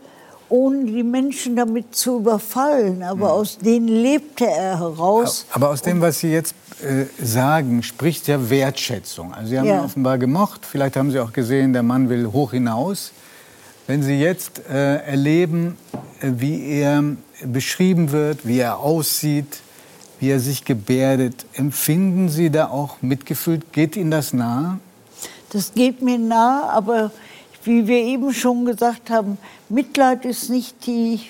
ohne 0.48 0.84
die 0.84 1.02
Menschen 1.02 1.56
damit 1.56 1.94
zu 1.94 2.18
überfallen. 2.18 3.02
Aber 3.02 3.26
mhm. 3.26 3.32
aus 3.32 3.58
denen 3.58 3.88
lebte 3.88 4.46
er 4.46 4.78
heraus. 4.78 5.46
Aber 5.52 5.70
aus 5.70 5.82
dem, 5.82 6.00
was 6.00 6.20
Sie 6.20 6.30
jetzt 6.30 6.54
äh, 6.82 7.06
sagen, 7.24 7.82
spricht 7.82 8.28
ja 8.28 8.50
Wertschätzung. 8.50 9.32
Also 9.32 9.48
Sie 9.50 9.58
haben 9.58 9.66
ja. 9.66 9.78
ihn 9.78 9.84
offenbar 9.84 10.18
gemocht. 10.18 10.66
Vielleicht 10.66 10.96
haben 10.96 11.10
Sie 11.10 11.20
auch 11.20 11.32
gesehen, 11.32 11.72
der 11.72 11.82
Mann 11.82 12.08
will 12.08 12.26
hoch 12.32 12.50
hinaus. 12.50 13.12
Wenn 13.86 14.02
Sie 14.02 14.18
jetzt 14.18 14.62
äh, 14.70 14.96
erleben, 15.04 15.76
äh, 16.20 16.30
wie 16.36 16.80
er 16.80 17.04
beschrieben 17.44 18.12
wird, 18.12 18.46
wie 18.46 18.58
er 18.58 18.78
aussieht, 18.78 19.60
wie 20.20 20.30
er 20.30 20.40
sich 20.40 20.64
gebärdet, 20.64 21.44
empfinden 21.52 22.30
Sie 22.30 22.48
da 22.48 22.68
auch 22.68 23.02
Mitgefühl? 23.02 23.60
Geht 23.72 23.96
Ihnen 23.96 24.10
das 24.10 24.32
nahe? 24.32 24.78
Das 25.50 25.74
geht 25.74 26.00
mir 26.00 26.18
nahe, 26.18 26.70
aber 26.70 27.12
wie 27.64 27.86
wir 27.86 27.98
eben 27.98 28.32
schon 28.32 28.64
gesagt 28.64 29.10
haben, 29.10 29.36
Mitleid 29.68 30.24
ist 30.24 30.48
nicht 30.48 30.86
die 30.86 31.20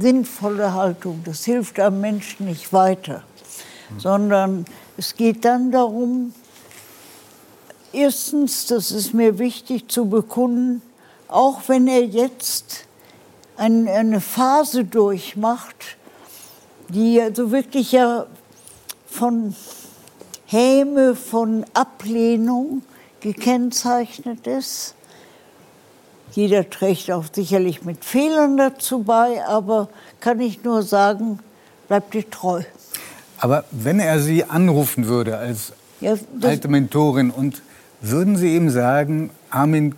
sinnvolle 0.00 0.72
Haltung. 0.72 1.22
Das 1.24 1.44
hilft 1.44 1.78
einem 1.78 2.00
Menschen 2.00 2.46
nicht 2.46 2.72
weiter, 2.72 3.22
mhm. 3.90 4.00
sondern 4.00 4.64
es 4.96 5.14
geht 5.14 5.44
dann 5.44 5.70
darum, 5.72 6.32
erstens, 7.92 8.66
das 8.66 8.90
ist 8.92 9.12
mir 9.12 9.38
wichtig 9.38 9.88
zu 9.88 10.06
bekunden, 10.06 10.80
auch 11.28 11.62
wenn 11.68 11.86
er 11.88 12.04
jetzt 12.04 12.86
ein, 13.56 13.88
eine 13.88 14.20
Phase 14.20 14.84
durchmacht, 14.84 15.96
die 16.88 17.20
also 17.20 17.50
wirklich 17.50 17.92
ja 17.92 18.26
von 19.06 19.54
Häme, 20.46 21.16
von 21.16 21.64
Ablehnung 21.74 22.82
gekennzeichnet 23.20 24.46
ist. 24.46 24.94
Jeder 26.32 26.68
trägt 26.68 27.10
auch 27.10 27.24
sicherlich 27.32 27.82
mit 27.82 28.04
Fehlern 28.04 28.56
dazu 28.56 29.02
bei, 29.02 29.44
aber 29.46 29.88
kann 30.20 30.40
ich 30.40 30.62
nur 30.62 30.82
sagen, 30.82 31.40
bleibt 31.88 32.14
dir 32.14 32.28
treu. 32.28 32.62
Aber 33.38 33.64
wenn 33.70 34.00
er 34.00 34.20
Sie 34.20 34.44
anrufen 34.44 35.06
würde 35.08 35.38
als 35.38 35.72
ja, 36.00 36.14
alte 36.42 36.68
Mentorin 36.68 37.30
und 37.30 37.62
würden 38.00 38.36
Sie 38.36 38.54
ihm 38.54 38.70
sagen, 38.70 39.30
Armin, 39.50 39.94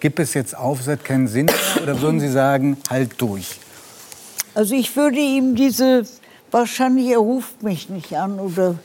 Gibt 0.00 0.18
es 0.18 0.34
jetzt 0.34 0.56
auf, 0.56 0.80
es 0.80 0.88
hat 0.88 1.04
keinen 1.04 1.26
Sinn? 1.26 1.50
Oder 1.82 2.00
würden 2.00 2.20
Sie 2.20 2.30
sagen, 2.30 2.76
halt 2.90 3.20
durch? 3.20 3.60
Also 4.54 4.74
ich 4.74 4.94
würde 4.96 5.18
ihm 5.18 5.54
diese, 5.54 6.04
wahrscheinlich 6.50 7.08
er 7.08 7.18
ruft 7.18 7.62
mich 7.62 7.88
nicht 7.88 8.16
an 8.16 8.38
oder 8.40 8.76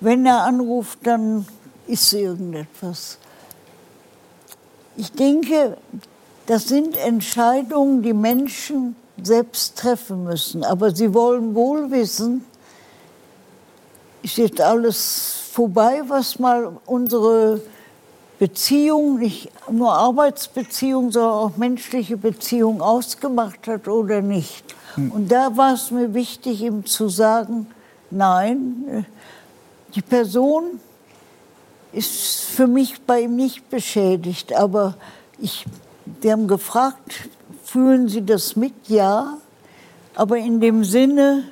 wenn 0.00 0.26
er 0.26 0.42
anruft, 0.42 0.98
dann 1.04 1.46
ist 1.86 2.12
irgendetwas. 2.12 3.18
Ich 4.96 5.12
denke, 5.12 5.76
das 6.46 6.68
sind 6.68 6.96
Entscheidungen, 6.96 8.02
die 8.02 8.12
Menschen 8.12 8.96
selbst 9.22 9.78
treffen 9.78 10.24
müssen. 10.24 10.64
Aber 10.64 10.94
sie 10.94 11.14
wollen 11.14 11.54
wohl 11.54 11.90
wissen, 11.90 12.44
ist 14.22 14.36
jetzt 14.36 14.60
alles 14.60 15.34
vorbei, 15.52 16.02
was 16.06 16.38
mal 16.38 16.76
unsere 16.86 17.60
Beziehung, 18.44 19.20
nicht 19.20 19.50
nur 19.70 19.94
Arbeitsbeziehung, 19.94 21.10
sondern 21.10 21.32
auch 21.32 21.56
menschliche 21.56 22.18
Beziehung 22.18 22.82
ausgemacht 22.82 23.66
hat 23.66 23.88
oder 23.88 24.20
nicht. 24.20 24.74
Hm. 24.96 25.12
Und 25.12 25.32
da 25.32 25.56
war 25.56 25.72
es 25.72 25.90
mir 25.90 26.12
wichtig, 26.12 26.60
ihm 26.60 26.84
zu 26.84 27.08
sagen, 27.08 27.66
nein, 28.10 29.06
die 29.94 30.02
Person 30.02 30.78
ist 31.92 32.44
für 32.44 32.66
mich 32.66 33.00
bei 33.00 33.22
ihm 33.22 33.34
nicht 33.34 33.70
beschädigt, 33.70 34.54
aber 34.54 34.94
ich, 35.38 35.64
wir 36.20 36.32
haben 36.32 36.46
gefragt, 36.46 37.30
fühlen 37.64 38.08
Sie 38.08 38.26
das 38.26 38.56
mit? 38.56 38.74
Ja, 38.88 39.38
aber 40.14 40.36
in 40.36 40.60
dem 40.60 40.84
Sinne, 40.84 41.44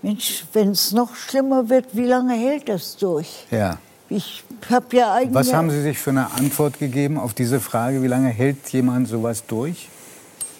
Mensch, 0.00 0.46
wenn 0.54 0.70
es 0.70 0.92
noch 0.92 1.14
schlimmer 1.14 1.68
wird, 1.68 1.94
wie 1.94 2.06
lange 2.06 2.32
hält 2.32 2.70
das 2.70 2.96
durch? 2.96 3.44
Ja. 3.50 3.76
Ich 4.10 4.42
habe 4.70 4.96
ja 4.96 5.14
eigentlich. 5.14 5.34
Was 5.34 5.52
haben 5.52 5.70
Sie 5.70 5.82
sich 5.82 5.98
für 5.98 6.10
eine 6.10 6.32
Antwort 6.32 6.78
gegeben 6.78 7.18
auf 7.18 7.34
diese 7.34 7.60
Frage? 7.60 8.02
Wie 8.02 8.06
lange 8.06 8.28
hält 8.28 8.68
jemand 8.70 9.08
sowas 9.08 9.44
durch? 9.46 9.88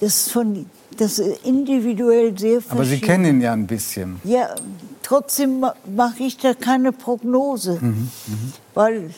Das 0.01 0.17
ist, 0.17 0.33
von, 0.33 0.67
das 0.97 1.19
ist 1.19 1.45
individuell 1.45 2.39
sehr 2.39 2.61
verschieden. 2.61 2.73
Aber 2.73 2.85
Sie 2.85 3.01
kennen 3.01 3.25
ihn 3.25 3.41
ja 3.41 3.53
ein 3.53 3.67
bisschen. 3.67 4.21
Ja, 4.25 4.55
trotzdem 5.03 5.65
mache 5.97 6.23
ich 6.23 6.37
da 6.37 6.55
keine 6.55 6.93
Prognose. 6.93 7.79
Mhm, 7.81 8.11
mh. 8.27 8.35
Weil 8.75 9.11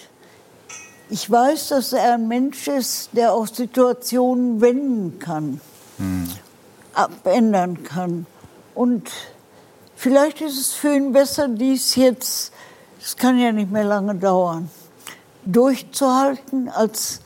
ich 1.10 1.28
weiß, 1.28 1.68
dass 1.68 1.92
er 1.92 2.14
ein 2.14 2.28
Mensch 2.28 2.68
ist, 2.68 3.10
der 3.12 3.32
auch 3.32 3.48
Situationen 3.48 4.60
wenden 4.60 5.18
kann, 5.18 5.60
hm. 5.98 6.28
abändern 6.94 7.82
kann. 7.82 8.26
Und 8.76 9.10
vielleicht 9.96 10.40
ist 10.40 10.58
es 10.58 10.72
für 10.72 10.94
ihn 10.94 11.12
besser, 11.12 11.48
dies 11.48 11.96
jetzt, 11.96 12.52
es 13.02 13.16
kann 13.16 13.38
ja 13.38 13.52
nicht 13.52 13.70
mehr 13.70 13.84
lange 13.84 14.14
dauern, 14.14 14.70
durchzuhalten, 15.44 16.68
als 16.68 17.20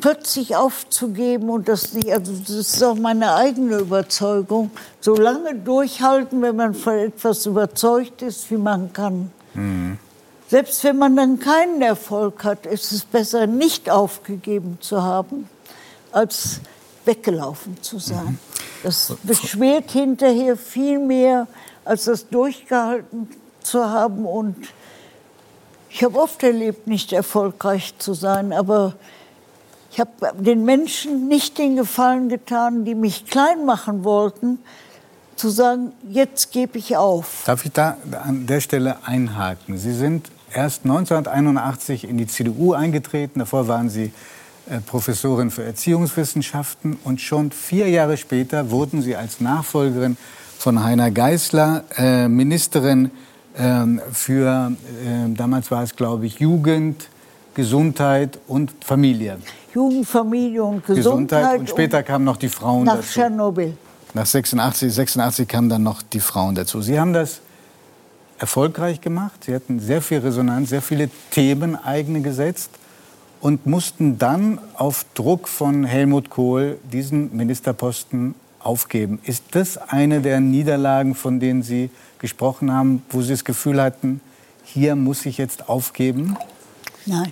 plötzlich 0.00 0.56
aufzugeben 0.56 1.50
und 1.50 1.68
das 1.68 1.92
nicht, 1.92 2.12
also 2.12 2.32
das 2.32 2.50
ist 2.50 2.82
auch 2.82 2.96
meine 2.96 3.34
eigene 3.34 3.78
Überzeugung, 3.78 4.70
so 5.00 5.14
lange 5.14 5.54
durchhalten, 5.54 6.42
wenn 6.42 6.56
man 6.56 6.74
von 6.74 6.94
etwas 6.94 7.46
überzeugt 7.46 8.22
ist, 8.22 8.50
wie 8.50 8.56
man 8.56 8.92
kann. 8.92 9.30
Mhm. 9.54 9.98
Selbst 10.48 10.84
wenn 10.84 10.98
man 10.98 11.16
dann 11.16 11.38
keinen 11.38 11.80
Erfolg 11.80 12.44
hat, 12.44 12.66
ist 12.66 12.92
es 12.92 13.04
besser, 13.04 13.46
nicht 13.46 13.90
aufgegeben 13.90 14.78
zu 14.80 15.02
haben, 15.02 15.48
als 16.12 16.60
weggelaufen 17.04 17.82
zu 17.82 17.98
sein. 17.98 18.24
Mhm. 18.24 18.38
Das 18.82 19.14
beschwert 19.22 19.90
hinterher 19.90 20.56
viel 20.56 20.98
mehr, 20.98 21.46
als 21.84 22.04
das 22.04 22.28
durchgehalten 22.28 23.28
zu 23.62 23.88
haben. 23.88 24.26
Und 24.26 24.56
ich 25.94 26.02
habe 26.02 26.18
oft 26.18 26.42
erlebt, 26.42 26.88
nicht 26.88 27.12
erfolgreich 27.12 27.94
zu 27.98 28.14
sein, 28.14 28.52
aber 28.52 28.94
ich 29.92 30.00
habe 30.00 30.10
den 30.36 30.64
Menschen 30.64 31.28
nicht 31.28 31.56
den 31.56 31.76
Gefallen 31.76 32.28
getan, 32.28 32.84
die 32.84 32.96
mich 32.96 33.26
klein 33.26 33.64
machen 33.64 34.02
wollten, 34.02 34.58
zu 35.36 35.50
sagen, 35.50 35.92
jetzt 36.10 36.50
gebe 36.50 36.78
ich 36.78 36.96
auf. 36.96 37.44
Darf 37.46 37.64
ich 37.64 37.70
da 37.70 37.96
an 38.24 38.48
der 38.48 38.60
Stelle 38.60 39.06
einhaken? 39.06 39.78
Sie 39.78 39.92
sind 39.92 40.32
erst 40.52 40.82
1981 40.82 42.08
in 42.08 42.18
die 42.18 42.26
CDU 42.26 42.72
eingetreten. 42.72 43.38
Davor 43.38 43.68
waren 43.68 43.88
Sie 43.88 44.12
äh, 44.68 44.80
Professorin 44.80 45.52
für 45.52 45.62
Erziehungswissenschaften. 45.62 46.98
Und 47.04 47.20
schon 47.20 47.52
vier 47.52 47.88
Jahre 47.88 48.16
später 48.16 48.72
wurden 48.72 49.00
Sie 49.00 49.14
als 49.14 49.40
Nachfolgerin 49.40 50.16
von 50.58 50.82
Heiner 50.82 51.12
Geißler 51.12 51.84
äh, 51.96 52.26
Ministerin 52.26 53.12
für, 54.12 54.72
äh, 55.04 55.34
damals 55.34 55.70
war 55.70 55.82
es, 55.82 55.94
glaube 55.94 56.26
ich, 56.26 56.40
Jugend, 56.40 57.08
Gesundheit 57.54 58.38
und 58.48 58.72
Familie. 58.84 59.38
Jugend, 59.72 60.06
Familie 60.06 60.64
und 60.64 60.84
Gesundheit. 60.84 60.96
Gesundheit 60.96 61.60
und 61.60 61.68
später 61.68 62.02
kamen 62.02 62.24
noch 62.24 62.36
die 62.36 62.48
Frauen 62.48 62.84
nach 62.84 62.96
dazu. 62.96 63.08
Tschernobyl. 63.12 63.76
Nach 64.12 64.26
86, 64.26 64.92
86 64.92 65.48
kamen 65.48 65.68
dann 65.68 65.82
noch 65.82 66.02
die 66.02 66.20
Frauen 66.20 66.54
dazu. 66.54 66.80
Sie 66.80 66.98
haben 66.98 67.12
das 67.12 67.40
erfolgreich 68.38 69.00
gemacht. 69.00 69.44
Sie 69.44 69.54
hatten 69.54 69.80
sehr 69.80 70.02
viel 70.02 70.18
Resonanz, 70.18 70.70
sehr 70.70 70.82
viele 70.82 71.08
Themen 71.30 71.76
eigene 71.76 72.20
gesetzt 72.20 72.70
und 73.40 73.66
mussten 73.66 74.18
dann 74.18 74.58
auf 74.74 75.06
Druck 75.14 75.48
von 75.48 75.84
Helmut 75.84 76.30
Kohl 76.30 76.78
diesen 76.92 77.36
Ministerposten 77.36 78.34
aufgeben. 78.60 79.20
Ist 79.24 79.44
das 79.52 79.76
eine 79.76 80.20
der 80.20 80.40
Niederlagen, 80.40 81.14
von 81.14 81.40
denen 81.40 81.62
Sie 81.62 81.90
gesprochen 82.24 82.72
haben, 82.72 83.02
wo 83.10 83.20
Sie 83.20 83.32
das 83.32 83.44
Gefühl 83.44 83.82
hatten, 83.82 84.22
hier 84.64 84.96
muss 84.96 85.26
ich 85.26 85.36
jetzt 85.36 85.68
aufgeben? 85.68 86.38
Nein. 87.04 87.30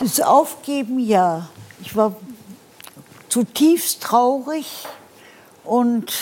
Das 0.00 0.20
Aufgeben 0.20 0.98
ja. 0.98 1.48
Ich 1.80 1.94
war 1.94 2.16
zutiefst 3.28 4.02
traurig 4.02 4.88
und 5.62 6.12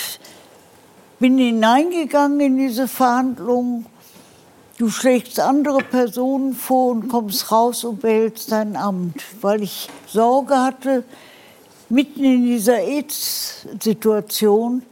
bin 1.19 1.39
hineingegangen 1.39 2.39
in 2.41 2.59
diese 2.59 2.87
Verhandlungen. 2.87 3.87
Du 4.77 4.91
schlägst 4.91 5.41
andere 5.41 5.79
Personen 5.79 6.55
vor 6.55 6.91
und 6.91 7.09
kommst 7.09 7.51
raus 7.51 7.83
und 7.85 8.03
behältst 8.03 8.53
dein 8.53 8.77
Amt, 8.77 9.23
weil 9.41 9.62
ich 9.62 9.89
Sorge 10.07 10.55
hatte, 10.55 11.03
mitten 11.89 12.25
in 12.25 12.45
dieser 12.45 12.77
AIDS-Situation 12.77 14.83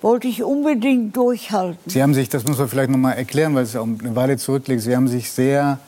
wollte 0.00 0.28
ich 0.28 0.42
unbedingt 0.42 1.16
durchhalten. 1.16 1.90
Sie 1.90 2.02
haben 2.02 2.14
sich, 2.14 2.28
das 2.28 2.44
muss 2.44 2.58
man 2.58 2.68
vielleicht 2.68 2.90
noch 2.90 2.98
mal 2.98 3.12
erklären, 3.12 3.54
weil 3.54 3.64
es 3.64 3.76
auch 3.76 3.84
eine 3.84 4.14
Weile 4.14 4.36
zurückliegt, 4.36 4.82
Sie 4.82 4.94
haben 4.94 5.08
sich 5.08 5.30
sehr 5.30 5.78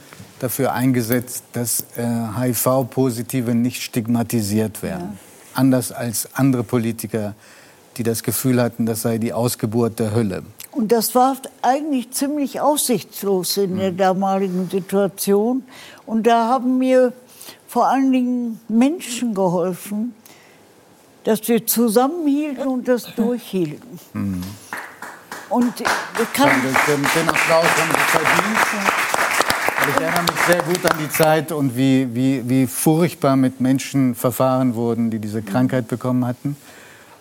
dafür 0.40 0.72
eingesetzt, 0.72 1.44
dass 1.52 1.84
äh, 1.96 2.04
HIV-Positive 2.38 3.54
nicht 3.54 3.82
stigmatisiert 3.82 4.82
werden. 4.82 5.12
Ja. 5.12 5.58
Anders 5.60 5.92
als 5.92 6.28
andere 6.34 6.64
Politiker, 6.64 7.34
die 7.96 8.02
das 8.02 8.22
Gefühl 8.22 8.60
hatten, 8.60 8.86
das 8.86 9.02
sei 9.02 9.18
die 9.18 9.32
Ausgeburt 9.32 9.98
der 9.98 10.14
Hölle. 10.14 10.42
Und 10.72 10.92
das 10.92 11.14
war 11.14 11.36
eigentlich 11.62 12.12
ziemlich 12.12 12.60
aussichtslos 12.60 13.56
in 13.56 13.76
der 13.76 13.90
hm. 13.90 13.96
damaligen 13.96 14.70
Situation. 14.70 15.64
Und 16.06 16.26
da 16.26 16.48
haben 16.48 16.78
mir 16.78 17.12
vor 17.66 17.88
allen 17.88 18.12
Dingen 18.12 18.60
Menschen 18.68 19.34
geholfen, 19.34 20.14
dass 21.30 21.46
wir 21.46 21.64
zusammenhielten 21.64 22.66
und 22.66 22.88
das 22.88 23.14
durchhielten. 23.14 24.00
Mhm. 24.14 24.42
Und 25.48 25.72
ich 25.78 26.32
kann 26.32 26.50
den, 26.60 26.96
den 26.96 27.28
Applaus 27.28 27.66
haben 27.66 27.90
Sie 27.92 28.18
verdient. 28.18 28.58
Ich 29.88 30.02
erinnere 30.02 30.22
mich 30.22 30.40
sehr 30.48 30.62
gut 30.62 30.90
an 30.90 30.98
die 30.98 31.08
Zeit 31.08 31.52
und 31.52 31.76
wie, 31.76 32.12
wie, 32.12 32.48
wie 32.48 32.66
furchtbar 32.66 33.36
mit 33.36 33.60
Menschen 33.60 34.16
verfahren 34.16 34.74
wurden, 34.74 35.12
die 35.12 35.20
diese 35.20 35.40
Krankheit 35.40 35.86
bekommen 35.86 36.26
hatten. 36.26 36.56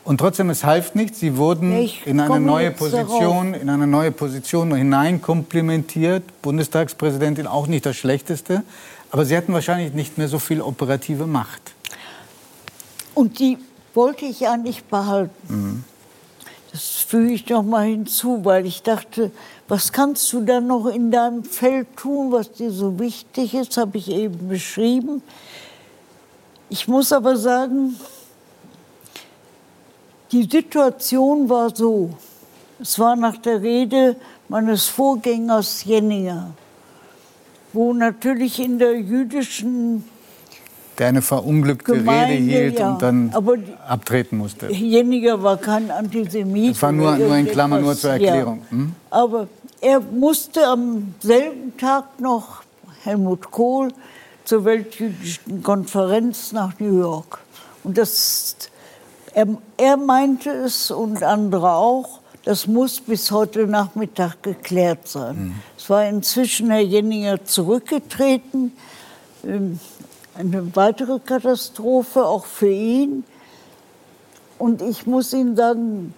Und 0.04 0.18
trotzdem, 0.18 0.50
es 0.50 0.64
half 0.64 0.96
nichts. 0.96 1.20
Sie 1.20 1.38
wurden 1.38 1.72
in 2.06 2.20
eine 2.20 2.40
neue 2.40 2.72
Position, 2.72 3.54
in 3.54 3.70
eine 3.70 3.86
neue 3.86 4.12
Position 4.12 4.74
hineinkomplimentiert. 4.74 6.24
Bundestagspräsidentin 6.42 7.46
auch 7.46 7.68
nicht 7.68 7.86
das 7.86 7.96
Schlechteste. 7.96 8.64
Aber 9.12 9.24
Sie 9.26 9.38
hatten 9.38 9.54
wahrscheinlich 9.54 9.94
nicht 9.94 10.18
mehr 10.18 10.28
so 10.28 10.40
viel 10.40 10.62
operative 10.62 11.28
Macht. 11.28 11.62
Und 13.14 13.38
die 13.38 13.60
wollte 13.94 14.26
ich 14.26 14.42
ja 14.42 14.58
nicht 14.58 14.90
behalten. 14.90 15.34
Mhm. 15.48 15.84
Das 16.72 16.84
füge 16.84 17.34
ich 17.34 17.50
noch 17.50 17.64
mal 17.64 17.88
hinzu, 17.88 18.46
weil 18.46 18.66
ich 18.66 18.84
dachte, 18.84 19.32
was 19.68 19.92
kannst 19.92 20.32
du 20.34 20.42
dann 20.42 20.68
noch 20.68 20.86
in 20.86 21.10
deinem 21.12 21.44
Feld 21.44 21.96
tun, 21.96 22.32
was 22.32 22.52
dir 22.52 22.72
so 22.72 23.00
wichtig 23.00 23.54
ist, 23.54 23.78
habe 23.78 23.98
ich 23.98 24.10
eben 24.10 24.48
beschrieben. 24.48 25.24
Ich 26.70 26.88
muss 26.88 27.12
aber 27.12 27.38
sagen, 27.38 27.96
die 30.32 30.44
Situation 30.44 31.50
war 31.50 31.76
so. 31.76 32.12
Es 32.80 33.00
war 33.00 33.16
nach 33.16 33.38
der 33.38 33.62
Rede 33.62 34.16
meines 34.48 34.86
Vorgängers 34.86 35.84
Jenninger, 35.84 36.52
wo 37.74 37.94
natürlich 37.94 38.60
in 38.60 38.78
der 38.78 39.00
jüdischen 39.00 40.04
der 41.00 41.08
eine 41.08 41.22
verunglückte 41.22 41.94
Gemeinde, 41.94 42.34
Rede 42.34 42.44
hielt 42.44 42.80
ja. 42.80 42.92
und 42.92 43.02
dann 43.02 43.34
abtreten 43.88 44.38
musste. 44.38 44.72
Jenninger 44.72 45.42
war 45.42 45.58
kein 45.58 45.90
Antisemit. 45.90 46.72
Das 46.72 46.82
war 46.82 46.92
nur, 46.92 47.16
nur 47.16 47.36
in 47.36 47.48
Klammern, 47.48 47.82
nur 47.82 47.96
zur 47.96 48.12
Erklärung. 48.12 48.62
Ja. 48.66 48.72
Hm? 48.72 48.96
Aber 49.10 49.48
er 49.82 50.00
musste 50.02 50.68
am 50.68 51.16
selben 51.20 51.78
Tag 51.78 52.20
noch 52.20 52.64
Helmut 53.04 53.50
Kohl 53.50 53.90
zur 54.44 54.66
Weltjüdischen 54.66 55.64
Konferenz 55.64 56.52
nach 56.52 56.78
New 56.80 57.00
York. 57.00 57.40
Und 57.84 57.98
das, 57.98 58.58
er, 59.34 59.48
er 59.78 59.96
meinte 59.96 60.50
es 60.50 60.92
und 60.92 61.24
andere 61.24 61.72
auch, 61.72 62.20
das 62.44 62.68
muss 62.68 63.00
bis 63.00 63.32
heute 63.32 63.68
Nachmittag 63.68 64.44
geklärt 64.44 65.08
sein. 65.08 65.36
Mhm. 65.36 65.56
Es 65.78 65.90
war 65.90 66.06
inzwischen 66.08 66.72
Herr 66.72 66.82
Jenninger 66.82 67.46
zurückgetreten. 67.46 68.74
Ähm, 69.46 69.80
eine 70.40 70.76
weitere 70.76 71.20
Katastrophe, 71.20 72.26
auch 72.26 72.46
für 72.46 72.72
ihn. 72.72 73.26
Und 74.58 74.82
ich 74.82 75.06
muss 75.06 75.34
Ihnen 75.34 75.56
sagen, 75.56 76.14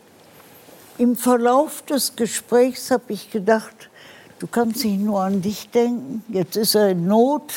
im 0.97 1.15
Verlauf 1.15 1.81
des 1.81 2.15
Gesprächs 2.15 2.91
habe 2.91 3.05
ich 3.09 3.31
gedacht, 3.31 3.89
du 4.39 4.47
kannst 4.47 4.85
nicht 4.85 4.99
nur 4.99 5.21
an 5.21 5.41
dich 5.41 5.69
denken, 5.69 6.23
jetzt 6.29 6.55
ist 6.55 6.75
er 6.75 6.89
in 6.89 7.07
Not. 7.07 7.51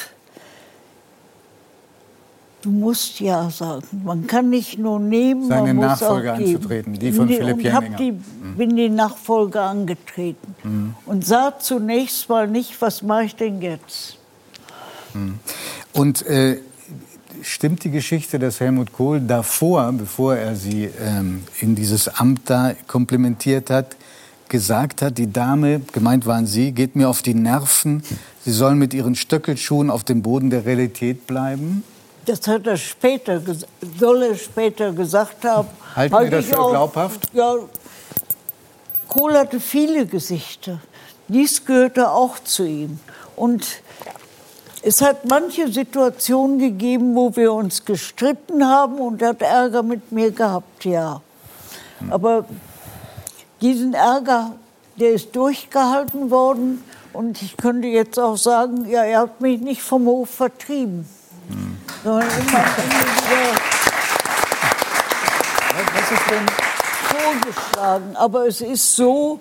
Du 2.62 2.70
musst 2.70 3.20
ja 3.20 3.51
sagen. 3.51 4.03
Man 4.03 4.27
kann 4.27 4.49
nicht 4.49 4.78
nur 4.78 4.99
nehmen, 4.99 5.49
Seine 5.49 5.74
man 5.74 5.77
muss 5.77 6.01
Nachfolge 6.01 6.32
auch 6.32 6.39
geben. 6.39 6.55
anzutreten, 6.57 6.95
die 6.95 7.12
von 7.12 7.28
Philipp 7.28 7.61
Jenninger. 7.61 7.97
Die, 7.99 8.12
mhm. 8.12 8.57
bin 8.57 8.74
die 8.74 8.89
Nachfolge 8.89 9.61
angetreten 9.61 10.55
mhm. 10.62 10.95
und 11.05 11.27
sah 11.27 11.59
zunächst 11.59 12.27
mal 12.31 12.49
nicht, 12.49 12.81
was 12.81 13.03
mache 13.03 13.24
ich 13.24 13.36
denn 13.36 13.61
jetzt. 13.61 14.16
Mhm. 15.12 15.41
Und 15.95 16.27
äh, 16.27 16.59
stimmt 17.43 17.85
die 17.85 17.91
Geschichte, 17.91 18.39
dass 18.39 18.61
Helmut 18.61 18.93
Kohl 18.93 19.21
davor, 19.21 19.93
bevor 19.93 20.35
er 20.35 20.57
sie 20.57 20.91
ähm, 21.01 21.45
in 21.61 21.77
dieses 21.77 22.09
Amt 22.09 22.51
da 22.51 22.75
komplimentiert 22.89 23.71
hat, 23.71 23.97
gesagt 24.49 25.03
hat, 25.03 25.19
die 25.19 25.33
Dame, 25.33 25.81
gemeint 25.93 26.27
waren 26.27 26.47
Sie, 26.47 26.73
geht 26.73 26.97
mir 26.97 27.09
auf 27.09 27.23
die 27.23 27.35
Nerven, 27.35 28.03
sie 28.45 28.53
soll 28.53 28.75
mit 28.75 28.93
ihren 28.93 29.15
Stöckelschuhen 29.15 29.89
auf 29.91 30.05
dem 30.05 30.23
Boden 30.23 30.51
der 30.51 30.66
Realität 30.66 31.27
bleiben? 31.27 31.83
Das 32.27 32.47
hat 32.47 32.66
er 32.66 32.77
später, 32.77 33.41
soll 33.99 34.23
er 34.23 34.35
später 34.35 34.93
gesagt 34.93 35.45
haben. 35.45 35.69
Halten 35.95 36.16
Sie 36.25 36.31
das 36.31 36.45
für 36.47 36.59
auch, 36.59 36.71
glaubhaft? 36.71 37.29
Ja, 37.33 37.55
Kohl 39.09 39.35
hatte 39.35 39.61
viele 39.61 40.07
Gesichter. 40.07 40.81
Dies 41.29 41.65
gehörte 41.65 42.11
auch 42.11 42.39
zu 42.39 42.65
ihm. 42.65 42.99
Und 43.37 43.83
Es 44.86 45.01
hat 45.01 45.24
manche 45.24 45.73
Situationen 45.73 46.59
gegeben, 46.59 47.15
wo 47.15 47.35
wir 47.35 47.55
uns 47.55 47.86
gestritten 47.86 48.69
haben 48.69 48.98
und 48.98 49.23
hat 49.23 49.40
Ärger 49.40 49.82
mit 49.82 50.12
mir 50.12 50.31
gehabt, 50.31 50.85
ja. 50.85 51.23
Aber 52.11 52.44
diesen 53.62 53.94
Ärger, 53.94 54.52
der 55.01 55.12
ist 55.12 55.35
durchgehalten 55.35 56.31
worden. 56.31 56.85
Und 57.15 57.40
ich 57.40 57.56
könnte 57.56 57.89
jetzt 57.89 58.19
auch 58.19 58.36
sagen, 58.36 58.86
ja, 58.86 59.05
er 59.05 59.20
hat 59.20 59.40
mich 59.40 59.59
nicht 59.59 59.81
vom 59.81 60.05
Hof 60.05 60.28
vertrieben. 60.28 61.09
Hm. 61.48 61.78
Sondern 62.02 62.28
immer 62.28 62.43
wieder 62.48 63.74
was 65.94 66.11
ist 66.12 66.31
denn 66.31 66.47
vorgeschlagen. 67.43 68.16
Aber 68.16 68.47
es 68.47 68.61
ist 68.61 68.97
so, 68.97 69.40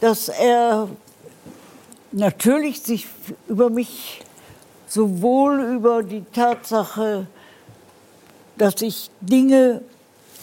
dass 0.00 0.28
er 0.28 0.88
natürlich 2.10 2.82
sich 2.82 3.06
über 3.48 3.70
mich 3.70 4.22
sowohl 4.92 5.60
über 5.74 6.02
die 6.02 6.22
Tatsache, 6.34 7.26
dass 8.58 8.82
ich 8.82 9.10
Dinge 9.22 9.80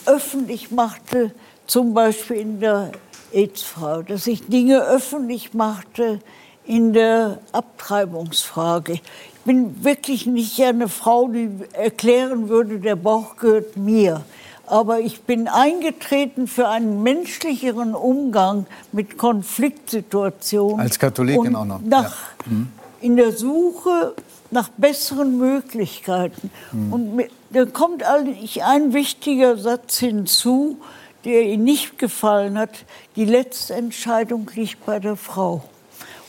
öffentlich 0.07 0.71
machte, 0.71 1.31
zum 1.67 1.93
Beispiel 1.93 2.37
in 2.37 2.59
der 2.59 2.91
AIDS-Frage, 3.31 4.13
dass 4.13 4.25
ich 4.25 4.47
Dinge 4.47 4.81
öffentlich 4.81 5.53
machte 5.53 6.19
in 6.65 6.93
der 6.93 7.37
Abtreibungsfrage. 7.51 8.93
Ich 8.93 9.01
bin 9.45 9.83
wirklich 9.83 10.25
nicht 10.25 10.59
eine 10.63 10.89
Frau, 10.89 11.27
die 11.27 11.51
erklären 11.73 12.49
würde, 12.49 12.79
der 12.79 12.95
Bauch 12.95 13.35
gehört 13.35 13.77
mir. 13.77 14.23
Aber 14.65 14.99
ich 14.99 15.21
bin 15.21 15.47
eingetreten 15.47 16.47
für 16.47 16.67
einen 16.67 17.03
menschlicheren 17.03 17.93
Umgang 17.93 18.65
mit 18.91 19.19
Konfliktsituationen. 19.19 20.79
Als 20.79 20.97
Katholikin 20.97 21.55
auch 21.55 21.65
noch. 21.65 21.81
Nach, 21.81 22.03
ja. 22.45 22.51
mhm. 22.51 22.67
In 23.01 23.15
der 23.15 23.31
Suche 23.31 24.13
nach 24.51 24.69
besseren 24.69 25.37
Möglichkeiten. 25.37 26.51
Mhm. 26.71 26.93
Und 26.93 27.23
da 27.51 27.65
kommt 27.65 28.03
eigentlich 28.03 28.63
ein 28.63 28.93
wichtiger 28.93 29.57
Satz 29.57 29.97
hinzu, 29.97 30.77
der 31.25 31.43
Ihnen 31.43 31.63
nicht 31.63 31.97
gefallen 31.97 32.57
hat. 32.57 32.85
Die 33.15 33.25
letzte 33.25 33.75
Entscheidung 33.75 34.49
liegt 34.55 34.85
bei 34.85 34.99
der 34.99 35.15
Frau. 35.15 35.63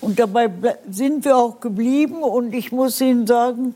Und 0.01 0.19
dabei 0.19 0.51
sind 0.91 1.25
wir 1.25 1.37
auch 1.37 1.61
geblieben. 1.61 2.23
Und 2.23 2.55
ich 2.55 2.73
muss 2.73 3.01
Ihnen 3.01 3.27
sagen, 3.27 3.75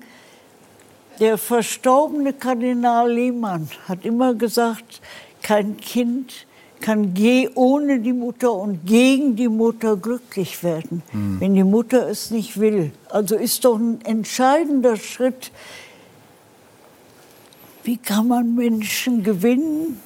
der 1.20 1.38
verstorbene 1.38 2.32
Kardinal 2.32 3.10
Lehmann 3.12 3.68
hat 3.86 4.04
immer 4.04 4.34
gesagt, 4.34 5.00
kein 5.42 5.76
Kind 5.76 6.46
kann 6.84 7.14
ohne 7.54 8.00
die 8.00 8.12
Mutter 8.12 8.52
und 8.52 8.84
gegen 8.84 9.36
die 9.36 9.48
Mutter 9.48 9.96
glücklich 9.96 10.62
werden, 10.62 11.02
mhm. 11.14 11.40
wenn 11.40 11.54
die 11.54 11.64
Mutter 11.64 12.10
es 12.10 12.30
nicht 12.30 12.60
will. 12.60 12.92
Also 13.08 13.36
ist 13.36 13.64
doch 13.64 13.78
ein 13.78 14.02
entscheidender 14.04 14.98
Schritt, 14.98 15.50
wie 17.84 17.96
kann 17.96 18.28
man 18.28 18.54
Menschen 18.54 19.22
gewinnen 19.22 19.98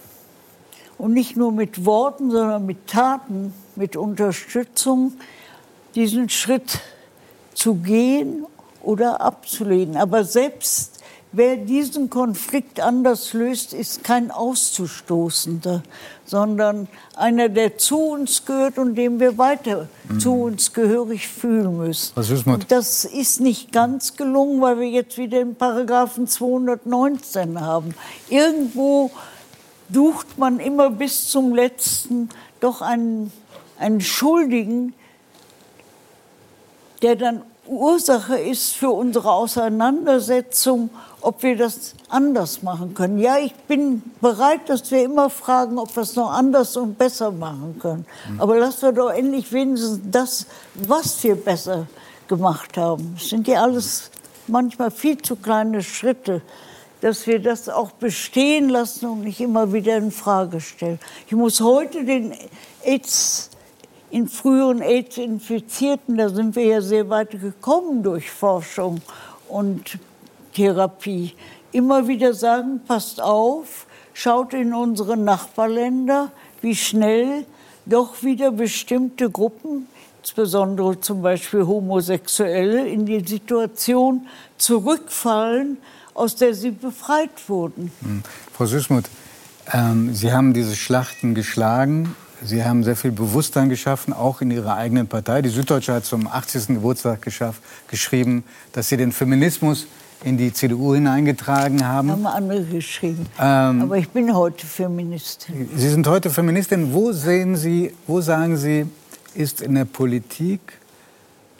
und 0.98 1.14
nicht 1.14 1.36
nur 1.36 1.50
mit 1.50 1.84
Worten, 1.84 2.30
sondern 2.30 2.64
mit 2.64 2.86
Taten, 2.86 3.52
mit 3.74 3.96
Unterstützung, 3.96 5.14
diesen 5.96 6.28
Schritt 6.28 6.78
zu 7.54 7.74
gehen 7.74 8.46
oder 8.84 9.20
abzulehnen. 9.20 9.96
Aber 9.96 10.22
selbst 10.22 10.97
Wer 11.30 11.58
diesen 11.58 12.08
Konflikt 12.08 12.80
anders 12.80 13.34
löst, 13.34 13.74
ist 13.74 14.02
kein 14.02 14.30
Auszustoßender, 14.30 15.82
sondern 16.24 16.88
einer, 17.16 17.50
der 17.50 17.76
zu 17.76 17.98
uns 17.98 18.46
gehört 18.46 18.78
und 18.78 18.94
dem 18.94 19.20
wir 19.20 19.36
weiter 19.36 19.88
mhm. 20.08 20.20
zu 20.20 20.32
uns 20.32 20.72
gehörig 20.72 21.28
fühlen 21.28 21.76
müssen. 21.76 22.18
Ist 22.18 22.46
das 22.68 23.04
ist 23.04 23.40
nicht 23.40 23.72
ganz 23.72 24.16
gelungen, 24.16 24.62
weil 24.62 24.80
wir 24.80 24.88
jetzt 24.88 25.18
wieder 25.18 25.38
den 25.38 25.54
Paragraphen 25.54 26.26
219 26.26 27.60
haben. 27.60 27.94
Irgendwo 28.30 29.10
sucht 29.92 30.38
man 30.38 30.60
immer 30.60 30.88
bis 30.90 31.28
zum 31.28 31.54
letzten 31.54 32.30
doch 32.60 32.80
einen, 32.80 33.32
einen 33.78 34.00
Schuldigen, 34.00 34.94
der 37.02 37.16
dann 37.16 37.42
Ursache 37.68 38.38
ist 38.38 38.74
für 38.74 38.90
unsere 38.90 39.32
Auseinandersetzung 39.32 40.90
ob 41.20 41.42
wir 41.42 41.56
das 41.56 41.94
anders 42.08 42.62
machen 42.62 42.94
können. 42.94 43.18
Ja, 43.18 43.38
ich 43.38 43.54
bin 43.54 44.02
bereit, 44.20 44.68
dass 44.68 44.90
wir 44.90 45.04
immer 45.04 45.30
fragen, 45.30 45.78
ob 45.78 45.94
wir 45.96 46.02
es 46.02 46.14
noch 46.14 46.30
anders 46.30 46.76
und 46.76 46.96
besser 46.96 47.30
machen 47.32 47.76
können. 47.80 48.06
Mhm. 48.30 48.40
Aber 48.40 48.58
lassen 48.58 48.82
wir 48.82 48.92
doch 48.92 49.10
endlich 49.10 49.52
wenigstens 49.52 50.00
das, 50.04 50.46
was 50.74 51.22
wir 51.24 51.34
besser 51.34 51.86
gemacht 52.28 52.76
haben. 52.76 53.14
Es 53.16 53.30
sind 53.30 53.48
ja 53.48 53.62
alles 53.62 54.10
manchmal 54.46 54.90
viel 54.90 55.18
zu 55.18 55.36
kleine 55.36 55.82
Schritte, 55.82 56.42
dass 57.00 57.26
wir 57.26 57.40
das 57.40 57.68
auch 57.68 57.90
bestehen 57.92 58.68
lassen 58.68 59.06
und 59.06 59.24
nicht 59.24 59.40
immer 59.40 59.72
wieder 59.72 59.96
in 59.96 60.10
Frage 60.10 60.60
stellen. 60.60 60.98
Ich 61.26 61.32
muss 61.32 61.60
heute 61.60 62.04
den 62.04 62.34
AIDS 62.84 63.50
in 64.10 64.28
früheren 64.28 64.80
AIDS-Infizierten, 64.80 66.16
da 66.16 66.28
sind 66.28 66.56
wir 66.56 66.64
ja 66.64 66.80
sehr 66.80 67.08
weit 67.08 67.40
gekommen 67.40 68.02
durch 68.02 68.30
Forschung 68.30 69.00
und 69.48 69.98
Therapie. 70.54 71.34
Immer 71.72 72.08
wieder 72.08 72.32
sagen, 72.32 72.80
passt 72.86 73.20
auf, 73.20 73.86
schaut 74.14 74.54
in 74.54 74.72
unsere 74.72 75.16
Nachbarländer, 75.16 76.32
wie 76.62 76.74
schnell 76.74 77.44
doch 77.86 78.22
wieder 78.22 78.50
bestimmte 78.50 79.30
Gruppen, 79.30 79.86
insbesondere 80.22 81.00
zum 81.00 81.22
Beispiel 81.22 81.66
Homosexuelle, 81.66 82.86
in 82.86 83.06
die 83.06 83.20
Situation 83.26 84.26
zurückfallen, 84.56 85.78
aus 86.14 86.34
der 86.34 86.54
sie 86.54 86.70
befreit 86.70 87.48
wurden. 87.48 87.92
Hm. 88.02 88.22
Frau 88.52 88.66
Süßmuth, 88.66 89.08
ähm, 89.72 90.14
Sie 90.14 90.32
haben 90.32 90.54
diese 90.54 90.74
Schlachten 90.74 91.34
geschlagen. 91.34 92.16
Sie 92.42 92.64
haben 92.64 92.84
sehr 92.84 92.96
viel 92.96 93.10
Bewusstsein 93.10 93.68
geschaffen, 93.68 94.12
auch 94.12 94.40
in 94.40 94.50
Ihrer 94.50 94.76
eigenen 94.76 95.08
Partei. 95.08 95.42
Die 95.42 95.48
Süddeutsche 95.48 95.94
hat 95.94 96.04
zum 96.04 96.26
80. 96.26 96.68
Geburtstag 96.68 97.26
geschrieben, 97.88 98.44
dass 98.72 98.88
Sie 98.88 98.96
den 98.96 99.12
Feminismus 99.12 99.86
in 100.24 100.36
die 100.36 100.52
CDU 100.52 100.94
hineingetragen 100.94 101.86
haben. 101.86 102.10
Haben 102.10 102.26
andere 102.26 102.64
geschrieben. 102.64 103.26
Ähm, 103.38 103.82
Aber 103.82 103.96
ich 103.98 104.08
bin 104.08 104.34
heute 104.34 104.66
Feministin. 104.66 105.68
Sie 105.74 105.88
sind 105.88 106.06
heute 106.06 106.30
Feministin. 106.30 106.92
Wo 106.92 107.12
sehen 107.12 107.56
Sie, 107.56 107.92
wo 108.06 108.20
sagen 108.20 108.56
Sie, 108.56 108.86
ist 109.34 109.60
in 109.60 109.74
der 109.74 109.84
Politik 109.84 110.60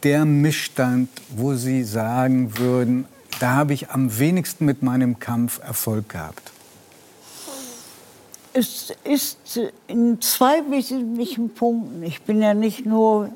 der 0.03 0.25
Missstand, 0.25 1.09
wo 1.37 1.55
Sie 1.55 1.85
sagen 1.85 2.59
würden, 2.59 3.07
da 3.41 3.55
habe 3.55 3.75
ich 3.75 3.91
am 3.91 4.19
wenigsten 4.19 4.65
mit 4.65 4.83
meinem 4.83 5.19
Kampf 5.19 5.61
Erfolg 5.61 6.09
gehabt? 6.09 6.53
Es 8.59 8.93
ist 9.05 9.61
in 9.87 10.21
zwei 10.21 10.69
wesentlichen 10.69 11.51
Punkten. 11.51 12.03
Ich 12.03 12.23
bin 12.23 12.43
ja 12.43 12.55
nicht 12.55 12.85
nur 12.85 13.31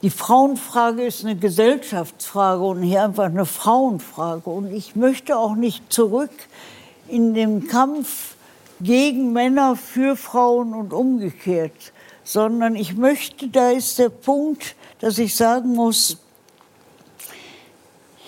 die 0.00 0.08
Frauenfrage 0.08 1.04
ist 1.04 1.22
eine 1.22 1.36
Gesellschaftsfrage 1.36 2.62
und 2.62 2.82
hier 2.82 3.04
einfach 3.04 3.26
eine 3.26 3.44
Frauenfrage. 3.44 4.48
Und 4.48 4.72
ich 4.72 4.96
möchte 4.96 5.36
auch 5.36 5.54
nicht 5.54 5.92
zurück 5.92 6.30
in 7.08 7.34
den 7.34 7.68
Kampf 7.68 8.36
gegen 8.80 9.34
Männer 9.34 9.76
für 9.76 10.16
Frauen 10.16 10.72
und 10.72 10.94
umgekehrt, 10.94 11.92
sondern 12.24 12.76
ich 12.76 12.96
möchte, 12.96 13.48
da 13.48 13.70
ist 13.70 13.98
der 13.98 14.08
Punkt, 14.08 14.76
dass 15.00 15.18
ich 15.18 15.36
sagen 15.36 15.74
muss, 15.74 16.16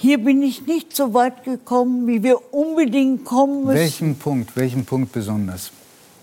hier 0.03 0.19
bin 0.19 0.43
ich 0.43 0.67
nicht 0.67 0.97
so 0.97 1.15
weit 1.15 1.45
gekommen, 1.45 2.09
wie 2.09 2.25
wir 2.25 2.53
unbedingt 2.53 3.25
kommen 3.25 3.67
müssen. 3.67 3.79
Welchen 3.79 4.19
Punkt, 4.19 4.57
welchen 4.57 4.85
Punkt 4.85 5.13
besonders? 5.13 5.71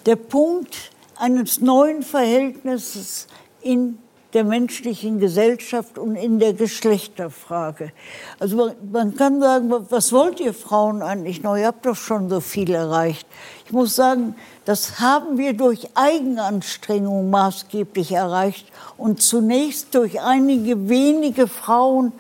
Der 0.06 0.18
Punkt 0.18 0.92
eines 1.18 1.62
neuen 1.62 2.04
Verhältnisses 2.04 3.28
in 3.62 3.98
der 4.34 4.44
menschlichen 4.44 5.20
Gesellschaft 5.20 5.98
und 5.98 6.18
in 6.18 6.40
der 6.40 6.54
Geschlechterfrage. 6.54 7.94
Also 8.38 8.58
man, 8.58 8.76
man, 8.92 9.16
kann 9.16 9.40
sagen, 9.40 9.72
was 9.90 10.12
wollt 10.12 10.42
ihr 10.42 10.54
Frauen 10.54 11.02
eigentlich 11.02 11.42
noch? 11.42 11.56
Ihr 11.56 11.68
habt 11.68 11.86
doch 11.86 11.96
schon 11.96 12.30
so 12.30 12.42
viel 12.42 12.72
erreicht. 12.72 13.26
Ich 13.66 13.72
muss 13.72 13.96
sagen, 13.96 14.36
das 14.66 15.00
haben 15.00 15.38
wir 15.38 15.54
durch 15.54 15.88
Eigenanstrengung 15.96 17.30
maßgeblich 17.30 18.12
erreicht 18.12 18.68
und 18.98 19.22
zunächst 19.22 19.96
durch 19.96 20.20
einige 20.20 20.90
wenige 20.90 21.48
Frauen, 21.48 22.12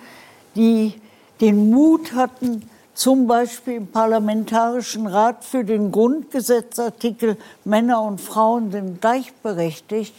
die 0.55 0.93
den 1.41 1.69
Mut 1.69 2.13
hatten, 2.13 2.69
zum 2.93 3.27
Beispiel 3.27 3.75
im 3.75 3.87
Parlamentarischen 3.87 5.07
Rat 5.07 5.45
für 5.45 5.63
den 5.63 5.91
Grundgesetzartikel 5.91 7.37
Männer 7.63 8.01
und 8.01 8.19
Frauen 8.19 8.71
sind 8.71 8.99
gleichberechtigt 8.99 10.13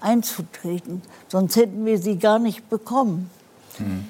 einzutreten. 0.00 1.02
Sonst 1.28 1.56
hätten 1.56 1.86
wir 1.86 1.98
sie 1.98 2.18
gar 2.18 2.38
nicht 2.38 2.68
bekommen. 2.68 3.30
Mhm. 3.78 4.06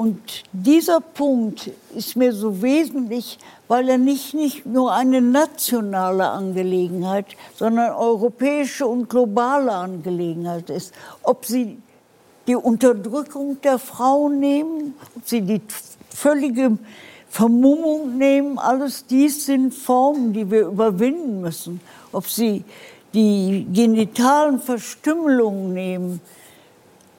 Und 0.00 0.44
dieser 0.52 1.00
Punkt 1.00 1.70
ist 1.94 2.16
mir 2.16 2.32
so 2.32 2.62
wesentlich, 2.62 3.38
weil 3.68 3.86
er 3.90 3.98
nicht, 3.98 4.32
nicht 4.32 4.64
nur 4.64 4.94
eine 4.94 5.20
nationale 5.20 6.26
Angelegenheit, 6.26 7.26
sondern 7.54 7.92
europäische 7.92 8.86
und 8.86 9.10
globale 9.10 9.72
Angelegenheit 9.72 10.70
ist. 10.70 10.94
Ob 11.22 11.44
Sie 11.44 11.76
die 12.46 12.56
Unterdrückung 12.56 13.60
der 13.60 13.78
Frauen 13.78 14.40
nehmen, 14.40 14.94
ob 15.14 15.28
Sie 15.28 15.42
die 15.42 15.60
völlige 16.20 16.76
Vermummung 17.30 18.18
nehmen. 18.18 18.58
Alles 18.58 19.06
dies 19.06 19.46
sind 19.46 19.72
Formen, 19.72 20.32
die 20.32 20.50
wir 20.50 20.66
überwinden 20.66 21.40
müssen. 21.40 21.80
Ob 22.12 22.26
Sie 22.26 22.64
die 23.14 23.66
genitalen 23.72 24.60
Verstümmelungen 24.60 25.72
nehmen, 25.72 26.20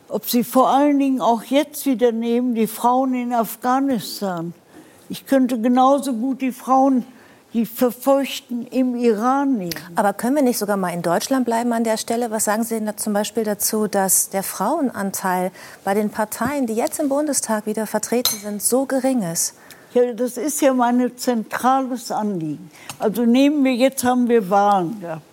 ob 0.07 0.29
Sie 0.29 0.43
vor 0.43 0.69
allen 0.69 0.99
Dingen 0.99 1.21
auch 1.21 1.43
jetzt 1.43 1.85
wieder 1.85 2.11
nehmen, 2.11 2.53
die 2.53 2.67
Frauen 2.67 3.15
in 3.15 3.33
Afghanistan. 3.33 4.53
Ich 5.09 5.25
könnte 5.25 5.59
genauso 5.59 6.13
gut 6.13 6.41
die 6.41 6.51
Frauen 6.51 7.05
die 7.53 7.65
Verfeuchten 7.65 8.65
im 8.67 8.95
Iran 8.95 9.57
nehmen. 9.57 9.75
Aber 9.95 10.13
können 10.13 10.35
wir 10.35 10.43
nicht 10.43 10.57
sogar 10.57 10.77
mal 10.77 10.93
in 10.93 11.01
Deutschland 11.01 11.45
bleiben 11.45 11.73
an 11.73 11.83
der 11.83 11.97
Stelle? 11.97 12.31
Was 12.31 12.45
sagen 12.45 12.63
Sie 12.63 12.75
denn 12.75 12.85
da 12.85 12.95
zum 12.95 13.13
Beispiel 13.13 13.43
dazu, 13.43 13.87
dass 13.87 14.29
der 14.29 14.43
Frauenanteil 14.43 15.51
bei 15.83 15.93
den 15.93 16.09
Parteien, 16.09 16.65
die 16.65 16.73
jetzt 16.73 16.99
im 16.99 17.09
Bundestag 17.09 17.65
wieder 17.65 17.87
vertreten 17.87 18.37
sind, 18.41 18.61
so 18.61 18.85
gering 18.85 19.21
ist? 19.23 19.55
Ja, 19.93 20.13
das 20.13 20.37
ist 20.37 20.61
ja 20.61 20.73
mein 20.73 21.17
zentrales 21.17 22.11
Anliegen. 22.11 22.71
Also 22.97 23.25
nehmen 23.25 23.63
wir, 23.65 23.73
jetzt 23.73 24.03
haben 24.05 24.29
wir 24.29 24.49
Wahlen 24.49 25.01
gehabt. 25.01 25.23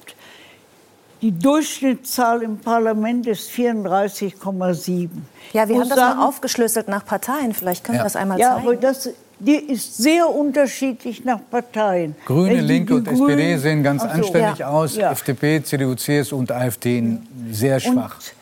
Die 1.23 1.33
Durchschnittszahl 1.33 2.43
im 2.43 2.59
Parlament 2.59 3.27
ist 3.27 3.51
34,7. 3.51 5.09
Ja, 5.53 5.69
wir 5.69 5.81
haben 5.81 5.89
das 5.89 5.99
sagen, 5.99 6.19
mal 6.19 6.29
aufgeschlüsselt 6.29 6.89
nach 6.89 7.05
Parteien. 7.05 7.55
Vielleicht 7.55 7.85
können 7.85 7.97
ja. 7.97 8.03
wir 8.03 8.05
das 8.05 8.17
einmal 8.17 8.39
ja, 8.39 8.55
zeigen. 8.55 8.67
Aber 8.67 8.77
das 8.77 9.11
die 9.41 9.57
ist 9.57 9.97
sehr 9.97 10.29
unterschiedlich 10.29 11.25
nach 11.25 11.41
Parteien. 11.51 12.15
Grüne, 12.25 12.61
Linke 12.61 12.97
und 12.97 13.05
Grünen, 13.05 13.39
SPD 13.39 13.57
sehen 13.57 13.83
ganz 13.83 14.03
so, 14.03 14.09
anständig 14.09 14.59
ja, 14.59 14.69
aus. 14.69 14.97
Ja. 14.97 15.13
FDP, 15.13 15.63
CDU, 15.63 15.95
CSU 15.95 16.37
und 16.37 16.51
AfD 16.51 17.19
sehr 17.51 17.79
schwach. 17.79 18.17
Und 18.17 18.33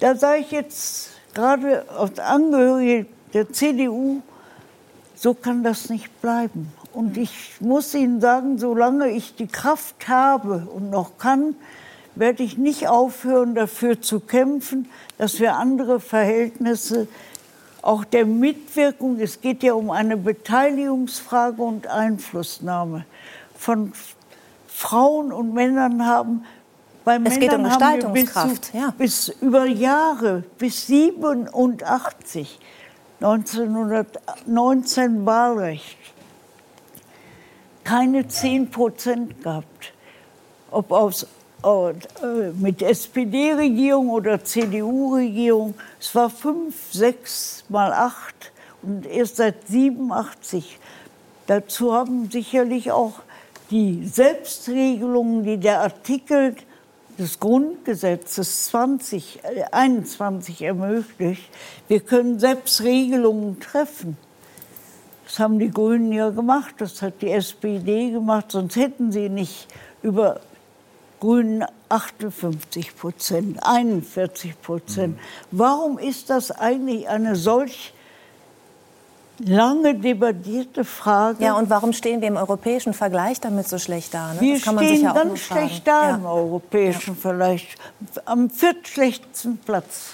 da 0.00 0.14
sage 0.16 0.40
ich 0.40 0.50
jetzt 0.50 1.10
gerade 1.34 1.84
als 1.90 2.18
Angehörige 2.18 3.06
der 3.34 3.52
CDU, 3.52 4.22
so 5.14 5.34
kann 5.34 5.62
das 5.62 5.90
nicht 5.90 6.20
bleiben. 6.22 6.72
Und 6.92 7.16
ich 7.16 7.56
muss 7.60 7.94
Ihnen 7.94 8.20
sagen, 8.20 8.58
solange 8.58 9.10
ich 9.10 9.34
die 9.34 9.46
Kraft 9.46 10.08
habe 10.08 10.66
und 10.72 10.90
noch 10.90 11.18
kann, 11.18 11.54
werde 12.14 12.42
ich 12.42 12.58
nicht 12.58 12.88
aufhören, 12.88 13.54
dafür 13.54 14.00
zu 14.00 14.20
kämpfen, 14.20 14.88
dass 15.18 15.38
wir 15.38 15.56
andere 15.56 16.00
Verhältnisse 16.00 17.06
auch 17.82 18.04
der 18.04 18.24
Mitwirkung, 18.26 19.20
es 19.20 19.40
geht 19.40 19.62
ja 19.62 19.74
um 19.74 19.90
eine 19.90 20.16
Beteiligungsfrage 20.16 21.62
und 21.62 21.86
Einflussnahme 21.86 23.04
von 23.56 23.92
Frauen 24.66 25.32
und 25.32 25.54
Männern 25.54 26.04
haben. 26.06 26.44
Bei 27.04 27.16
es 27.16 27.20
Männern 27.20 27.40
geht 27.40 27.54
um 27.54 27.64
Gestaltungskraft. 27.64 28.72
Bis, 28.72 28.80
ja. 28.80 28.94
bis 28.96 29.28
über 29.40 29.66
Jahre, 29.66 30.44
bis 30.58 30.86
87, 30.86 32.58
1919 33.20 35.26
Wahlrecht, 35.26 35.98
keine 37.84 38.26
10 38.28 38.70
Prozent 38.70 39.42
gehabt. 39.42 39.92
Ob 40.70 40.92
aus 40.92 41.26
mit 42.54 42.82
SPD-Regierung 42.82 44.10
oder 44.10 44.42
CDU-Regierung. 44.42 45.74
Es 46.00 46.14
war 46.14 46.30
fünf, 46.30 46.74
sechs 46.92 47.64
mal 47.68 47.92
acht 47.92 48.52
und 48.82 49.06
erst 49.06 49.36
seit 49.36 49.66
87. 49.66 50.78
Dazu 51.46 51.92
haben 51.94 52.30
sicherlich 52.30 52.92
auch 52.92 53.20
die 53.70 54.06
Selbstregelungen, 54.06 55.44
die 55.44 55.56
der 55.58 55.80
Artikel 55.80 56.54
des 57.18 57.40
Grundgesetzes 57.40 58.66
20, 58.66 59.40
21 59.72 60.62
äh, 60.62 60.66
ermöglicht. 60.66 61.48
Wir 61.88 62.00
können 62.00 62.38
Selbstregelungen 62.38 63.58
treffen. 63.60 64.16
Das 65.24 65.38
haben 65.40 65.58
die 65.58 65.70
Grünen 65.70 66.12
ja 66.12 66.30
gemacht, 66.30 66.76
das 66.78 67.02
hat 67.02 67.20
die 67.20 67.30
SPD 67.30 68.10
gemacht, 68.12 68.52
sonst 68.52 68.76
hätten 68.76 69.12
sie 69.12 69.28
nicht 69.28 69.66
über 70.02 70.40
Grünen 71.20 71.64
58 71.88 72.96
Prozent, 72.96 73.58
41 73.62 74.60
Prozent. 74.60 75.16
Mhm. 75.16 75.20
Warum 75.50 75.98
ist 75.98 76.30
das 76.30 76.50
eigentlich 76.50 77.08
eine 77.08 77.34
solch 77.34 77.92
lange 79.38 79.94
debattierte 79.94 80.84
Frage? 80.84 81.42
Ja, 81.42 81.54
und 81.54 81.70
warum 81.70 81.92
stehen 81.92 82.20
wir 82.20 82.28
im 82.28 82.36
europäischen 82.36 82.94
Vergleich 82.94 83.40
damit 83.40 83.68
so 83.68 83.78
schlecht 83.78 84.14
da? 84.14 84.34
Ne? 84.34 84.40
Wir 84.40 84.58
stehen 84.60 85.02
ja 85.02 85.12
ganz 85.12 85.40
schlecht 85.40 85.86
da 85.86 86.10
ja. 86.10 86.14
im 86.16 86.26
europäischen 86.26 87.14
ja. 87.14 87.20
Vergleich, 87.20 87.76
am 88.24 88.50
viertschlechtesten 88.50 89.58
Platz. 89.58 90.12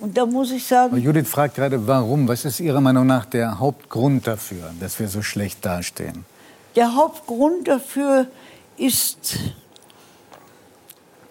Und 0.00 0.16
da 0.16 0.24
muss 0.24 0.50
ich 0.50 0.66
sagen. 0.66 0.96
Judith 0.96 1.28
fragt 1.28 1.56
gerade, 1.56 1.86
warum? 1.86 2.26
Was 2.26 2.44
ist 2.46 2.58
Ihrer 2.60 2.80
Meinung 2.80 3.06
nach 3.06 3.26
der 3.26 3.58
Hauptgrund 3.58 4.26
dafür, 4.26 4.72
dass 4.80 4.98
wir 4.98 5.08
so 5.08 5.22
schlecht 5.22 5.64
dastehen? 5.64 6.24
Der 6.74 6.94
Hauptgrund 6.94 7.68
dafür 7.68 8.26
ist 8.78 9.38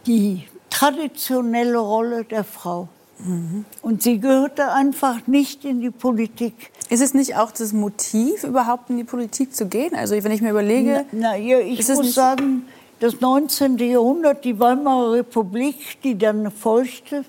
die 0.09 0.43
traditionelle 0.71 1.77
Rolle 1.77 2.23
der 2.23 2.43
Frau. 2.43 2.87
Mhm. 3.19 3.65
Und 3.83 4.01
sie 4.01 4.19
gehörte 4.19 4.71
einfach 4.71 5.27
nicht 5.27 5.65
in 5.65 5.81
die 5.81 5.91
Politik. 5.91 6.71
Ist 6.89 7.01
es 7.01 7.13
nicht 7.13 7.35
auch 7.35 7.51
das 7.51 7.73
Motiv, 7.73 8.43
überhaupt 8.43 8.89
in 8.89 8.97
die 8.97 9.03
Politik 9.03 9.55
zu 9.55 9.67
gehen? 9.67 9.93
Also 9.93 10.15
wenn 10.23 10.31
ich 10.31 10.41
mir 10.41 10.49
überlege... 10.49 11.05
Na, 11.11 11.33
na 11.33 11.35
ja, 11.35 11.59
ich 11.59 11.87
muss 11.87 12.15
sagen, 12.15 12.65
das 12.99 13.21
19. 13.21 13.77
Jahrhundert, 13.77 14.43
die 14.45 14.59
Weimarer 14.59 15.13
Republik, 15.13 16.01
die 16.03 16.17
dann 16.17 16.49
folgte, 16.51 17.23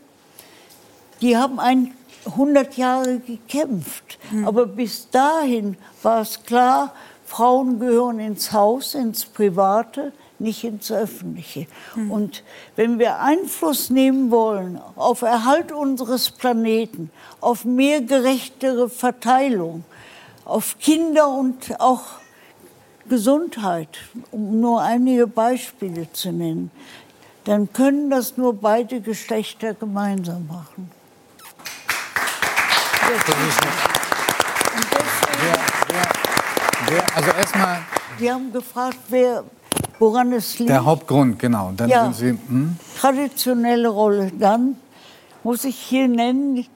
die 1.20 1.36
haben 1.36 1.60
ein 1.60 1.92
100 2.24 2.78
Jahre 2.78 3.18
gekämpft. 3.18 4.18
Mhm. 4.30 4.48
Aber 4.48 4.64
bis 4.64 5.10
dahin 5.10 5.76
war 6.02 6.22
es 6.22 6.42
klar, 6.44 6.94
Frauen 7.26 7.78
gehören 7.78 8.20
ins 8.20 8.52
Haus, 8.52 8.94
ins 8.94 9.26
Private 9.26 10.12
nicht 10.40 10.64
ins 10.64 10.90
Öffentliche. 10.90 11.66
Mhm. 11.94 12.10
Und 12.10 12.42
wenn 12.76 12.98
wir 12.98 13.20
Einfluss 13.20 13.90
nehmen 13.90 14.30
wollen 14.30 14.80
auf 14.96 15.22
Erhalt 15.22 15.72
unseres 15.72 16.30
Planeten, 16.30 17.10
auf 17.40 17.64
mehr 17.64 18.00
gerechtere 18.00 18.88
Verteilung, 18.88 19.84
auf 20.44 20.78
Kinder 20.78 21.28
und 21.28 21.80
auch 21.80 22.02
Gesundheit, 23.08 23.98
um 24.30 24.60
nur 24.60 24.82
einige 24.82 25.26
Beispiele 25.26 26.12
zu 26.12 26.32
nennen, 26.32 26.70
dann 27.44 27.72
können 27.72 28.10
das 28.10 28.36
nur 28.36 28.54
beide 28.54 29.00
Geschlechter 29.00 29.74
gemeinsam 29.74 30.46
machen. 30.46 30.90
Wer, 35.42 35.58
wer, 36.86 37.16
also 37.16 37.30
erstmal. 37.30 37.82
Wir 38.18 38.34
haben 38.34 38.52
gefragt, 38.52 38.98
wer, 39.08 39.44
woran 40.00 40.32
es 40.32 40.58
liegt. 40.58 40.70
Der 40.70 40.84
Hauptgrund, 40.84 41.38
genau. 41.38 41.72
Dann 41.76 41.88
ja, 41.88 42.04
sind 42.12 42.16
Sie, 42.16 42.52
hm? 42.52 42.76
traditionelle 42.98 43.88
Rolle. 43.88 44.32
Dann 44.36 44.76
muss 45.44 45.64
ich 45.64 45.76
hier 45.76 46.08
nennen, 46.08 46.66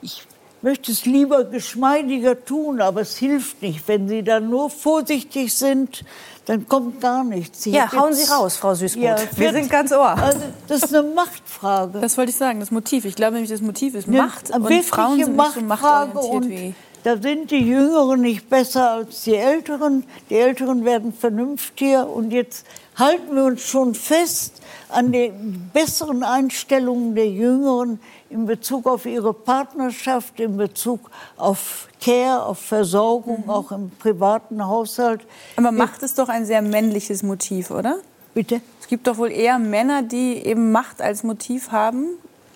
ich 0.00 0.26
möchte 0.62 0.92
es 0.92 1.04
lieber 1.04 1.44
geschmeidiger 1.44 2.44
tun, 2.44 2.80
aber 2.80 3.02
es 3.02 3.16
hilft 3.16 3.62
nicht. 3.62 3.86
Wenn 3.86 4.08
Sie 4.08 4.22
dann 4.22 4.48
nur 4.48 4.70
vorsichtig 4.70 5.54
sind, 5.54 6.04
dann 6.46 6.66
kommt 6.66 7.00
gar 7.00 7.24
nichts. 7.24 7.64
Sie 7.64 7.70
ja, 7.70 7.92
hauen 7.92 8.14
Sie 8.14 8.28
raus, 8.30 8.56
Frau 8.56 8.74
Süßbrot. 8.74 9.02
Ja, 9.02 9.16
Wir 9.36 9.52
sind 9.52 9.70
ganz 9.70 9.92
ohr. 9.92 10.10
Also, 10.10 10.40
das 10.66 10.82
ist 10.84 10.94
eine 10.94 11.06
Machtfrage. 11.08 12.00
Das 12.00 12.16
wollte 12.16 12.30
ich 12.30 12.36
sagen, 12.36 12.60
das 12.60 12.70
Motiv. 12.70 13.04
Ich 13.04 13.14
glaube 13.14 13.34
nämlich, 13.34 13.50
das 13.50 13.60
Motiv 13.60 13.94
ist 13.94 14.08
Macht. 14.08 14.52
Eine 14.52 14.64
und 14.64 14.84
Frauen 14.84 15.18
sind 15.18 15.36
nicht 15.36 15.54
so 15.54 15.60
machtorientiert 15.60 16.48
wie... 16.48 16.74
Da 17.04 17.16
sind 17.16 17.50
die 17.50 17.66
Jüngeren 17.66 18.20
nicht 18.20 18.48
besser 18.48 18.92
als 18.92 19.22
die 19.22 19.34
Älteren. 19.34 20.04
Die 20.30 20.36
Älteren 20.36 20.84
werden 20.84 21.12
vernünftiger. 21.12 22.08
Und 22.08 22.30
jetzt 22.30 22.64
halten 22.96 23.34
wir 23.34 23.44
uns 23.44 23.62
schon 23.62 23.94
fest 23.96 24.62
an 24.88 25.10
den 25.10 25.70
besseren 25.72 26.22
Einstellungen 26.22 27.16
der 27.16 27.28
Jüngeren 27.28 27.98
in 28.30 28.46
Bezug 28.46 28.86
auf 28.86 29.04
ihre 29.04 29.34
Partnerschaft, 29.34 30.38
in 30.38 30.56
Bezug 30.56 31.10
auf 31.36 31.88
Care, 32.00 32.46
auf 32.46 32.58
Versorgung, 32.58 33.44
mhm. 33.44 33.50
auch 33.50 33.72
im 33.72 33.90
privaten 33.90 34.64
Haushalt. 34.64 35.22
Aber 35.56 35.72
Macht 35.72 36.02
ist 36.02 36.18
doch 36.18 36.28
ein 36.28 36.46
sehr 36.46 36.62
männliches 36.62 37.24
Motiv, 37.24 37.72
oder? 37.72 37.98
Bitte? 38.32 38.60
Es 38.80 38.86
gibt 38.86 39.08
doch 39.08 39.18
wohl 39.18 39.30
eher 39.30 39.58
Männer, 39.58 40.02
die 40.02 40.36
eben 40.36 40.70
Macht 40.70 41.02
als 41.02 41.24
Motiv 41.24 41.72
haben, 41.72 42.06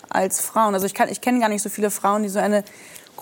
als 0.09 0.41
Frauen. 0.41 0.75
Also 0.75 0.87
ich, 0.87 0.95
ich 1.11 1.21
kenne 1.21 1.41
gar 1.41 1.49
nicht 1.49 1.63
so 1.63 1.69
viele 1.69 1.91
Frauen, 1.91 2.23
die 2.23 2.29
so 2.29 2.39
eine 2.39 2.65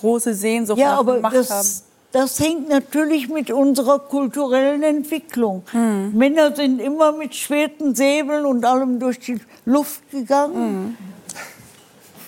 große 0.05 0.35
Sehnsucht 0.35 0.79
ja, 0.79 0.91
nach 0.91 0.99
aber 0.99 1.21
Macht 1.21 1.35
das, 1.35 1.51
haben. 1.51 1.69
Das 2.13 2.39
hängt 2.39 2.69
natürlich 2.69 3.29
mit 3.29 3.51
unserer 3.51 3.99
kulturellen 3.99 4.83
Entwicklung. 4.83 5.65
Mhm. 5.73 6.13
Männer 6.15 6.55
sind 6.55 6.81
immer 6.81 7.13
mit 7.13 7.35
schweren 7.35 7.95
Säbeln 7.95 8.45
und 8.45 8.65
allem 8.65 9.01
durch 9.01 9.19
die 9.19 9.41
Luft 9.65 10.11
gegangen. 10.11 10.97
Mhm. 10.97 11.15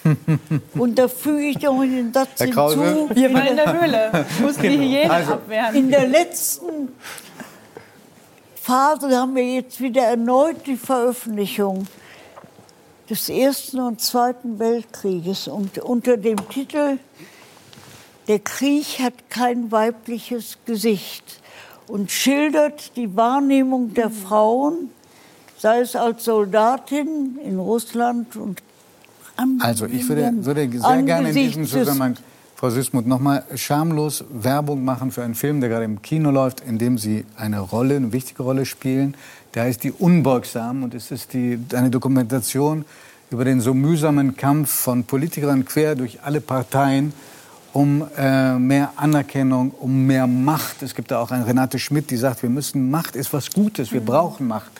Und 0.78 1.00
da 1.00 1.08
füge 1.08 1.46
ich 1.46 1.60
noch 1.62 1.80
den 1.80 2.12
Satz 2.12 2.38
Herr 2.38 2.46
Krause. 2.46 2.80
hinzu. 2.80 3.16
Wir 3.16 3.34
waren 3.34 3.46
in 3.48 3.56
der 3.56 3.80
Höhle, 3.80 4.26
mussten 4.40 4.62
genau. 4.62 4.82
Hygiene 4.84 5.10
also, 5.10 5.32
abwehren. 5.32 5.74
In 5.74 5.90
der 5.90 6.06
letzten 6.06 6.92
Phase 8.62 9.16
haben 9.16 9.34
wir 9.34 9.42
jetzt 9.42 9.80
wieder 9.80 10.02
erneut 10.02 10.64
die 10.64 10.76
Veröffentlichung 10.76 11.88
des 13.10 13.28
Ersten 13.28 13.80
und 13.80 14.00
Zweiten 14.00 14.60
Weltkrieges 14.60 15.48
und 15.48 15.78
unter 15.78 16.16
dem 16.16 16.48
Titel 16.48 16.98
der 18.28 18.38
Krieg 18.40 18.98
hat 19.00 19.30
kein 19.30 19.70
weibliches 19.70 20.58
Gesicht 20.66 21.40
und 21.86 22.10
schildert 22.10 22.96
die 22.96 23.14
Wahrnehmung 23.16 23.94
der 23.94 24.10
Frauen, 24.10 24.90
sei 25.58 25.80
es 25.80 25.94
als 25.94 26.24
Soldatin 26.24 27.38
in 27.44 27.58
Russland 27.58 28.36
und 28.36 28.62
Also 29.60 29.86
ich 29.86 30.08
würde, 30.08 30.32
würde 30.44 30.68
sehr 30.70 31.02
gerne 31.02 31.28
in 31.28 31.34
diesem 31.34 31.66
Zusammenhang, 31.66 32.16
Frau 32.56 32.70
Süßmuth, 32.70 33.06
nochmal 33.06 33.44
schamlos 33.54 34.24
Werbung 34.30 34.82
machen 34.82 35.12
für 35.12 35.22
einen 35.22 35.34
Film, 35.34 35.60
der 35.60 35.68
gerade 35.68 35.84
im 35.84 36.00
Kino 36.00 36.30
läuft, 36.30 36.60
in 36.62 36.78
dem 36.78 36.96
Sie 36.96 37.26
eine 37.36 37.60
Rolle, 37.60 37.96
eine 37.96 38.12
wichtige 38.12 38.42
Rolle 38.42 38.64
spielen. 38.64 39.14
Der 39.54 39.64
heißt 39.64 39.84
Die 39.84 39.92
Unbeugsamen 39.92 40.82
und 40.82 40.94
es 40.94 41.10
ist 41.10 41.34
die, 41.34 41.58
eine 41.74 41.90
Dokumentation 41.90 42.86
über 43.30 43.44
den 43.44 43.60
so 43.60 43.74
mühsamen 43.74 44.36
Kampf 44.36 44.70
von 44.70 45.04
Politikern 45.04 45.66
quer 45.66 45.96
durch 45.96 46.22
alle 46.22 46.40
Parteien 46.40 47.12
um 47.76 48.08
äh, 48.16 48.58
mehr 48.58 48.94
Anerkennung, 48.96 49.70
um 49.70 50.06
mehr 50.06 50.26
Macht. 50.26 50.82
Es 50.82 50.94
gibt 50.94 51.10
da 51.10 51.20
auch 51.20 51.30
eine 51.30 51.46
Renate 51.46 51.78
Schmidt, 51.78 52.10
die 52.10 52.16
sagt, 52.16 52.42
wir 52.42 52.48
müssen 52.48 52.90
Macht 52.90 53.14
ist 53.14 53.34
was 53.34 53.50
Gutes, 53.50 53.92
wir 53.92 54.00
brauchen 54.00 54.48
Macht. 54.48 54.70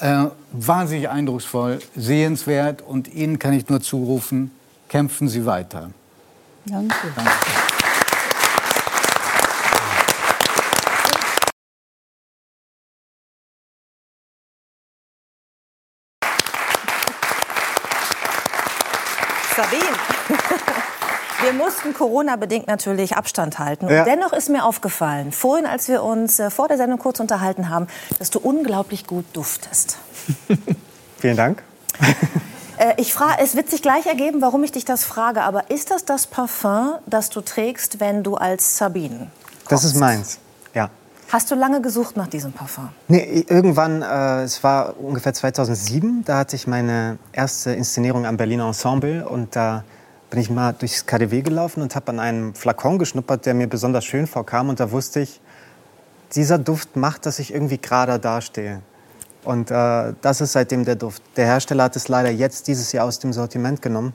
Äh, 0.00 0.24
wahnsinnig 0.50 1.08
eindrucksvoll, 1.08 1.78
sehenswert 1.94 2.82
und 2.82 3.06
Ihnen 3.06 3.38
kann 3.38 3.52
ich 3.52 3.68
nur 3.68 3.80
zurufen, 3.80 4.50
kämpfen 4.88 5.28
Sie 5.28 5.46
weiter. 5.46 5.90
Danke. 6.66 6.96
Danke. 7.14 7.30
Sabine. 19.54 20.84
Wir 21.44 21.52
mussten 21.52 21.92
Corona-bedingt 21.92 22.68
natürlich 22.68 23.16
Abstand 23.16 23.58
halten. 23.58 23.86
Ja. 23.90 24.04
Dennoch 24.04 24.32
ist 24.32 24.48
mir 24.48 24.64
aufgefallen, 24.64 25.30
vorhin, 25.30 25.66
als 25.66 25.88
wir 25.88 26.02
uns 26.02 26.38
äh, 26.38 26.48
vor 26.48 26.68
der 26.68 26.78
Sendung 26.78 26.98
kurz 26.98 27.20
unterhalten 27.20 27.68
haben, 27.68 27.86
dass 28.18 28.30
du 28.30 28.38
unglaublich 28.38 29.06
gut 29.06 29.26
duftest. 29.34 29.98
Vielen 31.18 31.36
Dank. 31.36 31.62
Äh, 32.76 32.94
ich 32.96 33.14
frage, 33.14 33.40
es 33.40 33.54
wird 33.54 33.70
sich 33.70 33.82
gleich 33.82 34.04
ergeben, 34.06 34.42
warum 34.42 34.64
ich 34.64 34.72
dich 34.72 34.84
das 34.84 35.04
frage, 35.04 35.42
aber 35.42 35.70
ist 35.70 35.92
das 35.92 36.04
das 36.04 36.26
Parfum, 36.26 36.94
das 37.06 37.30
du 37.30 37.40
trägst, 37.40 38.00
wenn 38.00 38.24
du 38.24 38.34
als 38.34 38.76
Sabine 38.76 39.28
Das 39.68 39.84
ist 39.84 39.94
meins. 39.94 40.40
Ja. 40.74 40.90
Hast 41.30 41.52
du 41.52 41.54
lange 41.54 41.80
gesucht 41.82 42.16
nach 42.16 42.26
diesem 42.26 42.52
Parfum? 42.52 42.88
Nee, 43.06 43.46
irgendwann, 43.48 44.02
äh, 44.02 44.42
es 44.42 44.64
war 44.64 44.98
ungefähr 44.98 45.32
2007, 45.32 46.24
da 46.24 46.38
hatte 46.38 46.56
ich 46.56 46.66
meine 46.66 47.18
erste 47.30 47.70
Inszenierung 47.70 48.26
am 48.26 48.36
Berliner 48.36 48.66
Ensemble 48.66 49.24
und 49.24 49.54
da 49.54 49.84
bin 50.30 50.40
ich 50.40 50.50
mal 50.50 50.72
durchs 50.72 51.06
KDW 51.06 51.42
gelaufen 51.42 51.82
und 51.82 51.94
habe 51.94 52.08
an 52.10 52.20
einem 52.20 52.54
Flakon 52.54 52.98
geschnuppert, 52.98 53.46
der 53.46 53.54
mir 53.54 53.68
besonders 53.68 54.04
schön 54.04 54.26
vorkam 54.26 54.68
und 54.68 54.80
da 54.80 54.90
wusste 54.90 55.20
ich, 55.20 55.40
dieser 56.34 56.58
Duft 56.58 56.96
macht, 56.96 57.26
dass 57.26 57.38
ich 57.38 57.52
irgendwie 57.52 57.78
gerader 57.78 58.18
dastehe. 58.18 58.82
Und 59.44 59.70
äh, 59.70 60.14
das 60.20 60.40
ist 60.40 60.52
seitdem 60.52 60.84
der 60.84 60.96
Duft. 60.96 61.22
Der 61.36 61.46
Hersteller 61.46 61.84
hat 61.84 61.96
es 61.96 62.08
leider 62.08 62.30
jetzt 62.30 62.66
dieses 62.66 62.92
Jahr 62.92 63.06
aus 63.06 63.18
dem 63.18 63.32
Sortiment 63.32 63.82
genommen. 63.82 64.14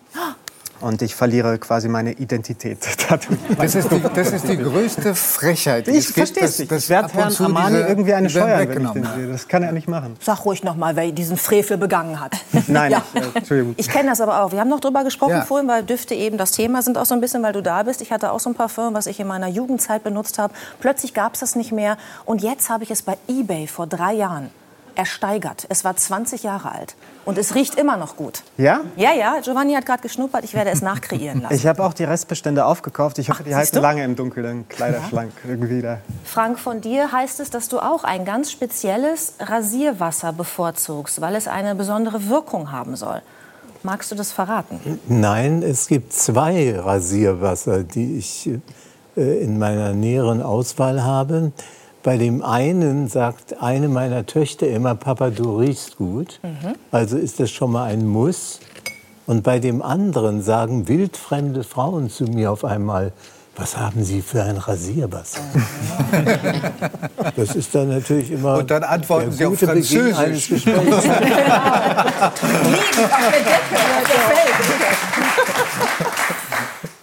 Und 0.81 1.01
ich 1.01 1.14
verliere 1.14 1.57
quasi 1.57 1.89
meine 1.89 2.14
Identität. 2.14 2.77
dadurch. 3.10 3.38
Das 3.57 3.76
ist, 3.76 3.91
die, 3.91 4.01
das 4.15 4.31
ist 4.31 4.47
die 4.47 4.57
größte 4.57 5.14
Frechheit. 5.14 5.88
die 5.88 5.91
Ich 5.91 6.07
verstehe 6.07 6.43
es 6.43 6.57
nicht. 6.60 6.72
dass 6.72 6.84
Ich 6.84 6.89
werde 6.89 7.14
Herrn 7.14 7.34
Armani 7.38 7.76
diese- 7.77 7.88
irgendwie 7.89 8.14
eine 8.14 8.30
Steuer, 8.30 8.60
wenn 8.60 8.85
ich 8.85 8.89
den 8.91 9.03
sehe. 9.03 9.27
Das 9.31 9.47
kann 9.47 9.64
er 9.64 9.72
nicht 9.73 9.88
machen. 9.89 10.15
Sag 10.22 10.45
ruhig 10.45 10.64
noch 10.64 10.76
mal, 10.76 10.95
wer 10.95 11.11
diesen 11.11 11.35
Frevel 11.38 11.77
begangen 11.77 12.19
hat. 12.19 12.34
Nein, 12.68 12.91
Ja. 12.91 13.03
ich, 13.14 13.22
äh, 13.22 13.26
Entschuldigung. 13.35 13.73
Ich 13.77 13.89
kenne 13.89 14.10
das 14.10 14.22
aber 14.22 14.41
auch. 14.41 14.51
Wir 14.53 14.60
haben 14.61 14.69
noch 14.69 14.80
drüber 14.80 15.03
gesprochen 15.03 15.31
Ja. 15.31 15.41
vorhin, 15.41 15.68
weil 15.68 15.84
Düfte 15.84 16.15
eben 16.15 16.38
das 16.38 16.51
Thema 16.51 16.81
sind 16.81 16.97
auch 16.97 17.06
so 17.06 17.14
ein 17.14 17.22
bisschen, 17.22 17.43
weil 17.43 17.53
du 17.53 17.61
da 17.61 17.84
bist. 17.84 18.01
Ich 18.01 18.11
hatte 18.11 18.31
auch 18.31 18.39
so 18.39 18.49
ein 18.49 18.56
Parfum, 18.56 18.93
was 18.93 19.06
ich 19.07 19.19
in 19.19 19.27
meiner 19.27 19.47
Jugendzeit 19.47 20.03
benutzt 20.03 20.39
habe. 20.39 20.53
Plötzlich 20.80 21.14
gab 21.14 21.34
es 21.34 21.41
das 21.41 21.56
nicht 21.56 21.72
mehr. 21.73 21.97
Und 22.26 22.41
jetzt 22.41 22.69
habe 22.69 22.84
ich 22.84 22.91
es 22.91 23.01
bei 23.01 23.18
eBay 23.27 23.68
vor 23.68 23.85
drei 23.88 24.14
Jahren 24.14 24.49
ersteigert. 24.99 25.65
Es 25.69 25.85
war 25.85 25.95
20 25.95 26.43
Jahre 26.43 26.73
alt. 26.73 26.95
Und 27.23 27.38
es 27.38 27.55
riecht 27.55 27.76
immer 27.76 27.95
noch 27.95 28.17
gut. 28.17 28.43
Ja? 28.57 28.81
Ja, 28.97 29.13
ja, 29.13 29.39
Giovanni 29.41 29.73
hat 29.73 29.85
gerade 29.85 30.01
geschnuppert. 30.01 30.43
Ich 30.43 30.53
werde 30.53 30.71
es 30.71 30.81
nachkreieren 30.81 31.41
lassen. 31.41 31.53
Ich 31.55 31.65
habe 31.65 31.81
auch 31.85 31.93
die 31.93 32.03
Restbestände 32.03 32.65
aufgekauft. 32.65 33.17
Ich 33.17 33.30
hoffe, 33.30 33.43
Ach, 33.43 33.47
die 33.47 33.55
halten 33.55 33.76
du? 33.77 33.81
lange 33.81 34.03
im 34.03 34.17
Dunkeln, 34.17 34.67
Kleiderschrank 34.67 35.31
irgendwie 35.47 35.81
da. 35.81 35.99
Frank, 36.26 36.59
von 36.59 36.81
dir 36.81 37.13
heißt 37.13 37.39
es, 37.39 37.49
dass 37.49 37.69
du 37.69 37.80
auch 37.80 38.03
ein 38.03 38.26
ganz 38.26 38.51
spezielles 38.51 39.35
Rasierwasser 39.39 40.34
bevorzugst, 40.34 41.21
weil 41.21 41.35
es 41.35 41.47
eine 41.47 41.76
besondere 41.76 42.27
Wirkung 42.27 42.73
haben 42.73 42.97
soll. 42.97 43.21
Magst 43.84 44.11
du 44.11 44.15
das 44.15 44.34
verraten? 44.34 44.99
Nein, 45.07 45.63
es 45.63 45.88
gibt 45.88 46.11
zwei 46.11 46.77
Rasierwasser, 46.77 47.84
die 47.84 48.17
ich 48.17 48.49
äh, 49.15 49.41
in 49.41 49.57
meiner 49.57 49.93
näheren 49.93 50.41
Auswahl 50.41 51.01
habe. 51.03 51.53
Bei 52.01 52.17
dem 52.17 52.41
einen 52.43 53.07
sagt 53.09 53.61
eine 53.61 53.89
meiner 53.89 54.26
Töchter 54.26 54.67
immer, 54.67 54.95
Papa, 54.95 55.30
du 55.31 55.57
riechst 55.57 55.97
gut. 55.97 56.39
Also 56.91 57.17
ist 57.17 57.39
das 57.39 57.51
schon 57.51 57.71
mal 57.71 57.84
ein 57.85 58.07
Muss. 58.07 58.59
Und 59.27 59.43
bei 59.43 59.59
dem 59.59 59.81
anderen 59.81 60.41
sagen 60.41 60.88
wildfremde 60.88 61.63
Frauen 61.63 62.09
zu 62.09 62.23
mir 62.23 62.51
auf 62.51 62.63
einmal, 62.63 63.11
was 63.55 63.77
haben 63.77 64.05
Sie 64.05 64.21
für 64.21 64.43
ein 64.43 64.57
Rasierwasser? 64.57 65.41
Das 67.35 67.55
ist 67.55 67.76
dann 67.76 67.89
natürlich 67.89 68.31
immer 68.31 68.57
Und 68.59 68.71
dann 68.71 68.84
antworten 68.84 69.30
der 69.30 69.38
Sie 69.38 69.45
auf 69.45 69.59
gute 69.59 69.67
Beginn 69.67 70.13
Französisch. 70.13 70.17
eines 70.17 70.47
Gesprächs. 70.47 71.05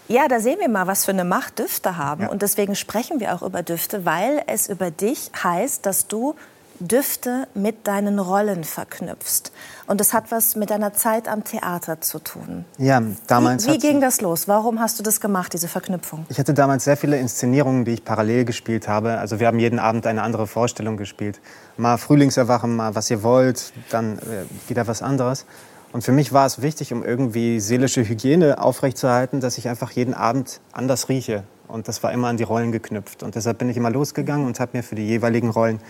Ja, 0.08 0.28
da 0.28 0.40
sehen 0.40 0.58
wir 0.60 0.68
mal, 0.68 0.86
was 0.86 1.04
für 1.04 1.12
eine 1.12 1.24
Macht 1.24 1.58
Düfte 1.58 1.96
haben. 1.96 2.28
Und 2.28 2.42
deswegen 2.42 2.74
sprechen 2.74 3.20
wir 3.20 3.34
auch 3.34 3.42
über 3.42 3.62
Düfte, 3.62 4.04
weil 4.04 4.42
es 4.46 4.68
über 4.68 4.90
dich 4.90 5.30
heißt, 5.42 5.84
dass 5.84 6.06
du 6.06 6.34
Düfte 6.78 7.48
mit 7.54 7.86
deinen 7.86 8.18
Rollen 8.18 8.64
verknüpfst. 8.64 9.50
Und 9.86 10.00
das 10.00 10.12
hat 10.12 10.30
was 10.30 10.56
mit 10.56 10.70
deiner 10.70 10.92
Zeit 10.92 11.28
am 11.28 11.44
Theater 11.44 12.00
zu 12.00 12.18
tun. 12.18 12.64
Ja, 12.78 13.02
damals 13.26 13.66
Wie, 13.66 13.72
wie 13.72 13.78
ging 13.78 14.00
das 14.00 14.20
los? 14.20 14.48
Warum 14.48 14.80
hast 14.80 14.98
du 14.98 15.02
das 15.02 15.20
gemacht, 15.20 15.52
diese 15.52 15.68
Verknüpfung? 15.68 16.26
Ich 16.28 16.38
hatte 16.38 16.54
damals 16.54 16.84
sehr 16.84 16.96
viele 16.96 17.18
Inszenierungen, 17.18 17.84
die 17.84 17.92
ich 17.92 18.04
parallel 18.04 18.44
gespielt 18.44 18.88
habe. 18.88 19.18
Also 19.18 19.40
wir 19.40 19.46
haben 19.46 19.58
jeden 19.58 19.78
Abend 19.78 20.06
eine 20.06 20.22
andere 20.22 20.46
Vorstellung 20.46 20.96
gespielt. 20.96 21.40
Mal 21.76 21.96
Frühlingserwachen, 21.96 22.76
mal 22.76 22.94
was 22.94 23.10
ihr 23.10 23.22
wollt, 23.22 23.72
dann 23.90 24.18
äh, 24.18 24.44
wieder 24.68 24.86
was 24.86 25.02
anderes. 25.02 25.46
Und 25.92 26.02
für 26.02 26.12
mich 26.12 26.32
war 26.32 26.46
es 26.46 26.62
wichtig, 26.62 26.92
um 26.92 27.02
irgendwie 27.02 27.60
seelische 27.60 28.06
Hygiene 28.06 28.62
aufrechtzuerhalten, 28.62 29.40
dass 29.40 29.58
ich 29.58 29.68
einfach 29.68 29.90
jeden 29.92 30.14
Abend 30.14 30.60
anders 30.72 31.08
rieche. 31.08 31.44
Und 31.68 31.88
das 31.88 32.02
war 32.02 32.12
immer 32.12 32.28
an 32.28 32.36
die 32.36 32.44
Rollen 32.44 32.72
geknüpft. 32.72 33.22
Und 33.22 33.34
deshalb 33.34 33.58
bin 33.58 33.68
ich 33.68 33.76
immer 33.76 33.90
losgegangen 33.90 34.46
und 34.46 34.60
habe 34.60 34.76
mir 34.76 34.82
für 34.82 34.94
die 34.94 35.06
jeweiligen 35.06 35.50
Rollen 35.50 35.80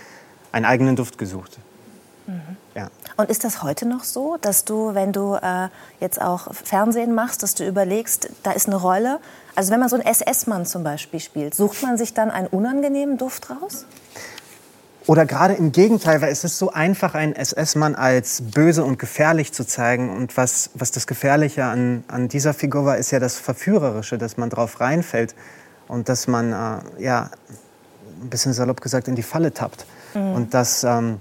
einen 0.53 0.65
eigenen 0.65 0.97
Duft 0.97 1.19
gesucht. 1.19 1.59
Ja. 2.75 2.89
Und 3.17 3.31
ist 3.31 3.45
das 3.45 3.63
heute 3.63 3.87
noch 3.87 4.05
so, 4.05 4.37
dass 4.41 4.65
du, 4.65 4.95
wenn 4.95 5.13
du 5.13 5.35
äh, 5.35 5.69
jetzt 6.01 6.21
auch 6.21 6.53
Fernsehen 6.53 7.15
machst, 7.15 7.43
dass 7.43 7.55
du 7.55 7.67
überlegst, 7.67 8.29
da 8.43 8.51
ist 8.51 8.67
eine 8.67 8.77
Rolle? 8.77 9.21
Also 9.55 9.73
wenn 9.73 9.81
man 9.81 9.89
so 9.89 9.97
einen 9.97 10.05
SS-Mann 10.05 10.67
zum 10.67 10.83
Beispiel 10.85 11.21
spielt, 11.21 11.55
sucht 11.55 11.83
man 11.83 11.97
sich 11.97 12.13
dann 12.13 12.31
einen 12.31 12.49
unangenehmen 12.49 13.17
Duft 13.17 13.49
raus? 13.51 13.87
Oder 15.07 15.25
gerade 15.25 15.55
im 15.55 15.71
Gegenteil, 15.71 16.21
weil 16.21 16.33
es 16.33 16.43
ist 16.43 16.59
so 16.59 16.73
einfach, 16.73 17.15
einen 17.15 17.35
SS-Mann 17.35 17.95
als 17.95 18.43
böse 18.43 18.85
und 18.85 18.99
gefährlich 18.99 19.53
zu 19.53 19.65
zeigen. 19.65 20.11
Und 20.11 20.37
was, 20.37 20.71
was 20.75 20.91
das 20.91 21.07
Gefährliche 21.07 21.65
an, 21.65 22.03
an 22.09 22.29
dieser 22.29 22.55
Figur 22.55 22.85
war, 22.85 22.97
ist 22.97 23.13
ja 23.13 23.21
das 23.21 23.37
Verführerische, 23.39 24.19
dass 24.19 24.37
man 24.37 24.51
drauf 24.51 24.81
reinfällt 24.81 25.37
und 25.87 26.09
dass 26.09 26.27
man, 26.27 26.53
äh, 26.53 27.03
ja, 27.03 27.31
ein 28.21 28.31
bisschen 28.31 28.53
salopp 28.53 28.81
gesagt, 28.81 29.09
in 29.09 29.15
die 29.15 29.23
Falle 29.23 29.53
tappt. 29.53 29.87
Und 30.15 30.55
das 30.55 30.83
ähm, 30.83 31.21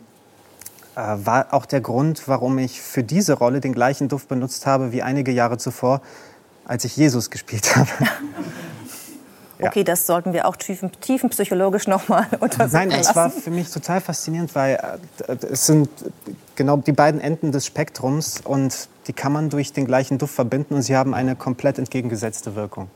äh, 0.95 0.99
war 0.99 1.53
auch 1.53 1.65
der 1.65 1.81
Grund, 1.81 2.27
warum 2.27 2.57
ich 2.57 2.81
für 2.81 3.03
diese 3.03 3.33
Rolle 3.33 3.59
den 3.59 3.73
gleichen 3.73 4.07
Duft 4.07 4.29
benutzt 4.29 4.65
habe 4.65 4.93
wie 4.93 5.01
einige 5.01 5.31
Jahre 5.31 5.57
zuvor, 5.57 6.01
als 6.65 6.85
ich 6.85 6.95
Jesus 6.95 7.29
gespielt 7.29 7.75
habe. 7.75 7.89
Ja. 9.59 9.67
Okay, 9.67 9.83
das 9.83 10.05
sollten 10.05 10.33
wir 10.33 10.47
auch 10.47 10.55
tiefen, 10.55 10.91
tiefenpsychologisch 10.99 11.87
nochmal 11.87 12.27
untersuchen 12.39 12.73
Nein, 12.73 12.91
es 12.91 13.07
lassen. 13.07 13.15
war 13.15 13.29
für 13.29 13.51
mich 13.51 13.69
total 13.69 14.01
faszinierend, 14.01 14.53
weil 14.53 14.75
äh, 15.27 15.37
es 15.49 15.65
sind 15.65 15.89
genau 16.55 16.77
die 16.77 16.91
beiden 16.91 17.21
Enden 17.21 17.51
des 17.51 17.65
Spektrums 17.65 18.41
und 18.41 18.89
die 19.07 19.13
kann 19.13 19.31
man 19.31 19.49
durch 19.49 19.71
den 19.71 19.85
gleichen 19.85 20.17
Duft 20.17 20.35
verbinden 20.35 20.73
und 20.75 20.81
sie 20.81 20.95
haben 20.95 21.13
eine 21.13 21.35
komplett 21.35 21.77
entgegengesetzte 21.77 22.55
Wirkung. 22.55 22.89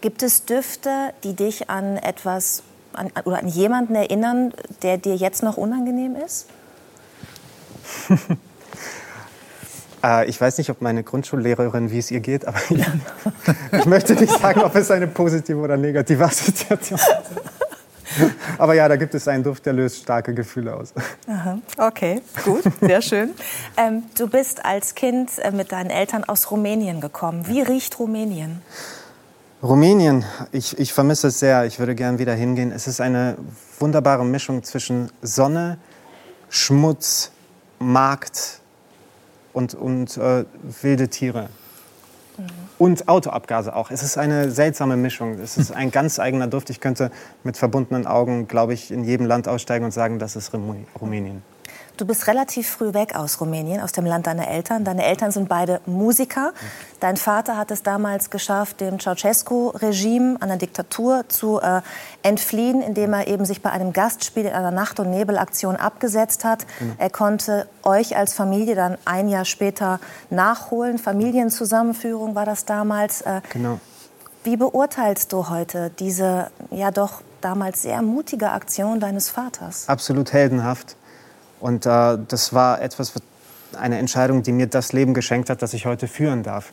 Gibt 0.00 0.22
es 0.22 0.44
Düfte, 0.44 1.12
die 1.24 1.34
dich 1.34 1.70
an 1.70 1.96
etwas 1.96 2.62
an, 2.92 3.10
oder 3.24 3.38
an 3.38 3.48
jemanden 3.48 3.94
erinnern, 3.94 4.52
der 4.82 4.98
dir 4.98 5.16
jetzt 5.16 5.42
noch 5.42 5.56
unangenehm 5.56 6.16
ist? 6.16 6.46
Äh, 10.02 10.28
ich 10.28 10.40
weiß 10.40 10.58
nicht, 10.58 10.70
ob 10.70 10.80
meine 10.80 11.02
Grundschullehrerin, 11.02 11.90
wie 11.90 11.98
es 11.98 12.10
ihr 12.10 12.20
geht, 12.20 12.46
aber 12.46 12.58
ich, 12.70 12.84
ich 13.72 13.86
möchte 13.86 14.14
nicht 14.14 14.38
sagen, 14.38 14.60
ob 14.60 14.74
es 14.74 14.90
eine 14.90 15.06
positive 15.06 15.58
oder 15.58 15.76
negative 15.76 16.24
Assoziation 16.24 16.98
ist. 16.98 17.60
Aber 18.58 18.74
ja, 18.74 18.88
da 18.88 18.96
gibt 18.96 19.14
es 19.14 19.28
einen 19.28 19.44
Duft, 19.44 19.66
der 19.66 19.72
löst 19.72 20.02
starke 20.02 20.34
Gefühle 20.34 20.74
aus. 20.74 20.92
Aha, 21.28 21.58
okay, 21.78 22.20
gut, 22.44 22.64
sehr 22.80 23.02
schön. 23.02 23.30
Ähm, 23.76 24.02
du 24.18 24.28
bist 24.28 24.64
als 24.64 24.94
Kind 24.94 25.38
äh, 25.38 25.52
mit 25.52 25.72
deinen 25.72 25.90
Eltern 25.90 26.24
aus 26.24 26.50
Rumänien 26.50 27.00
gekommen. 27.00 27.46
Wie 27.46 27.62
riecht 27.62 27.98
Rumänien? 27.98 28.62
Rumänien, 29.62 30.24
ich, 30.52 30.78
ich 30.78 30.92
vermisse 30.92 31.28
es 31.28 31.38
sehr. 31.38 31.66
Ich 31.66 31.78
würde 31.78 31.94
gern 31.94 32.18
wieder 32.18 32.34
hingehen. 32.34 32.72
Es 32.72 32.86
ist 32.86 33.00
eine 33.00 33.36
wunderbare 33.78 34.24
Mischung 34.24 34.62
zwischen 34.62 35.10
Sonne, 35.22 35.78
Schmutz, 36.48 37.30
Markt 37.78 38.59
und, 39.52 39.74
und 39.74 40.16
äh, 40.16 40.44
wilde 40.82 41.08
Tiere. 41.08 41.48
Und 42.78 43.08
Autoabgase 43.08 43.76
auch. 43.76 43.90
Es 43.90 44.02
ist 44.02 44.16
eine 44.16 44.50
seltsame 44.50 44.96
Mischung. 44.96 45.38
Es 45.38 45.58
ist 45.58 45.72
ein 45.72 45.90
ganz 45.90 46.18
eigener 46.18 46.46
Duft. 46.46 46.70
Ich 46.70 46.80
könnte 46.80 47.10
mit 47.44 47.58
verbundenen 47.58 48.06
Augen, 48.06 48.48
glaube 48.48 48.72
ich, 48.72 48.90
in 48.90 49.04
jedem 49.04 49.26
Land 49.26 49.48
aussteigen 49.48 49.84
und 49.84 49.90
sagen, 49.90 50.18
das 50.18 50.36
ist 50.36 50.52
Rumänien. 50.54 51.42
Du 52.00 52.06
bist 52.06 52.28
relativ 52.28 52.66
früh 52.66 52.94
weg 52.94 53.14
aus 53.14 53.42
Rumänien, 53.42 53.82
aus 53.82 53.92
dem 53.92 54.06
Land 54.06 54.26
deiner 54.26 54.48
Eltern. 54.48 54.84
Deine 54.84 55.04
Eltern 55.04 55.32
sind 55.32 55.50
beide 55.50 55.82
Musiker. 55.84 56.54
Dein 56.98 57.18
Vater 57.18 57.58
hat 57.58 57.70
es 57.70 57.82
damals 57.82 58.30
geschafft, 58.30 58.80
dem 58.80 58.98
Ceausescu-Regime, 58.98 60.38
einer 60.40 60.56
Diktatur, 60.56 61.26
zu 61.28 61.60
äh, 61.60 61.82
entfliehen, 62.22 62.80
indem 62.80 63.12
er 63.12 63.26
eben 63.26 63.44
sich 63.44 63.60
bei 63.60 63.70
einem 63.70 63.92
Gastspiel 63.92 64.46
in 64.46 64.54
einer 64.54 64.70
Nacht- 64.70 64.98
und 64.98 65.10
Nebelaktion 65.10 65.76
abgesetzt 65.76 66.42
hat. 66.42 66.64
Mhm. 66.80 66.94
Er 66.96 67.10
konnte 67.10 67.68
euch 67.82 68.16
als 68.16 68.32
Familie 68.32 68.76
dann 68.76 68.96
ein 69.04 69.28
Jahr 69.28 69.44
später 69.44 70.00
nachholen. 70.30 70.96
Familienzusammenführung 70.96 72.34
war 72.34 72.46
das 72.46 72.64
damals. 72.64 73.20
Äh, 73.20 73.42
genau. 73.52 73.78
Wie 74.42 74.56
beurteilst 74.56 75.34
du 75.34 75.50
heute 75.50 75.90
diese 75.98 76.50
ja 76.70 76.92
doch 76.92 77.20
damals 77.42 77.82
sehr 77.82 78.00
mutige 78.00 78.52
Aktion 78.52 79.00
deines 79.00 79.28
Vaters? 79.28 79.86
Absolut 79.86 80.32
heldenhaft. 80.32 80.96
Und 81.60 81.86
äh, 81.86 82.18
das 82.28 82.52
war 82.52 82.80
etwas, 82.80 83.12
eine 83.78 83.98
Entscheidung, 83.98 84.42
die 84.42 84.52
mir 84.52 84.66
das 84.66 84.92
Leben 84.92 85.14
geschenkt 85.14 85.50
hat, 85.50 85.62
das 85.62 85.74
ich 85.74 85.86
heute 85.86 86.08
führen 86.08 86.42
darf. 86.42 86.72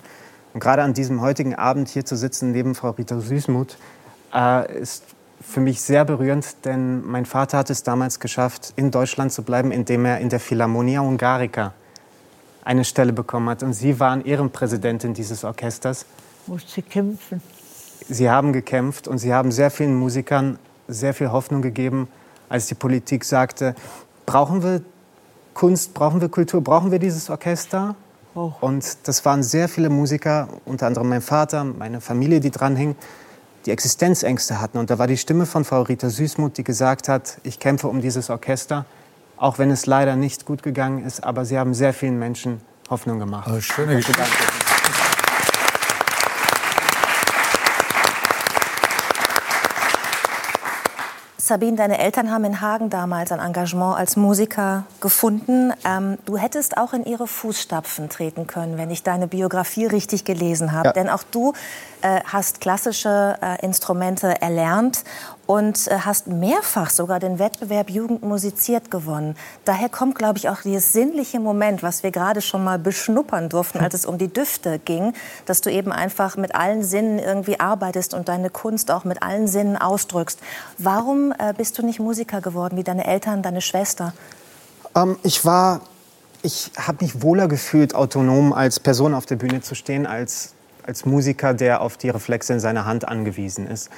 Und 0.54 0.60
gerade 0.60 0.82
an 0.82 0.94
diesem 0.94 1.22
heutigen 1.22 1.56
Abend 1.56 1.90
hier 1.90 2.06
zu 2.06 2.16
sitzen 2.16 2.52
neben 2.52 2.74
Frau 2.74 2.92
Rita 2.92 3.20
Süßmuth 3.20 3.78
äh, 4.34 4.80
ist 4.80 5.04
für 5.40 5.60
mich 5.60 5.82
sehr 5.82 6.04
berührend, 6.04 6.66
denn 6.66 7.06
mein 7.06 7.26
Vater 7.26 7.60
hat 7.60 7.70
es 7.70 7.84
damals 7.84 8.20
geschafft, 8.20 8.74
in 8.76 8.90
Deutschland 8.90 9.32
zu 9.32 9.44
bleiben, 9.44 9.72
indem 9.72 10.06
er 10.06 10.20
in 10.20 10.30
der 10.30 10.40
Philharmonia 10.40 11.02
Hungarica 11.02 11.74
eine 12.64 12.84
Stelle 12.84 13.14
bekommen 13.14 13.50
hat. 13.50 13.62
Und 13.62 13.74
Sie 13.74 14.00
waren 14.00 14.26
Ehrenpräsidentin 14.26 15.14
dieses 15.14 15.44
Orchesters. 15.44 16.06
Musste 16.48 16.82
kämpfen. 16.82 17.42
Sie 18.10 18.30
haben 18.30 18.52
gekämpft 18.52 19.08
und 19.08 19.20
Sie 19.20 19.34
haben 19.34 19.52
sehr 19.52 19.70
vielen 19.70 19.96
Musikern 19.96 20.58
sehr 20.88 21.14
viel 21.14 21.32
Hoffnung 21.32 21.62
gegeben, 21.62 22.08
als 22.50 22.68
die 22.68 22.76
Politik 22.76 23.26
sagte, 23.26 23.76
brauchen 24.28 24.62
wir 24.62 24.82
Kunst, 25.56 25.96
brauchen 25.96 26.22
wir 26.22 26.30
Kultur, 26.30 26.64
brauchen 26.64 26.92
wir 26.92 27.00
dieses 27.00 27.32
Orchester? 27.32 27.96
Oh. 28.36 28.52
Und 28.62 29.08
das 29.08 29.26
waren 29.26 29.42
sehr 29.42 29.68
viele 29.68 29.90
Musiker, 29.90 30.48
unter 30.66 30.86
anderem 30.86 31.10
mein 31.10 31.22
Vater, 31.22 31.64
meine 31.64 32.00
Familie, 32.00 32.40
die 32.40 32.52
dranhing, 32.52 32.96
die 33.66 33.72
Existenzängste 33.72 34.62
hatten. 34.62 34.78
Und 34.78 34.92
da 34.92 35.00
war 35.00 35.08
die 35.08 35.18
Stimme 35.18 35.48
von 35.48 35.66
Frau 35.66 35.82
Rita 35.82 36.12
Süßmuth, 36.12 36.58
die 36.58 36.64
gesagt 36.64 37.10
hat, 37.10 37.40
ich 37.42 37.60
kämpfe 37.60 37.88
um 37.88 38.02
dieses 38.02 38.30
Orchester, 38.30 38.86
auch 39.38 39.58
wenn 39.58 39.72
es 39.72 39.88
leider 39.88 40.16
nicht 40.16 40.46
gut 40.46 40.62
gegangen 40.62 41.04
ist, 41.04 41.24
aber 41.24 41.44
sie 41.44 41.58
haben 41.58 41.74
sehr 41.74 41.94
vielen 41.94 42.20
Menschen 42.20 42.62
Hoffnung 42.92 43.18
gemacht. 43.18 43.50
Oh, 43.52 43.60
schöne 43.60 43.96
Geschichte. 43.96 44.22
Sabine, 51.48 51.78
deine 51.78 51.98
Eltern 51.98 52.30
haben 52.30 52.44
in 52.44 52.60
Hagen 52.60 52.90
damals 52.90 53.32
ein 53.32 53.40
Engagement 53.40 53.98
als 53.98 54.18
Musiker 54.18 54.84
gefunden. 55.00 55.72
Ähm, 55.86 56.18
du 56.26 56.38
hättest 56.38 56.78
auch 56.78 56.92
in 56.92 57.06
ihre 57.06 57.26
Fußstapfen 57.26 58.10
treten 58.10 58.48
können, 58.48 58.78
wenn 58.78 58.92
ich 58.92 59.02
deine 59.02 59.28
Biografie 59.28 59.86
richtig 59.86 60.26
gelesen 60.26 60.74
habe. 60.74 60.90
Ja. 60.90 60.94
Denn 60.94 61.10
auch 61.10 61.24
du 61.24 61.54
äh, 62.02 62.20
hast 62.26 62.60
klassische 62.60 63.38
äh, 63.42 63.66
Instrumente 63.66 64.42
erlernt 64.42 65.06
und 65.48 65.88
äh, 65.88 66.00
hast 66.00 66.28
mehrfach 66.28 66.90
sogar 66.90 67.20
den 67.20 67.40
Wettbewerb 67.40 67.90
Jugend 67.90 68.22
musiziert 68.22 68.92
gewonnen. 68.92 69.36
Daher 69.66 69.90
kommt, 69.90 70.16
glaube 70.16 70.38
ich, 70.38 70.50
auch 70.50 70.62
dieses 70.62 70.94
sinnliche 70.94 71.40
Moment, 71.40 71.82
was 71.82 72.04
wir 72.04 72.12
gerade 72.12 72.42
schon 72.42 72.64
mal 72.64 72.78
beschnuppern 72.78 73.50
durften, 73.50 73.80
als 73.80 73.94
es 73.96 74.06
um 74.06 74.18
die 74.18 74.28
Düfte 74.28 74.80
ging, 74.80 75.14
dass 75.46 75.62
du 75.62 75.72
eben 75.72 75.92
einfach 75.92 76.36
mit 76.38 76.54
allen 76.54 76.84
Sinnen 76.84 77.18
irgendwie 77.18 77.60
arbeitest 77.60 78.14
und 78.14 78.28
deine 78.28 78.50
Kunst 78.50 78.92
auch 78.92 79.06
mit 79.06 79.24
allen 79.24 79.48
Sinnen 79.48 79.78
ausdrückst. 79.78 80.40
Warum 80.78 81.34
äh, 81.40 81.54
bist 81.58 81.78
du 81.78 81.86
nicht 81.86 82.00
Musiker 82.00 82.42
geworden 82.42 82.78
wie 82.78 82.84
deine 82.84 83.08
Eltern, 83.08 83.42
deine 83.42 83.62
Schwester? 83.62 84.14
Ähm, 84.96 85.18
ich 85.24 85.46
war, 85.46 85.80
ich 86.42 86.72
habe 86.78 87.06
mich 87.06 87.22
wohler 87.22 87.48
gefühlt, 87.48 87.96
autonom 87.96 88.52
als 88.52 88.82
Person 88.82 89.14
auf 89.14 89.26
der 89.26 89.38
Bühne 89.38 89.62
zu 89.62 89.76
stehen, 89.76 90.06
als 90.06 90.54
als 90.88 91.06
Musiker, 91.06 91.54
der 91.54 91.82
auf 91.82 91.98
die 91.98 92.10
Reflexe 92.10 92.54
in 92.54 92.60
seiner 92.60 92.86
Hand 92.86 93.08
angewiesen 93.08 93.68
ist. 93.68 93.90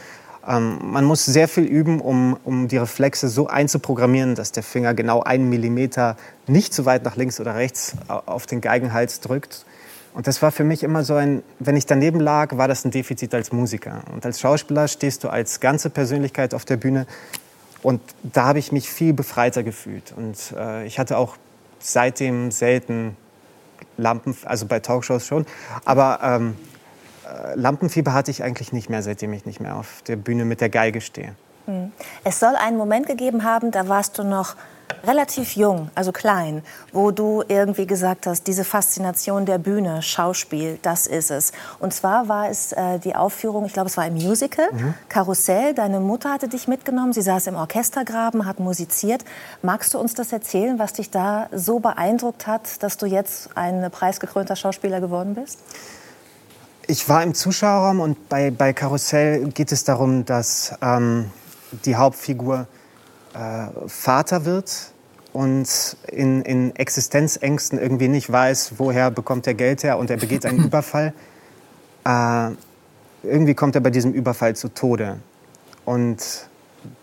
Ähm, 0.50 0.80
man 0.82 1.06
muss 1.06 1.26
sehr 1.26 1.48
viel 1.48 1.66
üben, 1.66 2.02
um, 2.02 2.38
um 2.44 2.68
die 2.68 2.78
Reflexe 2.78 3.30
so 3.30 3.48
einzuprogrammieren, 3.48 4.34
dass 4.34 4.52
der 4.52 4.64
Finger 4.64 4.94
genau 4.96 5.22
einen 5.22 5.48
Millimeter 5.48 6.18
nicht 6.48 6.74
zu 6.74 6.86
weit 6.86 7.06
nach 7.06 7.16
links 7.16 7.40
oder 7.40 7.56
rechts 7.56 7.96
auf 8.08 8.48
den 8.48 8.60
Geigenhals 8.60 9.20
drückt. 9.22 9.66
Und 10.16 10.26
das 10.26 10.42
war 10.42 10.52
für 10.52 10.64
mich 10.64 10.82
immer 10.82 11.04
so 11.04 11.14
ein, 11.14 11.44
wenn 11.60 11.78
ich 11.78 11.86
daneben 11.86 12.20
lag, 12.20 12.58
war 12.58 12.68
das 12.68 12.84
ein 12.84 12.90
Defizit 12.90 13.34
als 13.36 13.52
Musiker. 13.52 14.02
Und 14.12 14.26
als 14.26 14.40
Schauspieler 14.40 14.88
stehst 14.88 15.24
du 15.24 15.30
als 15.30 15.60
ganze 15.60 15.92
Persönlichkeit 15.92 16.56
auf 16.56 16.66
der 16.66 16.78
Bühne. 16.78 17.06
Und 17.84 18.02
da 18.24 18.46
habe 18.46 18.60
ich 18.60 18.72
mich 18.72 18.90
viel 18.90 19.14
befreiter 19.14 19.62
gefühlt. 19.62 20.14
Und 20.18 20.38
äh, 20.58 20.86
ich 20.88 20.98
hatte 20.98 21.18
auch 21.18 21.38
seitdem 21.78 22.50
selten 22.50 23.16
Lampen, 23.98 24.36
also 24.46 24.66
bei 24.66 24.80
Talkshows 24.80 25.26
schon, 25.26 25.46
aber 25.86 26.20
ähm, 26.24 26.56
äh, 26.56 26.79
Lampenfieber 27.56 28.14
hatte 28.14 28.32
ich 28.32 28.44
eigentlich 28.44 28.74
nicht 28.74 28.90
mehr, 28.90 29.02
seitdem 29.02 29.34
ich 29.34 29.46
nicht 29.46 29.60
mehr 29.60 29.76
auf 29.76 30.02
der 30.08 30.16
Bühne 30.16 30.46
mit 30.46 30.62
der 30.62 30.70
Geige 30.70 31.02
stehe. 31.02 31.36
Hm. 31.66 31.92
Es 32.24 32.40
soll 32.40 32.56
einen 32.56 32.78
Moment 32.78 33.08
gegeben 33.08 33.44
haben, 33.44 33.72
da 33.72 33.88
warst 33.88 34.18
du 34.18 34.24
noch 34.24 34.56
relativ 35.06 35.56
jung, 35.56 35.90
also 35.96 36.12
klein, 36.12 36.64
wo 36.92 37.12
du 37.12 37.44
irgendwie 37.48 37.86
gesagt 37.86 38.28
hast, 38.28 38.48
diese 38.48 38.64
Faszination 38.64 39.46
der 39.46 39.58
Bühne, 39.58 40.02
Schauspiel, 40.02 40.80
das 40.82 41.08
ist 41.08 41.32
es. 41.32 41.52
Und 41.80 41.94
zwar 41.94 42.28
war 42.28 42.50
es 42.50 42.72
äh, 42.74 43.00
die 43.00 43.16
Aufführung, 43.16 43.66
ich 43.66 43.74
glaube, 43.74 43.90
es 43.90 43.98
war 43.98 44.04
ein 44.04 44.14
Musical, 44.14 44.68
mhm. 44.72 44.94
Karussell. 45.08 45.74
Deine 45.74 46.00
Mutter 46.00 46.32
hatte 46.32 46.48
dich 46.48 46.68
mitgenommen, 46.68 47.14
sie 47.14 47.22
saß 47.22 47.48
im 47.48 47.56
Orchestergraben, 47.56 48.46
hat 48.46 48.60
musiziert. 48.60 49.24
Magst 49.62 49.94
du 49.94 50.00
uns 50.00 50.14
das 50.16 50.34
erzählen, 50.34 50.80
was 50.80 50.94
dich 50.94 51.12
da 51.12 51.50
so 51.54 51.80
beeindruckt 51.80 52.48
hat, 52.48 52.82
dass 52.84 52.98
du 52.98 53.06
jetzt 53.06 53.50
ein 53.56 53.90
preisgekrönter 53.92 54.56
Schauspieler 54.56 55.00
geworden 55.00 55.36
bist? 55.36 55.60
Ich 56.90 57.08
war 57.08 57.22
im 57.22 57.36
Zuschauerraum 57.36 58.00
und 58.00 58.30
bei, 58.30 58.50
bei 58.50 58.74
Karussell 58.74 59.50
geht 59.50 59.72
es 59.72 59.84
darum, 59.84 60.26
dass 60.26 60.74
ähm, 60.82 61.30
die 61.86 61.96
Hauptfigur 61.96 62.66
äh, 63.36 63.68
Vater 63.86 64.44
wird 64.44 64.92
und 65.32 65.68
in, 66.08 66.42
in 66.42 66.76
Existenzängsten 66.76 67.78
irgendwie 67.78 68.08
nicht 68.08 68.32
weiß, 68.32 68.74
woher 68.78 69.12
bekommt 69.12 69.46
er 69.46 69.54
Geld 69.54 69.84
her 69.84 70.00
und 70.00 70.10
er 70.10 70.18
begeht 70.18 70.48
einen 70.48 70.64
Überfall. 70.66 71.14
Äh, 72.06 72.50
irgendwie 73.22 73.54
kommt 73.54 73.76
er 73.76 73.82
bei 73.82 73.92
diesem 73.92 74.12
Überfall 74.12 74.56
zu 74.56 74.70
Tode. 74.70 75.20
Und 75.86 76.18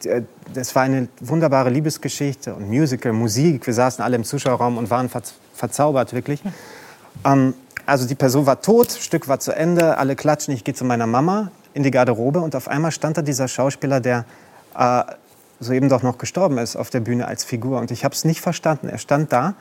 äh, 0.03 0.23
das 0.53 0.75
war 0.75 0.83
eine 0.83 1.07
wunderbare 1.21 1.71
Liebesgeschichte 1.71 2.57
und 2.57 2.69
Musical, 2.69 3.13
Musik. 3.13 3.65
Wir 3.69 3.75
saßen 3.75 4.03
alle 4.03 4.17
im 4.17 4.25
Zuschauerraum 4.25 4.79
und 4.79 4.91
waren 4.91 5.09
verzaubert, 5.55 6.13
wirklich. 6.13 6.43
Ähm, 7.25 7.55
also 7.87 8.07
die 8.07 8.15
Person 8.17 8.47
war 8.47 8.61
tot, 8.61 8.91
Stück 8.91 9.29
war 9.29 9.39
zu 9.39 9.53
Ende, 9.53 9.97
alle 9.97 10.17
klatschen, 10.17 10.53
ich 10.53 10.65
gehe 10.65 10.75
zu 10.75 10.85
meiner 10.85 11.07
Mama 11.07 11.51
in 11.73 11.83
die 11.83 11.91
Garderobe 11.91 12.41
und 12.41 12.57
auf 12.57 12.69
einmal 12.69 12.91
stand 12.91 13.17
da 13.17 13.23
dieser 13.23 13.49
Schauspieler, 13.49 14.01
der 14.01 14.25
äh, 14.77 15.05
soeben 15.61 15.89
doch 15.89 16.03
noch 16.03 16.19
gestorben 16.19 16.59
ist, 16.59 16.77
auf 16.77 16.91
der 16.91 17.01
Bühne 17.01 17.27
als 17.27 17.45
Figur. 17.45 17.79
Und 17.79 17.91
ich 17.91 18.05
habe 18.05 18.15
es 18.15 18.25
nicht 18.25 18.41
verstanden. 18.41 18.89
Er 18.89 18.99
stand 18.99 19.33
da 19.33 19.55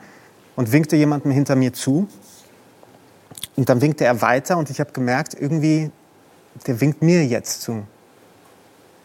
und 0.56 0.72
winkte 0.72 0.96
jemandem 0.96 1.30
hinter 1.30 1.56
mir 1.56 1.72
zu. 1.72 2.08
Und 3.54 3.68
dann 3.68 3.80
winkte 3.80 4.04
er 4.04 4.20
weiter 4.22 4.58
und 4.58 4.70
ich 4.70 4.80
habe 4.80 4.92
gemerkt, 4.92 5.34
irgendwie, 5.38 5.90
der 6.66 6.80
winkt 6.80 7.02
mir 7.02 7.24
jetzt 7.24 7.62
zu. 7.62 7.84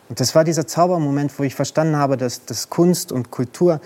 Und 0.10 0.20
das 0.20 0.36
war 0.36 0.44
dieser 0.44 0.68
Zaubermoment, 0.68 1.38
wo 1.40 1.44
ich 1.44 1.56
verstanden 1.56 1.96
habe, 1.96 2.18
dass, 2.18 2.46
dass 2.46 2.70
Kunst 2.70 3.12
und 3.12 3.32
Kultur 3.32 3.80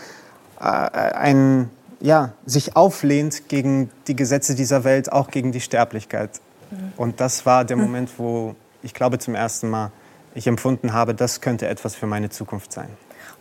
äh, 0.59 0.63
ein 0.63 1.69
ja, 2.05 2.33
sich 2.45 2.75
auflehnt 2.75 3.49
gegen 3.49 3.89
die 4.07 4.15
Gesetze 4.15 4.53
dieser 4.53 4.83
Welt, 4.83 5.11
auch 5.11 5.29
gegen 5.31 5.51
die 5.51 5.59
Sterblichkeit. 5.59 6.39
Mhm. 6.69 6.93
Und 6.97 7.19
das 7.19 7.47
war 7.47 7.65
der 7.65 7.77
Moment, 7.77 8.11
wo 8.17 8.55
ich 8.83 8.93
glaube 8.93 9.17
zum 9.17 9.33
ersten 9.33 9.71
Mal 9.71 9.91
ich 10.35 10.45
empfunden 10.45 10.93
habe, 10.93 11.15
das 11.15 11.41
könnte 11.41 11.67
etwas 11.67 11.95
für 11.95 12.05
meine 12.05 12.29
Zukunft 12.29 12.71
sein. 12.71 12.89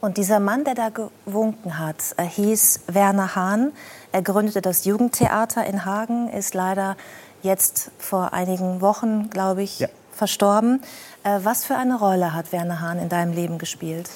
Und 0.00 0.16
dieser 0.16 0.40
Mann, 0.40 0.64
der 0.64 0.74
da 0.74 0.88
gewunken 0.88 1.78
hat, 1.78 1.96
er 2.16 2.24
hieß 2.24 2.80
Werner 2.86 3.34
Hahn. 3.34 3.72
Er 4.12 4.22
gründete 4.22 4.62
das 4.62 4.86
Jugendtheater 4.86 5.66
in 5.66 5.84
Hagen, 5.84 6.28
ist 6.30 6.54
leider 6.54 6.96
jetzt 7.42 7.90
vor 7.98 8.32
einigen 8.32 8.80
Wochen, 8.80 9.28
glaube 9.28 9.62
ich, 9.62 9.80
ja. 9.80 9.88
verstorben. 10.12 10.82
Äh, 11.22 11.40
was 11.42 11.66
für 11.66 11.76
eine 11.76 11.98
Rolle 11.98 12.32
hat 12.32 12.52
Werner 12.52 12.80
Hahn 12.80 12.98
in 12.98 13.10
deinem 13.10 13.34
Leben 13.34 13.58
gespielt? 13.58 14.08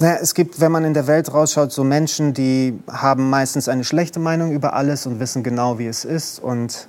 Naja, 0.00 0.18
es 0.20 0.34
gibt, 0.34 0.60
wenn 0.60 0.70
man 0.70 0.84
in 0.84 0.94
der 0.94 1.06
Welt 1.06 1.32
rausschaut, 1.32 1.72
so 1.72 1.82
Menschen, 1.82 2.32
die 2.32 2.78
haben 2.88 3.30
meistens 3.30 3.68
eine 3.68 3.82
schlechte 3.84 4.20
Meinung 4.20 4.52
über 4.52 4.74
alles 4.74 5.06
und 5.06 5.18
wissen 5.18 5.42
genau, 5.42 5.78
wie 5.78 5.86
es 5.86 6.04
ist. 6.04 6.38
Und 6.38 6.88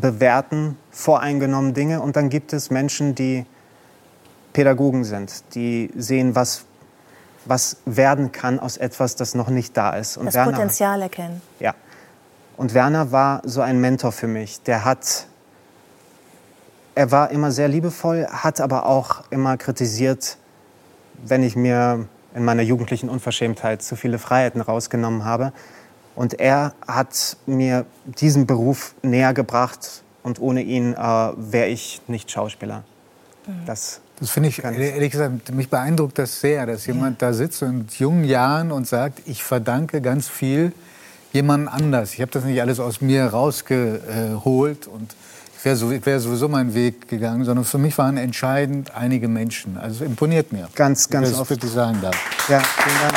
bewerten 0.00 0.76
voreingenommen 0.90 1.74
Dinge 1.74 2.00
und 2.00 2.16
dann 2.16 2.28
gibt 2.28 2.52
es 2.52 2.70
Menschen, 2.70 3.14
die 3.14 3.46
Pädagogen 4.52 5.04
sind, 5.04 5.54
die 5.54 5.90
sehen, 5.96 6.34
was, 6.34 6.64
was 7.44 7.78
werden 7.84 8.32
kann 8.32 8.58
aus 8.58 8.76
etwas, 8.76 9.16
das 9.16 9.34
noch 9.34 9.48
nicht 9.48 9.76
da 9.76 9.90
ist. 9.90 10.16
Und 10.16 10.26
das 10.26 10.34
Werner, 10.34 10.52
Potenzial 10.52 11.02
erkennen. 11.02 11.42
Ja. 11.60 11.74
Und 12.56 12.72
Werner 12.72 13.12
war 13.12 13.42
so 13.44 13.60
ein 13.60 13.80
Mentor 13.80 14.12
für 14.12 14.28
mich. 14.28 14.62
Der 14.62 14.84
hat, 14.84 15.26
er 16.94 17.10
war 17.10 17.30
immer 17.30 17.52
sehr 17.52 17.68
liebevoll, 17.68 18.26
hat 18.30 18.60
aber 18.60 18.86
auch 18.86 19.24
immer 19.30 19.56
kritisiert, 19.58 20.38
wenn 21.22 21.42
ich 21.42 21.54
mir 21.54 22.08
in 22.36 22.44
meiner 22.44 22.62
jugendlichen 22.62 23.08
Unverschämtheit 23.08 23.82
zu 23.82 23.96
viele 23.96 24.18
Freiheiten 24.18 24.60
rausgenommen 24.60 25.24
habe. 25.24 25.52
Und 26.14 26.38
er 26.38 26.74
hat 26.86 27.36
mir 27.46 27.86
diesen 28.04 28.46
Beruf 28.46 28.94
näher 29.02 29.32
gebracht 29.32 30.02
und 30.22 30.38
ohne 30.40 30.62
ihn 30.62 30.92
äh, 30.92 30.96
wäre 30.96 31.68
ich 31.68 32.02
nicht 32.08 32.30
Schauspieler. 32.30 32.84
Mhm. 33.46 33.52
Das, 33.66 34.00
das 34.20 34.30
finde 34.30 34.50
ich, 34.50 34.62
ehrlich 34.62 35.12
gesagt, 35.12 35.52
mich 35.52 35.70
beeindruckt 35.70 36.18
das 36.18 36.40
sehr, 36.40 36.66
dass 36.66 36.86
jemand 36.86 37.22
ja. 37.22 37.28
da 37.28 37.34
sitzt 37.34 37.62
in 37.62 37.86
jungen 37.98 38.24
Jahren 38.24 38.70
und 38.70 38.86
sagt, 38.86 39.22
ich 39.24 39.42
verdanke 39.42 40.02
ganz 40.02 40.28
viel 40.28 40.72
jemand 41.32 41.68
anders. 41.68 42.12
Ich 42.14 42.20
habe 42.20 42.30
das 42.30 42.44
nicht 42.44 42.60
alles 42.60 42.80
aus 42.80 43.00
mir 43.00 43.26
rausgeholt 43.26 44.86
und 44.86 45.14
wäre 45.62 45.76
so, 45.76 45.90
wär 45.90 46.20
sowieso 46.20 46.48
meinen 46.48 46.74
Weg 46.74 47.08
gegangen, 47.08 47.44
sondern 47.44 47.64
für 47.64 47.78
mich 47.78 47.96
waren 47.98 48.16
entscheidend 48.16 48.94
einige 48.94 49.28
Menschen. 49.28 49.78
Also 49.78 50.04
es 50.04 50.10
imponiert 50.10 50.52
mir. 50.52 50.68
Ganz, 50.74 51.08
ganz 51.08 51.38
oft. 51.38 51.50
Das 51.50 51.58
ich 51.62 51.70
sagen 51.70 51.98
darf. 52.00 52.16
Ja, 52.48 52.60
vielen 52.60 53.00
Dank. 53.00 53.14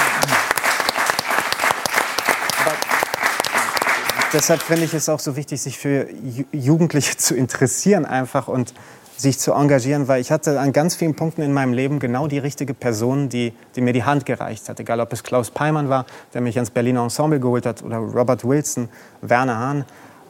deshalb 4.34 4.62
finde 4.62 4.86
ich 4.86 4.94
es 4.94 5.10
auch 5.10 5.20
so 5.20 5.36
wichtig, 5.36 5.62
sich 5.62 5.78
für 5.78 6.08
Jugendliche 6.52 7.18
zu 7.18 7.36
interessieren 7.36 8.06
einfach 8.06 8.48
und 8.48 8.74
sich 9.18 9.38
zu 9.38 9.52
engagieren, 9.52 10.08
weil 10.08 10.22
ich 10.22 10.32
hatte 10.32 10.60
an 10.60 10.72
ganz 10.72 10.96
vielen 10.96 11.14
Punkten 11.14 11.42
in 11.42 11.52
meinem 11.52 11.74
Leben 11.74 12.00
genau 12.00 12.28
die 12.28 12.38
richtige 12.38 12.74
Person, 12.74 13.28
die, 13.28 13.54
die 13.76 13.82
mir 13.82 13.92
die 13.92 14.06
Hand 14.06 14.26
gereicht 14.26 14.70
hat. 14.70 14.80
Egal, 14.80 15.02
ob 15.02 15.12
es 15.12 15.24
Klaus 15.24 15.52
Peimann 15.52 15.90
war, 15.90 16.06
der 16.34 16.40
mich 16.40 16.56
ans 16.56 16.70
Berliner 16.70 17.04
Ensemble 17.04 17.40
geholt 17.40 17.66
hat, 17.66 17.84
oder 17.84 17.98
Robert 17.98 18.46
Wilson, 18.46 18.88
Werner 19.22 19.58
Hahn. 19.58 19.86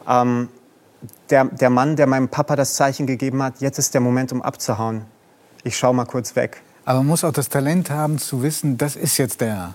Ähm, 0.08 0.48
der, 1.30 1.44
der 1.46 1.70
Mann, 1.70 1.96
der 1.96 2.06
meinem 2.06 2.28
Papa 2.28 2.56
das 2.56 2.74
Zeichen 2.74 3.06
gegeben 3.06 3.42
hat, 3.42 3.60
jetzt 3.60 3.78
ist 3.78 3.94
der 3.94 4.00
Moment, 4.00 4.32
um 4.32 4.42
abzuhauen. 4.42 5.02
Ich 5.64 5.76
schaue 5.76 5.94
mal 5.94 6.06
kurz 6.06 6.36
weg. 6.36 6.62
Aber 6.84 6.98
man 6.98 7.08
muss 7.08 7.24
auch 7.24 7.32
das 7.32 7.48
Talent 7.48 7.90
haben, 7.90 8.18
zu 8.18 8.42
wissen, 8.42 8.78
das 8.78 8.96
ist 8.96 9.18
jetzt 9.18 9.40
der 9.40 9.74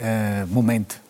äh, 0.00 0.44
Moment. 0.46 1.00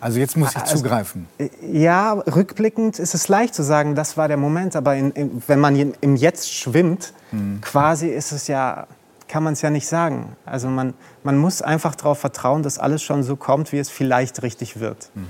Also 0.00 0.18
jetzt 0.18 0.36
muss 0.36 0.50
ich 0.50 0.56
also, 0.56 0.76
zugreifen. 0.76 1.28
Ja, 1.60 2.12
rückblickend 2.12 2.98
ist 2.98 3.14
es 3.14 3.28
leicht 3.28 3.54
zu 3.54 3.62
sagen, 3.62 3.94
das 3.94 4.16
war 4.16 4.28
der 4.28 4.36
Moment. 4.36 4.74
Aber 4.74 4.94
in, 4.96 5.10
in, 5.12 5.42
wenn 5.46 5.60
man 5.60 5.76
im 5.76 6.16
Jetzt 6.16 6.52
schwimmt, 6.52 7.12
mhm. 7.32 7.60
quasi 7.60 8.08
ist 8.08 8.32
es 8.32 8.46
ja, 8.46 8.86
kann 9.28 9.42
man 9.42 9.52
es 9.52 9.62
ja 9.62 9.70
nicht 9.70 9.86
sagen. 9.86 10.34
Also 10.46 10.68
man, 10.68 10.94
man 11.24 11.36
muss 11.36 11.60
einfach 11.62 11.94
darauf 11.94 12.18
vertrauen, 12.18 12.62
dass 12.62 12.78
alles 12.78 13.02
schon 13.02 13.22
so 13.22 13.36
kommt, 13.36 13.72
wie 13.72 13.78
es 13.78 13.90
vielleicht 13.90 14.42
richtig 14.42 14.80
wird. 14.80 15.10
Mhm. 15.14 15.26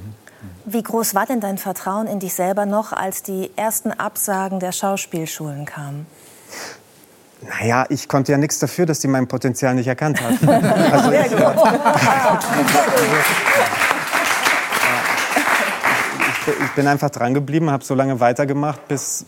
Wie 0.69 0.83
groß 0.83 1.15
war 1.15 1.27
denn 1.27 1.41
dein 1.41 1.59
Vertrauen 1.59 2.09
in 2.09 2.19
dich 2.19 2.35
selber 2.35 2.67
noch, 2.67 2.93
als 2.93 3.23
die 3.23 3.53
ersten 3.55 3.93
Absagen 3.93 4.59
der 4.59 4.73
Schauspielschulen 4.73 5.65
kamen? 5.65 6.09
Naja, 7.41 7.87
ich 7.89 8.09
konnte 8.09 8.33
ja 8.33 8.39
nichts 8.39 8.59
dafür, 8.59 8.85
dass 8.85 8.99
die 8.99 9.07
mein 9.07 9.29
Potenzial 9.29 9.77
nicht 9.77 9.87
erkannt 9.87 10.21
hatten. 10.21 10.49
Also 10.93 11.13
ich, 16.33 16.65
ich 16.65 16.71
bin 16.75 16.89
einfach 16.89 17.11
dran 17.11 17.33
geblieben, 17.33 17.71
habe 17.71 17.85
so 17.85 17.95
lange 17.95 18.19
weitergemacht, 18.19 18.89
bis, 18.89 19.25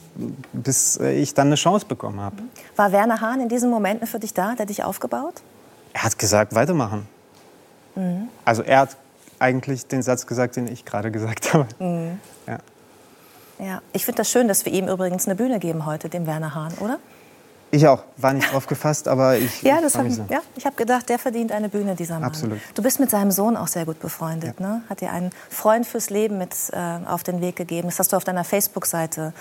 bis 0.52 0.96
ich 0.96 1.34
dann 1.34 1.48
eine 1.48 1.56
Chance 1.56 1.86
bekommen 1.86 2.20
habe. 2.20 2.36
War 2.74 2.90
Werner 2.90 3.20
Hahn 3.20 3.40
in 3.40 3.48
diesen 3.48 3.70
Momenten 3.70 4.08
für 4.08 4.18
dich 4.18 4.34
da, 4.34 4.56
der 4.56 4.66
dich 4.66 4.82
aufgebaut? 4.82 5.34
Er 5.92 6.02
hat 6.02 6.18
gesagt, 6.18 6.54
weitermachen. 6.54 7.06
Mhm. 7.94 8.28
Also 8.44 8.62
er 8.62 8.80
hat 8.80 8.96
eigentlich 9.38 9.86
den 9.86 10.02
Satz 10.02 10.26
gesagt, 10.26 10.56
den 10.56 10.66
ich 10.68 10.84
gerade 10.84 11.10
gesagt 11.10 11.54
habe. 11.54 11.66
Mhm. 11.78 12.20
Ja. 12.46 12.58
ja. 13.58 13.82
Ich 13.92 14.04
finde 14.04 14.18
das 14.18 14.30
schön, 14.30 14.48
dass 14.48 14.64
wir 14.64 14.72
ihm 14.72 14.88
übrigens 14.88 15.26
eine 15.26 15.34
Bühne 15.34 15.58
geben 15.58 15.86
heute, 15.86 16.08
dem 16.08 16.26
Werner 16.26 16.54
Hahn, 16.54 16.72
oder? 16.80 16.98
Ich 17.70 17.86
auch. 17.86 18.04
War 18.16 18.32
nicht 18.32 18.50
drauf 18.52 18.66
gefasst, 18.66 19.08
aber 19.08 19.36
ich. 19.36 19.62
Ja, 19.62 19.80
das 19.80 19.96
hab, 19.96 20.06
ja 20.06 20.40
ich 20.56 20.64
habe 20.64 20.76
gedacht, 20.76 21.08
der 21.08 21.18
verdient 21.18 21.52
eine 21.52 21.68
Bühne, 21.68 21.94
dieser 21.94 22.14
Mann. 22.14 22.24
Absolut. 22.24 22.58
Du 22.74 22.82
bist 22.82 23.00
mit 23.00 23.10
seinem 23.10 23.30
Sohn 23.30 23.56
auch 23.56 23.68
sehr 23.68 23.84
gut 23.84 24.00
befreundet. 24.00 24.58
Ja. 24.58 24.66
Ne? 24.66 24.82
Hat 24.88 25.00
dir 25.00 25.12
einen 25.12 25.30
Freund 25.50 25.86
fürs 25.86 26.10
Leben 26.10 26.38
mit 26.38 26.54
äh, 26.72 27.06
auf 27.06 27.22
den 27.22 27.40
Weg 27.40 27.56
gegeben. 27.56 27.88
Das 27.88 27.98
hast 27.98 28.12
du 28.12 28.16
auf 28.16 28.24
deiner 28.24 28.44
Facebook-Seite 28.44 29.32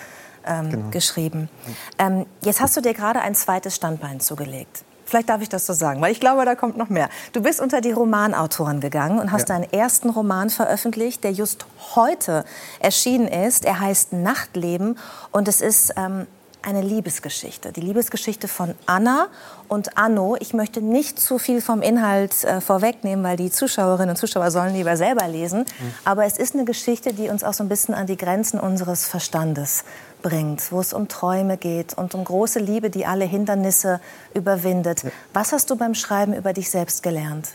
ähm, 0.46 0.70
genau. 0.70 0.90
geschrieben. 0.90 1.50
Ähm, 1.98 2.26
jetzt 2.42 2.62
hast 2.62 2.76
du 2.76 2.82
dir 2.82 2.94
gerade 2.94 3.22
ein 3.22 3.36
zweites 3.36 3.76
Standbein 3.76 4.20
zugelegt. 4.20 4.84
Vielleicht 5.08 5.30
darf 5.30 5.42
ich 5.42 5.48
das 5.48 5.66
so 5.66 5.72
sagen, 5.72 6.02
weil 6.02 6.12
ich 6.12 6.20
glaube, 6.20 6.44
da 6.44 6.54
kommt 6.54 6.76
noch 6.76 6.90
mehr. 6.90 7.08
Du 7.32 7.42
bist 7.42 7.62
unter 7.62 7.80
die 7.80 7.94
Romanautoren 7.94 8.82
gegangen 8.82 9.20
und 9.20 9.32
hast 9.32 9.48
ja. 9.48 9.56
deinen 9.56 9.72
ersten 9.72 10.10
Roman 10.10 10.50
veröffentlicht, 10.50 11.24
der 11.24 11.32
just 11.32 11.66
heute 11.96 12.44
erschienen 12.82 13.30
ist. 13.30 13.64
Er 13.64 13.80
heißt 13.80 14.12
Nachtleben 14.12 14.98
und 15.32 15.48
es 15.48 15.62
ist 15.62 15.94
ähm, 15.96 16.28
eine 16.68 16.82
Liebesgeschichte. 16.82 17.72
Die 17.72 17.80
Liebesgeschichte 17.80 18.50
von 18.50 18.76
Anna 18.86 19.28
und 19.70 19.98
Anno. 19.98 20.36
Ich 20.42 20.54
möchte 20.54 20.82
nicht 20.82 21.18
zu 21.18 21.40
viel 21.40 21.62
vom 21.62 21.82
Inhalt 21.82 22.44
äh, 22.44 22.60
vorwegnehmen, 22.60 23.24
weil 23.24 23.38
die 23.38 23.50
Zuschauerinnen 23.50 24.10
und 24.10 24.18
Zuschauer 24.18 24.52
sollen 24.52 24.74
lieber 24.74 24.98
selber 24.98 25.26
lesen. 25.30 25.60
Mhm. 25.60 25.94
Aber 26.04 26.26
es 26.26 26.38
ist 26.38 26.56
eine 26.56 26.66
Geschichte, 26.66 27.14
die 27.14 27.30
uns 27.30 27.46
auch 27.46 27.54
so 27.54 27.64
ein 27.64 27.70
bisschen 27.70 27.96
an 27.96 28.06
die 28.06 28.18
Grenzen 28.18 28.60
unseres 28.60 29.06
Verstandes 29.06 29.86
bringt, 30.22 30.74
wo 30.74 30.82
es 30.82 30.92
um 30.92 31.08
Träume 31.08 31.56
geht 31.56 31.94
und 31.98 32.14
um 32.14 32.26
große 32.26 32.60
Liebe, 32.60 32.90
die 32.90 33.06
alle 33.06 33.24
Hindernisse 33.24 34.02
überwindet. 34.34 35.04
Ja. 35.04 35.12
Was 35.32 35.54
hast 35.54 35.70
du 35.70 35.78
beim 35.78 35.96
Schreiben 35.96 36.34
über 36.34 36.52
dich 36.52 36.70
selbst 36.70 37.02
gelernt? 37.02 37.52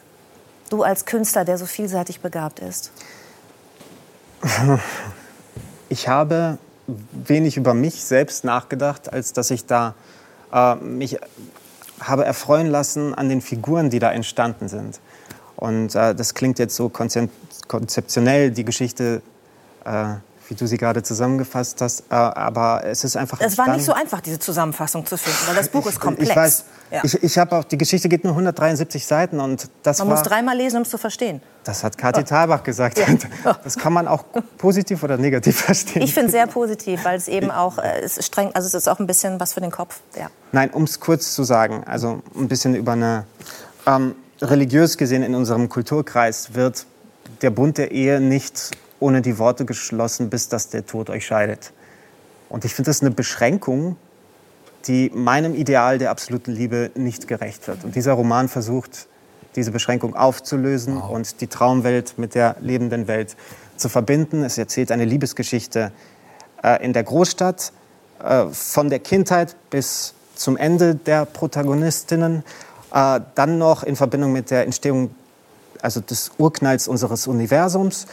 Du 0.70 0.84
als 0.84 1.04
Künstler, 1.04 1.44
der 1.44 1.58
so 1.58 1.66
vielseitig 1.66 2.20
begabt 2.20 2.60
ist. 2.60 2.90
Ich 5.88 6.08
habe 6.08 6.56
wenig 6.86 7.56
über 7.56 7.74
mich 7.74 8.02
selbst 8.02 8.44
nachgedacht, 8.44 9.12
als 9.12 9.32
dass 9.32 9.50
ich 9.50 9.66
da 9.66 9.94
äh, 10.52 10.74
mich 10.76 11.18
habe 12.00 12.24
erfreuen 12.24 12.66
lassen 12.66 13.14
an 13.14 13.28
den 13.28 13.40
Figuren, 13.40 13.90
die 13.90 13.98
da 13.98 14.10
entstanden 14.10 14.68
sind. 14.68 15.00
Und 15.56 15.94
äh, 15.94 16.14
das 16.14 16.34
klingt 16.34 16.58
jetzt 16.58 16.74
so 16.74 16.88
konzeptionell, 16.88 18.50
die 18.50 18.64
Geschichte 18.64 19.22
äh, 19.84 20.14
wie 20.48 20.54
du 20.54 20.66
sie 20.66 20.76
gerade 20.76 21.02
zusammengefasst 21.02 21.80
hast. 21.80 22.00
Äh, 22.10 22.14
aber 22.14 22.82
es 22.84 23.04
ist 23.04 23.16
einfach. 23.16 23.40
Es 23.40 23.58
war 23.58 23.74
nicht 23.74 23.84
so 23.84 23.92
einfach, 23.92 24.20
diese 24.20 24.38
Zusammenfassung 24.38 25.06
zu 25.06 25.16
finden, 25.16 25.38
weil 25.46 25.54
das 25.56 25.68
Buch 25.68 25.86
ist 25.86 26.00
komplex. 26.00 26.30
Ich 26.30 26.36
weiß. 26.36 26.64
Ja. 26.90 27.00
Ich, 27.04 27.22
ich 27.22 27.38
habe 27.38 27.56
auch 27.56 27.64
die 27.64 27.78
Geschichte 27.78 28.08
geht 28.08 28.22
nur 28.22 28.34
173 28.34 29.06
Seiten 29.06 29.40
und 29.40 29.70
das 29.82 29.98
Man 29.98 30.08
war, 30.08 30.16
muss 30.16 30.22
dreimal 30.22 30.56
lesen, 30.56 30.76
um 30.76 30.82
es 30.82 30.90
zu 30.90 30.98
verstehen. 30.98 31.40
Das 31.64 31.84
hat 31.84 31.96
Kathi 31.96 32.24
Thalbach 32.24 32.62
gesagt. 32.62 32.98
Ja. 32.98 33.06
Das 33.64 33.78
kann 33.78 33.92
man 33.92 34.08
auch 34.08 34.24
positiv 34.58 35.02
oder 35.02 35.16
negativ 35.16 35.60
verstehen. 35.60 36.02
Ich 36.02 36.12
finde 36.12 36.26
es 36.26 36.32
sehr 36.32 36.46
positiv, 36.46 37.04
weil 37.04 37.16
es 37.16 37.28
eben 37.28 37.50
auch 37.50 37.78
äh, 37.78 38.04
ist 38.04 38.22
streng, 38.22 38.50
also 38.54 38.66
es 38.66 38.74
ist 38.74 38.88
auch 38.88 38.98
ein 38.98 39.06
bisschen 39.06 39.40
was 39.40 39.54
für 39.54 39.60
den 39.60 39.70
Kopf. 39.70 40.00
Ja. 40.18 40.28
Nein, 40.52 40.70
um 40.70 40.84
es 40.84 41.00
kurz 41.00 41.34
zu 41.34 41.44
sagen, 41.44 41.84
also 41.86 42.22
ein 42.36 42.48
bisschen 42.48 42.74
über 42.74 42.92
eine 42.92 43.24
ähm, 43.86 44.14
religiös 44.40 44.98
gesehen 44.98 45.22
in 45.22 45.34
unserem 45.34 45.68
Kulturkreis 45.68 46.54
wird 46.54 46.86
der 47.40 47.50
Bund 47.50 47.78
der 47.78 47.92
Ehe 47.92 48.20
nicht 48.20 48.70
ohne 49.02 49.20
die 49.20 49.38
Worte 49.38 49.64
geschlossen, 49.64 50.30
bis 50.30 50.48
dass 50.48 50.68
der 50.68 50.86
Tod 50.86 51.10
euch 51.10 51.26
scheidet. 51.26 51.72
Und 52.48 52.64
ich 52.64 52.74
finde 52.74 52.90
das 52.90 53.00
eine 53.02 53.10
Beschränkung, 53.10 53.96
die 54.86 55.10
meinem 55.14 55.54
Ideal 55.54 55.98
der 55.98 56.10
absoluten 56.10 56.52
Liebe 56.52 56.90
nicht 56.94 57.28
gerecht 57.28 57.68
wird. 57.68 57.84
Und 57.84 57.94
dieser 57.94 58.12
Roman 58.12 58.48
versucht, 58.48 59.08
diese 59.56 59.70
Beschränkung 59.70 60.16
aufzulösen 60.16 60.96
wow. 60.96 61.10
und 61.10 61.40
die 61.40 61.46
Traumwelt 61.46 62.18
mit 62.18 62.34
der 62.34 62.56
lebenden 62.60 63.06
Welt 63.06 63.36
zu 63.76 63.88
verbinden. 63.88 64.44
Es 64.44 64.56
erzählt 64.58 64.90
eine 64.90 65.04
Liebesgeschichte 65.04 65.92
äh, 66.62 66.82
in 66.84 66.92
der 66.92 67.04
Großstadt, 67.04 67.72
äh, 68.22 68.46
von 68.46 68.88
der 68.88 69.00
Kindheit 69.00 69.56
bis 69.70 70.14
zum 70.34 70.56
Ende 70.56 70.94
der 70.94 71.26
Protagonistinnen, 71.26 72.44
äh, 72.92 73.20
dann 73.34 73.58
noch 73.58 73.82
in 73.82 73.96
Verbindung 73.96 74.32
mit 74.32 74.50
der 74.50 74.64
Entstehung 74.64 75.14
also 75.80 76.00
des 76.00 76.30
Urknalls 76.38 76.88
unseres 76.88 77.26
Universums 77.26 78.06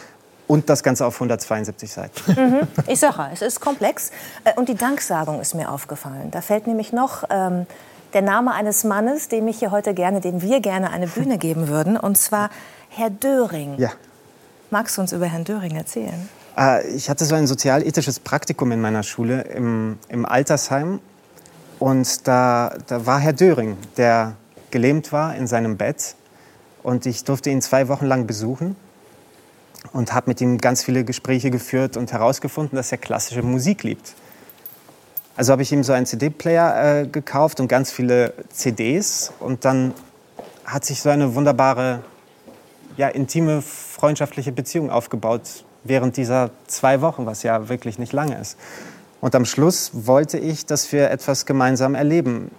und 0.50 0.68
das 0.68 0.82
Ganze 0.82 1.06
auf 1.06 1.14
172 1.14 1.92
Seiten. 1.92 2.32
Mhm. 2.32 2.68
Ich 2.88 2.98
sage, 2.98 3.30
es 3.32 3.40
ist 3.40 3.60
komplex. 3.60 4.10
Äh, 4.42 4.54
und 4.56 4.68
die 4.68 4.74
Danksagung 4.74 5.40
ist 5.40 5.54
mir 5.54 5.70
aufgefallen. 5.70 6.32
Da 6.32 6.40
fällt 6.40 6.66
nämlich 6.66 6.92
noch 6.92 7.22
ähm, 7.30 7.66
der 8.14 8.22
Name 8.22 8.52
eines 8.52 8.82
Mannes, 8.82 9.28
dem 9.28 9.46
ich 9.46 9.60
hier 9.60 9.70
heute 9.70 9.94
gerne, 9.94 10.20
dem 10.20 10.42
wir 10.42 10.58
gerne 10.58 10.90
eine 10.90 11.06
Bühne 11.06 11.38
geben 11.46 11.68
würden, 11.68 11.96
und 11.96 12.18
zwar 12.18 12.50
Herr 12.88 13.10
Döring. 13.10 13.76
Ja. 13.78 13.90
Magst 14.70 14.96
du 14.96 15.02
uns 15.02 15.12
über 15.12 15.26
Herrn 15.26 15.44
Döring 15.44 15.76
erzählen? 15.76 16.28
Äh, 16.58 16.84
ich 16.88 17.08
hatte 17.08 17.24
so 17.26 17.36
ein 17.36 17.46
sozialethisches 17.46 18.18
Praktikum 18.18 18.72
in 18.72 18.80
meiner 18.80 19.04
Schule 19.04 19.42
im, 19.42 20.00
im 20.08 20.26
Altersheim. 20.26 20.98
Und 21.78 22.26
da, 22.26 22.74
da 22.88 23.06
war 23.06 23.20
Herr 23.20 23.34
Döring, 23.34 23.76
der 23.96 24.34
gelähmt 24.72 25.12
war 25.12 25.36
in 25.36 25.46
seinem 25.46 25.76
Bett. 25.76 26.16
Und 26.82 27.06
ich 27.06 27.22
durfte 27.22 27.50
ihn 27.50 27.62
zwei 27.62 27.86
Wochen 27.86 28.06
lang 28.06 28.26
besuchen 28.26 28.74
und 29.92 30.12
habe 30.12 30.30
mit 30.30 30.40
ihm 30.40 30.58
ganz 30.58 30.84
viele 30.84 31.04
Gespräche 31.04 31.50
geführt 31.50 31.96
und 31.96 32.12
herausgefunden, 32.12 32.76
dass 32.76 32.92
er 32.92 32.98
klassische 32.98 33.42
Musik 33.42 33.82
liebt. 33.82 34.14
Also 35.36 35.52
habe 35.52 35.62
ich 35.62 35.72
ihm 35.72 35.82
so 35.82 35.92
einen 35.92 36.06
CD-Player 36.06 37.00
äh, 37.02 37.06
gekauft 37.06 37.60
und 37.60 37.68
ganz 37.68 37.90
viele 37.90 38.34
CDs. 38.50 39.32
Und 39.40 39.64
dann 39.64 39.94
hat 40.64 40.84
sich 40.84 41.00
so 41.00 41.08
eine 41.08 41.34
wunderbare, 41.34 42.02
ja, 42.96 43.08
intime, 43.08 43.62
freundschaftliche 43.62 44.52
Beziehung 44.52 44.90
aufgebaut 44.90 45.64
während 45.82 46.16
dieser 46.16 46.50
zwei 46.66 47.00
Wochen, 47.00 47.26
was 47.26 47.42
ja 47.42 47.68
wirklich 47.68 47.98
nicht 47.98 48.12
lange 48.12 48.38
ist. 48.38 48.58
Und 49.20 49.34
am 49.34 49.44
Schluss 49.44 49.90
wollte 49.94 50.38
ich, 50.38 50.66
dass 50.66 50.92
wir 50.92 51.10
etwas 51.10 51.46
gemeinsam 51.46 51.94
erleben. 51.94 52.50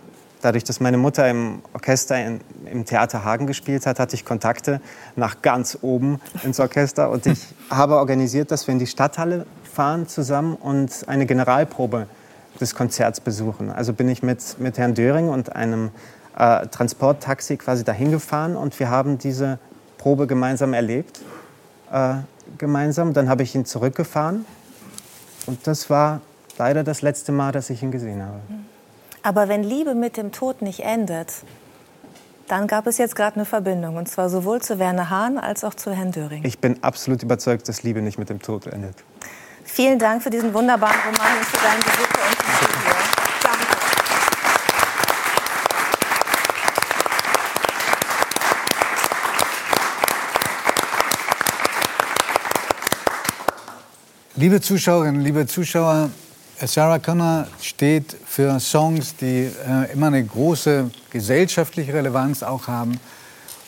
Dadurch, 0.41 0.63
dass 0.63 0.80
meine 0.80 0.97
Mutter 0.97 1.30
im 1.30 1.61
Orchester 1.73 2.18
in, 2.18 2.41
im 2.65 2.85
Theater 2.85 3.23
Hagen 3.23 3.47
gespielt 3.47 3.85
hat, 3.85 3.99
hatte 3.99 4.15
ich 4.15 4.26
Kontakte 4.26 4.81
nach 5.15 5.41
ganz 5.41 5.77
oben 5.81 6.19
ins 6.43 6.59
Orchester. 6.59 7.09
Und 7.09 7.26
ich 7.26 7.39
habe 7.69 7.97
organisiert, 7.97 8.51
dass 8.51 8.68
wir 8.68 8.73
in 8.73 8.80
die 8.80 8.88
Stadthalle 8.88 9.45
fahren 9.72 10.07
zusammen 10.07 10.55
und 10.55 11.07
eine 11.07 11.26
Generalprobe 11.26 12.07
des 12.59 12.76
Konzerts 12.76 13.22
besuchen. 13.22 13.69
Also 13.69 13.93
bin 13.93 14.09
ich 14.09 14.23
mit, 14.23 14.59
mit 14.59 14.77
Herrn 14.77 14.93
Döring 14.93 15.30
und 15.30 15.55
einem 15.55 15.91
äh, 16.38 16.68
Transporttaxi 16.68 17.57
quasi 17.57 17.84
dahin 17.84 18.11
gefahren 18.11 18.55
und 18.55 18.80
wir 18.80 18.89
haben 18.89 19.18
diese 19.18 19.59
Probe 19.97 20.27
gemeinsam 20.27 20.73
erlebt. 20.73 21.22
Äh, 21.91 22.15
gemeinsam. 22.57 23.13
Dann 23.13 23.30
habe 23.30 23.43
ich 23.43 23.55
ihn 23.55 23.65
zurückgefahren 23.65 24.45
und 25.45 25.65
das 25.68 25.89
war 25.89 26.22
leider 26.57 26.84
das 26.84 27.01
letzte 27.01 27.31
Mal, 27.31 27.51
dass 27.51 27.69
ich 27.69 27.84
ihn 27.84 27.91
gesehen 27.91 28.23
habe. 28.23 28.39
Aber 29.23 29.48
wenn 29.48 29.64
Liebe 29.64 29.93
mit 29.93 30.18
dem 30.18 30.31
Tod 30.31 30.64
nicht 30.64 30.80
endet, 30.80 31.31
dann 32.48 32.65
gab 32.65 32.88
es 32.88 32.98
jetzt 32.98 33.15
gerade 33.15 33.35
eine 33.35 33.45
Verbindung. 33.45 33.98
Und 33.98 34.10
zwar 34.10 34.30
sowohl 34.30 34.61
zu 34.61 34.80
Werner 34.80 35.11
Hahn 35.11 35.38
als 35.38 35.64
auch 35.64 35.76
zu 35.76 35.91
Herrn 35.91 36.11
Döring. 36.11 36.43
Ich 36.43 36.57
bin 36.57 36.84
absolut 36.84 37.22
überzeugt, 37.22 37.69
dass 37.69 37.84
Liebe 37.84 38.02
nicht 38.02 38.18
mit 38.18 38.30
dem 38.30 38.41
Tod 38.41 38.65
endet. 38.65 38.95
Vielen 39.64 39.99
Dank 39.99 40.23
für 40.23 40.31
diesen 40.31 40.53
wunderbaren 40.53 40.98
Roman 41.02 41.38
und 41.38 41.45
für 41.45 41.64
deinen 41.64 41.80
Besuch 41.81 42.07
bei 42.07 42.22
uns 42.27 42.39
im 42.39 42.49
Studio. 42.57 42.91
Danke. 43.43 43.65
Liebe 54.35 54.61
Zuschauerinnen, 54.61 55.22
liebe 55.22 55.45
Zuschauer, 55.45 56.10
Sarah 56.68 57.00
Connor 57.00 57.48
steht 57.60 58.16
für 58.26 58.60
Songs, 58.60 59.16
die 59.16 59.50
äh, 59.68 59.94
immer 59.94 60.08
eine 60.08 60.24
große 60.24 60.92
gesellschaftliche 61.10 61.94
Relevanz 61.94 62.44
auch 62.44 62.68
haben, 62.68 63.00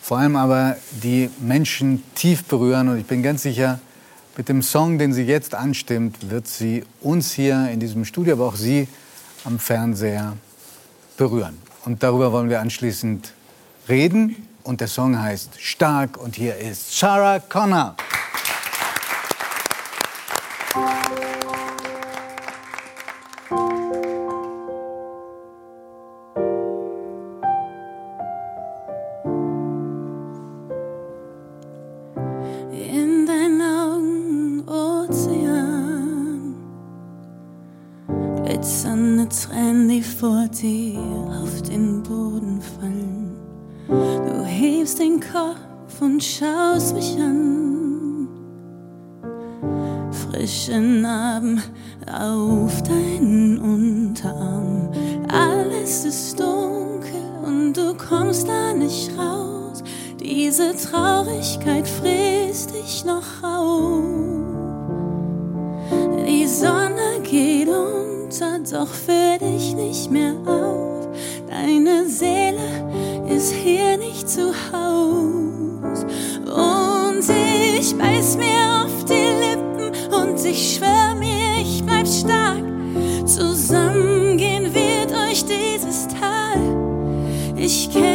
vor 0.02 0.20
allem 0.20 0.36
aber 0.36 0.78
die 0.91 1.30
Menschen 1.40 2.03
tief 2.14 2.44
berühren. 2.44 2.90
Und 2.90 2.99
ich 2.99 3.06
bin 3.06 3.24
ganz 3.24 3.44
sicher, 3.44 3.80
mit 4.38 4.49
dem 4.49 4.61
Song, 4.61 4.98
den 4.98 5.14
sie 5.14 5.24
jetzt 5.24 5.56
anstimmt, 5.56 6.30
wird 6.30 6.48
sie 6.48 6.84
uns 7.02 7.34
hier 7.34 7.70
in 7.70 7.80
diesem 7.80 8.06
Studio, 8.06 8.34
aber 8.34 8.48
auch 8.48 8.56
Sie 8.56 8.88
am 9.44 9.60
Fernseher 9.60 10.34
berühren. 11.18 11.57
Und 11.86 12.03
darüber 12.03 12.32
wollen 12.32 12.49
wir 12.49 12.60
anschließend 12.60 13.34
reden. 13.90 14.48
Und 14.64 14.82
der 14.82 14.88
Song 14.88 15.20
heißt 15.20 15.60
Stark 15.60 16.18
und 16.18 16.36
hier 16.36 16.57
ist 16.57 16.98
Sarah 16.98 17.40
Connor. 17.40 17.95
Ich 77.94 77.99
beiß 77.99 78.38
mir 78.38 78.86
auf 78.86 79.06
die 79.06 79.14
Lippen 79.14 80.14
und 80.14 80.44
ich 80.45 80.76
schwör 80.76 81.15
mir, 81.15 81.61
ich 81.61 81.84
bleib 81.86 82.07
stark. 82.07 82.64
Zusammen 83.26 84.38
gehen 84.38 84.74
wir 84.74 85.06
durch 85.06 85.45
dieses 85.45 86.07
Tal. 86.07 86.60
Ich 87.56 87.91
kenn 87.91 88.12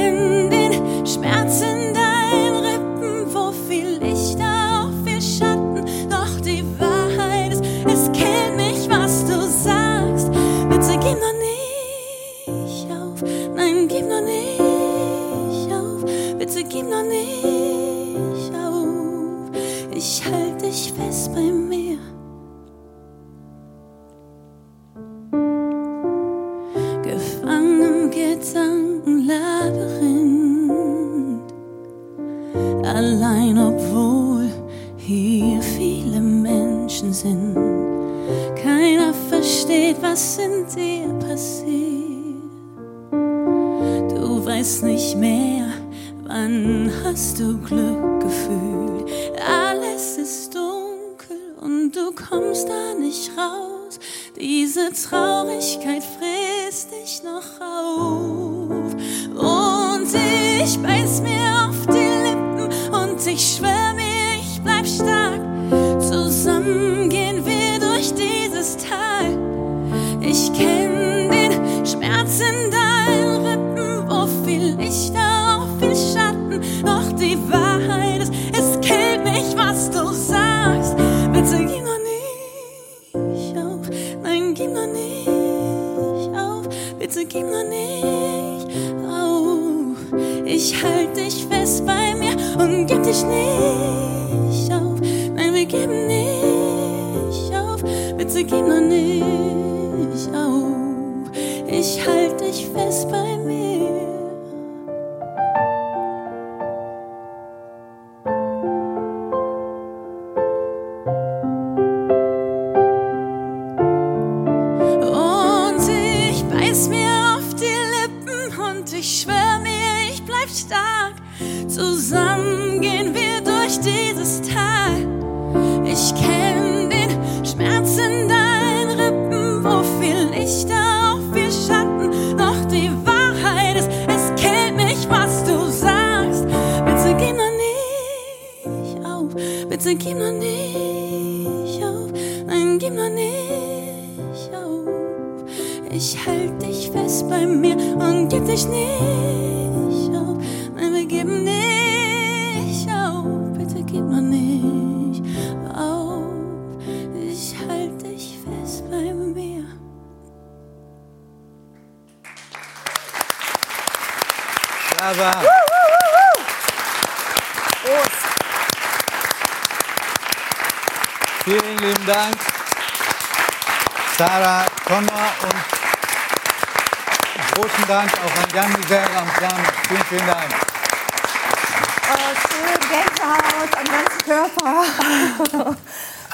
Diese 54.90 55.08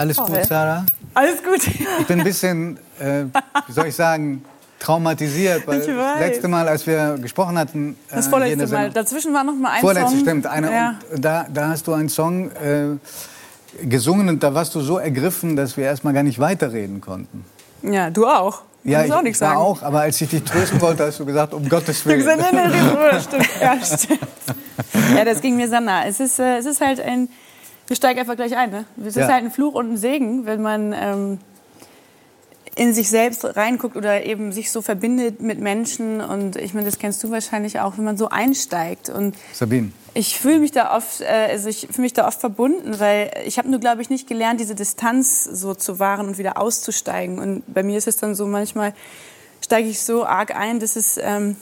Alles 0.04 0.16
gut, 0.18 0.44
Sarah? 0.46 0.84
Alles 1.14 1.42
gut. 1.42 1.66
Ich 2.00 2.06
bin 2.06 2.18
ein 2.20 2.24
bisschen, 2.24 2.76
äh, 2.98 3.24
wie 3.66 3.72
soll 3.72 3.86
ich 3.86 3.94
sagen, 3.94 4.44
traumatisiert, 4.78 5.66
weil 5.66 5.80
Ich 5.80 5.86
das 5.86 6.18
letzte 6.20 6.48
Mal, 6.48 6.68
als 6.68 6.86
wir 6.86 7.16
gesprochen 7.20 7.56
hatten, 7.56 7.96
äh, 8.10 8.16
Das 8.16 8.28
vorletzte 8.28 8.66
Mal. 8.66 8.90
Dazwischen 8.90 9.32
war 9.32 9.44
noch 9.44 9.54
mal 9.54 9.70
ein 9.70 9.80
Vorletzte, 9.80 10.10
Song. 10.10 10.20
stimmt. 10.20 10.46
Eine, 10.46 10.70
ja. 10.72 10.94
und 11.10 11.24
da, 11.24 11.46
da 11.52 11.68
hast 11.68 11.86
du 11.86 11.94
einen 11.94 12.08
Song 12.10 12.50
äh, 12.50 12.96
gesungen 13.86 14.28
und 14.28 14.42
da 14.42 14.52
warst 14.54 14.74
du 14.74 14.80
so 14.80 14.98
ergriffen, 14.98 15.56
dass 15.56 15.76
wir 15.76 15.84
erst 15.84 16.04
mal 16.04 16.12
gar 16.12 16.22
nicht 16.22 16.38
weiterreden 16.38 17.00
konnten. 17.00 17.44
ja, 17.82 18.10
du 18.10 18.26
auch. 18.26 18.62
Ja, 18.86 19.02
ich 19.02 19.10
auch 19.10 19.22
nichts 19.22 19.40
war 19.40 19.48
sagen. 19.48 19.60
auch, 19.60 19.82
aber 19.82 20.00
als 20.02 20.20
ich 20.20 20.28
dich 20.28 20.42
trösten 20.44 20.78
wollte, 20.82 21.06
hast 21.06 21.18
du 21.18 21.24
gesagt, 21.24 21.54
um 21.54 21.66
Gottes 21.70 22.00
Ich 22.00 22.04
Willen. 22.06 22.18
gesagt, 22.18 22.42
nee, 22.52 22.58
nee, 22.60 22.68
nee, 22.68 23.20
stimmt. 23.26 23.48
Ja, 23.58 23.78
stimmt. 23.82 24.20
ja, 25.16 25.24
das 25.24 25.40
ging 25.40 25.56
mir 25.56 25.68
sehr 25.70 25.80
nah. 25.80 26.04
Es 26.04 26.20
ist, 26.20 26.38
äh, 26.38 26.58
es 26.58 26.66
ist 26.66 26.82
halt 26.82 27.00
ein. 27.00 27.30
Wir 27.86 27.96
steigen 27.96 28.18
einfach 28.20 28.36
gleich 28.36 28.56
ein. 28.56 28.70
Ne? 28.70 28.84
Es 29.00 29.08
ist 29.08 29.16
Ja. 29.16 29.28
halt 29.32 29.44
ein 29.44 29.50
Fluch 29.50 29.74
und 29.74 29.92
ein 29.92 29.96
Segen, 29.96 30.46
wenn 30.46 30.62
man 30.62 30.94
ähm, 30.96 31.38
in 32.76 32.92
sich 32.94 33.08
selbst 33.08 33.44
reinguckt 33.56 33.96
oder 33.96 34.24
eben 34.24 34.50
sich 34.52 34.70
so 34.72 34.82
verbindet 34.82 35.40
mit 35.40 35.60
Menschen. 35.60 36.20
Und 36.20 36.56
ich 36.56 36.74
meine, 36.74 36.86
das 36.86 36.98
kennst 36.98 37.22
du 37.22 37.30
wahrscheinlich 37.30 37.78
auch, 37.80 37.96
wenn 37.98 38.04
man 38.04 38.16
so 38.16 38.30
einsteigt. 38.30 39.10
Und 39.10 39.36
Sabine. 39.52 39.92
ich 40.14 40.38
fühle 40.40 40.58
mich 40.58 40.72
da 40.72 40.96
oft, 40.96 41.20
äh, 41.20 41.26
also 41.50 41.68
ich 41.68 41.86
fühle 41.90 42.02
mich 42.02 42.14
da 42.14 42.26
oft 42.26 42.40
verbunden, 42.40 42.98
weil 42.98 43.30
ich 43.46 43.58
habe 43.58 43.70
nur, 43.70 43.78
glaube 43.80 44.02
ich, 44.02 44.10
nicht 44.10 44.26
gelernt, 44.26 44.58
diese 44.60 44.74
Distanz 44.74 45.44
so 45.44 45.74
zu 45.74 45.98
wahren 46.00 46.26
und 46.26 46.38
wieder 46.38 46.58
auszusteigen. 46.58 47.38
Und 47.38 47.62
bei 47.72 47.82
mir 47.82 47.96
ist 47.98 48.08
es 48.08 48.16
dann 48.16 48.34
so, 48.34 48.46
manchmal 48.46 48.92
steige 49.62 49.88
ich 49.88 50.02
so 50.02 50.24
arg 50.26 50.56
ein, 50.56 50.80
dass 50.80 50.96
es, 50.96 51.18
ähm, 51.22 51.56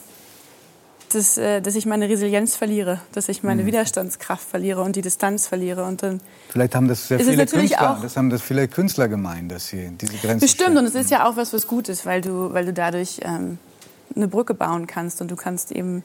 dass, 1.15 1.37
äh, 1.37 1.61
dass 1.61 1.75
ich 1.75 1.85
meine 1.85 2.09
Resilienz 2.09 2.55
verliere, 2.55 2.99
dass 3.13 3.29
ich 3.29 3.43
Mhm. 3.43 3.49
meine 3.49 3.65
Widerstandskraft 3.65 4.47
verliere 4.47 4.81
und 4.81 4.95
die 4.95 5.01
Distanz 5.01 5.47
verliere. 5.47 5.83
Und 5.83 6.03
dann 6.03 6.21
Vielleicht 6.49 6.75
haben 6.75 6.87
das 6.87 7.07
sehr 7.07 7.19
viele 7.19 7.45
Künstler, 7.45 7.99
das 8.01 8.17
haben 8.17 8.29
das 8.29 8.41
viele 8.41 8.67
Künstler 8.67 9.07
gemeint, 9.07 9.51
dass 9.51 9.67
sie 9.67 9.89
diese 9.99 10.13
Grenzen 10.17 10.39
Bestimmt, 10.41 10.77
und 10.77 10.85
es 10.85 10.95
ist 10.95 11.09
ja 11.11 11.27
auch 11.27 11.35
was, 11.37 11.53
was 11.53 11.67
gut 11.67 11.89
ist, 11.89 12.05
weil 12.05 12.21
du, 12.21 12.53
weil 12.53 12.65
du 12.65 12.73
dadurch 12.73 13.19
ähm, 13.23 13.57
eine 14.15 14.27
Brücke 14.27 14.53
bauen 14.53 14.87
kannst 14.87 15.21
und 15.21 15.31
du 15.31 15.35
kannst 15.35 15.71
eben 15.71 16.03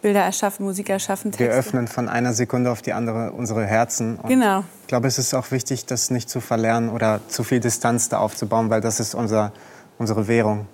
Bilder 0.00 0.20
erschaffen, 0.20 0.64
Musik 0.64 0.90
erschaffen, 0.90 1.32
Wir 1.32 1.48
Texte. 1.48 1.58
öffnen 1.58 1.88
von 1.88 2.08
einer 2.08 2.32
Sekunde 2.32 2.70
auf 2.70 2.82
die 2.82 2.92
andere 2.92 3.32
unsere 3.32 3.66
Herzen. 3.66 4.16
Und 4.16 4.28
Genau. 4.28 4.62
Ich 4.82 4.86
glaube, 4.86 5.08
es 5.08 5.18
ist 5.18 5.34
auch 5.34 5.50
wichtig, 5.50 5.86
das 5.86 6.10
nicht 6.10 6.30
zu 6.30 6.40
verlernen 6.40 6.88
oder 6.90 7.20
zu 7.26 7.42
viel 7.42 7.58
Distanz 7.58 8.08
da 8.08 8.18
aufzubauen, 8.18 8.70
weil 8.70 8.80
das 8.80 9.00
ist 9.00 9.14
unser, 9.16 9.52
unsere 9.98 10.28
Währung. 10.28 10.66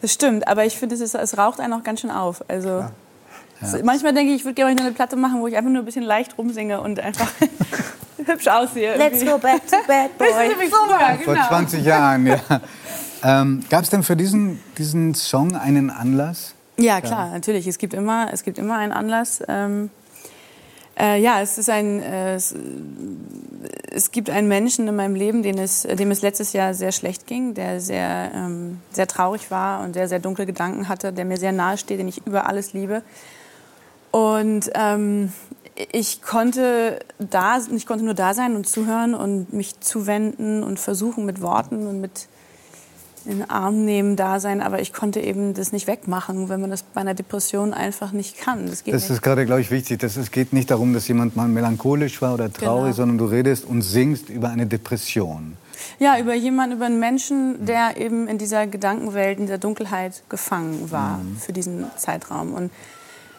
Das 0.00 0.12
stimmt, 0.14 0.48
aber 0.48 0.64
ich 0.64 0.78
finde, 0.78 0.94
es, 0.94 1.02
ist- 1.02 1.14
es 1.14 1.36
raucht 1.36 1.60
einen 1.60 1.72
auch 1.74 1.82
ganz 1.84 2.00
schön 2.00 2.10
auf. 2.10 2.42
Also, 2.48 2.86
es- 3.72 3.82
Manchmal 3.82 4.12
denke 4.14 4.32
ich, 4.32 4.40
ich 4.40 4.44
würde 4.44 4.54
gerne 4.54 4.80
eine 4.80 4.92
Platte 4.92 5.16
machen, 5.16 5.40
wo 5.40 5.46
ich 5.46 5.56
einfach 5.56 5.70
nur 5.70 5.82
ein 5.82 5.84
bisschen 5.84 6.04
leicht 6.04 6.36
rumsinge 6.38 6.80
und 6.80 7.00
einfach 7.00 7.30
hübsch 8.24 8.48
aussehe. 8.48 8.96
Let's 8.96 9.22
irgendwie. 9.22 9.32
go 9.32 9.38
back 9.38 9.66
to 9.66 9.76
bad 9.86 10.16
boy. 10.18 10.26
Bisschen 10.28 10.60
wie 10.60 10.68
früher, 10.68 11.18
Vor 11.24 11.34
genau. 11.34 11.48
20 11.48 11.84
Jahren, 11.84 12.26
ja. 12.26 12.40
Ähm, 13.22 13.60
Gab 13.70 13.84
es 13.84 13.90
denn 13.90 14.02
für 14.02 14.16
diesen, 14.16 14.60
diesen 14.76 15.14
Song 15.14 15.56
einen 15.56 15.90
Anlass? 15.90 16.54
Ja, 16.76 17.00
klar, 17.00 17.30
natürlich. 17.30 17.66
Es 17.66 17.78
gibt 17.78 17.94
immer, 17.94 18.28
es 18.32 18.42
gibt 18.42 18.58
immer 18.58 18.76
einen 18.76 18.92
Anlass. 18.92 19.42
Ähm, 19.48 19.90
äh, 20.98 21.20
ja, 21.20 21.40
es 21.40 21.56
ist 21.58 21.70
ein, 21.70 22.02
äh, 22.02 22.34
es, 22.34 22.54
es 23.90 24.10
gibt 24.10 24.28
einen 24.30 24.46
Menschen 24.48 24.86
in 24.88 24.94
meinem 24.96 25.14
Leben, 25.14 25.42
den 25.42 25.56
es, 25.58 25.82
dem 25.82 26.10
es 26.10 26.20
letztes 26.22 26.52
Jahr 26.52 26.74
sehr 26.74 26.92
schlecht 26.92 27.26
ging, 27.26 27.54
der 27.54 27.80
sehr, 27.80 28.30
ähm, 28.34 28.78
sehr 28.92 29.06
traurig 29.06 29.50
war 29.50 29.82
und 29.82 29.96
der 29.96 30.06
sehr 30.08 30.18
dunkle 30.20 30.46
Gedanken 30.46 30.88
hatte, 30.88 31.12
der 31.12 31.24
mir 31.24 31.36
sehr 31.36 31.52
nahe 31.52 31.78
steht, 31.78 31.98
den 32.00 32.08
ich 32.08 32.26
über 32.26 32.46
alles 32.48 32.72
liebe. 32.74 33.02
Und 34.14 34.70
ähm, 34.76 35.32
ich 35.90 36.22
konnte 36.22 37.00
da, 37.18 37.58
ich 37.74 37.84
konnte 37.84 38.04
nur 38.04 38.14
da 38.14 38.32
sein 38.32 38.54
und 38.54 38.64
zuhören 38.64 39.12
und 39.12 39.52
mich 39.52 39.80
zuwenden 39.80 40.62
und 40.62 40.78
versuchen 40.78 41.26
mit 41.26 41.40
Worten 41.40 41.88
und 41.88 42.00
mit 42.00 42.28
in 43.24 43.38
den 43.38 43.50
Arm 43.50 43.84
nehmen, 43.84 44.14
da 44.14 44.38
sein, 44.38 44.60
aber 44.60 44.80
ich 44.80 44.92
konnte 44.92 45.18
eben 45.18 45.54
das 45.54 45.72
nicht 45.72 45.88
wegmachen, 45.88 46.48
wenn 46.48 46.60
man 46.60 46.70
das 46.70 46.84
bei 46.84 47.00
einer 47.00 47.14
Depression 47.14 47.74
einfach 47.74 48.12
nicht 48.12 48.38
kann. 48.38 48.66
Das 48.68 48.84
geht 48.84 48.94
Das 48.94 49.02
nicht. 49.04 49.10
ist 49.10 49.22
gerade, 49.22 49.46
glaube 49.46 49.62
ich, 49.62 49.72
wichtig. 49.72 49.98
Das, 49.98 50.16
es 50.16 50.30
geht 50.30 50.52
nicht 50.52 50.70
darum, 50.70 50.92
dass 50.94 51.08
jemand 51.08 51.34
mal 51.34 51.48
melancholisch 51.48 52.22
war 52.22 52.34
oder 52.34 52.52
traurig, 52.52 52.84
Genau. 52.94 52.96
sondern 52.96 53.18
du 53.18 53.24
redest 53.24 53.64
und 53.64 53.82
singst 53.82 54.28
über 54.28 54.50
eine 54.50 54.66
Depression. 54.66 55.56
Ja, 55.98 56.18
über 56.20 56.34
jemanden, 56.34 56.76
über 56.76 56.86
einen 56.86 57.00
Menschen, 57.00 57.64
der 57.66 57.96
eben 57.96 58.28
in 58.28 58.38
dieser 58.38 58.68
Gedankenwelt, 58.68 59.38
in 59.40 59.46
dieser 59.46 59.58
Dunkelheit 59.58 60.22
gefangen 60.28 60.92
war 60.92 61.20
für 61.40 61.52
diesen 61.52 61.86
Zeitraum. 61.96 62.52
Und 62.54 62.70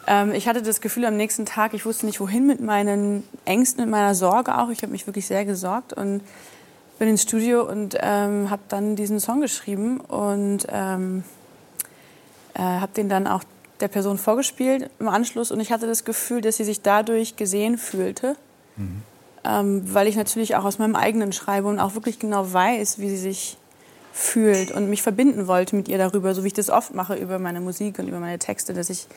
ähm, 0.08 0.34
ich 0.34 0.48
hatte 0.48 0.62
das 0.62 0.82
Gefühl 0.82 1.06
am 1.06 1.18
nächsten 1.18 1.46
Tag, 1.46 1.74
ich 1.74 1.86
wusste 1.86 2.06
nicht 2.06 2.20
wohin 2.20 2.46
mit 2.46 2.62
meinen 2.62 3.24
Ängsten, 3.46 3.84
mit 3.84 3.92
meiner 3.92 4.16
Sorge 4.16 4.58
auch. 4.58 4.70
Ich 4.70 4.82
habe 4.82 4.92
mich 4.92 5.08
wirklich 5.08 5.28
sehr 5.28 5.46
gesorgt 5.46 5.94
und 5.94 6.22
bin 7.00 7.10
ins 7.10 7.24
Studio 7.24 7.70
und 7.70 7.98
ähm, 8.00 8.50
habe 8.50 8.62
dann 8.70 8.96
diesen 8.96 9.20
Song 9.20 9.42
geschrieben 9.42 10.00
und 10.00 10.68
ähm, 10.70 11.24
äh, 12.54 12.62
habe 12.62 12.94
den 12.94 13.10
dann 13.10 13.28
auch 13.28 13.44
der 13.82 13.88
Person 13.90 14.18
vorgespielt 14.18 14.90
im 15.00 15.10
Anschluss 15.10 15.52
und 15.52 15.60
ich 15.60 15.72
hatte 15.72 15.88
das 15.88 16.06
Gefühl, 16.06 16.42
dass 16.42 16.58
sie 16.58 16.64
sich 16.64 16.82
dadurch 16.82 17.36
gesehen 17.36 17.78
fühlte, 17.78 18.38
ähm, 19.44 19.94
weil 19.94 20.08
ich 20.08 20.16
natürlich 20.16 20.56
auch 20.56 20.64
aus 20.64 20.80
meinem 20.80 20.96
eigenen 20.96 21.34
schreibe 21.34 21.68
und 21.68 21.80
auch 21.80 21.94
wirklich 21.94 22.20
genau 22.20 22.54
weiß, 22.54 23.00
wie 23.00 23.10
sie 23.10 23.18
sich 23.18 23.58
fühlt 24.14 24.72
und 24.72 24.90
mich 24.90 25.02
verbinden 25.02 25.48
wollte 25.48 25.76
mit 25.76 25.90
ihr 25.90 25.98
darüber, 25.98 26.34
so 26.34 26.44
wie 26.44 26.48
ich 26.48 26.54
das 26.54 26.70
oft 26.70 26.96
mache 26.96 27.16
über 27.16 27.38
meine 27.38 27.60
Musik 27.60 28.00
und 28.00 28.08
über 28.08 28.22
meine 28.22 28.40
Texte, 28.40 28.74
dass 28.74 28.90
ich 28.90 29.08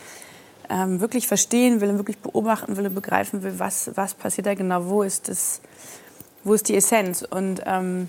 ähm, 0.71 1.01
wirklich 1.01 1.27
verstehen 1.29 1.81
will 1.81 1.91
und 1.91 1.99
wirklich 1.99 2.19
beobachten 2.19 2.77
will 2.77 2.87
und 2.87 2.95
begreifen 2.95 3.43
will, 3.43 3.55
was, 3.59 3.91
was 3.95 4.15
passiert 4.15 4.47
da 4.47 4.55
genau, 4.55 4.87
wo 4.87 5.03
ist 5.03 5.29
das, 5.29 5.61
wo 6.45 6.55
ist 6.55 6.69
die 6.69 6.77
Essenz 6.77 7.23
und 7.23 7.63
ähm, 7.67 8.09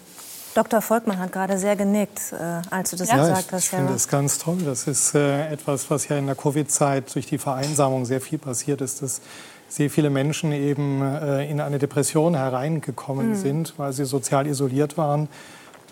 Dr. 0.56 0.82
Volkmann 0.82 1.20
hat 1.20 1.32
gerade 1.32 1.58
sehr 1.60 1.76
genickt, 1.76 2.34
äh, 2.34 2.62
als 2.72 2.90
du 2.90 2.96
das 2.98 3.10
Ja, 3.10 3.18
gesagt 3.18 3.46
ich, 3.48 3.52
hast. 3.54 3.64
ich 3.66 3.70
finde 3.70 3.94
das 3.94 4.08
ganz 4.08 4.40
toll. 4.40 4.58
Das 4.66 4.88
ist 4.88 5.14
äh, 5.14 5.48
etwas, 5.52 5.90
was 5.92 6.08
ja 6.08 6.18
in 6.18 6.26
der 6.26 6.36
Covid-Zeit 6.36 7.14
durch 7.14 7.28
die 7.28 7.38
Vereinsamung 7.38 8.06
sehr 8.06 8.20
viel 8.20 8.40
passiert 8.40 8.82
ist, 8.82 9.02
dass 9.04 9.22
sehr 9.70 9.92
viele 9.92 10.10
Menschen 10.10 10.52
eben 10.52 11.04
äh, 11.04 11.50
in 11.50 11.62
eine 11.62 11.78
Depression 11.78 12.34
hereingekommen 12.36 13.30
Mhm. 13.30 13.36
sind, 13.36 13.74
weil 13.78 13.94
sie 13.94 14.06
sozial 14.06 14.48
isoliert 14.48 14.98
waren 14.98 15.30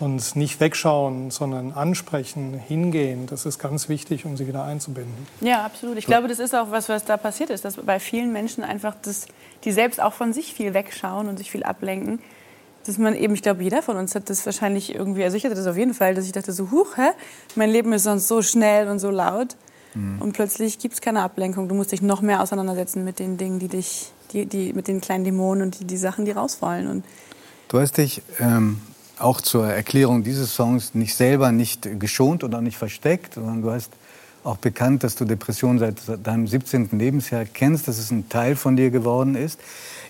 und 0.00 0.36
nicht 0.36 0.60
wegschauen, 0.60 1.30
sondern 1.30 1.72
ansprechen, 1.72 2.54
hingehen. 2.54 3.26
Das 3.26 3.46
ist 3.46 3.58
ganz 3.58 3.88
wichtig, 3.88 4.24
um 4.24 4.36
sie 4.36 4.46
wieder 4.46 4.64
einzubinden. 4.64 5.26
Ja, 5.40 5.64
absolut. 5.64 5.98
Ich 5.98 6.06
glaube, 6.06 6.28
das 6.28 6.38
ist 6.38 6.54
auch 6.54 6.70
was, 6.70 6.88
was 6.88 7.04
da 7.04 7.16
passiert 7.16 7.50
ist, 7.50 7.64
dass 7.64 7.76
bei 7.76 7.98
vielen 7.98 8.32
Menschen 8.32 8.64
einfach, 8.64 8.94
das, 9.02 9.26
die 9.64 9.72
selbst 9.72 10.00
auch 10.00 10.12
von 10.12 10.32
sich 10.32 10.54
viel 10.54 10.74
wegschauen 10.74 11.28
und 11.28 11.36
sich 11.36 11.50
viel 11.50 11.64
ablenken, 11.64 12.20
dass 12.86 12.96
man 12.96 13.14
eben, 13.14 13.34
ich 13.34 13.42
glaube, 13.42 13.62
jeder 13.62 13.82
von 13.82 13.96
uns 13.96 14.14
hat 14.14 14.30
das 14.30 14.46
wahrscheinlich 14.46 14.94
irgendwie, 14.94 15.24
also 15.24 15.36
ich 15.36 15.44
hatte 15.44 15.54
das 15.54 15.66
auf 15.66 15.76
jeden 15.76 15.94
Fall, 15.94 16.14
dass 16.14 16.24
ich 16.24 16.32
dachte 16.32 16.52
so, 16.52 16.70
huch, 16.70 16.96
hä? 16.96 17.10
mein 17.54 17.70
Leben 17.70 17.92
ist 17.92 18.04
sonst 18.04 18.28
so 18.28 18.40
schnell 18.40 18.88
und 18.88 18.98
so 18.98 19.10
laut 19.10 19.56
und 20.20 20.32
plötzlich 20.32 20.78
gibt 20.78 20.94
es 20.94 21.00
keine 21.00 21.22
Ablenkung. 21.22 21.68
Du 21.68 21.74
musst 21.74 21.92
dich 21.92 22.02
noch 22.02 22.20
mehr 22.20 22.40
auseinandersetzen 22.40 23.04
mit 23.04 23.18
den 23.18 23.36
Dingen, 23.36 23.58
die 23.58 23.68
dich, 23.68 24.12
die, 24.32 24.46
die, 24.46 24.72
mit 24.72 24.86
den 24.86 25.00
kleinen 25.00 25.24
Dämonen 25.24 25.62
und 25.62 25.80
die, 25.80 25.84
die 25.84 25.96
Sachen, 25.96 26.24
die 26.24 26.30
raus 26.30 26.58
wollen. 26.60 26.86
Und 26.86 27.04
Du 27.68 27.80
hast 27.80 27.98
dich 27.98 28.22
ähm, 28.38 28.80
auch 29.18 29.40
zur 29.40 29.66
Erklärung 29.66 30.22
dieses 30.22 30.54
Songs 30.54 30.94
nicht 30.94 31.14
selber 31.14 31.52
nicht 31.52 31.88
geschont 31.98 32.44
und 32.44 32.54
auch 32.54 32.60
nicht 32.60 32.76
versteckt, 32.76 33.34
sondern 33.34 33.62
du 33.62 33.70
hast 33.70 33.90
auch 34.44 34.56
bekannt, 34.56 35.04
dass 35.04 35.16
du 35.16 35.24
Depressionen 35.24 35.78
seit 35.78 36.26
deinem 36.26 36.46
17. 36.46 36.90
Lebensjahr 36.92 37.44
kennst, 37.44 37.88
dass 37.88 37.98
es 37.98 38.10
ein 38.10 38.28
Teil 38.28 38.56
von 38.56 38.76
dir 38.76 38.90
geworden 38.90 39.34
ist. 39.34 39.60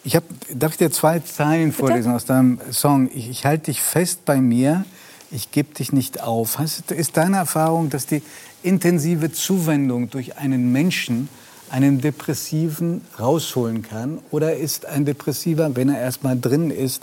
Ich 0.05 0.15
hab, 0.15 0.25
darf 0.55 0.73
ich 0.73 0.79
dir 0.79 0.91
zwei 0.91 1.19
Zeilen 1.21 1.73
vorlesen 1.73 2.13
aus 2.13 2.25
deinem 2.25 2.61
Song? 2.71 3.11
Ich, 3.13 3.29
ich 3.29 3.45
halte 3.45 3.67
dich 3.67 3.83
fest 3.83 4.25
bei 4.25 4.41
mir, 4.41 4.85
ich 5.31 5.51
gebe 5.51 5.75
dich 5.75 5.93
nicht 5.93 6.23
auf. 6.23 6.59
Hast, 6.59 6.91
ist 6.93 7.17
deine 7.17 7.39
Erfahrung, 7.39 7.91
dass 7.91 8.07
die 8.07 8.23
intensive 8.63 9.33
Zuwendung 9.33 10.11
durch 10.11 10.39
einen 10.39 10.73
Menschen 10.73 11.29
einen 11.71 12.01
Depressiven 12.01 13.03
rausholen 13.19 13.83
kann? 13.83 14.21
Oder 14.31 14.57
ist 14.57 14.87
ein 14.87 15.05
Depressiver, 15.05 15.75
wenn 15.77 15.89
er 15.89 16.01
erst 16.01 16.23
mal 16.23 16.39
drin 16.39 16.71
ist, 16.71 17.03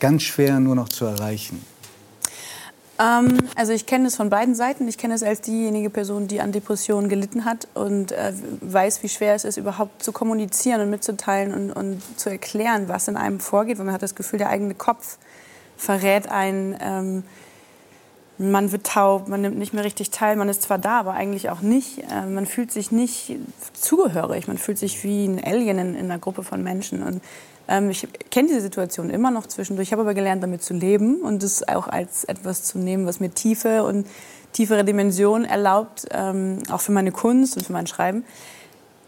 ganz 0.00 0.22
schwer 0.22 0.58
nur 0.58 0.74
noch 0.74 0.88
zu 0.88 1.04
erreichen? 1.04 1.64
Ähm, 3.00 3.38
also 3.54 3.72
ich 3.72 3.86
kenne 3.86 4.08
es 4.08 4.16
von 4.16 4.28
beiden 4.28 4.54
Seiten. 4.54 4.86
Ich 4.86 4.98
kenne 4.98 5.14
es 5.14 5.22
als 5.22 5.40
diejenige 5.40 5.88
Person, 5.88 6.28
die 6.28 6.40
an 6.40 6.52
Depressionen 6.52 7.08
gelitten 7.08 7.44
hat 7.44 7.66
und 7.74 8.12
äh, 8.12 8.32
weiß, 8.60 9.02
wie 9.02 9.08
schwer 9.08 9.34
es 9.34 9.44
ist, 9.44 9.56
überhaupt 9.56 10.02
zu 10.02 10.12
kommunizieren 10.12 10.82
und 10.82 10.90
mitzuteilen 10.90 11.54
und, 11.54 11.72
und, 11.72 12.02
zu 12.18 12.28
erklären, 12.28 12.88
was 12.88 13.08
in 13.08 13.16
einem 13.16 13.40
vorgeht. 13.40 13.78
Weil 13.78 13.86
man 13.86 13.94
hat 13.94 14.02
das 14.02 14.14
Gefühl, 14.14 14.38
der 14.38 14.50
eigene 14.50 14.74
Kopf 14.74 15.18
verrät 15.76 16.30
einen. 16.30 16.76
Ähm, 16.80 17.22
man 18.36 18.72
wird 18.72 18.86
taub, 18.86 19.28
man 19.28 19.42
nimmt 19.42 19.58
nicht 19.58 19.74
mehr 19.74 19.84
richtig 19.84 20.10
teil, 20.10 20.34
man 20.34 20.48
ist 20.48 20.62
zwar 20.62 20.78
da, 20.78 21.00
aber 21.00 21.12
eigentlich 21.12 21.50
auch 21.50 21.60
nicht. 21.60 21.98
Äh, 22.10 22.24
man 22.26 22.46
fühlt 22.46 22.72
sich 22.72 22.90
nicht 22.90 23.36
zugehörig, 23.74 24.48
man 24.48 24.56
fühlt 24.56 24.78
sich 24.78 25.04
wie 25.04 25.26
ein 25.26 25.42
Alien 25.42 25.78
in, 25.78 25.94
in 25.94 26.04
einer 26.06 26.18
Gruppe 26.18 26.42
von 26.42 26.62
Menschen. 26.62 27.02
Und 27.02 27.22
ähm, 27.70 27.88
ich 27.88 28.06
kenne 28.30 28.48
diese 28.48 28.60
Situation 28.60 29.08
immer 29.08 29.30
noch 29.30 29.46
zwischendurch. 29.46 29.88
Ich 29.88 29.92
habe 29.92 30.02
aber 30.02 30.14
gelernt, 30.14 30.42
damit 30.42 30.62
zu 30.62 30.74
leben 30.74 31.22
und 31.22 31.42
es 31.42 31.66
auch 31.66 31.88
als 31.88 32.24
etwas 32.24 32.64
zu 32.64 32.78
nehmen, 32.78 33.06
was 33.06 33.20
mir 33.20 33.30
Tiefe 33.30 33.84
und 33.84 34.06
tiefere 34.52 34.84
Dimensionen 34.84 35.48
erlaubt, 35.48 36.06
ähm, 36.10 36.58
auch 36.70 36.80
für 36.80 36.92
meine 36.92 37.12
Kunst 37.12 37.56
und 37.56 37.64
für 37.64 37.72
mein 37.72 37.86
Schreiben. 37.86 38.24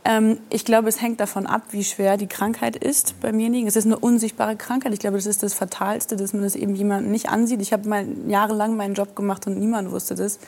Ähm, 0.05 0.39
ich 0.51 0.65
glaube, 0.65 0.89
es 0.89 1.01
hängt 1.01 1.21
davon 1.21 1.47
ab, 1.47 1.63
wie 1.71 1.83
schwer 1.83 2.17
die 2.17 2.29
Krankheit 2.29 2.77
ist 2.77 3.21
beim 3.21 3.33
demjenigen. 3.33 3.67
Es 3.67 3.77
ist 3.77 3.87
eine 3.87 3.99
unsichtbare 3.99 4.57
Krankheit. 4.57 4.93
Ich 4.93 5.01
glaube, 5.01 5.17
das 5.17 5.27
ist 5.27 5.43
das 5.43 5.55
Fatalste, 5.55 6.17
dass 6.17 6.33
man 6.33 6.43
das 6.43 6.55
eben 6.55 6.75
jemandem 6.75 7.11
nicht 7.11 7.29
ansieht. 7.29 7.61
Ich 7.61 7.73
habe 7.73 8.07
jahrelang 8.29 8.77
meinen 8.77 8.95
Job 8.95 9.17
gemacht 9.17 9.47
und 9.47 9.59
niemand 9.59 9.91
wusste 9.91 10.15
das, 10.15 10.39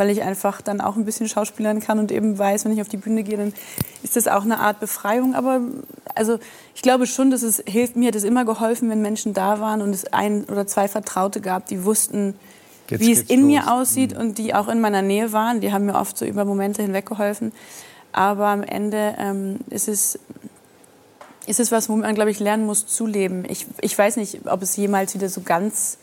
weil 0.00 0.08
ich 0.08 0.22
einfach 0.22 0.62
dann 0.62 0.80
auch 0.80 0.96
ein 0.96 1.04
bisschen 1.04 1.28
schauspielern 1.28 1.80
kann 1.80 1.98
und 1.98 2.10
eben 2.10 2.38
weiß, 2.38 2.64
wenn 2.64 2.72
ich 2.72 2.80
auf 2.80 2.88
die 2.88 2.96
Bühne 2.96 3.22
gehe, 3.22 3.36
dann 3.36 3.52
ist 4.02 4.16
das 4.16 4.28
auch 4.28 4.44
eine 4.44 4.58
Art 4.58 4.80
Befreiung. 4.80 5.34
Aber 5.34 5.60
also 6.14 6.38
ich 6.74 6.80
glaube 6.80 7.06
schon, 7.06 7.30
dass 7.30 7.42
es 7.42 7.62
hilft. 7.66 7.96
Mir 7.96 8.08
hat 8.08 8.14
es 8.14 8.24
immer 8.24 8.46
geholfen, 8.46 8.88
wenn 8.88 9.02
Menschen 9.02 9.34
da 9.34 9.60
waren 9.60 9.82
und 9.82 9.90
es 9.90 10.10
ein 10.10 10.44
oder 10.44 10.66
zwei 10.66 10.88
Vertraute 10.88 11.42
gab, 11.42 11.66
die 11.66 11.84
wussten, 11.84 12.34
Jetzt 12.88 13.00
wie 13.02 13.12
es 13.12 13.20
in 13.24 13.40
los. 13.42 13.46
mir 13.46 13.70
aussieht 13.74 14.14
mhm. 14.14 14.20
und 14.20 14.38
die 14.38 14.54
auch 14.54 14.68
in 14.68 14.80
meiner 14.80 15.02
Nähe 15.02 15.34
waren. 15.34 15.60
Die 15.60 15.70
haben 15.70 15.84
mir 15.84 15.96
oft 15.96 16.16
so 16.16 16.24
über 16.24 16.46
Momente 16.46 16.80
hinweg 16.80 17.04
geholfen. 17.04 17.52
Aber 18.12 18.46
am 18.46 18.62
Ende 18.62 19.16
ähm, 19.18 19.58
ist, 19.68 19.86
es, 19.86 20.18
ist 21.44 21.60
es 21.60 21.70
was, 21.70 21.90
wo 21.90 21.96
man, 21.96 22.14
glaube 22.14 22.30
ich, 22.30 22.40
lernen 22.40 22.64
muss 22.64 22.86
zu 22.86 23.04
leben. 23.04 23.44
Ich, 23.46 23.66
ich 23.82 23.98
weiß 23.98 24.16
nicht, 24.16 24.46
ob 24.46 24.62
es 24.62 24.78
jemals 24.78 25.12
wieder 25.12 25.28
so 25.28 25.42
ganz 25.42 25.98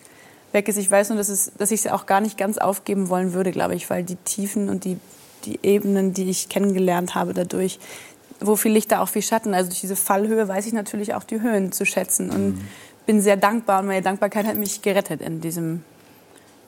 weg 0.57 0.67
ist. 0.67 0.77
Ich 0.77 0.89
weiß 0.89 1.09
nur, 1.09 1.17
dass, 1.17 1.29
es, 1.29 1.51
dass 1.57 1.71
ich 1.71 1.85
es 1.85 1.91
auch 1.91 2.05
gar 2.07 2.19
nicht 2.19 2.37
ganz 2.37 2.57
aufgeben 2.57 3.09
wollen 3.09 3.33
würde, 3.33 3.51
glaube 3.51 3.75
ich, 3.75 3.89
weil 3.89 4.03
die 4.03 4.15
Tiefen 4.15 4.69
und 4.69 4.83
die, 4.83 4.97
die 5.45 5.59
Ebenen, 5.61 6.13
die 6.13 6.29
ich 6.29 6.49
kennengelernt 6.49 7.13
habe 7.15 7.33
dadurch, 7.33 7.79
wo 8.39 8.55
viel 8.55 8.71
Licht, 8.71 8.91
da 8.91 9.01
auch 9.01 9.09
viel 9.09 9.21
Schatten. 9.21 9.53
Also 9.53 9.69
durch 9.69 9.81
diese 9.81 9.95
Fallhöhe 9.95 10.47
weiß 10.47 10.65
ich 10.65 10.73
natürlich 10.73 11.13
auch 11.13 11.23
die 11.23 11.41
Höhen 11.41 11.71
zu 11.71 11.85
schätzen 11.85 12.29
und 12.31 12.55
mhm. 12.55 12.61
bin 13.05 13.21
sehr 13.21 13.37
dankbar. 13.37 13.81
Und 13.81 13.87
meine 13.87 14.01
Dankbarkeit 14.01 14.47
hat 14.47 14.57
mich 14.57 14.81
gerettet 14.81 15.21
in 15.21 15.41
diesem 15.41 15.83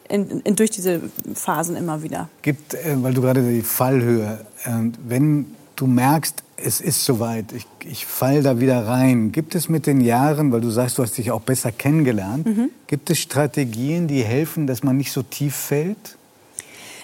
in, 0.08 0.42
in, 0.42 0.56
durch 0.56 0.72
diese 0.72 1.02
Phasen 1.36 1.76
immer 1.76 2.02
wieder. 2.02 2.30
Gibt, 2.42 2.74
äh, 2.74 2.96
weil 3.02 3.14
du 3.14 3.22
gerade 3.22 3.42
die 3.42 3.62
Fallhöhe, 3.62 4.40
äh, 4.66 4.70
wenn 5.08 5.56
du 5.80 5.88
merkst, 5.88 6.44
es 6.58 6.82
ist 6.82 7.06
soweit, 7.06 7.54
ich, 7.54 7.66
ich 7.86 8.06
fall 8.06 8.44
da 8.44 8.60
wieder 8.60 8.86
rein, 8.86 9.32
gibt 9.32 9.56
es 9.56 9.70
mit 9.70 9.88
den 9.88 10.02
Jahren, 10.02 10.52
weil 10.52 10.62
du 10.62 10.70
sagst, 10.70 10.98
du 10.98 11.04
hast 11.04 11.18
dich 11.18 11.32
auch 11.32 11.42
besser 11.42 11.72
kennengelernt, 11.72 12.46
mhm. 12.46 12.70
gibt 12.88 13.10
es 13.10 13.20
Strategien, 13.20 14.08
die 14.08 14.22
helfen, 14.22 14.68
dass 14.68 14.84
man 14.84 14.98
nicht 14.98 15.12
so 15.12 15.24
tief 15.24 15.56
fällt? 15.56 16.18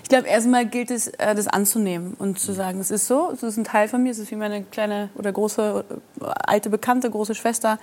Ich 0.03 0.09
glaube, 0.09 0.27
erstmal 0.27 0.67
gilt 0.67 0.91
es, 0.91 1.07
äh, 1.07 1.33
das 1.33 1.47
anzunehmen 1.47 2.13
und 2.19 2.37
zu 2.37 2.53
sagen, 2.53 2.79
es 2.79 2.91
ist 2.91 3.07
so, 3.07 3.31
es 3.33 3.41
ist 3.41 3.57
ein 3.57 3.63
Teil 3.63 3.87
von 3.87 4.03
mir, 4.03 4.11
es 4.11 4.19
ist 4.19 4.29
wie 4.29 4.35
meine 4.35 4.61
kleine 4.63 5.09
oder 5.15 5.31
große, 5.31 5.83
äh, 6.21 6.25
alte 6.25 6.69
Bekannte, 6.69 7.09
große 7.09 7.33
Schwester, 7.33 7.79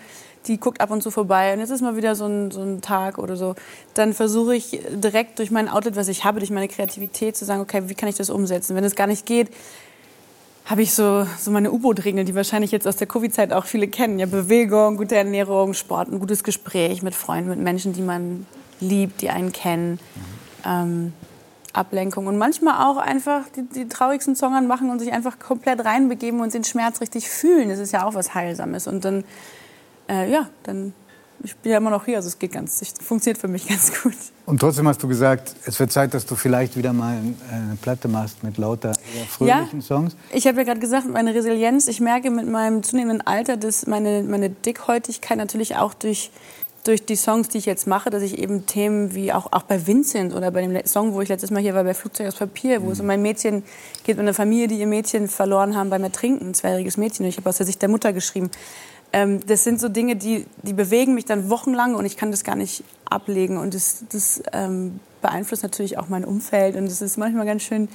die 0.46 0.58
guckt 0.60 0.80
ab 0.80 0.92
und 0.92 1.02
zu 1.02 1.10
vorbei 1.10 1.52
und 1.52 1.58
jetzt 1.58 1.70
ist 1.70 1.80
mal 1.80 1.96
wieder 1.96 2.14
so 2.14 2.26
ein, 2.26 2.52
so 2.52 2.62
ein 2.62 2.80
Tag 2.80 3.18
oder 3.18 3.34
so. 3.34 3.56
Dann 3.94 4.12
versuche 4.12 4.54
ich 4.54 4.80
direkt 4.92 5.40
durch 5.40 5.50
mein 5.50 5.68
Outlet, 5.68 5.96
was 5.96 6.06
ich 6.06 6.24
habe, 6.24 6.38
durch 6.38 6.50
meine 6.50 6.68
Kreativität 6.68 7.36
zu 7.36 7.44
sagen, 7.44 7.60
okay, 7.60 7.82
wie 7.86 7.94
kann 7.94 8.08
ich 8.08 8.16
das 8.16 8.30
umsetzen? 8.30 8.76
Wenn 8.76 8.84
es 8.84 8.94
gar 8.94 9.08
nicht 9.08 9.26
geht, 9.26 9.48
habe 10.64 10.82
ich 10.82 10.94
so, 10.94 11.26
so 11.38 11.50
meine 11.50 11.72
U-Boot-Regeln, 11.72 12.24
die 12.24 12.34
wahrscheinlich 12.34 12.70
jetzt 12.70 12.86
aus 12.86 12.96
der 12.96 13.06
Covid-Zeit 13.06 13.52
auch 13.52 13.64
viele 13.64 13.88
kennen. 13.88 14.18
Ja, 14.18 14.26
Bewegung, 14.26 14.96
gute 14.96 15.16
Ernährung, 15.16 15.74
Sport, 15.74 16.08
ein 16.08 16.20
gutes 16.20 16.44
Gespräch 16.44 17.02
mit 17.02 17.14
Freunden, 17.14 17.50
mit 17.50 17.58
Menschen, 17.58 17.92
die 17.92 18.02
man 18.02 18.46
liebt, 18.80 19.20
die 19.22 19.30
einen 19.30 19.52
kennen. 19.52 19.98
Ähm, 20.64 21.12
Ablenkung 21.72 22.26
und 22.26 22.36
manchmal 22.36 22.86
auch 22.86 22.98
einfach 22.98 23.48
die, 23.56 23.62
die 23.62 23.88
traurigsten 23.88 24.36
Songs 24.36 24.56
anmachen 24.56 24.90
und 24.90 24.98
sich 24.98 25.12
einfach 25.12 25.38
komplett 25.38 25.84
reinbegeben 25.84 26.40
und 26.40 26.52
den 26.52 26.64
Schmerz 26.64 27.00
richtig 27.00 27.30
fühlen. 27.30 27.70
Das 27.70 27.78
ist 27.78 27.92
ja 27.92 28.04
auch 28.04 28.14
was 28.14 28.34
Heilsames. 28.34 28.86
Und 28.86 29.04
dann, 29.04 29.24
äh, 30.08 30.30
ja, 30.30 30.48
dann, 30.64 30.92
ich 31.44 31.56
bin 31.56 31.72
ja 31.72 31.78
immer 31.78 31.90
noch 31.90 32.04
hier, 32.04 32.16
also 32.16 32.28
es 32.28 32.38
geht 32.38 32.52
ganz, 32.52 32.82
es 32.82 32.94
funktioniert 33.00 33.38
für 33.38 33.48
mich 33.48 33.66
ganz 33.68 34.02
gut. 34.02 34.14
Und 34.46 34.60
trotzdem 34.60 34.88
hast 34.88 35.02
du 35.02 35.08
gesagt, 35.08 35.54
es 35.66 35.78
wird 35.78 35.92
Zeit, 35.92 36.14
dass 36.14 36.26
du 36.26 36.34
vielleicht 36.34 36.76
wieder 36.76 36.92
mal 36.92 37.18
eine 37.50 37.76
Platte 37.80 38.08
machst 38.08 38.42
mit 38.42 38.58
lauter 38.58 38.92
fröhlichen 39.28 39.80
ja, 39.80 39.86
Songs. 39.86 40.16
Ich 40.32 40.46
habe 40.46 40.58
ja 40.58 40.64
gerade 40.64 40.80
gesagt, 40.80 41.08
meine 41.08 41.34
Resilienz, 41.34 41.88
ich 41.88 42.00
merke 42.00 42.30
mit 42.30 42.48
meinem 42.48 42.82
zunehmenden 42.82 43.26
Alter, 43.26 43.56
dass 43.56 43.86
meine, 43.86 44.22
meine 44.22 44.50
Dickhäutigkeit 44.50 45.38
natürlich 45.38 45.76
auch 45.76 45.94
durch 45.94 46.30
durch 46.84 47.04
die 47.06 47.16
Songs, 47.16 47.48
die 47.48 47.58
ich 47.58 47.66
jetzt 47.66 47.86
mache, 47.86 48.10
dass 48.10 48.22
ich 48.22 48.38
eben 48.38 48.66
Themen 48.66 49.14
wie 49.14 49.32
auch, 49.32 49.52
auch 49.52 49.62
bei 49.62 49.86
Vincent 49.86 50.34
oder 50.34 50.50
bei 50.50 50.66
dem 50.66 50.84
Song, 50.84 51.14
wo 51.14 51.20
ich 51.20 51.28
letztes 51.28 51.50
Mal 51.50 51.62
hier 51.62 51.74
war, 51.74 51.84
bei 51.84 51.94
Flugzeug 51.94 52.26
aus 52.26 52.34
Papier, 52.34 52.82
wo 52.82 52.86
mhm. 52.86 52.92
es 52.92 53.00
um 53.00 53.10
ein 53.10 53.22
Mädchen 53.22 53.62
geht, 54.04 54.16
um 54.16 54.22
eine 54.22 54.34
Familie, 54.34 54.66
die 54.66 54.80
ihr 54.80 54.86
Mädchen 54.86 55.28
verloren 55.28 55.76
haben 55.76 55.90
beim 55.90 56.02
Ertrinken, 56.02 56.48
ein 56.48 56.54
zweijähriges 56.54 56.96
Mädchen. 56.96 57.24
Und 57.24 57.28
ich 57.28 57.36
habe 57.36 57.48
aus 57.48 57.58
der 57.58 57.66
Sicht 57.66 57.80
der 57.82 57.88
Mutter 57.88 58.12
geschrieben. 58.12 58.50
Ähm, 59.12 59.40
das 59.46 59.64
sind 59.64 59.80
so 59.80 59.88
Dinge, 59.88 60.16
die, 60.16 60.46
die 60.62 60.72
bewegen 60.72 61.14
mich 61.14 61.24
dann 61.24 61.50
wochenlang 61.50 61.94
und 61.94 62.06
ich 62.06 62.16
kann 62.16 62.30
das 62.30 62.44
gar 62.44 62.56
nicht 62.56 62.82
ablegen. 63.04 63.58
Und 63.58 63.74
das, 63.74 64.04
das 64.10 64.42
ähm, 64.52 65.00
beeinflusst 65.20 65.62
natürlich 65.62 65.98
auch 65.98 66.08
mein 66.08 66.24
Umfeld. 66.24 66.76
Und 66.76 66.86
es 66.86 67.02
ist 67.02 67.18
manchmal 67.18 67.46
ganz 67.46 67.62
schön, 67.62 67.88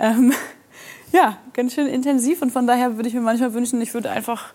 ähm, 0.00 0.32
ja, 1.12 1.38
ganz 1.52 1.74
schön 1.74 1.86
intensiv. 1.86 2.42
Und 2.42 2.50
von 2.50 2.66
daher 2.66 2.96
würde 2.96 3.08
ich 3.08 3.14
mir 3.14 3.20
manchmal 3.20 3.52
wünschen, 3.52 3.80
ich 3.80 3.92
würde 3.94 4.10
einfach 4.10 4.54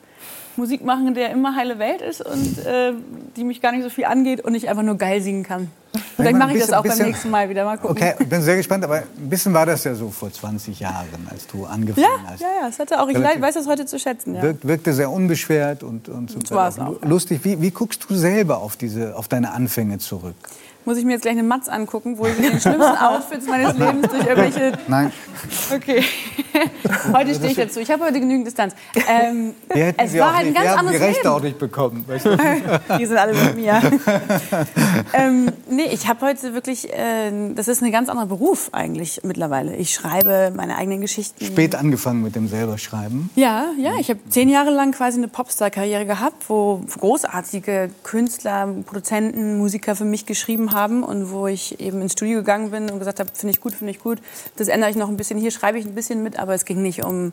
Musik 0.55 0.83
machen, 0.83 1.13
der 1.13 1.31
immer 1.31 1.55
heile 1.55 1.79
Welt 1.79 2.01
ist 2.01 2.21
und 2.21 2.59
äh, 2.65 2.93
die 3.35 3.43
mich 3.43 3.61
gar 3.61 3.71
nicht 3.71 3.83
so 3.83 3.89
viel 3.89 4.05
angeht 4.05 4.41
und 4.41 4.55
ich 4.55 4.69
einfach 4.69 4.83
nur 4.83 4.97
geil 4.97 5.21
singen 5.21 5.43
kann. 5.43 5.69
Vielleicht 6.15 6.37
mache 6.37 6.53
ich 6.53 6.61
das 6.61 6.73
auch 6.73 6.83
bisschen, 6.83 6.99
beim 6.99 7.07
nächsten 7.07 7.29
Mal 7.29 7.49
wieder. 7.49 7.65
Mal 7.65 7.77
gucken. 7.77 7.97
Okay, 7.97 8.15
ich 8.19 8.27
bin 8.27 8.41
sehr 8.41 8.55
gespannt, 8.57 8.83
aber 8.83 8.97
ein 8.97 9.29
bisschen 9.29 9.53
war 9.53 9.65
das 9.65 9.83
ja 9.83 9.93
so 9.93 10.09
vor 10.09 10.31
20 10.31 10.79
Jahren, 10.79 11.27
als 11.29 11.45
du 11.47 11.65
angefangen 11.65 12.05
ja, 12.05 12.31
hast. 12.31 12.41
Ja, 12.41 12.47
ja, 12.61 12.67
es 12.67 12.79
hatte 12.79 13.01
auch, 13.01 13.07
ich 13.09 13.15
Relativ, 13.15 13.41
weiß 13.41 13.53
das 13.55 13.67
heute 13.67 13.85
zu 13.85 13.99
schätzen. 13.99 14.35
Ja. 14.35 14.41
Wirk, 14.41 14.57
wirkte 14.63 14.93
sehr 14.93 15.11
unbeschwert 15.11 15.83
und, 15.83 16.09
und 16.09 16.31
super 16.31 16.71
lustig. 17.01 17.41
Wie, 17.43 17.61
wie 17.61 17.71
guckst 17.71 18.05
du 18.09 18.15
selber 18.15 18.59
auf, 18.59 18.75
diese, 18.75 19.15
auf 19.15 19.27
deine 19.27 19.51
Anfänge 19.51 19.99
zurück? 19.99 20.35
Muss 20.85 20.97
ich 20.97 21.05
mir 21.05 21.13
jetzt 21.13 21.21
gleich 21.21 21.33
eine 21.33 21.43
Matz 21.43 21.69
angucken, 21.69 22.17
wo 22.17 22.25
ich 22.25 22.37
in 22.37 22.43
den 22.43 22.59
schlimmsten 22.59 22.81
Outfits 22.81 23.47
meines 23.47 23.77
Lebens 23.77 24.07
durch 24.09 24.25
irgendwelche. 24.25 24.73
Nein. 24.87 25.13
Okay. 25.73 26.03
heute 27.13 27.33
stehe 27.33 27.51
ich 27.51 27.57
dazu. 27.57 27.79
Ich 27.79 27.89
habe 27.89 28.03
heute 28.03 28.19
genügend 28.19 28.47
Distanz. 28.47 28.75
Ähm, 29.07 29.53
es 29.69 30.11
Sie 30.11 30.19
war 30.19 30.35
halt 30.35 30.47
ein 30.47 30.53
ganz 30.53 30.65
wir 30.65 30.77
anderes 30.77 30.99
die 30.99 31.03
Rechte 31.03 31.23
Leben. 31.23 31.35
auch 31.35 31.41
nicht 31.41 31.57
bekommen. 31.57 32.05
Die 32.99 33.05
sind 33.05 33.17
alle 33.17 33.33
mit 33.33 33.55
mir. 33.55 33.81
ähm, 35.13 35.51
nee, 35.69 35.87
ich 35.91 36.07
habe 36.07 36.25
heute 36.25 36.53
wirklich. 36.53 36.91
Äh, 36.93 37.53
das 37.55 37.67
ist 37.67 37.81
ein 37.81 37.91
ganz 37.91 38.09
anderer 38.09 38.27
Beruf 38.27 38.69
eigentlich 38.73 39.21
mittlerweile. 39.23 39.75
Ich 39.75 39.93
schreibe 39.93 40.51
meine 40.55 40.77
eigenen 40.77 41.01
Geschichten. 41.01 41.43
Spät 41.43 41.75
angefangen 41.75 42.21
mit 42.23 42.35
dem 42.35 42.47
selber 42.47 42.77
Schreiben. 42.77 43.29
Ja, 43.35 43.67
ja. 43.79 43.93
Ich 43.99 44.09
habe 44.09 44.19
zehn 44.29 44.49
Jahre 44.49 44.69
lang 44.69 44.91
quasi 44.91 45.17
eine 45.17 45.29
Popstar-Karriere 45.29 46.05
gehabt, 46.05 46.49
wo 46.49 46.83
großartige 46.99 47.89
Künstler, 48.03 48.67
Produzenten, 48.85 49.57
Musiker 49.57 49.95
für 49.95 50.05
mich 50.05 50.25
geschrieben 50.25 50.71
haben 50.71 50.72
haben 50.73 51.03
und 51.03 51.31
wo 51.31 51.47
ich 51.47 51.79
eben 51.79 52.01
ins 52.01 52.13
Studio 52.13 52.39
gegangen 52.39 52.71
bin 52.71 52.89
und 52.89 52.99
gesagt 52.99 53.19
habe, 53.19 53.29
finde 53.33 53.51
ich 53.51 53.61
gut, 53.61 53.73
finde 53.73 53.91
ich 53.91 53.99
gut. 53.99 54.19
Das 54.55 54.67
ändere 54.67 54.89
ich 54.89 54.95
noch 54.95 55.09
ein 55.09 55.17
bisschen. 55.17 55.39
Hier 55.39 55.51
schreibe 55.51 55.77
ich 55.77 55.85
ein 55.85 55.95
bisschen 55.95 56.23
mit, 56.23 56.37
aber 56.37 56.53
es 56.53 56.65
ging 56.65 56.81
nicht 56.81 57.03
um, 57.03 57.31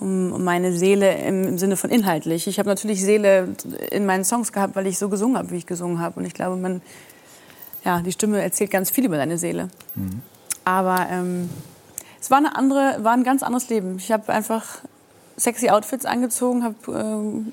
um, 0.00 0.32
um 0.32 0.44
meine 0.44 0.72
Seele 0.72 1.16
im, 1.18 1.44
im, 1.44 1.58
Sinne 1.58 1.76
von 1.76 1.90
inhaltlich. 1.90 2.46
Ich 2.46 2.58
habe 2.58 2.68
natürlich 2.68 3.02
Seele 3.02 3.54
in 3.90 4.06
meinen 4.06 4.24
Songs 4.24 4.52
gehabt, 4.52 4.76
weil 4.76 4.86
ich 4.86 4.98
so 4.98 5.08
gesungen 5.08 5.38
habe, 5.38 5.50
wie 5.50 5.56
ich 5.56 5.66
gesungen 5.66 6.00
habe. 6.00 6.18
Und 6.18 6.26
ich 6.26 6.34
glaube, 6.34 6.56
man, 6.56 6.82
ja, 7.84 8.00
die 8.00 8.12
Stimme 8.12 8.42
erzählt 8.42 8.70
ganz 8.70 8.90
viel 8.90 9.04
über 9.04 9.16
deine 9.16 9.38
Seele. 9.38 9.68
Mhm. 9.94 10.22
Aber 10.64 11.06
ähm, 11.10 11.48
es 12.20 12.30
war, 12.30 12.38
eine 12.38 12.56
andere, 12.56 13.02
war 13.02 13.12
ein 13.12 13.24
ganz 13.24 13.42
anderes 13.42 13.68
Leben. 13.68 13.96
Ich 13.98 14.12
habe 14.12 14.32
einfach 14.32 14.80
sexy 15.36 15.70
Outfits 15.70 16.04
angezogen, 16.04 16.64
habe 16.64 16.76
ähm, 16.88 17.52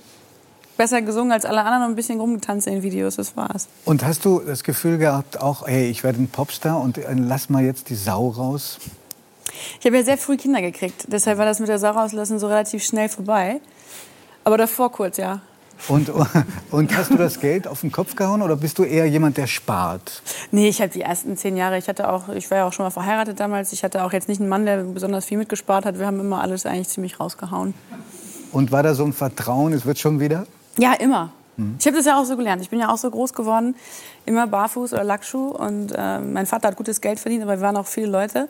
besser 0.77 1.01
gesungen 1.01 1.31
als 1.31 1.45
alle 1.45 1.61
anderen 1.61 1.83
und 1.83 1.91
ein 1.91 1.95
bisschen 1.95 2.19
rumgetanzt 2.19 2.67
in 2.67 2.73
den 2.73 2.83
Videos, 2.83 3.15
das 3.15 3.35
war's. 3.35 3.67
Und 3.85 4.05
hast 4.05 4.25
du 4.25 4.39
das 4.39 4.63
Gefühl 4.63 4.97
gehabt, 4.97 5.39
auch, 5.41 5.67
hey, 5.67 5.89
ich 5.89 6.03
werde 6.03 6.21
ein 6.21 6.27
Popstar 6.27 6.79
und 6.79 6.97
äh, 6.97 7.13
lass 7.15 7.49
mal 7.49 7.63
jetzt 7.63 7.89
die 7.89 7.95
Sau 7.95 8.29
raus? 8.29 8.79
Ich 9.79 9.85
habe 9.85 9.97
ja 9.97 10.03
sehr 10.03 10.17
früh 10.17 10.37
Kinder 10.37 10.61
gekriegt, 10.61 11.05
deshalb 11.07 11.37
war 11.37 11.45
das 11.45 11.59
mit 11.59 11.69
der 11.69 11.79
Sau 11.79 11.91
rauslassen 11.91 12.39
so 12.39 12.47
relativ 12.47 12.83
schnell 12.83 13.09
vorbei. 13.09 13.61
Aber 14.43 14.57
davor 14.57 14.91
kurz, 14.91 15.17
ja. 15.17 15.41
Und, 15.87 16.09
und 16.71 16.95
hast 16.95 17.11
du 17.11 17.17
das 17.17 17.39
Geld 17.39 17.67
auf 17.67 17.81
den 17.81 17.91
Kopf 17.91 18.15
gehauen 18.15 18.41
oder 18.41 18.55
bist 18.55 18.77
du 18.79 18.83
eher 18.83 19.05
jemand, 19.07 19.37
der 19.37 19.47
spart? 19.47 20.21
Nee, 20.51 20.69
ich 20.69 20.81
habe 20.81 20.91
die 20.91 21.01
ersten 21.01 21.37
zehn 21.37 21.57
Jahre, 21.57 21.77
ich 21.77 21.87
hatte 21.87 22.09
auch, 22.09 22.29
ich 22.29 22.49
war 22.49 22.59
ja 22.59 22.67
auch 22.67 22.73
schon 22.73 22.85
mal 22.85 22.91
verheiratet 22.91 23.39
damals, 23.39 23.73
ich 23.73 23.83
hatte 23.83 24.03
auch 24.03 24.13
jetzt 24.13 24.29
nicht 24.29 24.39
einen 24.39 24.49
Mann, 24.49 24.65
der 24.65 24.83
besonders 24.83 25.25
viel 25.25 25.37
mitgespart 25.37 25.85
hat. 25.85 25.99
Wir 25.99 26.05
haben 26.05 26.19
immer 26.19 26.41
alles 26.41 26.65
eigentlich 26.65 26.89
ziemlich 26.89 27.19
rausgehauen. 27.19 27.73
Und 28.51 28.71
war 28.71 28.83
da 28.83 28.93
so 28.93 29.03
ein 29.03 29.13
Vertrauen, 29.13 29.73
es 29.73 29.85
wird 29.85 29.99
schon 29.99 30.19
wieder? 30.19 30.47
Ja, 30.77 30.93
immer. 30.93 31.31
Ich 31.79 31.87
habe 31.87 31.95
das 31.95 32.05
ja 32.05 32.19
auch 32.19 32.25
so 32.25 32.35
gelernt. 32.35 32.61
Ich 32.61 32.69
bin 32.69 32.79
ja 32.79 32.89
auch 32.89 32.97
so 32.97 33.09
groß 33.09 33.33
geworden, 33.33 33.75
immer 34.25 34.45
barfuß 34.45 34.93
oder 34.93 35.03
Lackschuh. 35.03 35.49
Und 35.49 35.93
äh, 35.95 36.19
mein 36.19 36.45
Vater 36.45 36.67
hat 36.67 36.75
gutes 36.75 36.99
Geld 36.99 37.19
verdient, 37.19 37.43
aber 37.43 37.53
wir 37.53 37.61
waren 37.61 37.77
auch 37.77 37.87
viele 37.87 38.07
Leute. 38.07 38.49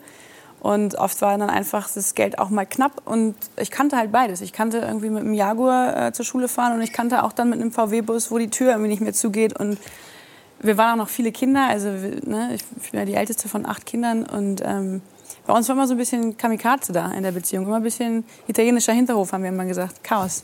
Und 0.60 0.96
oft 0.96 1.20
war 1.22 1.38
dann 1.38 1.48
einfach 1.48 1.88
das 1.92 2.16
Geld 2.16 2.40
auch 2.40 2.50
mal 2.50 2.66
knapp. 2.66 3.02
Und 3.04 3.36
ich 3.56 3.70
kannte 3.70 3.96
halt 3.96 4.10
beides. 4.10 4.40
Ich 4.40 4.52
kannte 4.52 4.78
irgendwie 4.78 5.10
mit 5.10 5.20
einem 5.20 5.34
Jaguar 5.34 6.08
äh, 6.08 6.12
zur 6.12 6.24
Schule 6.24 6.48
fahren 6.48 6.72
und 6.72 6.82
ich 6.82 6.92
kannte 6.92 7.22
auch 7.22 7.32
dann 7.32 7.50
mit 7.50 7.60
einem 7.60 7.70
VW-Bus, 7.70 8.32
wo 8.32 8.38
die 8.38 8.50
Tür 8.50 8.70
irgendwie 8.70 8.88
nicht 8.88 9.02
mehr 9.02 9.12
zugeht. 9.12 9.56
Und 9.58 9.78
wir 10.58 10.76
waren 10.76 10.94
auch 10.94 11.04
noch 11.04 11.08
viele 11.08 11.30
Kinder. 11.30 11.66
Also 11.68 11.88
ne, 11.90 12.50
ich 12.54 12.64
bin 12.64 12.98
ja 12.98 13.04
die 13.04 13.14
älteste 13.14 13.48
von 13.48 13.66
acht 13.66 13.86
Kindern. 13.86 14.24
Und 14.24 14.62
ähm, 14.64 15.02
bei 15.46 15.52
uns 15.52 15.68
war 15.68 15.76
immer 15.76 15.86
so 15.86 15.94
ein 15.94 15.98
bisschen 15.98 16.36
Kamikaze 16.36 16.92
da 16.92 17.12
in 17.12 17.22
der 17.22 17.32
Beziehung. 17.32 17.66
Immer 17.66 17.76
ein 17.76 17.84
bisschen 17.84 18.24
italienischer 18.48 18.92
Hinterhof, 18.92 19.32
haben 19.32 19.44
wir 19.44 19.50
immer 19.50 19.66
gesagt. 19.66 20.02
Chaos. 20.02 20.42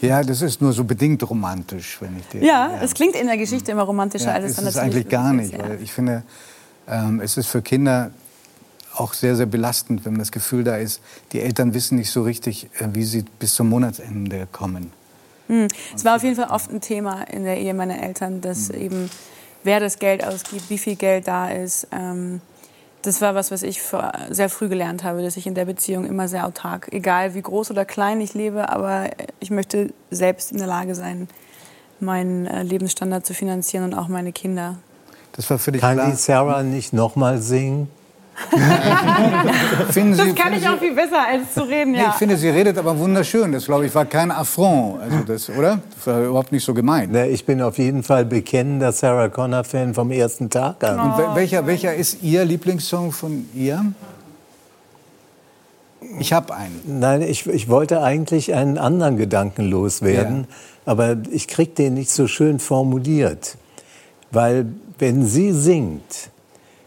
Ja, 0.00 0.22
das 0.22 0.42
ist 0.42 0.60
nur 0.60 0.72
so 0.72 0.84
bedingt 0.84 1.28
romantisch, 1.28 1.98
wenn 2.00 2.16
ich 2.18 2.26
dir. 2.28 2.44
Ja, 2.44 2.80
es 2.82 2.94
klingt 2.94 3.16
in 3.16 3.26
der 3.26 3.38
Geschichte 3.38 3.72
immer 3.72 3.82
romantischer, 3.82 4.26
Ja, 4.26 4.34
als 4.34 4.44
es 4.44 4.50
ist 4.50 4.58
dann 4.58 4.66
es 4.66 4.74
natürlich 4.74 4.94
eigentlich 4.96 5.08
gar 5.08 5.32
nicht, 5.32 5.52
ist, 5.52 5.58
ja. 5.58 5.68
weil 5.68 5.82
ich 5.82 5.92
finde, 5.92 6.22
ähm, 6.88 7.20
es 7.20 7.36
ist 7.36 7.46
für 7.46 7.62
Kinder 7.62 8.10
auch 8.94 9.14
sehr, 9.14 9.36
sehr 9.36 9.46
belastend, 9.46 10.04
wenn 10.04 10.18
das 10.18 10.32
Gefühl 10.32 10.64
da 10.64 10.76
ist, 10.76 11.00
die 11.32 11.40
Eltern 11.40 11.74
wissen 11.74 11.96
nicht 11.96 12.10
so 12.10 12.22
richtig, 12.22 12.68
äh, 12.78 12.88
wie 12.92 13.04
sie 13.04 13.24
bis 13.38 13.54
zum 13.54 13.68
Monatsende 13.68 14.46
kommen. 14.52 14.92
Hm. 15.48 15.68
Es 15.94 16.04
war 16.04 16.16
auf 16.16 16.22
jeden 16.22 16.36
Fall 16.36 16.48
oft 16.50 16.70
ein 16.70 16.80
Thema 16.80 17.22
in 17.22 17.44
der 17.44 17.58
Ehe 17.58 17.74
meiner 17.74 18.02
Eltern, 18.02 18.40
dass 18.40 18.70
eben 18.70 19.10
wer 19.64 19.80
das 19.80 19.98
Geld 19.98 20.24
ausgibt, 20.24 20.70
wie 20.70 20.78
viel 20.78 20.96
Geld 20.96 21.28
da 21.28 21.50
ist. 21.50 21.88
Ähm, 21.92 22.40
das 23.06 23.20
war 23.20 23.34
was, 23.34 23.50
was 23.50 23.62
ich 23.62 23.80
sehr 24.30 24.48
früh 24.48 24.68
gelernt 24.68 25.04
habe, 25.04 25.22
dass 25.22 25.36
ich 25.36 25.46
in 25.46 25.54
der 25.54 25.64
Beziehung 25.64 26.04
immer 26.04 26.28
sehr 26.28 26.46
autark, 26.46 26.88
egal 26.92 27.34
wie 27.34 27.42
groß 27.42 27.70
oder 27.70 27.84
klein 27.84 28.20
ich 28.20 28.34
lebe, 28.34 28.68
aber 28.68 29.10
ich 29.38 29.50
möchte 29.50 29.92
selbst 30.10 30.50
in 30.50 30.58
der 30.58 30.66
Lage 30.66 30.94
sein, 30.94 31.28
meinen 32.00 32.46
äh, 32.46 32.62
Lebensstandard 32.62 33.24
zu 33.24 33.32
finanzieren 33.32 33.84
und 33.84 33.94
auch 33.94 34.08
meine 34.08 34.32
Kinder. 34.32 34.76
Das 35.32 35.48
war 35.50 35.58
für 35.58 35.72
dich 35.72 35.80
Kann 35.80 35.96
klar? 35.96 36.10
die 36.10 36.16
Sarah 36.16 36.62
nicht 36.62 36.92
nochmal 36.92 37.38
singen? 37.38 37.88
Finden 39.90 40.14
Sie, 40.14 40.18
Das 40.18 40.34
kann 40.34 40.52
finden 40.52 40.58
ich 40.58 40.68
auch 40.68 40.78
viel 40.78 40.94
besser 40.94 41.26
als 41.26 41.54
zu 41.54 41.62
reden, 41.62 41.92
Nee, 41.92 41.98
ja. 41.98 42.10
ich 42.10 42.14
finde, 42.16 42.36
sie 42.36 42.48
redet 42.48 42.76
aber 42.78 42.98
wunderschön. 42.98 43.52
Das, 43.52 43.64
glaube 43.64 43.86
ich, 43.86 43.94
war 43.94 44.04
kein 44.04 44.30
Affront, 44.30 45.00
also 45.00 45.18
das, 45.26 45.48
oder? 45.50 45.78
Das 45.96 46.06
war 46.06 46.22
überhaupt 46.24 46.52
nicht 46.52 46.64
so 46.64 46.74
gemeint. 46.74 47.10
Na, 47.12 47.26
ich 47.26 47.44
bin 47.46 47.62
auf 47.62 47.78
jeden 47.78 48.02
Fall 48.02 48.24
bekennender 48.26 48.92
Sarah 48.92 49.28
Connor-Fan 49.28 49.94
vom 49.94 50.10
ersten 50.10 50.50
Tag 50.50 50.84
an. 50.84 51.00
Und 51.00 51.12
wel- 51.18 51.34
welcher, 51.34 51.66
welcher 51.66 51.94
ist 51.94 52.22
Ihr 52.22 52.44
Lieblingssong 52.44 53.12
von 53.12 53.48
ihr? 53.54 53.84
Ich 56.18 56.32
habe 56.32 56.54
einen. 56.54 56.80
Nein, 57.00 57.22
ich, 57.22 57.46
ich 57.46 57.68
wollte 57.68 58.02
eigentlich 58.02 58.54
einen 58.54 58.78
anderen 58.78 59.16
Gedanken 59.16 59.64
loswerden, 59.70 60.46
aber 60.84 61.16
ich 61.30 61.48
krieg 61.48 61.74
den 61.74 61.94
nicht 61.94 62.10
so 62.10 62.26
schön 62.28 62.58
formuliert. 62.58 63.56
Weil 64.30 64.66
wenn 64.98 65.24
sie 65.24 65.52
singt, 65.52 66.30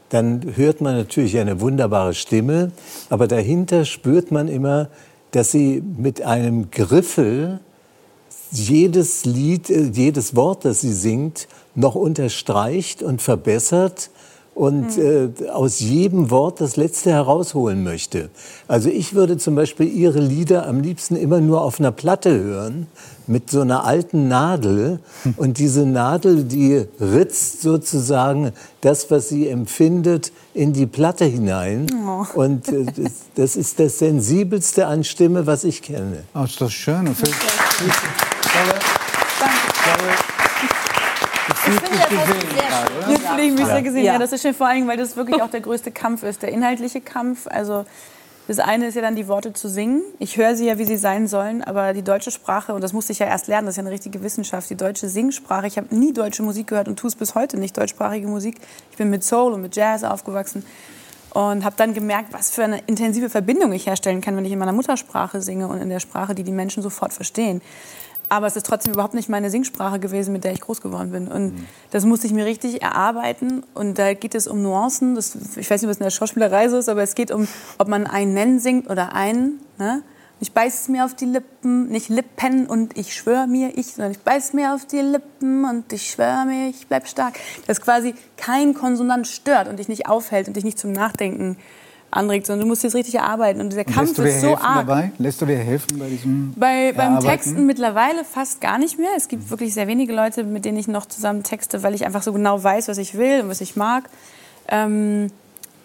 dann 0.10 0.56
hört 0.56 0.82
man 0.82 0.96
natürlich 0.96 1.38
eine 1.38 1.62
wunderbare 1.62 2.14
Stimme, 2.14 2.72
aber 3.10 3.28
dahinter 3.28 3.86
spürt 3.86 4.32
man 4.32 4.48
immer, 4.48 4.90
dass 5.32 5.52
sie 5.52 5.84
mit 5.98 6.22
einem 6.22 6.72
Griffel 6.72 7.60
jedes 8.52 9.26
Lied, 9.26 9.70
äh, 9.70 9.92
jedes 9.94 10.36
Wort, 10.36 10.66
das 10.66 10.82
sie 10.82 10.94
singt, 10.94 11.48
noch 11.76 11.96
unterstreicht 11.96 13.04
und 13.04 13.22
verbessert 13.22 14.10
und 14.60 14.98
äh, 14.98 15.30
aus 15.54 15.80
jedem 15.80 16.32
Wort 16.32 16.60
das 16.60 16.76
Letzte 16.76 17.12
herausholen 17.12 17.82
möchte. 17.82 18.30
Also 18.68 18.90
ich 18.90 19.14
würde 19.14 19.38
zum 19.38 19.56
Beispiel 19.56 19.88
ihre 19.88 20.20
Lieder 20.20 20.68
am 20.68 20.82
liebsten 20.82 21.16
immer 21.16 21.40
nur 21.40 21.62
auf 21.62 21.80
einer 21.80 21.94
Platte 21.94 22.38
hören, 22.38 22.88
mit 23.26 23.50
so 23.50 23.62
einer 23.62 23.86
alten 23.86 24.28
Nadel. 24.28 25.00
Und 25.38 25.60
diese 25.60 25.86
Nadel, 25.86 26.44
die 26.44 26.84
ritzt 27.00 27.62
sozusagen 27.62 28.52
das, 28.82 29.10
was 29.10 29.30
sie 29.30 29.48
empfindet, 29.48 30.34
in 30.54 30.74
die 30.74 30.88
Platte 30.88 31.24
hinein. 31.24 31.88
Oh. 32.06 32.26
Und 32.42 32.68
äh, 32.68 32.84
das, 32.84 33.12
das 33.36 33.56
ist 33.56 33.80
das 33.80 34.00
Sensibelste 34.00 34.88
an 34.88 35.06
Stimme, 35.06 35.48
was 35.48 35.64
ich 35.64 35.82
kenne. 35.82 36.24
Oh, 36.36 36.44
ist 36.44 36.60
das 36.60 36.74
schön. 36.74 37.08
Und 37.08 37.16
für, 37.16 37.28
Mich 43.40 43.66
sehr 43.66 43.82
gesehen. 43.82 44.06
Ja. 44.06 44.14
Ja. 44.14 44.20
das 44.20 44.32
ist 44.32 44.42
schön, 44.42 44.54
vor 44.54 44.68
allem, 44.68 44.88
weil 44.88 44.98
das 44.98 45.16
wirklich 45.16 45.42
auch 45.42 45.50
der 45.50 45.62
größte 45.62 45.92
Kampf 45.92 46.24
ist, 46.24 46.42
der 46.42 46.50
inhaltliche 46.50 47.02
Kampf. 47.02 47.48
Also 47.48 47.86
das 48.48 48.58
eine 48.58 48.88
ist 48.88 48.96
ja 48.96 49.02
dann 49.02 49.16
die 49.16 49.28
Worte 49.28 49.54
zu 49.54 49.70
singen. 49.70 50.02
Ich 50.18 50.38
höre 50.38 50.56
sie 50.56 50.66
ja, 50.66 50.80
wie 50.80 50.86
sie 50.86 50.98
sein 50.98 51.28
sollen, 51.28 51.64
aber 51.64 51.94
die 51.94 52.02
deutsche 52.02 52.32
Sprache, 52.32 52.74
und 52.74 52.84
das 52.84 52.94
musste 52.94 53.12
ich 53.12 53.20
ja 53.20 53.28
erst 53.28 53.48
lernen, 53.48 53.68
das 53.68 53.74
ist 53.74 53.78
ja 53.78 53.84
eine 53.84 53.92
richtige 53.92 54.24
Wissenschaft, 54.24 54.70
die 54.72 54.76
deutsche 54.76 55.08
Singsprache. 55.08 55.68
Ich 55.68 55.78
habe 55.78 55.96
nie 55.96 56.14
deutsche 56.14 56.42
Musik 56.42 56.68
gehört 56.68 56.88
und 56.88 56.98
tue 56.98 57.10
es 57.10 57.16
bis 57.16 57.36
heute 57.36 57.58
nicht, 57.58 57.78
deutschsprachige 57.78 58.28
Musik. 58.28 58.56
Ich 58.90 58.98
bin 58.98 59.12
mit 59.12 59.24
Soul 59.24 59.54
und 59.54 59.62
mit 59.62 59.76
Jazz 59.76 60.04
aufgewachsen 60.04 60.66
und 61.32 61.64
habe 61.64 61.76
dann 61.78 61.94
gemerkt, 61.94 62.34
was 62.34 62.50
für 62.50 62.64
eine 62.64 62.80
intensive 62.88 63.30
Verbindung 63.30 63.72
ich 63.72 63.86
herstellen 63.86 64.22
kann, 64.22 64.36
wenn 64.36 64.46
ich 64.46 64.52
in 64.52 64.60
meiner 64.60 64.74
Muttersprache 64.74 65.42
singe 65.42 65.68
und 65.68 65.80
in 65.80 65.90
der 65.90 66.00
Sprache, 66.00 66.34
die 66.34 66.44
die 66.44 66.52
Menschen 66.52 66.82
sofort 66.82 67.14
verstehen. 67.14 67.62
Aber 68.30 68.46
es 68.46 68.56
ist 68.56 68.68
trotzdem 68.68 68.94
überhaupt 68.94 69.16
nicht 69.16 69.28
meine 69.28 69.50
Singsprache 69.50 70.00
gewesen, 70.00 70.32
mit 70.34 70.44
der 70.44 70.54
ich 70.54 70.62
groß 70.62 70.82
geworden 70.82 71.12
bin. 71.12 71.28
Und 71.28 71.66
das 71.90 72.06
musste 72.06 72.28
ich 72.28 72.34
mir 72.34 72.46
richtig 72.46 72.82
erarbeiten. 72.82 73.64
Und 73.74 73.98
da 73.98 74.14
geht 74.14 74.36
es 74.36 74.48
um 74.48 74.62
Nuancen. 74.62 75.16
Das, 75.16 75.36
ich 75.58 75.70
weiß 75.70 75.82
nicht, 75.82 75.90
was 75.90 75.98
in 75.98 76.04
der 76.04 76.12
Schauspielerei 76.12 76.70
so 76.70 76.78
ist, 76.78 76.90
aber 76.90 77.02
es 77.02 77.16
geht 77.16 77.32
um, 77.32 77.48
ob 77.80 77.88
man 77.88 78.06
einen 78.06 78.34
Nennen 78.34 78.60
singt 78.60 78.90
oder 78.90 79.14
einen. 79.14 79.60
Ne? 79.80 80.04
Ich 80.42 80.54
beiß 80.54 80.88
mir 80.88 81.04
auf 81.04 81.16
die 81.16 81.26
Lippen, 81.26 81.90
nicht 81.90 82.08
Lippen 82.08 82.66
und 82.68 82.98
ich 82.98 83.14
schwöre 83.14 83.46
mir 83.46 83.78
ich, 83.78 83.94
sondern 83.94 84.12
ich 84.12 84.20
beiß 84.20 84.54
mir 84.54 84.74
auf 84.74 84.86
die 84.86 85.02
Lippen 85.02 85.66
und 85.66 85.92
ich 85.92 86.12
schwöre 86.12 86.46
mir, 86.46 86.70
ich 86.70 86.88
bleib 86.88 87.08
stark. 87.08 87.38
Dass 87.68 87.82
quasi 87.82 88.14
kein 88.38 88.74
Konsonant 88.74 89.28
stört 89.28 89.68
und 89.68 89.80
dich 89.80 89.90
nicht 89.90 90.08
aufhält 90.08 90.48
und 90.48 90.56
dich 90.56 90.64
nicht 90.64 90.80
zum 90.80 90.94
Nachdenken 90.94 91.58
anregt, 92.12 92.48
sondern 92.48 92.62
du 92.62 92.68
musst 92.68 92.84
jetzt 92.84 92.96
richtig 92.96 93.16
erarbeiten. 93.16 93.62
Und 93.62 93.72
dieser 93.72 93.86
Kampf 93.86 94.18
lässt 94.18 94.18
du 94.18 94.22
dir 94.24 94.30
ist 94.30 94.42
so 94.42 94.58
arg. 94.58 94.88
dabei? 94.88 95.12
Lässt 95.18 95.42
du 95.42 95.46
dir 95.46 95.58
helfen 95.58 96.00
bei 96.00 96.08
diesem 96.08 96.54
Bei, 96.56 96.94
beim? 96.94 97.20
Texten 97.20 97.66
mittlerweile 97.66 98.24
fast 98.24 98.62
gar 98.62 98.78
nicht 98.78 98.98
mehr. 98.98 99.12
Es 99.16 99.28
gibt 99.28 99.50
wirklich 99.50 99.74
sehr 99.74 99.88
wenige 99.88 100.14
Leute, 100.14 100.44
mit 100.44 100.66
denen 100.66 100.78
ich 100.78 100.88
noch 100.88 101.06
zusammen 101.06 101.44
texte, 101.44 101.84
weil 101.84 101.94
ich 101.94 102.06
einfach 102.06 102.24
so 102.24 102.34
genau 102.34 102.64
weiß, 102.64 102.88
was 102.88 102.98
ich 102.98 103.18
will 103.18 103.42
und 103.42 103.50
was 103.50 103.62
ich 103.62 103.76
mag. 103.76 104.10
Ähm, 104.68 105.30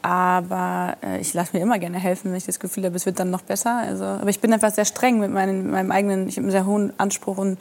aber 0.03 0.97
äh, 1.03 1.21
ich 1.21 1.33
lasse 1.33 1.57
mir 1.57 1.63
immer 1.63 1.79
gerne 1.79 1.99
helfen, 1.99 2.31
wenn 2.31 2.37
ich 2.37 2.45
das 2.45 2.61
Gefühl 2.61 2.85
habe, 2.85 2.95
es 2.95 3.07
wird 3.07 3.19
dann 3.19 3.31
noch 3.31 3.41
besser. 3.41 3.77
Also, 3.79 4.05
aber 4.05 4.29
ich 4.29 4.41
bin 4.41 4.53
einfach 4.53 4.71
sehr 4.71 4.85
streng 4.85 5.19
mit 5.19 5.31
meinen, 5.31 5.71
meinem 5.71 5.91
eigenen, 5.91 6.29
ich 6.29 6.37
habe 6.37 6.45
einen 6.45 6.51
sehr 6.51 6.67
hohen 6.67 6.93
Anspruch 6.99 7.39
und 7.39 7.59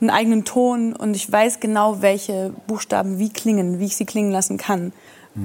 einen 0.00 0.10
eigenen 0.10 0.44
Ton 0.44 0.94
und 0.94 1.14
ich 1.14 1.30
weiß 1.30 1.60
genau, 1.60 2.02
welche 2.02 2.52
Buchstaben 2.66 3.18
wie 3.18 3.30
klingen, 3.30 3.78
wie 3.78 3.86
ich 3.86 3.96
sie 3.96 4.04
klingen 4.04 4.32
lassen 4.32 4.58
kann. 4.58 4.92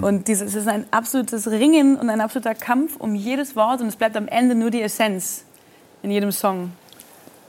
Und 0.01 0.27
dieses, 0.27 0.49
es 0.49 0.55
ist 0.55 0.67
ein 0.67 0.85
absolutes 0.91 1.49
Ringen 1.49 1.95
und 1.95 2.09
ein 2.09 2.21
absoluter 2.21 2.53
Kampf 2.53 2.95
um 2.97 3.15
jedes 3.15 3.55
Wort 3.55 3.81
und 3.81 3.87
es 3.87 3.95
bleibt 3.95 4.15
am 4.15 4.27
Ende 4.27 4.53
nur 4.53 4.69
die 4.69 4.81
Essenz 4.81 5.43
in 6.03 6.11
jedem 6.11 6.31
Song. 6.31 6.71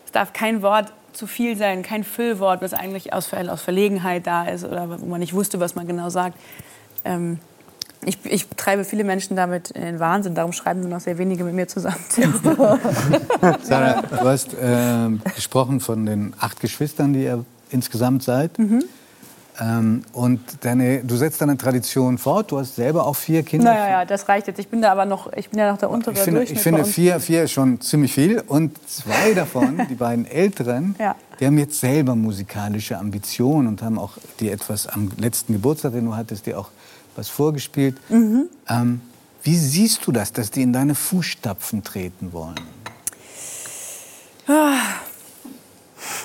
Es 0.07 0.13
darf 0.13 0.33
kein 0.33 0.63
Wort 0.63 0.93
zu 1.13 1.27
viel 1.27 1.57
sein, 1.57 1.83
kein 1.83 2.03
Füllwort, 2.03 2.63
was 2.63 2.73
eigentlich 2.73 3.13
aus, 3.13 3.33
aus 3.35 3.63
Verlegenheit 3.63 4.27
da 4.27 4.45
ist 4.45 4.65
oder 4.65 5.01
wo 5.01 5.07
man 5.07 5.21
nicht 5.21 5.35
wusste, 5.35 5.61
was 5.61 5.75
man 5.75 5.87
genau 5.87 6.09
sagt. 6.09 6.39
Ähm, 7.05 7.39
ich, 8.07 8.19
ich 8.25 8.49
treibe 8.57 8.85
viele 8.85 9.05
Menschen 9.05 9.37
damit 9.37 9.73
in 9.73 9.83
den 9.83 10.01
Wahnsinn, 10.01 10.35
darum 10.35 10.53
schreiben 10.53 10.81
nur 10.81 10.89
noch 10.89 11.01
sehr 11.01 11.19
wenige 11.19 11.45
mit 11.45 11.55
mir 11.55 11.69
zusammen. 11.69 12.03
Sarah, 13.63 14.01
du 14.03 14.21
hast 14.21 14.55
äh, 14.55 15.11
gesprochen 15.35 15.81
von 15.81 16.07
den 16.07 16.33
acht 16.41 16.61
Geschwistern, 16.61 17.13
die 17.13 17.25
ihr 17.25 17.45
insgesamt 17.71 18.23
seid. 18.23 18.59
Mhm. 18.59 18.85
Ähm, 19.61 20.03
und 20.15 20.41
deine, 20.63 21.05
du 21.05 21.17
setzt 21.17 21.41
deine 21.43 21.57
Tradition 21.59 22.17
fort. 22.17 22.51
Du 22.51 22.59
hast 22.59 22.77
selber 22.77 23.07
auch 23.07 23.15
vier 23.17 23.43
Kinder. 23.43 23.73
naja, 23.75 23.91
ja, 23.91 24.05
das 24.07 24.27
reicht 24.29 24.47
jetzt. 24.47 24.59
Ich 24.59 24.69
bin 24.69 24.81
da 24.81 24.91
aber 24.91 25.05
noch, 25.05 25.31
ich 25.35 25.51
bin 25.51 25.59
ja 25.59 25.71
noch 25.71 25.79
der 25.79 25.91
untere 25.91 26.15
Ich 26.15 26.21
finde, 26.21 26.43
ich 26.45 26.59
finde 26.61 26.85
vier, 26.85 27.21
vier 27.21 27.43
ist 27.45 27.53
schon 27.53 27.81
ziemlich 27.81 28.15
viel. 28.15 28.43
Und 28.47 28.77
zwei 28.89 29.35
davon, 29.35 29.87
die 29.91 29.95
beiden 29.95 30.25
Älteren, 30.25 30.95
Ja. 30.99 31.15
die 31.39 31.47
haben 31.47 31.59
jetzt 31.59 31.79
selber 31.79 32.15
musikalische 32.15 32.97
Ambitionen 32.99 33.69
und 33.69 33.83
haben 33.83 33.99
auch 33.99 34.13
dir 34.41 34.53
etwas 34.53 34.87
am 34.87 35.11
letzten 35.19 35.53
Geburtstag, 35.53 35.93
den 35.93 36.07
du 36.07 36.17
hattest, 36.17 36.47
dir 36.47 36.59
auch 36.59 36.71
was 37.17 37.29
vorgespielt. 37.29 37.97
Mhm. 38.09 38.49
Ähm, 38.69 39.01
wie 39.43 39.57
siehst 39.57 40.07
du 40.07 40.13
das, 40.13 40.33
dass 40.33 40.51
die 40.51 40.63
in 40.63 40.73
deine 40.73 40.95
Fußstapfen 40.95 41.83
treten 41.85 42.33
wollen? 42.33 42.55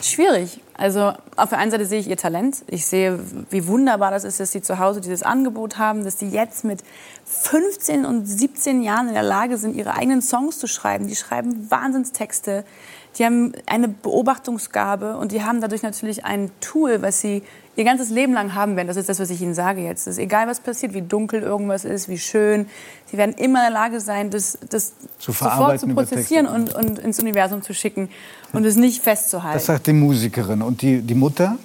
Schwierig. 0.01 0.61
Also 0.73 1.13
auf 1.35 1.49
der 1.49 1.57
einen 1.57 1.71
Seite 1.71 1.85
sehe 1.85 1.99
ich 1.99 2.07
ihr 2.07 2.17
Talent. 2.17 2.63
Ich 2.67 2.85
sehe, 2.85 3.19
wie 3.49 3.67
wunderbar 3.67 4.11
das 4.11 4.23
ist, 4.23 4.39
dass 4.39 4.51
sie 4.51 4.61
zu 4.61 4.79
Hause 4.79 5.01
dieses 5.01 5.23
Angebot 5.23 5.77
haben, 5.77 6.03
dass 6.03 6.17
die 6.17 6.29
jetzt 6.29 6.63
mit 6.63 6.83
15 7.25 8.05
und 8.05 8.25
17 8.25 8.81
Jahren 8.81 9.07
in 9.07 9.13
der 9.13 9.23
Lage 9.23 9.57
sind, 9.57 9.75
ihre 9.75 9.93
eigenen 9.93 10.21
Songs 10.21 10.59
zu 10.59 10.67
schreiben. 10.67 11.07
Die 11.07 11.15
schreiben 11.15 11.69
Wahnsinnstexte. 11.71 12.65
Die 13.17 13.25
haben 13.25 13.53
eine 13.65 13.87
Beobachtungsgabe 13.87 15.17
und 15.17 15.31
die 15.31 15.43
haben 15.43 15.61
dadurch 15.61 15.83
natürlich 15.83 16.25
ein 16.25 16.51
Tool, 16.59 17.01
was 17.01 17.21
sie 17.21 17.43
ihr 17.77 17.83
ganzes 17.83 18.09
Leben 18.09 18.33
lang 18.33 18.53
haben 18.55 18.75
werden. 18.75 18.87
Das 18.87 18.97
ist 18.97 19.09
das, 19.09 19.19
was 19.19 19.29
ich 19.29 19.41
Ihnen 19.41 19.53
sage 19.53 19.81
jetzt. 19.81 20.01
Es 20.01 20.13
ist 20.13 20.19
egal, 20.19 20.47
was 20.47 20.59
passiert, 20.59 20.93
wie 20.93 21.01
dunkel 21.01 21.41
irgendwas 21.41 21.85
ist, 21.85 22.09
wie 22.09 22.17
schön. 22.17 22.67
Sie 23.05 23.17
werden 23.17 23.35
immer 23.35 23.59
in 23.59 23.73
der 23.73 23.81
Lage 23.81 23.99
sein, 23.99 24.29
das, 24.29 24.57
das 24.69 24.93
Zu 25.19 25.31
sofort 25.31 25.79
zu 25.79 25.87
prozessieren 25.87 26.47
und, 26.47 26.73
und 26.73 26.99
ins 26.99 27.19
Universum 27.19 27.61
zu 27.61 27.73
schicken 27.73 28.09
und 28.53 28.65
es 28.65 28.75
nicht 28.75 29.01
festzuhalten. 29.03 29.57
Das 29.57 29.65
sagt 29.65 29.87
die 29.87 29.93
Musikerin. 29.93 30.61
Und 30.61 30.81
die, 30.81 31.01
die 31.01 31.15
Mutter? 31.15 31.57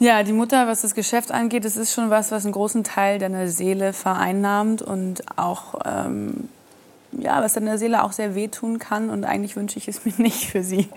Ja, 0.00 0.22
die 0.22 0.32
Mutter, 0.32 0.66
was 0.66 0.82
das 0.82 0.94
Geschäft 0.94 1.30
angeht, 1.30 1.64
das 1.64 1.76
ist 1.76 1.92
schon 1.92 2.10
was, 2.10 2.30
was 2.30 2.44
einen 2.44 2.52
großen 2.52 2.84
Teil 2.84 3.18
deiner 3.18 3.48
Seele 3.48 3.92
vereinnahmt 3.92 4.82
und 4.82 5.22
auch, 5.38 5.80
ähm, 5.84 6.48
ja, 7.20 7.42
was 7.42 7.54
deiner 7.54 7.78
Seele 7.78 8.02
auch 8.04 8.12
sehr 8.12 8.34
wehtun 8.34 8.78
kann. 8.78 9.10
Und 9.10 9.24
eigentlich 9.24 9.56
wünsche 9.56 9.78
ich 9.78 9.88
es 9.88 10.04
mir 10.04 10.12
nicht 10.18 10.46
für 10.50 10.62
sie 10.62 10.88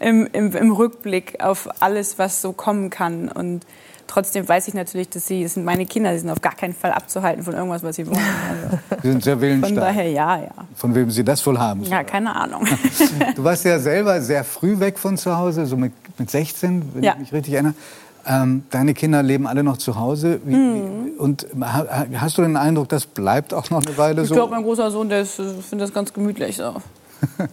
im, 0.00 0.28
im, 0.32 0.54
im 0.54 0.70
Rückblick 0.72 1.42
auf 1.42 1.68
alles, 1.80 2.18
was 2.18 2.42
so 2.42 2.52
kommen 2.52 2.90
kann. 2.90 3.28
Und 3.28 3.66
trotzdem 4.06 4.48
weiß 4.48 4.68
ich 4.68 4.74
natürlich, 4.74 5.08
dass 5.08 5.26
sie, 5.26 5.42
das 5.42 5.54
sind 5.54 5.64
meine 5.64 5.84
Kinder, 5.86 6.12
die 6.12 6.18
sind 6.18 6.30
auf 6.30 6.40
gar 6.40 6.54
keinen 6.54 6.74
Fall 6.74 6.92
abzuhalten 6.92 7.42
von 7.42 7.54
irgendwas, 7.54 7.82
was 7.82 7.96
sie 7.96 8.06
wollen. 8.06 8.18
Also 8.18 8.78
Sie 9.02 9.08
sind 9.10 9.24
sehr 9.24 9.40
willensstark. 9.40 9.74
von 9.74 9.82
daher, 9.82 10.10
ja, 10.10 10.36
ja. 10.38 10.50
Von 10.74 10.94
wem 10.94 11.10
Sie 11.10 11.24
das 11.24 11.44
wohl 11.46 11.58
haben. 11.58 11.82
Ja, 11.84 12.04
keine 12.04 12.34
Ahnung. 12.36 12.66
Du 13.34 13.42
warst 13.44 13.64
ja 13.64 13.78
selber 13.78 14.20
sehr 14.20 14.44
früh 14.44 14.78
weg 14.78 14.98
von 14.98 15.16
zu 15.16 15.36
Hause, 15.36 15.66
so 15.66 15.76
mit, 15.76 15.92
mit 16.18 16.30
16, 16.30 16.94
wenn 16.94 17.02
Ja. 17.02 17.12
ich 17.14 17.18
mich 17.18 17.32
richtig 17.32 17.54
erinnere. 17.54 17.74
Ähm, 18.28 18.64
deine 18.70 18.92
Kinder 18.94 19.22
leben 19.22 19.46
alle 19.46 19.62
noch 19.62 19.76
zu 19.76 19.96
Hause. 19.96 20.40
Wie, 20.44 20.54
Mhm. 20.56 21.12
und 21.18 21.46
ha, 21.60 21.86
ha- 21.88 22.06
hast 22.16 22.36
du 22.38 22.42
den 22.42 22.56
Eindruck, 22.56 22.88
das 22.88 23.06
bleibt 23.06 23.54
auch 23.54 23.70
noch 23.70 23.84
eine 23.86 23.96
Weile 23.96 24.22
Ich 24.22 24.28
so? 24.28 24.34
glaube, 24.34 24.52
mein 24.54 24.64
großer 24.64 24.90
Sohn, 24.90 25.08
der 25.08 25.20
äh, 25.20 25.24
findet 25.24 25.80
das 25.88 25.92
ganz 25.94 26.12
gemütlich 26.12 26.56
so. 26.56 26.74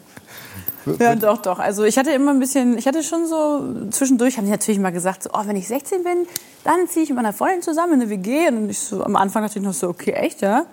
Ja, 1.00 1.16
doch, 1.16 1.38
doch. 1.38 1.60
Also 1.60 1.86
ich 1.86 1.98
hatte 1.98 2.12
immer 2.12 2.32
ein 2.32 2.42
bisschen, 2.42 2.78
ich 2.78 2.86
hatte 2.88 3.04
schon 3.04 3.26
so, 3.26 3.90
zwischendurch 3.90 4.36
haben 4.38 4.44
die 4.44 4.52
natürlich 4.52 4.82
mal 4.82 4.92
gesagt, 4.92 5.24
so, 5.24 5.30
oh, 5.32 5.40
wenn 5.46 5.56
ich 5.56 5.66
16 5.70 6.04
bin, 6.04 6.28
dann 6.66 6.90
ziehe 6.90 7.04
ich 7.04 7.10
mit 7.10 7.16
meiner 7.16 7.32
Freundin 7.32 7.62
zusammen 7.62 7.94
in 7.94 8.02
eine 8.02 8.10
WG. 8.10 8.50
Und 8.50 8.70
ich 8.70 8.80
so, 8.80 9.02
am 9.02 9.16
Anfang 9.16 9.44
dachte 9.44 9.60
ich 9.60 9.64
noch 9.66 9.72
so, 9.74 9.88
okay, 9.88 10.12
echt, 10.12 10.42
ja? 10.42 10.66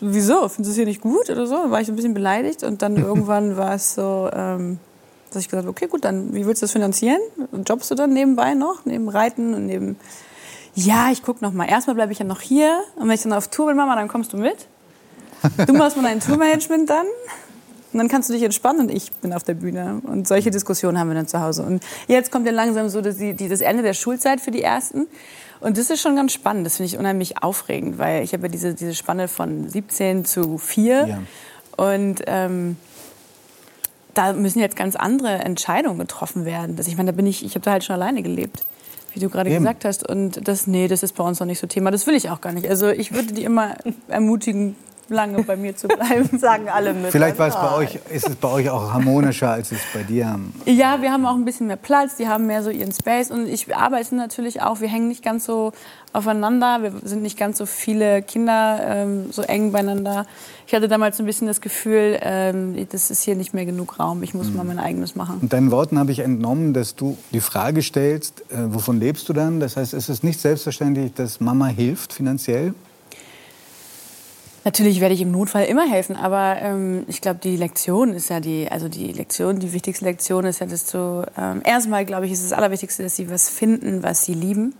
So, 0.00 0.06
Wieso? 0.14 0.48
Findest 0.48 0.58
du 0.58 0.70
es 0.70 0.76
hier 0.76 0.86
nicht 0.86 1.02
gut 1.02 1.28
oder 1.28 1.46
so? 1.46 1.56
Dann 1.56 1.70
war 1.70 1.82
ich 1.82 1.88
ein 1.90 1.96
bisschen 1.96 2.14
beleidigt. 2.14 2.62
Und 2.62 2.80
dann 2.80 2.96
irgendwann 3.04 3.58
war 3.58 3.74
es 3.74 3.94
so, 3.94 4.30
ähm, 4.32 4.78
dass 5.30 5.42
ich 5.42 5.48
gesagt 5.48 5.66
habe, 5.66 5.70
okay, 5.70 5.86
gut, 5.86 6.04
dann 6.04 6.34
wie 6.34 6.46
willst 6.46 6.62
du 6.62 6.64
das 6.64 6.72
finanzieren? 6.72 7.20
Jobbst 7.66 7.90
du 7.90 7.94
dann 7.94 8.12
nebenbei 8.12 8.54
noch, 8.54 8.84
neben 8.84 9.08
Reiten 9.08 9.54
und 9.54 9.66
neben... 9.66 9.96
Ja, 10.74 11.10
ich 11.10 11.22
guck 11.22 11.42
noch 11.42 11.52
mal. 11.52 11.68
Erstmal 11.68 11.96
bleibe 11.96 12.12
ich 12.12 12.20
ja 12.20 12.24
noch 12.24 12.40
hier. 12.40 12.80
Und 12.96 13.08
wenn 13.08 13.14
ich 13.14 13.22
dann 13.22 13.32
auf 13.32 13.48
Tour 13.48 13.66
bin, 13.66 13.76
Mama, 13.76 13.96
dann 13.96 14.08
kommst 14.08 14.32
du 14.32 14.36
mit. 14.36 14.68
Du 15.66 15.72
machst 15.72 15.96
mal 15.96 16.04
dein 16.04 16.20
Tourmanagement 16.20 16.88
dann. 16.88 17.06
Und 17.92 17.98
dann 17.98 18.08
kannst 18.08 18.28
du 18.28 18.32
dich 18.32 18.42
entspannen 18.44 18.82
und 18.82 18.90
ich 18.90 19.10
bin 19.14 19.32
auf 19.32 19.42
der 19.42 19.54
Bühne. 19.54 20.00
Und 20.04 20.28
solche 20.28 20.50
Diskussionen 20.50 20.98
haben 20.98 21.08
wir 21.08 21.16
dann 21.16 21.26
zu 21.26 21.40
Hause. 21.40 21.64
Und 21.64 21.82
jetzt 22.06 22.30
kommt 22.30 22.46
ja 22.46 22.52
langsam 22.52 22.88
so 22.88 23.00
die, 23.00 23.48
das 23.48 23.60
Ende 23.60 23.82
der 23.82 23.94
Schulzeit 23.94 24.40
für 24.40 24.52
die 24.52 24.62
Ersten. 24.62 25.08
Und 25.58 25.76
das 25.76 25.90
ist 25.90 26.00
schon 26.00 26.14
ganz 26.14 26.32
spannend. 26.32 26.66
Das 26.66 26.76
finde 26.76 26.86
ich 26.86 26.98
unheimlich 26.98 27.42
aufregend, 27.42 27.98
weil 27.98 28.22
ich 28.22 28.32
habe 28.32 28.44
ja 28.44 28.48
diese, 28.48 28.74
diese 28.74 28.94
Spanne 28.94 29.26
von 29.26 29.68
17 29.68 30.24
zu 30.24 30.56
4. 30.56 31.06
Ja. 31.06 31.18
Und 31.76 32.22
ähm, 32.26 32.76
da 34.14 34.32
müssen 34.32 34.60
jetzt 34.60 34.76
ganz 34.76 34.96
andere 34.96 35.30
Entscheidungen 35.30 35.98
getroffen 35.98 36.44
werden. 36.44 36.76
Das, 36.76 36.88
ich 36.88 36.96
meine, 36.96 37.12
da 37.12 37.16
bin 37.16 37.26
ich, 37.26 37.44
ich 37.44 37.54
habe 37.54 37.64
da 37.64 37.72
halt 37.72 37.84
schon 37.84 37.94
alleine 37.94 38.22
gelebt, 38.22 38.62
wie 39.14 39.20
du 39.20 39.28
gerade 39.28 39.50
gesagt 39.50 39.84
hast. 39.84 40.08
Und 40.08 40.46
das, 40.46 40.66
nee, 40.66 40.88
das 40.88 41.02
ist 41.02 41.14
bei 41.14 41.24
uns 41.24 41.40
noch 41.40 41.46
nicht 41.46 41.58
so 41.58 41.66
Thema. 41.66 41.90
Das 41.90 42.06
will 42.06 42.14
ich 42.14 42.30
auch 42.30 42.40
gar 42.40 42.52
nicht. 42.52 42.68
Also 42.68 42.88
ich 42.88 43.12
würde 43.12 43.32
die 43.32 43.44
immer 43.44 43.76
ermutigen, 44.08 44.76
lange 45.10 45.42
bei 45.42 45.56
mir 45.56 45.76
zu 45.76 45.88
bleiben. 45.88 46.38
Sagen 46.38 46.68
alle 46.68 46.94
mit. 46.94 47.10
Vielleicht 47.10 47.38
war 47.38 47.48
es 47.48 47.54
bei 47.54 47.74
euch, 47.74 47.98
ist 48.10 48.28
es 48.28 48.36
bei 48.36 48.48
euch 48.48 48.70
auch 48.70 48.92
harmonischer, 48.92 49.50
als 49.50 49.72
es 49.72 49.80
bei 49.92 50.02
dir. 50.02 50.38
Ja, 50.64 51.02
wir 51.02 51.12
haben 51.12 51.26
auch 51.26 51.34
ein 51.34 51.44
bisschen 51.44 51.66
mehr 51.66 51.76
Platz, 51.76 52.16
die 52.16 52.28
haben 52.28 52.46
mehr 52.46 52.62
so 52.62 52.70
ihren 52.70 52.92
Space 52.92 53.30
und 53.30 53.46
ich 53.46 53.74
arbeite 53.74 54.14
natürlich 54.14 54.62
auch, 54.62 54.80
wir 54.80 54.88
hängen 54.88 55.08
nicht 55.08 55.22
ganz 55.22 55.44
so 55.44 55.72
aufeinander, 56.12 56.82
wir 56.82 56.92
sind 57.04 57.22
nicht 57.22 57.38
ganz 57.38 57.58
so 57.58 57.66
viele 57.66 58.22
Kinder 58.22 58.80
ähm, 58.84 59.32
so 59.32 59.42
eng 59.42 59.72
beieinander. 59.72 60.26
Ich 60.66 60.74
hatte 60.74 60.88
damals 60.88 61.20
ein 61.20 61.26
bisschen 61.26 61.46
das 61.46 61.60
Gefühl, 61.60 62.18
ähm, 62.22 62.86
das 62.90 63.10
ist 63.10 63.22
hier 63.22 63.36
nicht 63.36 63.54
mehr 63.54 63.64
genug 63.64 63.98
Raum, 63.98 64.22
ich 64.22 64.34
muss 64.34 64.50
mal 64.50 64.64
mein 64.64 64.78
eigenes 64.78 65.14
machen. 65.14 65.38
Und 65.40 65.52
deinen 65.52 65.70
Worten 65.70 65.98
habe 65.98 66.12
ich 66.12 66.20
entnommen, 66.20 66.74
dass 66.74 66.96
du 66.96 67.16
die 67.32 67.40
Frage 67.40 67.82
stellst, 67.82 68.42
äh, 68.50 68.72
wovon 68.72 68.98
lebst 68.98 69.28
du 69.28 69.32
dann? 69.32 69.60
Das 69.60 69.76
heißt, 69.76 69.94
ist 69.94 70.08
es 70.08 70.22
nicht 70.22 70.40
selbstverständlich, 70.40 71.14
dass 71.14 71.40
Mama 71.40 71.66
hilft 71.66 72.12
finanziell? 72.12 72.74
Natürlich 74.64 75.00
werde 75.00 75.14
ich 75.14 75.22
im 75.22 75.30
Notfall 75.30 75.64
immer 75.64 75.88
helfen, 75.88 76.16
aber 76.16 76.56
ähm, 76.60 77.04
ich 77.08 77.22
glaube, 77.22 77.40
die 77.42 77.56
Lektion 77.56 78.12
ist 78.12 78.28
ja 78.28 78.40
die, 78.40 78.68
also 78.70 78.88
die 78.88 79.10
Lektion, 79.12 79.58
die 79.58 79.72
wichtigste 79.72 80.04
Lektion 80.04 80.44
ist 80.44 80.60
ja, 80.60 80.66
dass 80.66 80.84
du 80.86 81.24
ähm, 81.38 81.62
erstmal, 81.64 82.04
glaube 82.04 82.26
ich, 82.26 82.32
ist 82.32 82.44
das 82.44 82.52
Allerwichtigste, 82.52 83.02
dass 83.02 83.16
sie 83.16 83.30
was 83.30 83.48
finden, 83.48 84.02
was 84.02 84.24
sie 84.24 84.34
lieben. 84.34 84.74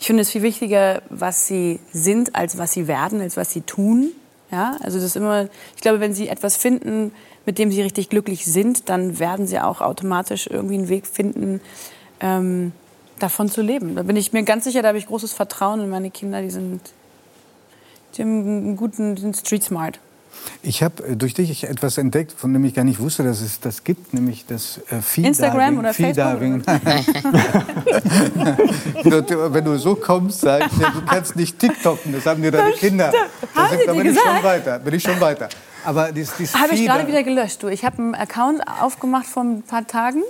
Ich 0.00 0.06
finde 0.06 0.22
es 0.22 0.30
viel 0.30 0.42
wichtiger, 0.42 1.02
was 1.08 1.46
sie 1.46 1.78
sind, 1.92 2.34
als 2.34 2.58
was 2.58 2.72
sie 2.72 2.88
werden, 2.88 3.20
als 3.20 3.36
was 3.36 3.52
sie 3.52 3.60
tun. 3.60 4.10
Ja, 4.50 4.76
also 4.80 4.98
das 4.98 5.06
ist 5.06 5.16
immer, 5.16 5.48
ich 5.76 5.82
glaube, 5.82 6.00
wenn 6.00 6.12
sie 6.12 6.28
etwas 6.28 6.56
finden, 6.56 7.12
mit 7.46 7.58
dem 7.58 7.70
sie 7.70 7.80
richtig 7.80 8.10
glücklich 8.10 8.44
sind, 8.44 8.88
dann 8.88 9.18
werden 9.18 9.46
sie 9.46 9.60
auch 9.60 9.80
automatisch 9.80 10.46
irgendwie 10.46 10.74
einen 10.74 10.88
Weg 10.88 11.06
finden, 11.06 11.60
ähm, 12.20 12.72
davon 13.18 13.48
zu 13.48 13.62
leben. 13.62 13.94
Da 13.94 14.02
bin 14.02 14.16
ich 14.16 14.32
mir 14.32 14.42
ganz 14.42 14.64
sicher, 14.64 14.82
da 14.82 14.88
habe 14.88 14.98
ich 14.98 15.06
großes 15.06 15.32
Vertrauen 15.32 15.80
in 15.80 15.88
meine 15.88 16.10
Kinder, 16.10 16.42
die 16.42 16.50
sind, 16.50 16.80
die 18.16 18.22
haben 18.22 18.40
einen 18.46 18.76
guten, 18.76 19.16
sind 19.16 19.36
street 19.36 19.64
smart. 19.64 19.98
Ich 20.62 20.82
habe 20.82 21.04
äh, 21.06 21.16
durch 21.16 21.34
dich 21.34 21.64
etwas 21.64 21.98
entdeckt, 21.98 22.32
von 22.32 22.52
dem 22.52 22.64
ich 22.64 22.74
gar 22.74 22.84
nicht 22.84 22.98
wusste, 23.00 23.22
dass 23.22 23.40
es 23.42 23.60
das 23.60 23.84
gibt, 23.84 24.12
nämlich 24.14 24.44
das 24.46 24.80
äh. 24.90 25.20
Instagram 25.22 25.78
oder 25.78 25.94
Feediving. 25.94 26.62
Du- 29.04 29.52
Wenn 29.54 29.64
du 29.64 29.76
so 29.78 29.94
kommst, 29.94 30.40
sag 30.40 30.66
ich 30.66 30.72
dir, 30.78 30.90
du 30.90 31.02
kannst 31.04 31.36
nicht 31.36 31.58
TikToken, 31.58 32.12
das 32.12 32.26
haben 32.26 32.42
dir 32.42 32.50
deine 32.50 32.72
Kinder. 32.72 33.12
Da, 33.54 33.68
sind, 33.68 33.80
sie 33.80 33.86
da 33.86 33.92
bin 33.92 34.00
ich 34.06 34.18
schon 34.18 34.24
gesagt? 34.36 34.44
weiter, 34.44 34.78
bin 34.78 34.94
ich 34.94 35.02
schon 35.02 35.20
weiter. 35.20 35.48
Aber 35.84 36.12
dies, 36.12 36.32
dies 36.38 36.54
Habe 36.54 36.74
ich 36.74 36.84
gerade 36.86 37.06
wieder 37.08 37.22
gelöscht. 37.22 37.62
Du, 37.62 37.68
ich 37.68 37.84
habe 37.84 37.98
einen 37.98 38.14
Account 38.14 38.60
aufgemacht 38.80 39.26
vor 39.26 39.42
ein 39.42 39.62
paar 39.62 39.86
Tagen. 39.86 40.22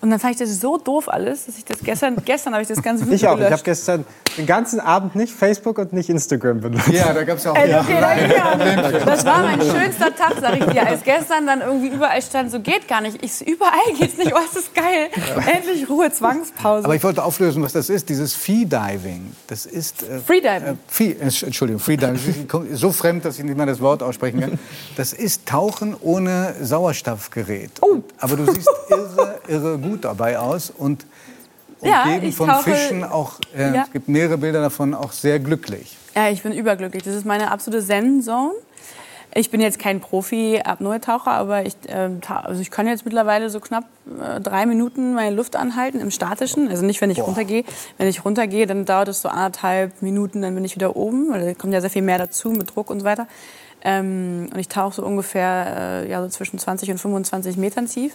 Und 0.00 0.10
dann 0.10 0.20
fand 0.20 0.34
ich 0.34 0.38
das 0.38 0.60
so 0.60 0.76
doof 0.76 1.08
alles, 1.08 1.46
dass 1.46 1.56
ich 1.58 1.64
das 1.64 1.78
gestern, 1.82 2.16
gestern 2.24 2.52
habe 2.52 2.62
ich 2.62 2.68
das 2.68 2.82
ganze 2.82 3.04
Video 3.04 3.16
Ich 3.16 3.26
auch. 3.26 3.36
Ich 3.38 3.44
habe 3.44 3.44
gelöscht. 3.46 3.64
gestern 3.64 4.04
den 4.36 4.46
ganzen 4.46 4.80
Abend 4.80 5.14
nicht 5.16 5.32
Facebook 5.32 5.78
und 5.78 5.92
nicht 5.92 6.10
Instagram 6.10 6.60
benutzt. 6.60 6.88
Ja, 6.88 7.12
da 7.12 7.24
gab 7.24 7.38
es 7.38 7.44
ja 7.44 7.52
auch 7.52 7.56
Ey, 7.56 7.74
okay, 7.74 7.96
dann, 8.00 8.30
ja. 8.30 9.04
Das 9.04 9.24
war 9.24 9.42
mein 9.42 9.60
schönster 9.60 10.14
Tag, 10.14 10.34
sag 10.40 10.58
ich 10.58 10.66
dir. 10.66 10.86
Als 10.86 11.02
gestern 11.02 11.46
dann 11.46 11.60
irgendwie 11.62 11.88
überall 11.88 12.20
stand, 12.20 12.50
so 12.50 12.60
geht 12.60 12.86
gar 12.86 13.00
nicht. 13.00 13.22
Ich 13.24 13.46
überall 13.46 13.94
geht's 13.98 14.18
nicht. 14.18 14.34
Oh, 14.34 14.38
ist 14.38 14.56
das 14.56 14.72
geil. 14.74 15.08
Endlich 15.54 15.88
Ruhe, 15.88 16.12
Zwangspause. 16.12 16.84
Aber 16.84 16.94
ich 16.94 17.02
wollte 17.02 17.24
auflösen, 17.24 17.62
was 17.62 17.72
das 17.72 17.88
ist. 17.88 18.08
Dieses 18.08 18.34
Feediving. 18.34 19.32
Das 19.46 19.64
ist. 19.64 20.02
Äh, 20.02 20.18
Freediving. 20.18 20.68
Äh, 20.68 20.76
Fee, 20.86 21.16
Entschuldigung, 21.18 21.80
Freediving. 21.80 22.48
So 22.72 22.92
fremd, 22.92 23.24
dass 23.24 23.38
ich 23.38 23.44
nicht 23.44 23.56
mal 23.56 23.66
das 23.66 23.80
Wort 23.80 24.02
aussprechen 24.02 24.40
kann. 24.40 24.58
Das 24.96 25.12
ist 25.14 25.46
Tauchen 25.46 25.96
ohne 26.00 26.54
Sauerstoffgerät. 26.60 27.70
Oh. 27.80 28.02
Aber 28.18 28.36
du 28.36 28.52
siehst 28.52 28.68
irre, 28.90 29.40
irre 29.48 29.78
gut 29.90 30.04
dabei 30.04 30.38
aus 30.38 30.70
und 30.70 31.06
Ja, 31.82 32.04
umgeben 32.04 32.26
ich 32.28 32.34
von 32.36 32.48
tauche- 32.48 32.70
Fischen 32.74 33.04
auch. 33.04 33.34
Äh, 33.56 33.74
Ja. 33.74 33.82
Es 33.86 33.92
gibt 33.92 34.08
mehrere 34.08 34.38
Bilder 34.38 34.60
davon, 34.62 34.94
auch 34.94 35.12
sehr 35.12 35.38
glücklich. 35.40 35.96
Ja, 36.14 36.28
ich 36.30 36.42
bin 36.42 36.52
überglücklich. 36.52 37.02
Das 37.02 37.14
ist 37.14 37.26
meine 37.26 37.50
absolute 37.50 37.84
Zen-Zone. 37.84 38.52
Ich 39.34 39.50
bin 39.50 39.60
jetzt 39.60 39.78
kein 39.78 40.00
Profi-Apnoe-Taucher, 40.00 41.30
aber 41.32 41.66
ich, 41.66 41.76
ta- 42.22 42.40
also 42.40 42.62
ich 42.62 42.70
kann 42.70 42.86
jetzt 42.86 43.04
mittlerweile 43.04 43.50
so 43.50 43.60
knapp 43.60 43.84
äh, 44.18 44.40
drei 44.40 44.64
Minuten 44.64 45.12
meine 45.12 45.36
Luft 45.36 45.56
anhalten 45.56 46.00
im 46.00 46.10
Statischen. 46.10 46.68
Also 46.70 46.86
nicht, 46.86 47.02
wenn 47.02 47.10
ich 47.10 47.20
runtergehe. 47.20 47.64
Wenn 47.98 48.08
ich 48.08 48.24
runtergehe, 48.24 48.66
dann 48.66 48.86
dauert 48.86 49.08
es 49.08 49.20
so 49.20 49.28
anderthalb 49.28 50.00
Minuten, 50.00 50.40
dann 50.40 50.54
bin 50.54 50.64
ich 50.64 50.74
wieder 50.74 50.96
oben. 50.96 51.30
Weil 51.32 51.44
da 51.48 51.54
kommt 51.54 51.74
ja 51.74 51.82
sehr 51.82 51.90
viel 51.90 52.00
mehr 52.02 52.16
dazu 52.16 52.50
mit 52.50 52.74
Druck 52.74 52.88
und 52.88 53.00
so 53.00 53.04
weiter. 53.04 53.26
Ähm, 53.88 54.48
und 54.52 54.58
ich 54.58 54.66
tauche 54.66 54.96
so 54.96 55.04
ungefähr 55.04 56.02
äh, 56.02 56.10
ja, 56.10 56.20
so 56.20 56.28
zwischen 56.28 56.58
20 56.58 56.90
und 56.90 56.98
25 56.98 57.56
Metern 57.56 57.86
tief. 57.86 58.12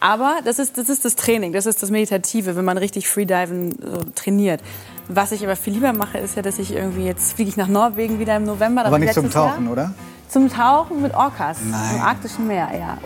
Aber 0.00 0.38
das 0.44 0.58
ist, 0.58 0.76
das 0.78 0.88
ist 0.88 1.04
das 1.04 1.14
Training, 1.14 1.52
das 1.52 1.64
ist 1.66 1.80
das 1.80 1.90
Meditative, 1.90 2.56
wenn 2.56 2.64
man 2.64 2.76
richtig 2.76 3.08
Freediven 3.08 3.70
so 3.70 4.00
trainiert. 4.16 4.60
Was 5.06 5.30
ich 5.30 5.44
aber 5.44 5.54
viel 5.54 5.74
lieber 5.74 5.92
mache, 5.92 6.18
ist 6.18 6.34
ja, 6.34 6.42
dass 6.42 6.58
ich 6.58 6.74
irgendwie 6.74 7.04
jetzt 7.04 7.34
fliege 7.34 7.50
ich 7.50 7.56
nach 7.56 7.68
Norwegen 7.68 8.18
wieder 8.18 8.36
im 8.36 8.44
November. 8.44 8.84
Aber 8.84 8.98
nicht 8.98 9.14
zum 9.14 9.24
letztes 9.24 9.40
Jahr. 9.40 9.52
Tauchen, 9.52 9.68
oder? 9.68 9.94
Zum 10.28 10.50
Tauchen 10.50 11.02
mit 11.02 11.14
Orcas 11.14 11.58
Nein. 11.62 11.96
im 11.96 12.00
arktischen 12.00 12.48
Meer, 12.48 12.68
ja. 12.76 12.98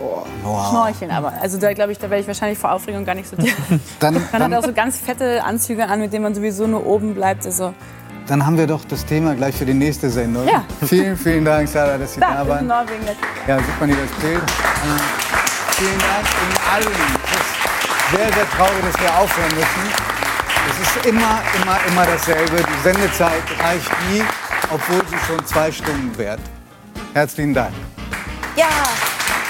Wow. 0.43 0.69
Schnorcheln 0.69 1.11
aber. 1.11 1.33
Also 1.39 1.59
da 1.59 1.71
glaube 1.73 1.91
ich, 1.91 1.99
da 1.99 2.09
wäre 2.09 2.19
ich 2.19 2.25
wahrscheinlich 2.25 2.57
vor 2.57 2.71
Aufregung 2.71 3.05
gar 3.05 3.13
nicht 3.13 3.29
so 3.29 3.35
tief. 3.35 3.55
Dann, 3.99 4.15
Man 4.15 4.23
hat 4.23 4.41
dann, 4.41 4.53
auch 4.55 4.63
so 4.63 4.73
ganz 4.73 4.97
fette 4.97 5.43
Anzüge 5.43 5.87
an, 5.87 5.99
mit 5.99 6.13
denen 6.13 6.23
man 6.23 6.33
sowieso 6.33 6.65
nur 6.65 6.87
oben 6.87 7.13
bleibt. 7.13 7.45
Also 7.45 7.75
dann 8.27 8.45
haben 8.45 8.57
wir 8.57 8.67
doch 8.67 8.83
das 8.85 9.05
Thema 9.05 9.35
gleich 9.35 9.55
für 9.55 9.65
die 9.65 9.73
nächste 9.73 10.09
Sendung. 10.09 10.47
Ja. 10.47 10.63
Vielen, 10.85 11.17
vielen 11.17 11.45
Dank, 11.45 11.67
Sarah, 11.67 11.97
dass 11.97 12.13
Sie 12.13 12.19
da 12.19 12.43
da 12.43 12.47
waren. 12.47 12.67
Norwegen 12.67 13.05
jetzt. 13.05 13.19
Ja, 13.47 13.57
sieht 13.57 13.79
man 13.79 13.89
hier 13.89 13.97
das 13.97 14.11
Bild. 14.21 14.37
Äh, 14.37 15.73
vielen 15.77 15.99
Dank 15.99 16.27
Ihnen 16.43 16.57
allen. 16.73 17.15
Es 17.23 17.39
ist 17.39 18.17
sehr, 18.17 18.33
sehr 18.33 18.49
traurig, 18.51 18.83
dass 18.91 19.01
wir 19.01 19.17
aufhören 19.17 19.55
müssen. 19.55 20.17
Es 20.69 20.87
ist 20.87 21.05
immer, 21.05 21.41
immer, 21.61 21.77
immer 21.87 22.05
dasselbe. 22.05 22.57
Die 22.57 22.83
Sendezeit 22.83 23.43
reicht 23.63 23.89
nie, 24.11 24.23
obwohl 24.69 25.01
sie 25.07 25.17
schon 25.25 25.45
zwei 25.45 25.71
Stunden 25.71 26.17
währt. 26.17 26.41
Herzlichen 27.13 27.53
Dank. 27.53 27.73
Ja, 28.57 28.67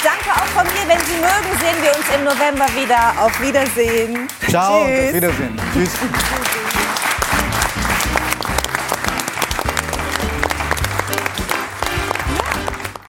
danke 0.03 0.27
Danke 0.27 0.41
auch 0.41 0.45
von 0.47 0.65
mir. 0.67 0.87
Wenn 0.87 0.99
Sie 1.05 1.13
mögen, 1.13 1.59
sehen 1.59 1.81
wir 1.81 1.95
uns 1.95 2.05
im 2.15 2.23
November 2.23 2.65
wieder. 2.75 3.13
Auf 3.19 3.41
Wiedersehen. 3.41 4.27
Ciao, 4.47 4.85
Tschüss. 4.85 5.07
auf 5.07 5.13
Wiedersehen. 5.13 5.61
Tschüss. 5.73 5.91